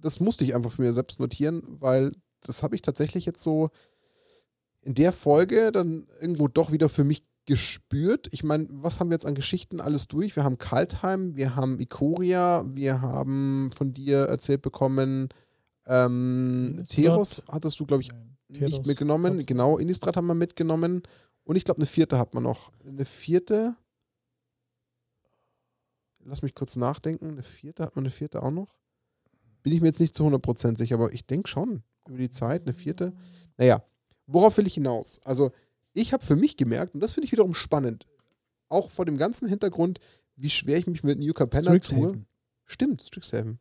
das 0.00 0.20
musste 0.20 0.44
ich 0.44 0.54
einfach 0.54 0.72
für 0.72 0.82
mir 0.82 0.92
selbst 0.92 1.20
notieren, 1.20 1.62
weil 1.66 2.12
das 2.42 2.62
habe 2.62 2.74
ich 2.74 2.82
tatsächlich 2.82 3.26
jetzt 3.26 3.42
so 3.42 3.70
in 4.82 4.94
der 4.94 5.12
Folge 5.12 5.72
dann 5.72 6.06
irgendwo 6.20 6.48
doch 6.48 6.72
wieder 6.72 6.88
für 6.88 7.04
mich 7.04 7.24
gespürt. 7.46 8.28
Ich 8.32 8.44
meine, 8.44 8.66
was 8.70 9.00
haben 9.00 9.10
wir 9.10 9.14
jetzt 9.14 9.26
an 9.26 9.34
Geschichten 9.34 9.80
alles 9.80 10.06
durch? 10.06 10.36
Wir 10.36 10.44
haben 10.44 10.58
Kaltheim, 10.58 11.34
wir 11.34 11.56
haben 11.56 11.80
Ikoria, 11.80 12.64
wir 12.66 13.00
haben 13.00 13.70
von 13.74 13.94
dir 13.94 14.18
erzählt 14.18 14.62
bekommen, 14.62 15.30
ähm, 15.86 16.84
Teros 16.86 17.42
hattest 17.48 17.80
du, 17.80 17.86
glaube 17.86 18.02
ich, 18.02 18.10
Teros, 18.52 18.72
nicht 18.72 18.86
mitgenommen. 18.86 19.44
Genau, 19.46 19.78
Innistrad 19.78 20.16
haben 20.16 20.26
wir 20.26 20.34
mitgenommen. 20.34 21.02
Und 21.44 21.56
ich 21.56 21.64
glaube, 21.64 21.78
eine 21.78 21.86
vierte 21.86 22.18
hat 22.18 22.34
man 22.34 22.42
noch. 22.42 22.70
Eine 22.86 23.06
vierte. 23.06 23.74
Lass 26.22 26.42
mich 26.42 26.54
kurz 26.54 26.76
nachdenken. 26.76 27.30
Eine 27.30 27.42
vierte 27.42 27.82
hat 27.82 27.96
man 27.96 28.04
eine 28.04 28.10
vierte 28.10 28.42
auch 28.42 28.50
noch. 28.50 28.76
Bin 29.62 29.72
ich 29.72 29.80
mir 29.80 29.88
jetzt 29.88 30.00
nicht 30.00 30.14
zu 30.14 30.24
100% 30.24 30.78
sicher, 30.78 30.94
aber 30.94 31.12
ich 31.12 31.26
denke 31.26 31.48
schon. 31.48 31.82
Über 32.08 32.18
die 32.18 32.30
Zeit, 32.30 32.62
eine 32.62 32.72
vierte. 32.72 33.12
Naja, 33.56 33.82
worauf 34.26 34.56
will 34.56 34.66
ich 34.66 34.74
hinaus? 34.74 35.20
Also, 35.24 35.52
ich 35.92 36.12
habe 36.12 36.24
für 36.24 36.36
mich 36.36 36.56
gemerkt, 36.56 36.94
und 36.94 37.00
das 37.00 37.12
finde 37.12 37.26
ich 37.26 37.32
wiederum 37.32 37.54
spannend, 37.54 38.06
auch 38.68 38.90
vor 38.90 39.04
dem 39.04 39.18
ganzen 39.18 39.48
Hintergrund, 39.48 40.00
wie 40.36 40.50
schwer 40.50 40.78
ich 40.78 40.86
mich 40.86 41.02
mit 41.02 41.18
New 41.18 41.32
Capenna 41.32 41.78
tue. 41.78 42.24
Stimmt, 42.64 43.02
Strixhaven. 43.02 43.58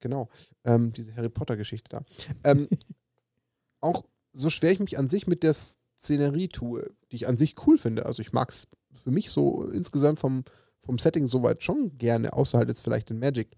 Genau. 0.00 0.28
Ähm, 0.64 0.92
diese 0.92 1.14
Harry 1.16 1.28
Potter-Geschichte 1.28 1.88
da. 1.90 2.04
Ähm, 2.44 2.68
auch 3.80 4.04
so 4.32 4.50
schwer 4.50 4.72
ich 4.72 4.80
mich 4.80 4.98
an 4.98 5.08
sich 5.08 5.26
mit 5.26 5.42
der 5.42 5.54
Szenerie 5.54 6.48
tue, 6.48 6.92
die 7.10 7.16
ich 7.16 7.28
an 7.28 7.38
sich 7.38 7.54
cool 7.66 7.78
finde. 7.78 8.06
Also 8.06 8.22
ich 8.22 8.32
mag 8.32 8.50
es 8.50 8.68
für 8.92 9.10
mich 9.10 9.30
so 9.30 9.64
insgesamt 9.68 10.18
vom, 10.18 10.44
vom 10.82 10.98
Setting 10.98 11.26
soweit 11.26 11.62
schon 11.62 11.96
gerne, 11.98 12.32
außerhalb 12.32 12.68
jetzt 12.68 12.82
vielleicht 12.82 13.10
in 13.10 13.18
Magic 13.18 13.56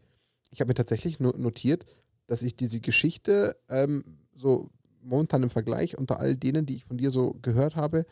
ich 0.54 0.60
habe 0.60 0.68
mir 0.68 0.74
tatsächlich 0.74 1.18
notiert, 1.18 1.84
dass 2.28 2.42
ich 2.42 2.54
diese 2.54 2.80
Geschichte 2.80 3.56
ähm, 3.68 4.04
so 4.34 4.68
momentan 5.02 5.42
im 5.42 5.50
Vergleich 5.50 5.98
unter 5.98 6.20
all 6.20 6.36
denen, 6.36 6.64
die 6.64 6.76
ich 6.76 6.84
von 6.84 6.96
dir 6.96 7.10
so 7.10 7.34
gehört 7.42 7.74
habe, 7.74 8.06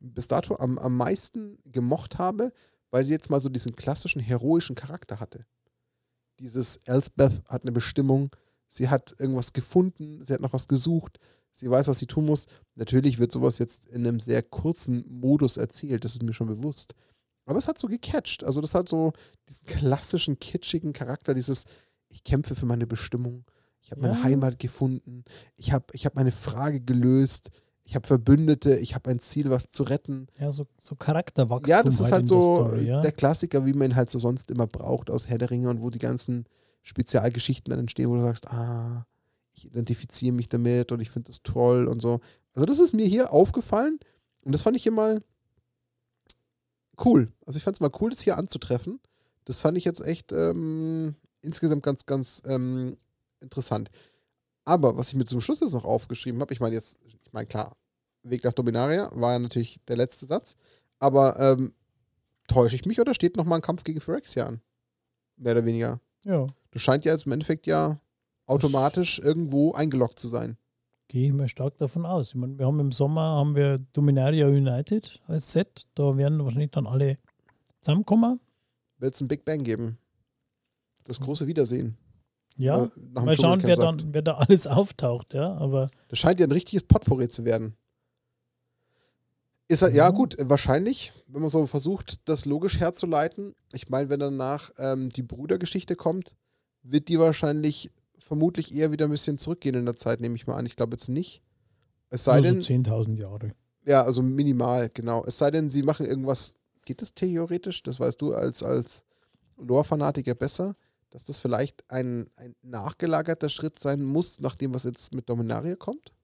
bis 0.00 0.26
dato 0.26 0.56
am, 0.56 0.78
am 0.78 0.96
meisten 0.96 1.58
gemocht 1.66 2.18
habe, 2.18 2.52
weil 2.90 3.04
sie 3.04 3.12
jetzt 3.12 3.28
mal 3.28 3.40
so 3.40 3.50
diesen 3.50 3.76
klassischen 3.76 4.20
heroischen 4.20 4.74
Charakter 4.74 5.20
hatte. 5.20 5.44
Dieses 6.40 6.76
Elsbeth 6.78 7.42
hat 7.48 7.62
eine 7.62 7.72
Bestimmung, 7.72 8.34
sie 8.68 8.88
hat 8.88 9.14
irgendwas 9.18 9.52
gefunden, 9.52 10.22
sie 10.22 10.32
hat 10.32 10.40
noch 10.40 10.54
was 10.54 10.68
gesucht, 10.68 11.18
sie 11.52 11.70
weiß, 11.70 11.88
was 11.88 11.98
sie 11.98 12.06
tun 12.06 12.24
muss. 12.24 12.46
Natürlich 12.74 13.18
wird 13.18 13.32
sowas 13.32 13.58
jetzt 13.58 13.86
in 13.86 14.06
einem 14.06 14.18
sehr 14.18 14.42
kurzen 14.42 15.04
Modus 15.08 15.58
erzählt, 15.58 16.04
das 16.04 16.14
ist 16.14 16.22
mir 16.22 16.32
schon 16.32 16.48
bewusst. 16.48 16.94
Aber 17.44 17.58
es 17.58 17.68
hat 17.68 17.78
so 17.78 17.88
gecatcht. 17.88 18.44
Also, 18.44 18.60
das 18.60 18.74
hat 18.74 18.88
so 18.88 19.12
diesen 19.48 19.66
klassischen, 19.66 20.38
kitschigen 20.38 20.92
Charakter, 20.92 21.34
dieses, 21.34 21.64
ich 22.08 22.24
kämpfe 22.24 22.54
für 22.54 22.66
meine 22.66 22.86
Bestimmung, 22.86 23.44
ich 23.80 23.90
habe 23.90 24.00
meine 24.00 24.14
Ja. 24.14 24.22
Heimat 24.22 24.58
gefunden, 24.58 25.24
ich 25.56 25.72
habe 25.72 25.86
ich 25.92 26.06
hab 26.06 26.14
meine 26.14 26.32
Frage 26.32 26.80
gelöst, 26.80 27.50
ich 27.84 27.96
habe 27.96 28.06
Verbündete, 28.06 28.76
ich 28.76 28.94
habe 28.94 29.10
ein 29.10 29.18
Ziel, 29.18 29.50
was 29.50 29.68
zu 29.68 29.82
retten. 29.82 30.28
Ja, 30.38 30.50
so, 30.50 30.66
so 30.78 30.94
Charakterwachstum. 30.94 31.68
Ja, 31.68 31.82
das 31.82 31.94
ist 31.94 32.02
halt 32.02 32.12
halt 32.12 32.26
so 32.28 32.38
der 32.38 32.66
Story, 32.66 32.86
ja. 32.86 33.00
der 33.00 33.12
Klassiker, 33.12 33.66
wie 33.66 33.72
man 33.72 33.90
ihn 33.90 33.96
halt 33.96 34.10
so 34.10 34.18
sonst 34.18 34.50
immer 34.50 34.66
braucht 34.66 35.10
aus 35.10 35.28
Herr 35.28 35.38
der 35.38 35.50
Ringe 35.50 35.68
und 35.68 35.82
wo 35.82 35.90
die 35.90 35.98
ganzen 35.98 36.46
Spezialgeschichten 36.82 37.70
dann 37.70 37.80
entstehen, 37.80 38.08
wo 38.08 38.14
du 38.14 38.22
sagst, 38.22 38.48
ah, 38.48 39.06
ich 39.52 39.66
identifiziere 39.66 40.32
mich 40.32 40.48
damit 40.48 40.92
und 40.92 41.00
ich 41.00 41.10
finde 41.10 41.28
das 41.28 41.42
toll 41.42 41.86
und 41.88 42.00
so. 42.00 42.20
Also 42.54 42.66
das 42.66 42.78
ist 42.78 42.94
mir 42.94 43.06
hier 43.06 43.32
aufgefallen 43.32 43.98
und 44.42 44.52
das 44.52 44.62
fand 44.62 44.76
ich 44.76 44.82
hier 44.84 44.92
mal 44.92 45.22
cool. 47.04 47.32
Also 47.46 47.56
ich 47.56 47.64
fand 47.64 47.76
es 47.76 47.80
mal 47.80 47.90
cool, 48.00 48.10
das 48.10 48.20
hier 48.22 48.38
anzutreffen. 48.38 49.00
Das 49.44 49.58
fand 49.58 49.76
ich 49.76 49.84
jetzt 49.84 50.04
echt 50.04 50.32
ähm, 50.32 51.16
insgesamt 51.40 51.82
ganz, 51.82 52.06
ganz 52.06 52.42
ähm, 52.46 52.96
interessant. 53.40 53.90
Aber 54.64 54.96
was 54.96 55.08
ich 55.08 55.16
mir 55.16 55.24
zum 55.24 55.40
Schluss 55.40 55.60
jetzt 55.60 55.72
noch 55.72 55.84
aufgeschrieben 55.84 56.40
habe, 56.40 56.52
ich 56.52 56.60
meine 56.60 56.74
jetzt, 56.74 56.98
ich 57.04 57.18
meine 57.32 57.46
klar, 57.46 57.76
Weg 58.22 58.44
nach 58.44 58.52
Dominaria 58.52 59.10
war 59.14 59.32
ja 59.32 59.38
natürlich 59.38 59.80
der 59.88 59.96
letzte 59.96 60.26
Satz, 60.26 60.54
aber 61.00 61.38
ähm, 61.40 61.74
täusche 62.46 62.76
ich 62.76 62.86
mich 62.86 63.00
oder 63.00 63.14
steht 63.14 63.36
noch 63.36 63.44
mal 63.44 63.56
ein 63.56 63.62
Kampf 63.62 63.82
gegen 63.82 64.00
Phyrexia 64.00 64.46
an? 64.46 64.60
Mehr 65.36 65.52
oder 65.52 65.64
weniger. 65.64 66.00
ja, 66.22 66.46
Das 66.70 66.82
scheint 66.82 67.04
ja 67.04 67.12
jetzt 67.12 67.26
im 67.26 67.32
Endeffekt 67.32 67.66
ja 67.66 68.00
automatisch 68.46 69.18
irgendwo 69.18 69.72
eingeloggt 69.72 70.18
zu 70.18 70.28
sein. 70.28 70.56
Gehe 71.12 71.26
ich 71.26 71.32
mal 71.34 71.46
stark 71.48 71.76
davon 71.76 72.06
aus. 72.06 72.30
Ich 72.30 72.34
meine, 72.36 72.58
wir 72.58 72.64
haben 72.66 72.80
im 72.80 72.90
Sommer 72.90 73.20
haben 73.20 73.54
wir 73.54 73.76
Dominaria 73.92 74.46
United 74.46 75.20
als 75.26 75.52
Set. 75.52 75.86
Da 75.94 76.16
werden 76.16 76.42
wahrscheinlich 76.42 76.70
dann 76.70 76.86
alle 76.86 77.18
zusammenkommen. 77.82 78.40
Wird 78.98 79.14
es 79.14 79.20
ein 79.20 79.28
Big 79.28 79.44
Bang 79.44 79.62
geben? 79.62 79.98
Das 81.04 81.20
große 81.20 81.46
Wiedersehen. 81.46 81.98
Ja, 82.56 82.84
Äh, 82.84 82.88
mal 83.20 83.36
schauen, 83.36 83.62
wer, 83.62 83.76
dann, 83.76 84.14
wer 84.14 84.22
da 84.22 84.34
alles 84.38 84.66
auftaucht. 84.66 85.34
Ja, 85.34 85.54
aber 85.58 85.90
Das 86.08 86.18
scheint 86.18 86.40
ja 86.40 86.46
ein 86.46 86.52
richtiges 86.52 86.82
Potpourri 86.82 87.28
zu 87.28 87.44
werden. 87.44 87.74
Ist 89.68 89.82
halt, 89.82 89.94
ja 89.94 90.04
Ja. 90.04 90.10
gut, 90.10 90.36
wahrscheinlich, 90.38 91.12
wenn 91.26 91.42
man 91.42 91.50
so 91.50 91.66
versucht, 91.66 92.26
das 92.26 92.46
logisch 92.46 92.80
herzuleiten. 92.80 93.54
Ich 93.74 93.90
meine, 93.90 94.08
wenn 94.08 94.20
danach 94.20 94.70
ähm, 94.78 95.10
die 95.10 95.22
Brudergeschichte 95.22 95.94
kommt, 95.94 96.36
wird 96.82 97.08
die 97.08 97.18
wahrscheinlich 97.18 97.90
vermutlich 98.32 98.74
eher 98.74 98.90
wieder 98.90 99.04
ein 99.04 99.10
bisschen 99.10 99.36
zurückgehen 99.36 99.74
in 99.74 99.84
der 99.84 99.94
Zeit, 99.94 100.22
nehme 100.22 100.36
ich 100.36 100.46
mal 100.46 100.56
an. 100.56 100.64
Ich 100.64 100.74
glaube 100.74 100.92
jetzt 100.92 101.10
nicht. 101.10 101.42
Es 102.08 102.24
sei 102.24 102.40
nur 102.40 102.62
so 102.62 102.68
denn, 102.68 102.82
10.000 102.82 103.20
Jahre. 103.20 103.52
ja, 103.84 104.02
also 104.02 104.22
minimal, 104.22 104.88
genau. 104.88 105.22
Es 105.26 105.36
sei 105.36 105.50
denn, 105.50 105.68
sie 105.68 105.82
machen 105.82 106.06
irgendwas, 106.06 106.54
geht 106.86 107.02
das 107.02 107.12
theoretisch? 107.12 107.82
Das 107.82 108.00
weißt 108.00 108.18
du 108.22 108.32
als, 108.32 108.62
als 108.62 109.04
Lore-Fanatiker 109.58 110.34
besser, 110.34 110.76
dass 111.10 111.24
das 111.24 111.36
vielleicht 111.36 111.84
ein, 111.90 112.30
ein 112.36 112.56
nachgelagerter 112.62 113.50
Schritt 113.50 113.78
sein 113.78 114.02
muss, 114.02 114.40
nach 114.40 114.56
dem, 114.56 114.72
was 114.72 114.84
jetzt 114.84 115.12
mit 115.12 115.28
Dominaria 115.28 115.76
kommt? 115.76 116.14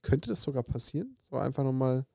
Könnte 0.00 0.30
das 0.30 0.44
sogar 0.44 0.62
passieren? 0.62 1.16
So 1.18 1.38
einfach 1.38 1.64
nochmal 1.64 2.06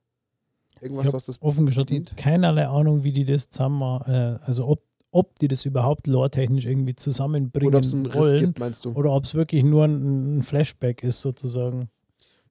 irgendwas, 0.80 1.12
was 1.12 1.26
das 1.26 1.42
Offen 1.42 1.66
gestanden, 1.66 2.06
keinerlei 2.16 2.66
Ahnung, 2.66 3.04
wie 3.04 3.12
die 3.12 3.26
das 3.26 3.50
zusammen, 3.50 4.02
äh, 4.06 4.40
also 4.46 4.68
ob, 4.68 4.87
ob 5.12 5.40
die 5.40 5.48
das 5.48 5.66
überhaupt 5.66 6.08
lore-technisch 6.08 6.66
irgendwie 6.66 6.96
zusammenbringen 6.96 7.70
Oder 7.70 7.78
ob 7.80 7.84
es 7.84 7.94
einen 7.94 8.06
Riss 8.06 8.16
wollen. 8.16 8.38
gibt, 8.38 8.60
meinst 8.60 8.86
du? 8.86 8.92
Oder 8.92 9.12
ob 9.12 9.24
es 9.24 9.36
wirklich 9.36 9.64
nur 9.64 9.86
ein, 9.86 10.38
ein 10.38 10.44
Flashback 10.44 11.04
ist, 11.04 11.22
sozusagen. 11.22 11.90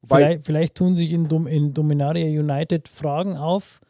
Vielleicht, 0.06 0.46
vielleicht 0.46 0.74
tun 0.76 0.94
sich 0.94 1.12
in, 1.12 1.26
in 1.46 1.74
Dominaria 1.74 2.26
United 2.26 2.88
Fragen 2.88 3.36
auf, 3.36 3.80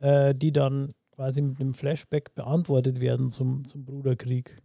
äh, 0.00 0.34
die 0.34 0.52
dann 0.52 0.92
quasi 1.12 1.40
mit 1.40 1.60
einem 1.60 1.74
Flashback 1.74 2.34
beantwortet 2.34 3.00
werden 3.00 3.30
zum, 3.30 3.66
zum 3.66 3.84
Bruderkrieg. 3.84 4.56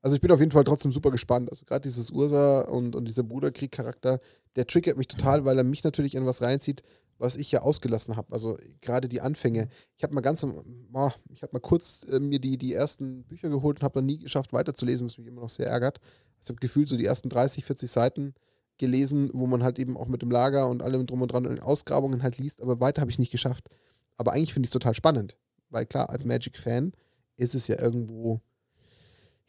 also 0.00 0.14
ich 0.14 0.20
bin 0.22 0.30
auf 0.30 0.40
jeden 0.40 0.52
Fall 0.52 0.64
trotzdem 0.64 0.92
super 0.92 1.10
gespannt. 1.10 1.50
Also 1.50 1.64
gerade 1.64 1.82
dieses 1.82 2.10
Ursa 2.10 2.62
und, 2.62 2.96
und 2.96 3.06
dieser 3.06 3.22
Bruderkrieg-Charakter, 3.22 4.20
der 4.56 4.66
triggert 4.66 4.96
mich 4.96 5.08
total, 5.08 5.44
weil 5.44 5.58
er 5.58 5.64
mich 5.64 5.84
natürlich 5.84 6.14
in 6.14 6.26
was 6.26 6.42
reinzieht, 6.42 6.82
was 7.24 7.36
ich 7.36 7.50
ja 7.50 7.62
ausgelassen 7.62 8.16
habe. 8.16 8.32
Also 8.32 8.56
gerade 8.80 9.08
die 9.08 9.20
Anfänge. 9.20 9.68
Ich 9.96 10.04
habe 10.04 10.14
mal 10.14 10.20
ganz, 10.20 10.44
ah, 10.44 11.12
ich 11.32 11.42
habe 11.42 11.52
mal 11.52 11.60
kurz 11.60 12.04
äh, 12.04 12.20
mir 12.20 12.38
die, 12.38 12.58
die 12.58 12.74
ersten 12.74 13.24
Bücher 13.24 13.48
geholt 13.48 13.80
und 13.80 13.82
habe 13.82 13.94
dann 13.94 14.06
nie 14.06 14.18
geschafft 14.18 14.52
weiterzulesen, 14.52 15.06
was 15.06 15.18
mich 15.18 15.26
immer 15.26 15.40
noch 15.40 15.48
sehr 15.48 15.66
ärgert. 15.66 16.00
Ich 16.40 16.48
habe 16.48 16.60
gefühlt 16.60 16.88
so 16.88 16.96
die 16.96 17.06
ersten 17.06 17.30
30, 17.30 17.64
40 17.64 17.90
Seiten 17.90 18.34
gelesen, 18.76 19.30
wo 19.32 19.46
man 19.46 19.62
halt 19.62 19.78
eben 19.78 19.96
auch 19.96 20.08
mit 20.08 20.22
dem 20.22 20.30
Lager 20.30 20.68
und 20.68 20.82
allem 20.82 21.06
drum 21.06 21.22
und 21.22 21.32
dran 21.32 21.46
und 21.46 21.62
Ausgrabungen 21.62 22.22
halt 22.22 22.38
liest, 22.38 22.60
aber 22.60 22.80
weiter 22.80 23.00
habe 23.00 23.10
ich 23.10 23.18
nicht 23.18 23.32
geschafft. 23.32 23.68
Aber 24.16 24.32
eigentlich 24.32 24.52
finde 24.52 24.66
ich 24.66 24.70
es 24.70 24.72
total 24.72 24.94
spannend, 24.94 25.36
weil 25.70 25.86
klar, 25.86 26.10
als 26.10 26.24
Magic-Fan 26.24 26.92
ist 27.36 27.54
es 27.54 27.66
ja 27.68 27.80
irgendwo, 27.80 28.40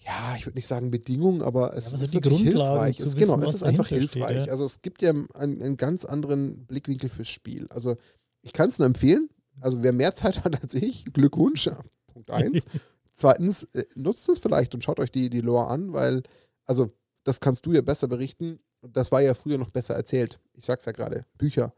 ja, 0.06 0.36
ich 0.38 0.46
würde 0.46 0.58
nicht 0.58 0.68
sagen 0.68 0.92
Bedingung, 0.92 1.42
aber 1.42 1.76
es 1.76 1.86
Ja, 1.86 1.92
also 1.94 2.06
ist 2.06 2.14
die 2.14 2.30
hilfreich. 2.30 3.00
Es, 3.00 3.06
wissen, 3.06 3.20
genau, 3.20 3.40
es 3.42 3.56
ist 3.56 3.64
einfach 3.64 3.90
dahinter 3.90 4.10
steht, 4.10 4.24
hilfreich. 4.26 4.46
ja. 4.48 4.52
Also 4.52 4.64
es 4.64 4.82
gibt 4.82 5.02
ja 5.02 5.10
einen, 5.10 5.28
einen 5.34 5.78
ganz 5.78 6.06
anderen 6.06 6.66
Blickwinkel 6.66 7.10
fürs 7.10 7.28
Spiel. 7.28 7.68
Also 7.70 7.96
ich 8.44 8.54
kann 8.54 8.70
es 8.70 8.78
nur 8.78 8.86
empfehlen. 8.86 9.30
Also 9.62 9.82
wer 9.82 9.94
mehr 9.94 10.14
Zeit 10.14 10.44
hat 10.44 10.62
als 10.62 10.74
ich, 10.76 11.06
Glückwunsch. 11.06 11.70
Punkt 12.14 12.30
eins. 12.30 12.66
Zweitens, 13.14 13.64
äh, 13.74 13.86
nutzt 13.96 14.30
es 14.30 14.40
vielleicht 14.40 14.76
und 14.76 14.84
schaut 14.84 15.00
euch 15.00 15.12
die, 15.12 15.30
die 15.30 15.42
Lore 15.42 15.68
an, 15.68 15.94
weil, 15.94 16.22
also 16.66 16.92
das 17.24 17.40
kannst 17.40 17.66
du 17.66 17.72
ja 17.72 17.82
besser 17.82 18.08
berichten. 18.08 18.60
Das 18.82 19.12
war 19.12 19.22
ja 19.22 19.34
früher 19.34 19.58
noch 19.58 19.72
besser 19.72 19.96
erzählt. 19.96 20.40
Ich 20.54 20.66
sag's 20.66 20.86
ja 20.86 20.92
gerade, 20.92 21.26
Bücher. 21.38 21.74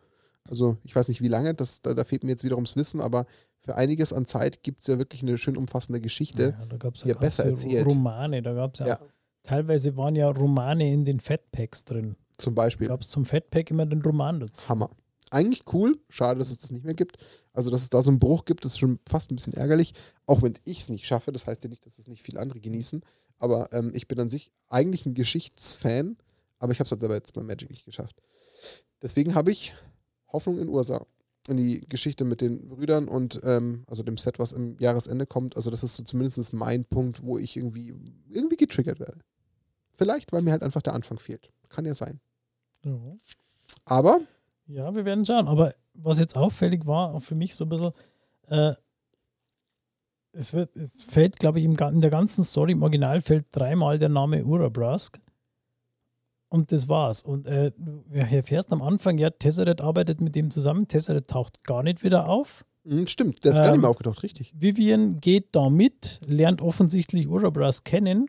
Also 0.50 0.78
ich 0.84 0.96
weiß 0.96 1.08
nicht 1.08 1.22
wie 1.22 1.28
lange, 1.28 1.54
das, 1.54 1.82
da, 1.82 1.94
da 1.94 2.04
fehlt 2.04 2.24
mir 2.24 2.32
jetzt 2.32 2.44
wiederum 2.44 2.66
das 2.66 2.76
Wissen, 2.76 3.00
aber 3.00 3.26
für 3.68 3.76
einiges 3.76 4.14
an 4.14 4.26
Zeit 4.26 4.64
gibt 4.64 4.82
es 4.82 4.88
ja 4.88 4.98
wirklich 4.98 5.22
eine 5.22 5.38
schön 5.38 5.58
umfassende 5.58 6.00
Geschichte. 6.00 6.56
Ja, 6.58 6.66
da 6.66 6.78
gab 6.78 6.96
es 6.96 7.04
Ja, 7.04 7.16
besser 7.16 7.44
erzählt. 7.46 7.86
Romane, 7.86 8.42
da 8.42 8.54
gab 8.54 8.74
es 8.74 8.80
ja, 8.80 8.88
Ja. 8.88 9.00
teilweise 9.44 9.98
waren 9.98 10.16
ja 10.16 10.30
Romane 10.30 10.92
in 10.92 11.04
den 11.04 11.20
Fatpacks 11.20 11.84
drin. 11.84 12.16
Zum 12.38 12.56
Da 12.56 12.62
Beispiel. 12.64 12.88
gab 12.88 13.02
es 13.02 13.10
zum 13.10 13.26
Fatpack 13.26 13.70
immer 13.72 13.86
den 13.86 14.02
Roman 14.02 14.40
dazu. 14.40 14.70
Hammer. 14.70 14.90
Eigentlich 15.32 15.64
cool. 15.74 16.00
Schade, 16.08 16.40
dass 16.40 16.52
es 16.52 16.60
das 16.60 16.72
nicht 16.72 16.86
mehr 16.86 16.94
gibt. 16.94 17.18
Also, 17.52 17.70
dass 17.70 17.82
es 17.82 17.90
da 17.90 18.02
so 18.02 18.10
einen 18.12 18.20
Bruch 18.20 18.46
gibt, 18.46 18.64
ist 18.64 18.80
schon 18.80 19.00
fast 19.10 19.30
ein 19.30 19.36
bisschen 19.36 19.54
ärgerlich. 19.54 19.94
Auch 20.26 20.42
wenn 20.42 20.54
ich 20.64 20.80
es 20.82 20.90
nicht 20.90 21.06
schaffe. 21.06 21.34
Das 21.34 21.46
heißt 21.46 21.62
ja 21.66 21.70
nicht, 21.70 21.86
dass 21.86 22.00
es 22.00 22.08
nicht 22.08 22.22
viele 22.22 22.40
andere 22.40 22.62
genießen. 22.62 23.02
Aber 23.40 23.68
ähm, 23.74 23.92
ich 23.94 24.08
bin 24.08 24.18
an 24.22 24.30
sich 24.30 24.52
eigentlich 24.70 25.06
ein 25.06 25.16
Geschichtsfan. 25.16 26.16
Aber 26.60 26.72
ich 26.72 26.80
habe 26.80 26.86
es 26.86 26.92
halt 26.92 27.02
selber 27.02 27.16
jetzt 27.16 27.34
bei 27.34 27.44
Magic 27.44 27.70
nicht 27.70 27.84
geschafft. 27.84 28.16
Deswegen 29.02 29.36
habe 29.36 29.52
ich 29.52 29.74
Hoffnung 30.32 30.60
in 30.60 30.70
Ursa. 30.70 31.06
In 31.48 31.58
die 31.58 31.82
Geschichte 31.88 32.26
mit 32.26 32.42
den 32.42 32.68
Brüdern 32.68 33.08
und 33.08 33.40
ähm, 33.44 33.84
also 33.88 34.04
dem 34.04 34.18
Set, 34.18 34.38
was 34.38 34.52
im 34.52 34.78
Jahresende 34.80 35.26
kommt. 35.26 35.56
Also, 35.56 35.72
das 35.72 35.84
ist 35.84 35.96
so 35.96 36.04
zumindest 36.04 36.54
mein 36.54 36.84
Punkt, 36.84 37.24
wo 37.24 37.38
ich 37.38 37.56
irgendwie, 37.56 37.94
irgendwie 38.30 38.58
getriggert 38.58 39.00
werde. 39.00 39.20
Vielleicht, 39.96 40.32
weil 40.32 40.42
mir 40.42 40.52
halt 40.52 40.64
einfach 40.64 40.82
der 40.82 40.94
Anfang 40.94 41.20
fehlt. 41.20 41.52
Kann 41.70 41.86
ja 41.86 41.96
sein. 41.96 42.20
Ja. 42.84 43.00
Aber 43.86 44.20
Ja, 44.68 44.94
wir 44.94 45.06
werden 45.06 45.26
schauen. 45.26 45.48
Aber 45.48 45.74
was 45.94 46.20
jetzt 46.20 46.36
auffällig 46.36 46.86
war, 46.86 47.14
auch 47.14 47.22
für 47.22 47.36
mich 47.36 47.56
so 47.56 47.66
ein 47.66 47.70
bisschen, 47.70 47.94
äh, 48.48 48.74
es, 50.34 50.54
wird, 50.54 50.76
es 50.76 51.04
fällt, 51.04 51.40
glaube 51.40 51.60
ich, 51.60 51.66
im, 51.66 51.76
in 51.76 52.02
der 52.02 52.10
ganzen 52.10 52.44
Story 52.44 52.74
im 52.74 52.84
Original 52.84 53.22
fällt 53.22 53.48
dreimal 53.52 53.98
der 53.98 54.10
Name 54.10 54.44
Urabrask. 54.46 55.20
Und 56.50 56.72
das 56.72 56.88
war's. 56.88 57.24
Und 57.24 57.46
äh, 57.46 57.72
du 57.78 58.04
erfährst 58.14 58.72
am 58.72 58.82
Anfang, 58.82 59.18
ja, 59.18 59.30
Tesseret 59.30 59.82
arbeitet 59.82 60.22
mit 60.22 60.36
dem 60.36 60.50
zusammen. 60.50 60.88
Tesseret 60.88 61.28
taucht 61.28 61.64
gar 61.64 61.84
nicht 61.84 62.04
wieder 62.04 62.30
auf. 62.30 62.66
Hm, 62.86 63.06
Stimmt, 63.08 63.44
der 63.44 63.52
ist 63.52 63.58
gar 63.58 63.66
nicht 63.66 63.76
Ähm, 63.76 63.82
mehr 63.82 63.90
aufgetaucht, 63.90 64.24
richtig. 64.24 64.54
Vivian 64.56 65.20
geht 65.20 65.48
da 65.52 65.70
mit, 65.70 66.22
lernt 66.26 66.62
offensichtlich 66.62 67.28
Urabrask 67.28 67.84
kennen. 67.84 68.28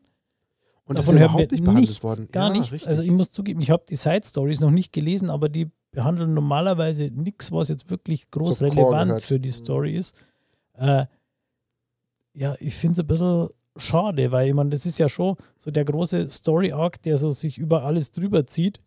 Und 0.89 0.99
das 0.99 1.05
ist 1.05 1.13
Davon 1.13 1.21
hört 1.21 1.31
überhaupt 1.31 1.53
nicht 1.53 1.65
behandelt 1.65 1.89
nichts, 1.89 2.03
worden. 2.03 2.29
Gar 2.33 2.47
Ja, 2.49 2.53
nichts. 2.55 2.73
richtig. 2.73 2.89
Also 2.89 3.03
ich 3.03 3.11
muss 3.13 3.31
zugeben, 3.31 3.61
ich 3.61 3.71
habe 3.71 3.85
die 3.89 3.95
Side 3.97 4.23
Stories 4.25 4.59
noch 4.61 4.71
nicht 4.71 4.93
gelesen, 4.93 5.31
aber 5.31 5.49
die 5.49 5.71
behandeln 5.93 6.35
normalerweise 6.35 7.11
nichts, 7.15 7.53
was 7.53 7.69
jetzt 7.69 7.89
wirklich 7.91 8.31
groß 8.31 8.59
Core 8.59 8.73
relevant 8.73 9.23
für 9.23 9.39
die 9.39 9.51
Mhm. 9.51 9.53
Story 9.53 9.95
ist. 9.95 10.17
Äh, 10.75 11.07
ja, 12.35 12.57
ich 12.59 12.75
finde 12.75 12.95
es 12.95 12.99
ein 13.01 13.07
bisschen 13.07 13.49
schade, 13.79 14.33
weil 14.33 14.49
ich 14.49 14.55
meine, 14.55 14.71
das 14.71 14.87
ist 14.87 14.99
ja 14.99 15.09
schon 15.09 15.37
so 15.57 15.71
der 15.71 15.85
große 15.85 16.29
Story-Arc, 16.29 17.03
der 17.03 17.17
so 17.17 17.31
sich 17.31 17.59
über 17.59 17.85
alles 17.85 18.13
drüber 18.13 18.47
zieht. 18.47 18.81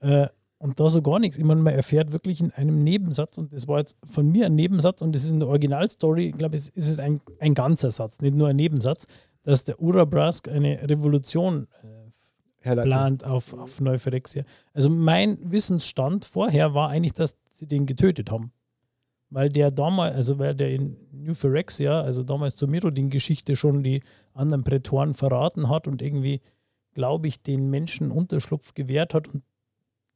Äh, 0.00 0.28
und 0.58 0.80
da 0.80 0.90
so 0.90 1.02
gar 1.02 1.20
nichts. 1.20 1.38
Ich 1.38 1.44
meine, 1.44 1.62
man 1.62 1.74
erfährt 1.74 2.12
wirklich 2.12 2.40
in 2.40 2.50
einem 2.52 2.82
Nebensatz, 2.82 3.38
und 3.38 3.52
das 3.52 3.68
war 3.68 3.78
jetzt 3.78 3.96
von 4.04 4.28
mir 4.28 4.46
ein 4.46 4.56
Nebensatz, 4.56 5.02
und 5.02 5.14
das 5.14 5.24
ist 5.24 5.30
in 5.30 5.40
der 5.40 5.48
Originalstory, 5.48 6.28
ich 6.28 6.36
glaube, 6.36 6.56
es 6.56 6.68
ist 6.68 6.88
es 6.88 6.98
ein, 6.98 7.20
ein 7.38 7.54
ganzer 7.54 7.90
Satz, 7.90 8.20
nicht 8.20 8.34
nur 8.34 8.48
ein 8.48 8.56
Nebensatz, 8.56 9.06
dass 9.44 9.64
der 9.64 9.80
Urabrask 9.80 10.48
eine 10.48 10.88
Revolution 10.88 11.68
äh, 11.82 12.74
plant 12.74 13.24
auf, 13.24 13.54
auf 13.54 13.80
Neuphyrexia. 13.80 14.42
Also 14.74 14.90
mein 14.90 15.38
Wissensstand 15.50 16.24
vorher 16.24 16.74
war 16.74 16.90
eigentlich, 16.90 17.12
dass 17.12 17.36
sie 17.50 17.66
den 17.66 17.86
getötet 17.86 18.30
haben. 18.30 18.52
Weil 19.30 19.48
der 19.48 19.70
damals, 19.70 20.14
also 20.14 20.38
weil 20.38 20.54
der 20.54 20.70
in 20.70 20.96
New 21.12 21.34
Phyrexia, 21.34 22.00
also 22.00 22.22
damals 22.22 22.56
zur 22.56 22.68
Mirrodin-Geschichte 22.68 23.56
schon 23.56 23.82
die 23.82 24.02
anderen 24.34 24.64
Prätoren 24.64 25.14
verraten 25.14 25.68
hat 25.68 25.86
und 25.86 26.00
irgendwie, 26.02 26.40
glaube 26.94 27.28
ich, 27.28 27.42
den 27.42 27.68
Menschen 27.70 28.10
Unterschlupf 28.10 28.74
gewährt 28.74 29.14
hat. 29.14 29.28
Und 29.28 29.42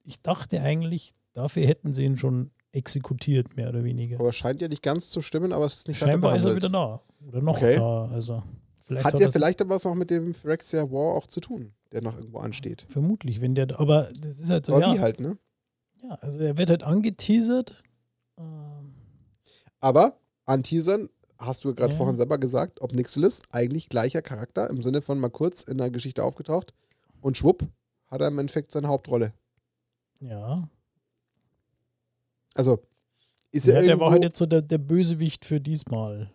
ich 0.04 0.22
dachte 0.22 0.60
eigentlich, 0.62 1.14
dafür 1.34 1.66
hätten 1.66 1.92
sie 1.92 2.04
ihn 2.04 2.16
schon 2.16 2.50
exekutiert, 2.72 3.54
mehr 3.56 3.68
oder 3.68 3.84
weniger. 3.84 4.18
Aber 4.18 4.32
scheint 4.32 4.62
ja 4.62 4.68
nicht 4.68 4.82
ganz 4.82 5.10
zu 5.10 5.20
stimmen, 5.20 5.52
aber 5.52 5.66
es 5.66 5.74
ist 5.78 5.88
nicht 5.88 5.98
Scheinbar 5.98 6.34
ist 6.36 6.44
er 6.44 6.56
wieder 6.56 6.70
da. 6.70 7.00
Oder 7.28 7.42
noch 7.42 7.56
Okay. 7.56 7.76
da. 7.76 8.06
Also 8.06 8.42
vielleicht 8.84 9.04
Hat 9.04 9.14
hat 9.14 9.20
ja 9.20 9.30
vielleicht 9.30 9.60
aber 9.60 9.74
was 9.74 9.84
auch 9.84 9.94
mit 9.94 10.08
dem 10.10 10.32
Phyrexia 10.32 10.90
War 10.90 11.14
auch 11.16 11.26
zu 11.26 11.40
tun, 11.40 11.74
der 11.92 12.02
noch 12.02 12.16
irgendwo 12.16 12.38
ansteht. 12.38 12.86
Vermutlich, 12.88 13.42
wenn 13.42 13.54
der, 13.54 13.78
aber 13.78 14.08
das 14.18 14.40
ist 14.40 14.48
halt 14.48 14.64
so, 14.64 14.72
Aber 14.74 14.86
ja, 14.86 14.94
wie 14.94 15.00
halt, 15.00 15.20
ne? 15.20 15.36
ja, 16.02 16.14
also 16.22 16.40
er 16.40 16.56
wird 16.56 16.70
halt 16.70 16.82
angeteasert. 16.82 17.82
Ähm, 18.38 18.81
Aber 19.82 20.16
anteasern, 20.46 21.10
hast 21.38 21.64
du 21.64 21.74
gerade 21.74 21.92
Ja. 21.92 21.96
vorhin 21.98 22.16
selber 22.16 22.38
gesagt, 22.38 22.80
ob 22.80 22.92
Nixilis 22.94 23.40
eigentlich 23.50 23.88
gleicher 23.88 24.22
Charakter 24.22 24.70
im 24.70 24.80
Sinne 24.82 25.02
von 25.02 25.18
mal 25.18 25.28
kurz 25.28 25.62
in 25.64 25.76
der 25.76 25.90
Geschichte 25.90 26.22
aufgetaucht 26.24 26.72
und 27.20 27.36
schwupp 27.36 27.64
hat 28.08 28.20
er 28.20 28.28
im 28.28 28.38
Endeffekt 28.38 28.70
seine 28.72 28.88
Hauptrolle. 28.88 29.32
ja, 30.20 30.68
Also 32.54 32.78
ist 33.50 33.66
ja 33.66 33.74
er 33.74 33.80
der 33.80 33.88
irgendwo, 33.90 34.04
war 34.06 34.12
halt 34.12 34.22
jetzt 34.22 34.38
so 34.38 34.46
der, 34.46 34.62
der 34.62 34.78
Bösewicht 34.78 35.44
für 35.44 35.60
diesmal. 35.60 36.30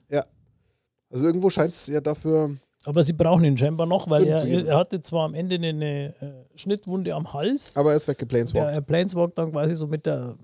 also 1.10 1.26
irgendwo 1.26 1.50
scheint 1.50 1.70
es 1.72 1.88
ja 1.88 2.02
dafür, 2.02 2.58
Aber 2.86 3.02
sie 3.04 3.14
brauchen 3.14 3.46
ihn 3.46 3.58
scheinbar 3.58 3.88
noch, 3.88 4.10
weil 4.10 4.26
er, 4.28 4.44
er 4.46 4.78
hatte 4.78 5.02
zwar 5.02 5.24
am 5.26 5.34
Ende 5.34 5.56
eine, 5.56 5.70
eine 5.70 6.16
äh, 6.20 6.58
Schnittwunde 6.58 7.16
am 7.16 7.32
Hals. 7.32 7.76
aber 7.78 7.92
er 7.92 7.98
ist 7.98 8.08
Ja, 8.08 8.12
weggeplaneswalkt. 8.12 8.74
er 8.74 8.82
planeswalkt 8.82 9.38
dann 9.38 9.52
quasi 9.52 9.74
so 9.76 9.88
mit 9.88 10.06
der, 10.06 10.36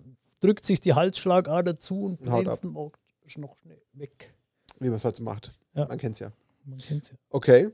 drückt 0.44 0.65
sich 0.65 0.80
die 0.80 0.94
Halsschlagader 0.94 1.78
zu 1.80 2.02
und 2.02 2.22
ist 3.26 3.38
noch 3.38 3.57
schnell 3.57 3.82
weg. 3.94 4.34
wie 4.80 4.88
man 4.88 4.95
es 4.95 5.06
halt 5.06 5.15
so 5.15 5.24
macht. 5.24 5.57
Ja. 5.76 5.86
Man 5.88 5.98
kennt 5.98 6.15
es 6.15 6.20
ja. 6.20 6.32
Man 6.65 6.80
kennt's 6.80 7.10
ja. 7.10 7.15
Okay. 7.30 7.70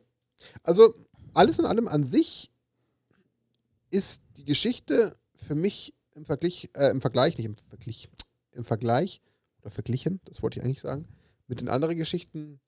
Also 0.63 0.93
alles 1.33 1.59
in 1.59 1.65
allem 1.65 1.87
an 1.87 2.03
sich 2.03 2.51
ist 3.89 4.21
die 4.37 4.45
Geschichte 4.45 5.17
für 5.35 5.55
mich 5.55 5.93
im 6.15 6.25
Vergleich, 6.25 6.69
äh, 6.75 6.89
im 6.91 7.01
Vergleich, 7.01 7.37
nicht 7.37 7.45
im 7.45 7.55
Vergleich, 7.57 8.09
im 8.51 8.63
Vergleich 8.63 9.21
oder 9.61 9.71
verglichen, 9.71 10.21
das 10.25 10.41
wollte 10.43 10.59
ich 10.59 10.65
eigentlich 10.65 10.81
sagen, 10.81 11.07
mit 11.47 11.61
den 11.61 11.69
anderen 11.69 11.97
Geschichten 11.97 12.59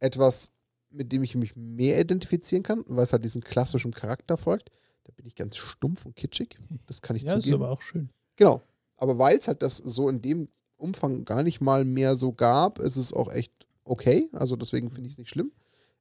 etwas, 0.00 0.52
mit 0.90 1.12
dem 1.12 1.22
ich 1.22 1.34
mich 1.34 1.56
mehr 1.56 2.00
identifizieren 2.00 2.62
kann, 2.62 2.84
weil 2.86 3.04
es 3.04 3.12
halt 3.12 3.24
diesem 3.24 3.42
klassischen 3.42 3.92
Charakter 3.92 4.36
folgt. 4.36 4.70
Da 5.04 5.12
bin 5.12 5.26
ich 5.26 5.34
ganz 5.34 5.56
stumpf 5.56 6.04
und 6.06 6.16
kitschig. 6.16 6.56
Das 6.86 7.02
kann 7.02 7.16
ich 7.16 7.22
Ja, 7.24 7.34
ist 7.34 7.44
zugeben. 7.44 7.62
aber 7.62 7.72
auch 7.72 7.82
schön. 7.82 8.10
Genau. 8.36 8.62
Aber 8.96 9.18
weil 9.18 9.38
es 9.38 9.48
halt 9.48 9.62
das 9.62 9.76
so 9.78 10.08
in 10.08 10.22
dem 10.22 10.48
Umfang 10.76 11.24
gar 11.24 11.42
nicht 11.42 11.60
mal 11.60 11.84
mehr 11.84 12.16
so 12.16 12.32
gab, 12.32 12.78
ist 12.78 12.96
es 12.96 13.12
auch 13.12 13.32
echt 13.32 13.52
okay. 13.84 14.28
Also 14.32 14.56
deswegen 14.56 14.90
finde 14.90 15.06
ich 15.08 15.14
es 15.14 15.18
nicht 15.18 15.30
schlimm. 15.30 15.52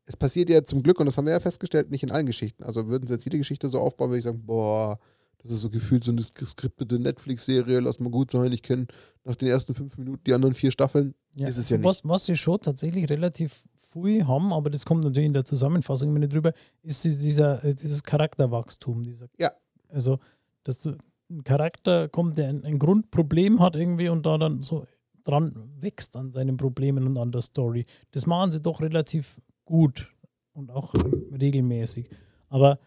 Es 0.06 0.16
passiert 0.18 0.50
ja 0.50 0.64
zum 0.64 0.84
Glück, 0.84 1.00
und 1.00 1.08
das 1.08 1.18
haben 1.18 1.26
wir 1.26 1.34
ja 1.34 1.40
festgestellt, 1.40 1.90
nicht 1.90 2.04
in 2.04 2.12
allen 2.12 2.26
Geschichten. 2.28 2.64
Also 2.64 2.88
würden 2.88 3.08
sie 3.08 3.14
jetzt 3.14 3.26
jede 3.26 3.38
Geschichte 3.38 3.70
so 3.70 3.80
aufbauen, 3.80 4.10
würde 4.10 4.20
ich 4.20 4.24
sagen, 4.24 4.46
boah, 4.46 5.00
das 5.42 5.52
ist 5.52 5.62
so 5.62 5.70
gefühlt 5.70 6.04
so 6.04 6.12
eine 6.12 6.22
geskriptete 6.34 7.00
Netflix-Serie, 7.00 7.80
lass 7.80 8.00
mal 8.00 8.10
gut 8.12 8.32
sein. 8.32 8.52
Ich 8.52 8.62
kenne 8.62 8.88
nach 9.24 9.36
den 9.36 9.48
ersten 9.48 9.74
fünf 9.74 9.98
Minuten 9.98 10.22
die 10.26 10.34
anderen 10.34 10.54
vier 10.54 10.72
Staffeln. 10.72 11.16
Ja, 11.36 11.48
Ist 11.48 11.58
es 11.58 11.70
ja 11.70 11.84
was, 11.84 12.02
was 12.04 12.26
sie 12.26 12.36
schon 12.36 12.60
tatsächlich 12.60 13.10
relativ 13.10 13.64
früh 13.92 14.22
haben, 14.24 14.54
aber 14.54 14.70
das 14.70 14.86
kommt 14.86 15.04
natürlich 15.04 15.28
in 15.28 15.34
der 15.34 15.46
Zusammenfassung 15.46 16.10
immer 16.10 16.20
nicht 16.20 16.34
drüber, 16.34 16.54
ist 16.84 17.04
die- 17.04 17.18
dieser, 17.18 17.64
äh, 17.64 17.74
dieses 17.74 18.04
Charakterwachstum. 18.04 19.04
Dieser, 19.04 19.28
Ja. 19.40 19.52
Also, 19.90 20.20
dass 20.64 20.80
du- 20.82 20.98
ein 21.30 21.44
Charakter 21.44 22.08
kommt, 22.10 22.38
der 22.38 22.50
ein, 22.50 22.64
ein 22.64 22.80
Grundproblem 22.80 23.60
hat 23.60 23.76
irgendwie 23.76 24.10
und 24.10 24.26
da 24.26 24.38
dann 24.38 24.64
so 24.64 24.86
dran 25.24 25.72
wächst 25.80 26.16
an 26.16 26.32
seinen 26.32 26.58
Problemen 26.58 27.08
und 27.08 27.18
an 27.18 27.32
der 27.32 27.42
Story. 27.42 27.86
Das 28.12 28.26
machen 28.26 28.52
sie 28.52 28.62
doch 28.62 28.82
relativ 28.82 29.42
gut 29.66 30.14
und 30.54 30.72
auch 30.72 30.94
regelmäßig. 31.40 32.10
Aber 32.50 32.80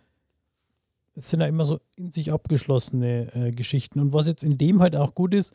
es 1.14 1.30
sind 1.30 1.40
ja 1.40 1.46
immer 1.46 1.64
so 1.64 1.80
in 1.96 2.12
sich 2.12 2.32
abgeschlossene 2.32 3.34
äh, 3.34 3.50
Geschichten. 3.50 3.98
Und 3.98 4.12
was 4.12 4.28
jetzt 4.28 4.44
in 4.44 4.56
dem 4.56 4.80
halt 4.80 4.94
auch 4.94 5.14
gut 5.14 5.34
ist, 5.34 5.52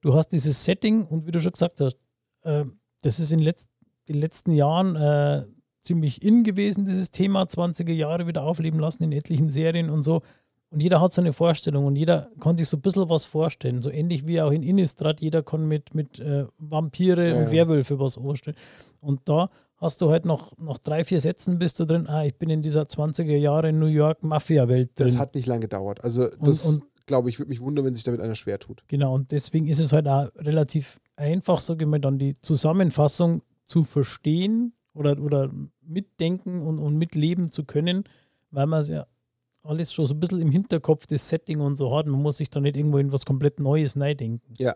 du 0.00 0.14
hast 0.14 0.28
dieses 0.28 0.64
Setting 0.64 1.04
und 1.04 1.26
wie 1.26 1.30
du 1.30 1.40
schon 1.40 1.52
gesagt 1.52 1.80
hast, 1.80 1.96
äh, 2.42 2.64
das 3.02 3.20
ist 3.20 3.32
in 3.32 3.38
letz 3.38 3.68
den 4.08 4.16
letzten 4.16 4.50
Jahren 4.50 4.96
äh, 4.96 5.46
ziemlich 5.82 6.22
in 6.22 6.42
gewesen, 6.42 6.84
dieses 6.84 7.12
Thema 7.12 7.44
20er 7.44 7.92
Jahre 7.92 8.26
wieder 8.26 8.42
aufleben 8.42 8.80
lassen 8.80 9.04
in 9.04 9.12
etlichen 9.12 9.48
Serien 9.48 9.88
und 9.88 10.02
so. 10.02 10.22
Und 10.70 10.80
jeder 10.80 11.00
hat 11.00 11.12
so 11.12 11.20
eine 11.20 11.32
Vorstellung 11.32 11.84
und 11.84 11.96
jeder 11.96 12.30
kann 12.38 12.56
sich 12.56 12.68
so 12.68 12.76
ein 12.76 12.80
bisschen 12.80 13.08
was 13.10 13.24
vorstellen. 13.24 13.82
So 13.82 13.90
ähnlich 13.90 14.26
wie 14.28 14.40
auch 14.40 14.52
in 14.52 14.62
Innistrad, 14.62 15.20
jeder 15.20 15.42
kann 15.42 15.66
mit, 15.66 15.94
mit 15.94 16.20
äh, 16.20 16.46
Vampire 16.58 17.30
Ja, 17.30 17.36
und 17.36 17.42
ja. 17.46 17.52
Werwölfe 17.52 17.98
was 17.98 18.14
vorstellen. 18.14 18.56
Und 19.00 19.20
da 19.24 19.50
hast 19.78 20.00
du 20.00 20.10
halt 20.10 20.24
noch, 20.24 20.56
noch 20.58 20.78
drei, 20.78 21.04
vier 21.04 21.20
Sätzen 21.20 21.58
bist 21.58 21.80
du 21.80 21.86
drin, 21.86 22.06
ah, 22.06 22.24
ich 22.24 22.36
bin 22.36 22.50
in 22.50 22.62
dieser 22.62 22.82
20er 22.82 23.36
Jahre 23.36 23.72
New 23.72 23.86
York 23.86 24.22
Mafia-Welt 24.22 24.90
drin. 24.96 25.08
Das 25.08 25.18
hat 25.18 25.34
nicht 25.34 25.46
lange 25.46 25.60
gedauert. 25.62 26.04
Also 26.04 26.28
das, 26.40 26.66
und- 26.66 26.84
glaube 27.06 27.30
ich, 27.30 27.40
würde 27.40 27.48
mich 27.48 27.60
wundern, 27.60 27.84
wenn 27.84 27.94
sich 27.94 28.04
damit 28.04 28.20
einer 28.20 28.36
schwer 28.36 28.60
tut. 28.60 28.84
Genau, 28.86 29.12
und 29.14 29.32
deswegen 29.32 29.66
ist 29.66 29.80
es 29.80 29.92
halt 29.92 30.06
auch 30.06 30.28
relativ 30.36 31.00
einfach, 31.16 31.58
sage 31.58 31.84
ich 31.84 31.90
mal, 31.90 31.98
dann 31.98 32.18
die 32.20 32.34
Zusammenfassung 32.34 33.42
zu 33.64 33.82
verstehen 33.82 34.74
oder, 34.94 35.20
oder 35.20 35.50
mitdenken 35.84 36.62
und, 36.62 36.78
und 36.78 36.96
mitleben 36.96 37.50
zu 37.50 37.64
können, 37.64 38.04
weil 38.52 38.66
man 38.66 38.82
es 38.82 38.88
ja 38.88 39.06
alles 39.62 39.92
schon 39.92 40.06
so 40.06 40.14
ein 40.14 40.20
bisschen 40.20 40.40
im 40.40 40.50
Hinterkopf, 40.50 41.06
das 41.06 41.28
Setting 41.28 41.60
und 41.60 41.76
so 41.76 41.94
hat. 41.96 42.06
Man 42.06 42.20
muss 42.22 42.38
sich 42.38 42.50
da 42.50 42.60
nicht 42.60 42.76
irgendwo 42.76 42.98
in 42.98 43.12
was 43.12 43.24
komplett 43.26 43.60
Neues 43.60 43.96
neidenken. 43.96 44.54
Ja. 44.58 44.74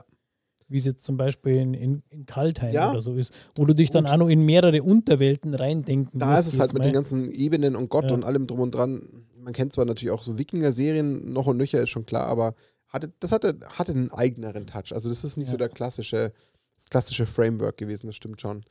Wie 0.68 0.78
es 0.78 0.84
jetzt 0.86 1.04
zum 1.04 1.16
Beispiel 1.16 1.56
in, 1.56 1.74
in, 1.74 2.02
in 2.10 2.26
Kaltheim 2.26 2.72
Ja. 2.72 2.90
oder 2.90 3.00
so 3.00 3.14
ist, 3.14 3.32
wo 3.56 3.64
du 3.64 3.74
dich 3.74 3.90
dann 3.90 4.04
Gut. 4.04 4.12
auch 4.12 4.16
noch 4.18 4.28
in 4.28 4.40
mehrere 4.44 4.82
Unterwelten 4.82 5.54
reindenken 5.54 6.18
Da 6.18 6.26
musst. 6.30 6.40
ist 6.48 6.54
es 6.54 6.60
halt 6.60 6.72
mit 6.72 6.84
den 6.84 6.92
ganzen 6.92 7.30
Ebenen 7.30 7.76
und 7.76 7.88
Gott 7.90 8.06
Ja. 8.06 8.14
und 8.14 8.24
allem 8.24 8.46
drum 8.46 8.60
und 8.60 8.74
dran. 8.74 9.26
Man 9.38 9.52
kennt 9.52 9.72
zwar 9.74 9.84
natürlich 9.84 10.10
auch 10.10 10.22
so 10.22 10.38
Wikinger-Serien 10.38 11.32
noch 11.32 11.46
und 11.46 11.58
nöcher, 11.58 11.82
ist 11.82 11.90
schon 11.90 12.06
klar, 12.06 12.26
aber 12.26 12.54
hatte, 12.88 13.12
das 13.20 13.32
hatte, 13.32 13.58
hatte 13.68 13.92
einen 13.92 14.10
eigeneren 14.12 14.66
Touch. 14.66 14.92
Also 14.94 15.08
das 15.10 15.22
ist 15.24 15.36
nicht 15.36 15.48
so 15.48 15.54
Ja. 15.54 15.58
der 15.58 15.68
klassische, 15.68 16.32
das 16.78 16.88
klassische 16.88 17.26
Framework 17.26 17.76
gewesen, 17.76 18.06
das 18.06 18.16
stimmt 18.16 18.40
schon. 18.40 18.64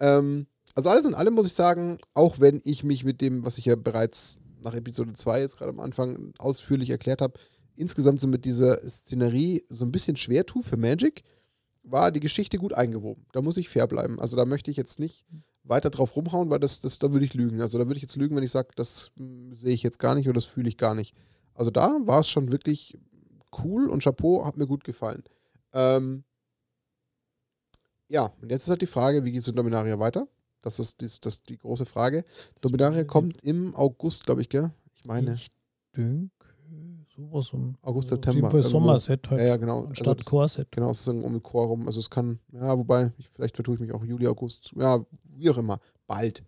Ähm, 0.00 0.46
also 0.74 0.90
alles 0.90 1.04
in 1.06 1.14
allem 1.14 1.34
muss 1.34 1.46
ich 1.46 1.52
sagen, 1.54 1.98
auch 2.14 2.38
wenn 2.38 2.60
ich 2.64 2.84
mich 2.84 3.04
mit 3.04 3.20
dem, 3.20 3.44
was 3.44 3.58
ich 3.58 3.64
ja 3.66 3.74
bereits 3.76 4.36
nach 4.62 4.74
Episode 4.74 5.12
2 5.12 5.40
jetzt 5.40 5.58
gerade 5.58 5.70
am 5.70 5.80
Anfang 5.80 6.34
ausführlich 6.38 6.90
erklärt 6.90 7.20
habe, 7.20 7.38
insgesamt 7.76 8.20
so 8.20 8.28
mit 8.28 8.44
dieser 8.44 8.78
Szenerie 8.88 9.64
so 9.68 9.84
ein 9.84 9.92
bisschen 9.92 10.16
schwer 10.16 10.46
tue 10.46 10.62
für 10.62 10.76
Magic, 10.76 11.22
war 11.82 12.10
die 12.12 12.20
Geschichte 12.20 12.58
gut 12.58 12.72
eingewoben. 12.72 13.26
Da 13.32 13.42
muss 13.42 13.56
ich 13.56 13.68
fair 13.68 13.86
bleiben. 13.86 14.20
Also 14.20 14.36
da 14.36 14.44
möchte 14.44 14.70
ich 14.70 14.76
jetzt 14.76 14.98
nicht 14.98 15.24
weiter 15.64 15.90
drauf 15.90 16.16
rumhauen, 16.16 16.50
weil 16.50 16.58
das, 16.58 16.80
das, 16.80 16.98
da 16.98 17.12
würde 17.12 17.24
ich 17.24 17.34
lügen. 17.34 17.60
Also 17.60 17.78
da 17.78 17.86
würde 17.86 17.96
ich 17.96 18.02
jetzt 18.02 18.16
lügen, 18.16 18.36
wenn 18.36 18.42
ich 18.42 18.50
sage, 18.50 18.68
das 18.76 19.10
hm, 19.16 19.54
sehe 19.54 19.74
ich 19.74 19.82
jetzt 19.82 19.98
gar 19.98 20.14
nicht 20.14 20.26
oder 20.26 20.34
das 20.34 20.44
fühle 20.44 20.68
ich 20.68 20.76
gar 20.76 20.94
nicht. 20.94 21.14
Also 21.54 21.70
da 21.70 21.96
war 22.04 22.20
es 22.20 22.28
schon 22.28 22.50
wirklich 22.52 22.98
cool 23.62 23.88
und 23.88 24.02
Chapeau 24.02 24.44
hat 24.44 24.56
mir 24.56 24.66
gut 24.66 24.84
gefallen. 24.84 25.22
Ähm, 25.72 26.24
ja, 28.08 28.32
und 28.40 28.50
jetzt 28.50 28.64
ist 28.64 28.70
halt 28.70 28.82
die 28.82 28.86
Frage, 28.86 29.24
wie 29.24 29.32
geht 29.32 29.42
es 29.42 29.48
in 29.48 29.56
Dominaria 29.56 29.98
weiter? 29.98 30.28
Das 30.62 30.78
ist, 30.78 31.00
die- 31.00 31.08
das 31.20 31.42
die 31.42 31.58
große 31.58 31.84
Frage. 31.86 32.24
Dominaria 32.60 33.04
kommt 33.04 33.42
im 33.42 33.74
August, 33.74 34.24
glaube 34.24 34.40
ich, 34.40 34.48
gell? 34.48 34.70
Ich 34.94 35.04
meine, 35.06 35.34
Ich 35.34 35.50
denke, 35.96 36.30
sowas 37.14 37.52
um 37.52 37.76
August, 37.82 38.10
also 38.12 38.16
September, 38.22 38.46
Auf 38.48 38.52
jeden 38.54 38.62
Fall. 38.62 38.70
Sommerset 38.70 39.30
halt. 39.30 39.40
ja, 39.40 39.46
ja, 39.48 39.56
genau. 39.56 39.76
Also 39.78 39.88
Anstatt 39.88 40.18
das- 40.20 40.26
Chorset. 40.26 40.68
Genau, 40.72 40.90
es 40.90 41.00
ist 41.00 41.08
um 41.08 41.20
den 41.20 41.42
Chor 41.42 41.66
rum. 41.66 41.86
Also 41.86 42.00
es 42.00 42.08
kann, 42.08 42.38
ja, 42.52 42.78
wobei, 42.78 43.12
ich, 43.18 43.28
vielleicht 43.28 43.56
vertue 43.56 43.74
ich 43.74 43.80
mich 43.80 43.92
auch 43.92 44.02
Juli, 44.04 44.26
August, 44.28 44.72
ja, 44.76 45.04
wie 45.24 45.50
auch 45.50 45.58
immer, 45.58 45.78
bald. 46.06 46.42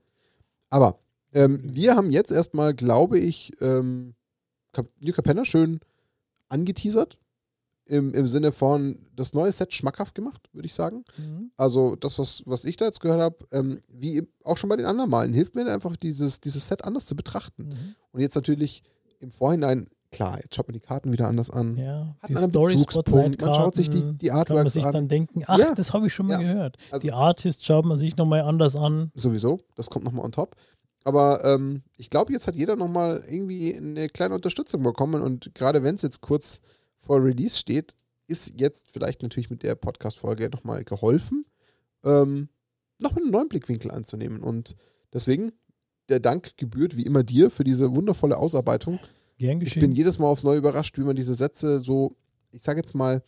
Aber 0.70 0.98
ähm, 1.32 1.62
wir 1.74 1.94
haben 1.96 2.10
jetzt 2.10 2.30
erstmal, 2.30 2.72
glaube 2.74 3.18
ich, 3.18 3.52
ähm, 3.60 4.14
New 5.00 5.12
Capenna 5.12 5.44
schön 5.44 5.80
angeteasert. 6.48 7.18
Im, 7.86 8.14
Im 8.14 8.26
Sinne 8.26 8.50
von 8.52 8.98
das 9.14 9.34
neue 9.34 9.52
Set 9.52 9.74
schmackhaft 9.74 10.14
gemacht, 10.14 10.48
würde 10.54 10.64
ich 10.66 10.74
sagen. 10.74 11.04
Mhm. 11.18 11.50
Also 11.56 11.96
das, 11.96 12.18
was, 12.18 12.42
was 12.46 12.64
ich 12.64 12.76
da 12.76 12.86
jetzt 12.86 13.00
gehört 13.00 13.20
habe, 13.20 13.36
ähm, 13.52 13.80
wie 13.88 14.26
auch 14.42 14.56
schon 14.56 14.70
bei 14.70 14.76
den 14.76 14.86
anderen 14.86 15.10
Malen, 15.10 15.34
hilft 15.34 15.54
mir 15.54 15.70
einfach 15.70 15.94
dieses, 15.96 16.40
dieses 16.40 16.66
Set 16.66 16.82
anders 16.84 17.04
zu 17.04 17.14
betrachten. 17.14 17.64
Mhm. 17.68 17.94
Und 18.12 18.20
jetzt 18.20 18.36
natürlich 18.36 18.82
im 19.20 19.32
Vorhinein, 19.32 19.86
klar, 20.10 20.38
jetzt 20.42 20.54
schaut 20.54 20.66
man 20.68 20.72
die 20.72 20.80
Karten 20.80 21.12
wieder 21.12 21.28
anders 21.28 21.50
an. 21.50 21.76
Ja, 21.76 22.16
Hat 22.20 22.30
die 22.30 22.36
einen 22.36 22.48
Story 22.48 22.74
Bezugspunkt. 22.76 23.40
Man 23.42 23.54
schaut 23.54 23.74
sich 23.74 23.90
die, 23.90 24.02
die 24.14 24.28
kann 24.28 24.36
man 24.36 24.38
Artworks 24.38 24.72
sich 24.72 24.86
an. 24.86 24.92
dann 24.92 25.08
denken, 25.08 25.42
ach, 25.46 25.58
Ja. 25.58 25.74
das 25.74 25.92
habe 25.92 26.06
ich 26.06 26.14
schon 26.14 26.26
mal 26.26 26.40
Ja. 26.42 26.52
gehört. 26.52 26.78
Also- 26.90 27.02
die 27.06 27.12
Artist 27.12 27.66
schaut 27.66 27.84
man 27.84 27.98
sich 27.98 28.16
nochmal 28.16 28.40
anders 28.40 28.76
an. 28.76 29.12
Sowieso, 29.14 29.60
das 29.74 29.90
kommt 29.90 30.06
nochmal 30.06 30.24
on 30.24 30.32
top. 30.32 30.56
Aber 31.04 31.44
ähm, 31.44 31.82
ich 31.98 32.08
glaube, 32.08 32.32
jetzt 32.32 32.46
hat 32.46 32.56
jeder 32.56 32.76
nochmal 32.76 33.22
irgendwie 33.28 33.76
eine 33.76 34.08
kleine 34.08 34.34
Unterstützung 34.36 34.82
bekommen 34.82 35.20
und 35.20 35.54
gerade 35.54 35.82
wenn 35.82 35.96
es 35.96 36.02
jetzt 36.02 36.22
kurz 36.22 36.62
vor 37.04 37.22
Release 37.22 37.58
steht, 37.58 37.94
ist 38.26 38.58
jetzt 38.58 38.90
vielleicht 38.90 39.22
natürlich 39.22 39.50
mit 39.50 39.62
der 39.62 39.74
Podcast-Folge 39.74 40.48
nochmal 40.50 40.84
geholfen, 40.84 41.44
ähm, 42.04 42.48
nochmal 42.98 43.22
einen 43.22 43.32
neuen 43.32 43.48
Blickwinkel 43.48 43.90
anzunehmen. 43.90 44.42
Und 44.42 44.76
deswegen, 45.12 45.52
der 46.08 46.20
Dank 46.20 46.56
gebührt 46.56 46.96
wie 46.96 47.06
immer 47.06 47.22
dir 47.22 47.50
für 47.50 47.64
diese 47.64 47.94
wundervolle 47.94 48.36
Ausarbeitung. 48.36 48.98
Gern 49.38 49.58
Ich 49.58 49.64
geschehen. 49.64 49.80
bin 49.80 49.92
jedes 49.92 50.18
Mal 50.18 50.26
aufs 50.26 50.44
Neue 50.44 50.58
überrascht, 50.58 50.96
wie 50.98 51.02
man 51.02 51.16
diese 51.16 51.34
Sätze 51.34 51.78
so, 51.78 52.16
ich 52.50 52.62
sage 52.62 52.80
jetzt 52.80 52.94
mal, 52.94 53.22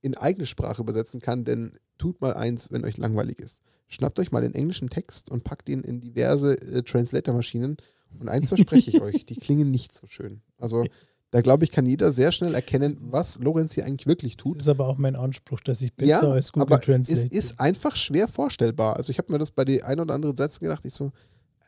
in 0.00 0.16
eigene 0.16 0.46
Sprache 0.46 0.82
übersetzen 0.82 1.20
kann, 1.20 1.44
denn 1.44 1.76
tut 1.96 2.20
mal 2.20 2.34
eins, 2.34 2.70
wenn 2.70 2.84
euch 2.84 2.98
langweilig 2.98 3.40
ist. 3.40 3.62
Schnappt 3.88 4.20
euch 4.20 4.30
mal 4.30 4.42
den 4.42 4.54
englischen 4.54 4.88
Text 4.88 5.30
und 5.30 5.42
packt 5.42 5.68
ihn 5.68 5.80
in 5.80 6.00
diverse 6.00 6.60
äh, 6.60 6.82
Translator-Maschinen. 6.82 7.78
Und 8.20 8.28
eins 8.28 8.48
verspreche 8.48 8.90
ich 8.90 9.00
euch, 9.02 9.26
die 9.26 9.36
klingen 9.36 9.70
nicht 9.70 9.92
so 9.92 10.06
schön. 10.06 10.42
Also 10.58 10.84
da 11.30 11.42
glaube 11.42 11.64
ich, 11.64 11.70
kann 11.70 11.84
jeder 11.84 12.12
sehr 12.12 12.32
schnell 12.32 12.54
erkennen, 12.54 12.96
was 13.00 13.38
Lorenz 13.38 13.74
hier 13.74 13.84
eigentlich 13.84 14.06
wirklich 14.06 14.36
tut. 14.36 14.56
Das 14.56 14.64
ist 14.64 14.68
aber 14.68 14.86
auch 14.86 14.96
mein 14.96 15.14
Anspruch, 15.14 15.60
dass 15.60 15.82
ich 15.82 15.94
besser 15.94 16.08
ja, 16.08 16.20
als 16.20 16.52
Google 16.52 16.74
aber 16.74 16.80
Translate 16.80 17.26
es 17.26 17.32
ist 17.32 17.60
einfach 17.60 17.96
schwer 17.96 18.28
vorstellbar. 18.28 18.96
Also 18.96 19.10
ich 19.10 19.18
habe 19.18 19.30
mir 19.32 19.38
das 19.38 19.50
bei 19.50 19.64
den 19.64 19.82
ein 19.82 20.00
oder 20.00 20.14
anderen 20.14 20.36
Sätzen 20.36 20.64
gedacht, 20.64 20.84
ich 20.84 20.94
so, 20.94 21.12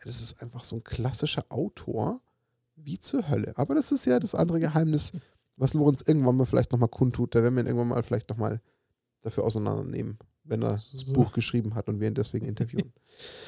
das 0.04 0.22
ist 0.22 0.40
einfach 0.42 0.64
so 0.64 0.76
ein 0.76 0.84
klassischer 0.84 1.44
Autor 1.50 2.20
wie 2.76 2.98
zur 2.98 3.28
Hölle. 3.28 3.52
Aber 3.56 3.74
das 3.74 3.92
ist 3.92 4.06
ja 4.06 4.18
das 4.18 4.34
andere 4.34 4.60
Geheimnis, 4.60 5.12
was 5.56 5.74
Lorenz 5.74 6.02
irgendwann 6.06 6.36
mal 6.36 6.46
vielleicht 6.46 6.72
nochmal 6.72 6.88
kundtut. 6.88 7.34
Da 7.34 7.42
werden 7.42 7.54
wir 7.54 7.62
ihn 7.62 7.66
irgendwann 7.66 7.88
mal 7.88 8.02
vielleicht 8.02 8.30
nochmal 8.30 8.62
dafür 9.20 9.44
auseinandernehmen, 9.44 10.18
wenn 10.44 10.62
er 10.62 10.82
das 10.90 11.02
So. 11.02 11.12
Buch 11.12 11.32
geschrieben 11.32 11.74
hat 11.74 11.88
und 11.88 12.00
wir 12.00 12.08
ihn 12.08 12.14
deswegen 12.14 12.46
interviewen. 12.46 12.94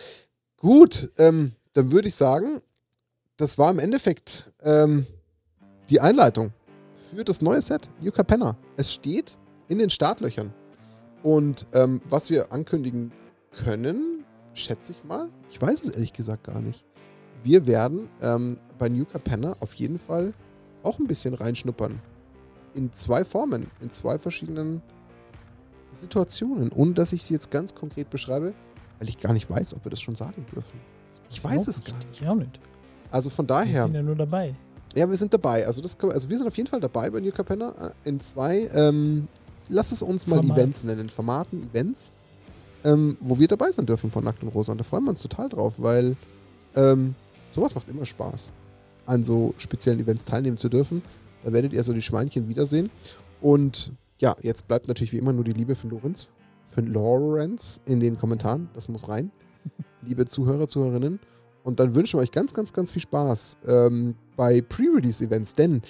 Gut, 0.59 1.11
ähm, 1.17 1.53
dann 1.73 1.91
würde 1.91 2.09
ich 2.09 2.15
sagen, 2.15 2.61
das 3.39 3.57
war 3.57 3.71
im 3.71 3.79
Endeffekt 3.79 4.53
ähm, 4.61 5.07
die 5.91 6.01
Einleitung 6.01 6.53
für 7.11 7.25
das 7.25 7.43
neue 7.43 7.61
Set, 7.61 7.89
Yucca 8.01 8.23
Penna. 8.23 8.57
Es 8.77 8.93
steht 8.93 9.39
in 9.69 9.79
den 9.79 9.91
Startlöchern. 9.91 10.53
Und 11.23 11.67
ähm, 11.73 12.01
was 12.09 12.31
wir 12.31 12.53
ankündigen 12.53 13.13
können, 13.53 14.25
schätze 14.55 14.93
ich 14.93 15.05
mal, 15.05 15.29
ich 15.51 15.61
weiß 15.61 15.85
es 15.85 15.91
ehrlich 15.91 16.13
gesagt 16.13 16.45
gar 16.45 16.61
nicht. 16.61 16.85
Wir 17.45 17.67
werden 17.67 18.09
ähm, 18.21 18.59
bei 18.79 18.89
New 18.89 19.05
Capenna 19.05 19.57
auf 19.61 19.75
jeden 19.75 19.99
Fall 19.99 20.33
auch 20.83 20.99
ein 20.99 21.07
bisschen 21.07 21.35
reinschnuppern. 21.35 22.01
In 22.75 22.93
zwei 22.93 23.25
Formen, 23.25 23.71
in 23.81 23.91
zwei 23.91 24.19
verschiedenen 24.19 24.83
Situationen. 25.93 26.73
Ohne 26.73 26.95
dass 26.95 27.13
ich 27.13 27.23
sie 27.23 27.35
jetzt 27.35 27.51
ganz 27.51 27.75
konkret 27.75 28.11
beschreibe, 28.11 28.55
weil 28.99 29.09
ich 29.09 29.19
gar 29.19 29.33
nicht 29.33 29.51
weiß, 29.51 29.75
ob 29.75 29.85
wir 29.85 29.91
das 29.91 30.01
schon 30.01 30.15
sagen 30.15 30.47
dürfen. 30.55 30.81
Ich 31.31 31.43
weiß 31.43 31.69
es 31.69 31.83
gar 31.85 31.97
nicht. 31.99 32.21
Ich 32.21 32.27
auch 32.27 32.35
nicht. 32.35 32.59
Also 33.11 33.31
von 33.31 33.45
Wir 33.45 33.55
daher. 33.57 33.85
sind 33.85 33.95
ja 33.95 34.03
nur 34.03 34.17
dabei. 34.17 34.55
Ja, 34.95 35.09
wir 35.09 35.17
sind 35.17 35.33
dabei. 35.33 35.67
Also, 35.67 35.81
das, 35.81 35.99
also 35.99 36.29
wir 36.29 36.39
sind 36.39 36.47
auf 36.47 36.57
jeden 36.57 36.69
Fall 36.69 36.81
dabei 36.81 37.11
bei 37.11 37.21
New 37.21 37.33
Capenna 37.33 37.71
äh, 38.05 38.09
in 38.09 38.21
zwei, 38.21 38.69
ähm, 38.75 39.29
lass 39.69 39.93
es 39.93 40.03
uns 40.03 40.27
mal 40.27 40.37
Format. 40.37 40.59
Events 40.59 40.85
nennen, 40.85 41.09
Formaten, 41.09 41.63
Events, 41.71 42.13
ähm, 42.85 43.17
wo 43.21 43.39
wir 43.39 43.49
dabei 43.49 43.71
sein 43.73 43.87
dürfen 43.87 44.11
von 44.11 44.25
Nackt 44.25 44.43
und 44.43 44.51
Rosa. 44.51 44.73
Und 44.73 44.79
da 44.79 44.85
freuen 44.85 45.05
wir 45.05 45.11
uns 45.11 45.23
total 45.23 45.49
drauf, 45.49 45.75
weil 45.79 46.17
ähm, 46.75 47.15
sowas 47.53 47.75
macht 47.75 47.89
immer 47.89 48.05
Spaß, 48.05 48.53
an 49.07 49.25
so 49.25 49.55
speziellen 49.57 50.01
Events 50.01 50.27
teilnehmen 50.27 50.57
zu 50.57 50.69
dürfen. 50.69 51.03
Da 51.43 51.53
werdet 51.53 51.73
ihr 51.73 51.83
so 51.85 51.93
die 51.93 52.03
Schweinchen 52.03 52.49
wiedersehen. 52.49 52.91
Und 53.41 53.93
ja, 54.19 54.37
jetzt 54.43 54.69
bleibt 54.69 54.89
natürlich 54.89 55.13
wie 55.13 55.19
immer 55.19 55.33
nur 55.33 55.45
die 55.45 55.53
Liebe 55.53 55.75
für 55.75 55.89
Lorenz, 55.89 56.31
für 56.69 56.83
Lorenz 56.83 57.81
in 57.87 57.99
den 57.99 58.17
Kommentaren. 58.17 58.69
Das 58.75 58.89
muss 58.89 59.09
rein. 59.09 59.31
Liebe 60.03 60.27
Zuhörer, 60.27 60.69
Zuhörerinnen. 60.69 61.19
Und 61.65 61.81
dann 61.81 61.95
wünschen 61.95 62.19
wir 62.19 62.23
euch 62.23 62.33
ganz, 62.33 62.53
ganz, 62.53 62.73
ganz 62.73 62.91
viel 62.91 63.03
Spaß 63.03 63.59
ähm, 63.67 64.15
bei 64.37 64.61
Pre-Release-Events, 64.61 65.55
denn 65.55 65.83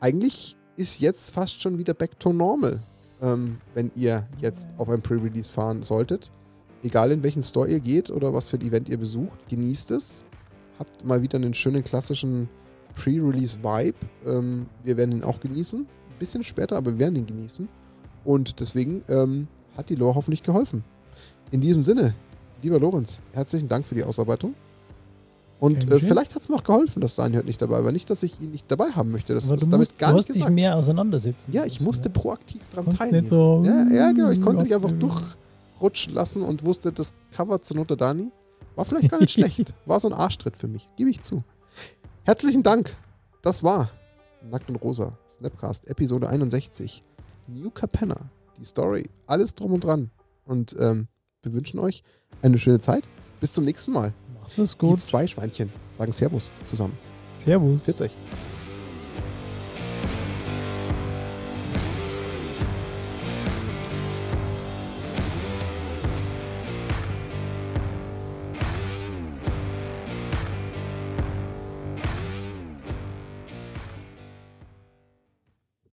eigentlich 0.00 0.56
ist 0.76 1.00
jetzt 1.00 1.30
fast 1.30 1.60
schon 1.60 1.78
wieder 1.78 1.94
back 1.94 2.18
to 2.20 2.32
normal, 2.32 2.80
ähm, 3.20 3.58
wenn 3.74 3.90
ihr 3.96 4.26
jetzt 4.40 4.68
auf 4.78 4.88
ein 4.88 5.02
Pre-Release 5.02 5.50
fahren 5.50 5.82
solltet. 5.82 6.30
Egal 6.84 7.10
in 7.10 7.22
welchen 7.24 7.42
Store 7.42 7.68
ihr 7.68 7.80
geht 7.80 8.10
oder 8.10 8.32
was 8.32 8.46
für 8.46 8.56
ein 8.56 8.62
Event 8.62 8.88
ihr 8.88 8.98
besucht, 8.98 9.38
genießt 9.48 9.90
es. 9.90 10.24
Habt 10.78 11.04
mal 11.04 11.20
wieder 11.20 11.36
einen 11.36 11.54
schönen 11.54 11.82
klassischen 11.82 12.48
Pre-Release-Vibe. 12.94 13.98
Ähm, 14.24 14.66
wir 14.84 14.96
werden 14.96 15.12
ihn 15.12 15.24
auch 15.24 15.40
genießen. 15.40 15.80
Ein 15.80 16.18
bisschen 16.20 16.44
später, 16.44 16.76
aber 16.76 16.92
wir 16.92 16.98
werden 17.00 17.16
ihn 17.16 17.26
genießen. 17.26 17.68
Und 18.24 18.60
deswegen 18.60 19.02
ähm, 19.08 19.48
hat 19.76 19.88
die 19.90 19.96
Lore 19.96 20.14
hoffentlich 20.14 20.44
geholfen. 20.44 20.84
In 21.50 21.60
diesem 21.60 21.82
Sinne, 21.82 22.14
lieber 22.62 22.78
Lorenz, 22.78 23.20
herzlichen 23.32 23.68
Dank 23.68 23.84
für 23.84 23.96
die 23.96 24.04
Ausarbeitung. 24.04 24.54
Und 25.60 25.90
äh, 25.90 25.98
vielleicht 25.98 26.34
hat 26.34 26.42
es 26.42 26.48
mir 26.48 26.56
auch 26.56 26.62
geholfen, 26.64 27.00
dass 27.00 27.16
Daniel 27.16 27.42
nicht 27.42 27.60
dabei 27.60 27.82
war. 27.84 27.90
Nicht, 27.90 28.10
dass 28.10 28.22
ich 28.22 28.40
ihn 28.40 28.52
nicht 28.52 28.70
dabei 28.70 28.90
haben 28.92 29.10
möchte. 29.10 29.34
Das 29.34 29.46
Aber 29.46 29.56
ist 29.56 29.62
du, 29.62 29.66
damit 29.66 29.88
musst, 29.88 29.98
gar 29.98 30.10
du 30.10 30.14
nicht 30.14 30.20
hast 30.20 30.28
dich 30.28 30.36
gesagt. 30.36 30.54
mehr 30.54 30.76
auseinandersetzen. 30.76 31.52
Ja, 31.52 31.64
ich 31.64 31.80
musste 31.80 32.08
ja. 32.08 32.12
proaktiv 32.12 32.62
dran 32.72 32.84
Konntest 32.84 32.98
teilnehmen. 32.98 33.22
nicht 33.22 33.28
so. 33.28 33.62
ja, 33.66 33.86
ja, 33.92 34.12
genau. 34.12 34.30
Ich 34.30 34.40
konnte 34.40 34.62
nicht 34.62 34.74
einfach 34.74 34.92
durchrutschen 34.92 36.14
lassen 36.14 36.42
und 36.42 36.64
wusste, 36.64 36.92
das 36.92 37.12
Cover 37.32 37.60
zu 37.60 37.74
Notre 37.74 37.96
Dani 37.96 38.30
war 38.76 38.84
vielleicht 38.84 39.10
gar 39.10 39.20
nicht 39.20 39.30
schlecht. 39.32 39.74
War 39.86 39.98
so 39.98 40.08
ein 40.08 40.14
Arschtritt 40.14 40.56
für 40.56 40.68
mich. 40.68 40.88
Gebe 40.96 41.10
ich 41.10 41.22
zu. 41.22 41.42
Herzlichen 42.22 42.62
Dank. 42.62 42.96
Das 43.42 43.64
war 43.64 43.90
Nackt 44.48 44.68
und 44.68 44.76
Rosa, 44.76 45.18
Snapcast, 45.28 45.88
Episode 45.88 46.28
61. 46.28 47.02
New 47.48 47.70
Capenna, 47.70 48.30
die 48.58 48.64
Story, 48.64 49.08
alles 49.26 49.54
drum 49.54 49.72
und 49.72 49.84
dran. 49.84 50.10
Und 50.44 50.76
ähm, 50.78 51.08
wir 51.42 51.52
wünschen 51.52 51.80
euch 51.80 52.02
eine 52.42 52.58
schöne 52.58 52.78
Zeit. 52.78 53.08
Bis 53.40 53.52
zum 53.52 53.64
nächsten 53.64 53.92
Mal. 53.92 54.12
Es 54.50 54.72
Die 54.72 54.78
gut. 54.78 55.00
zwei 55.00 55.26
Schweinchen 55.26 55.70
sagen 55.96 56.12
Servus 56.12 56.50
zusammen. 56.64 56.96
Servus. 57.36 57.84
Grüß 57.84 58.00
euch. 58.02 58.12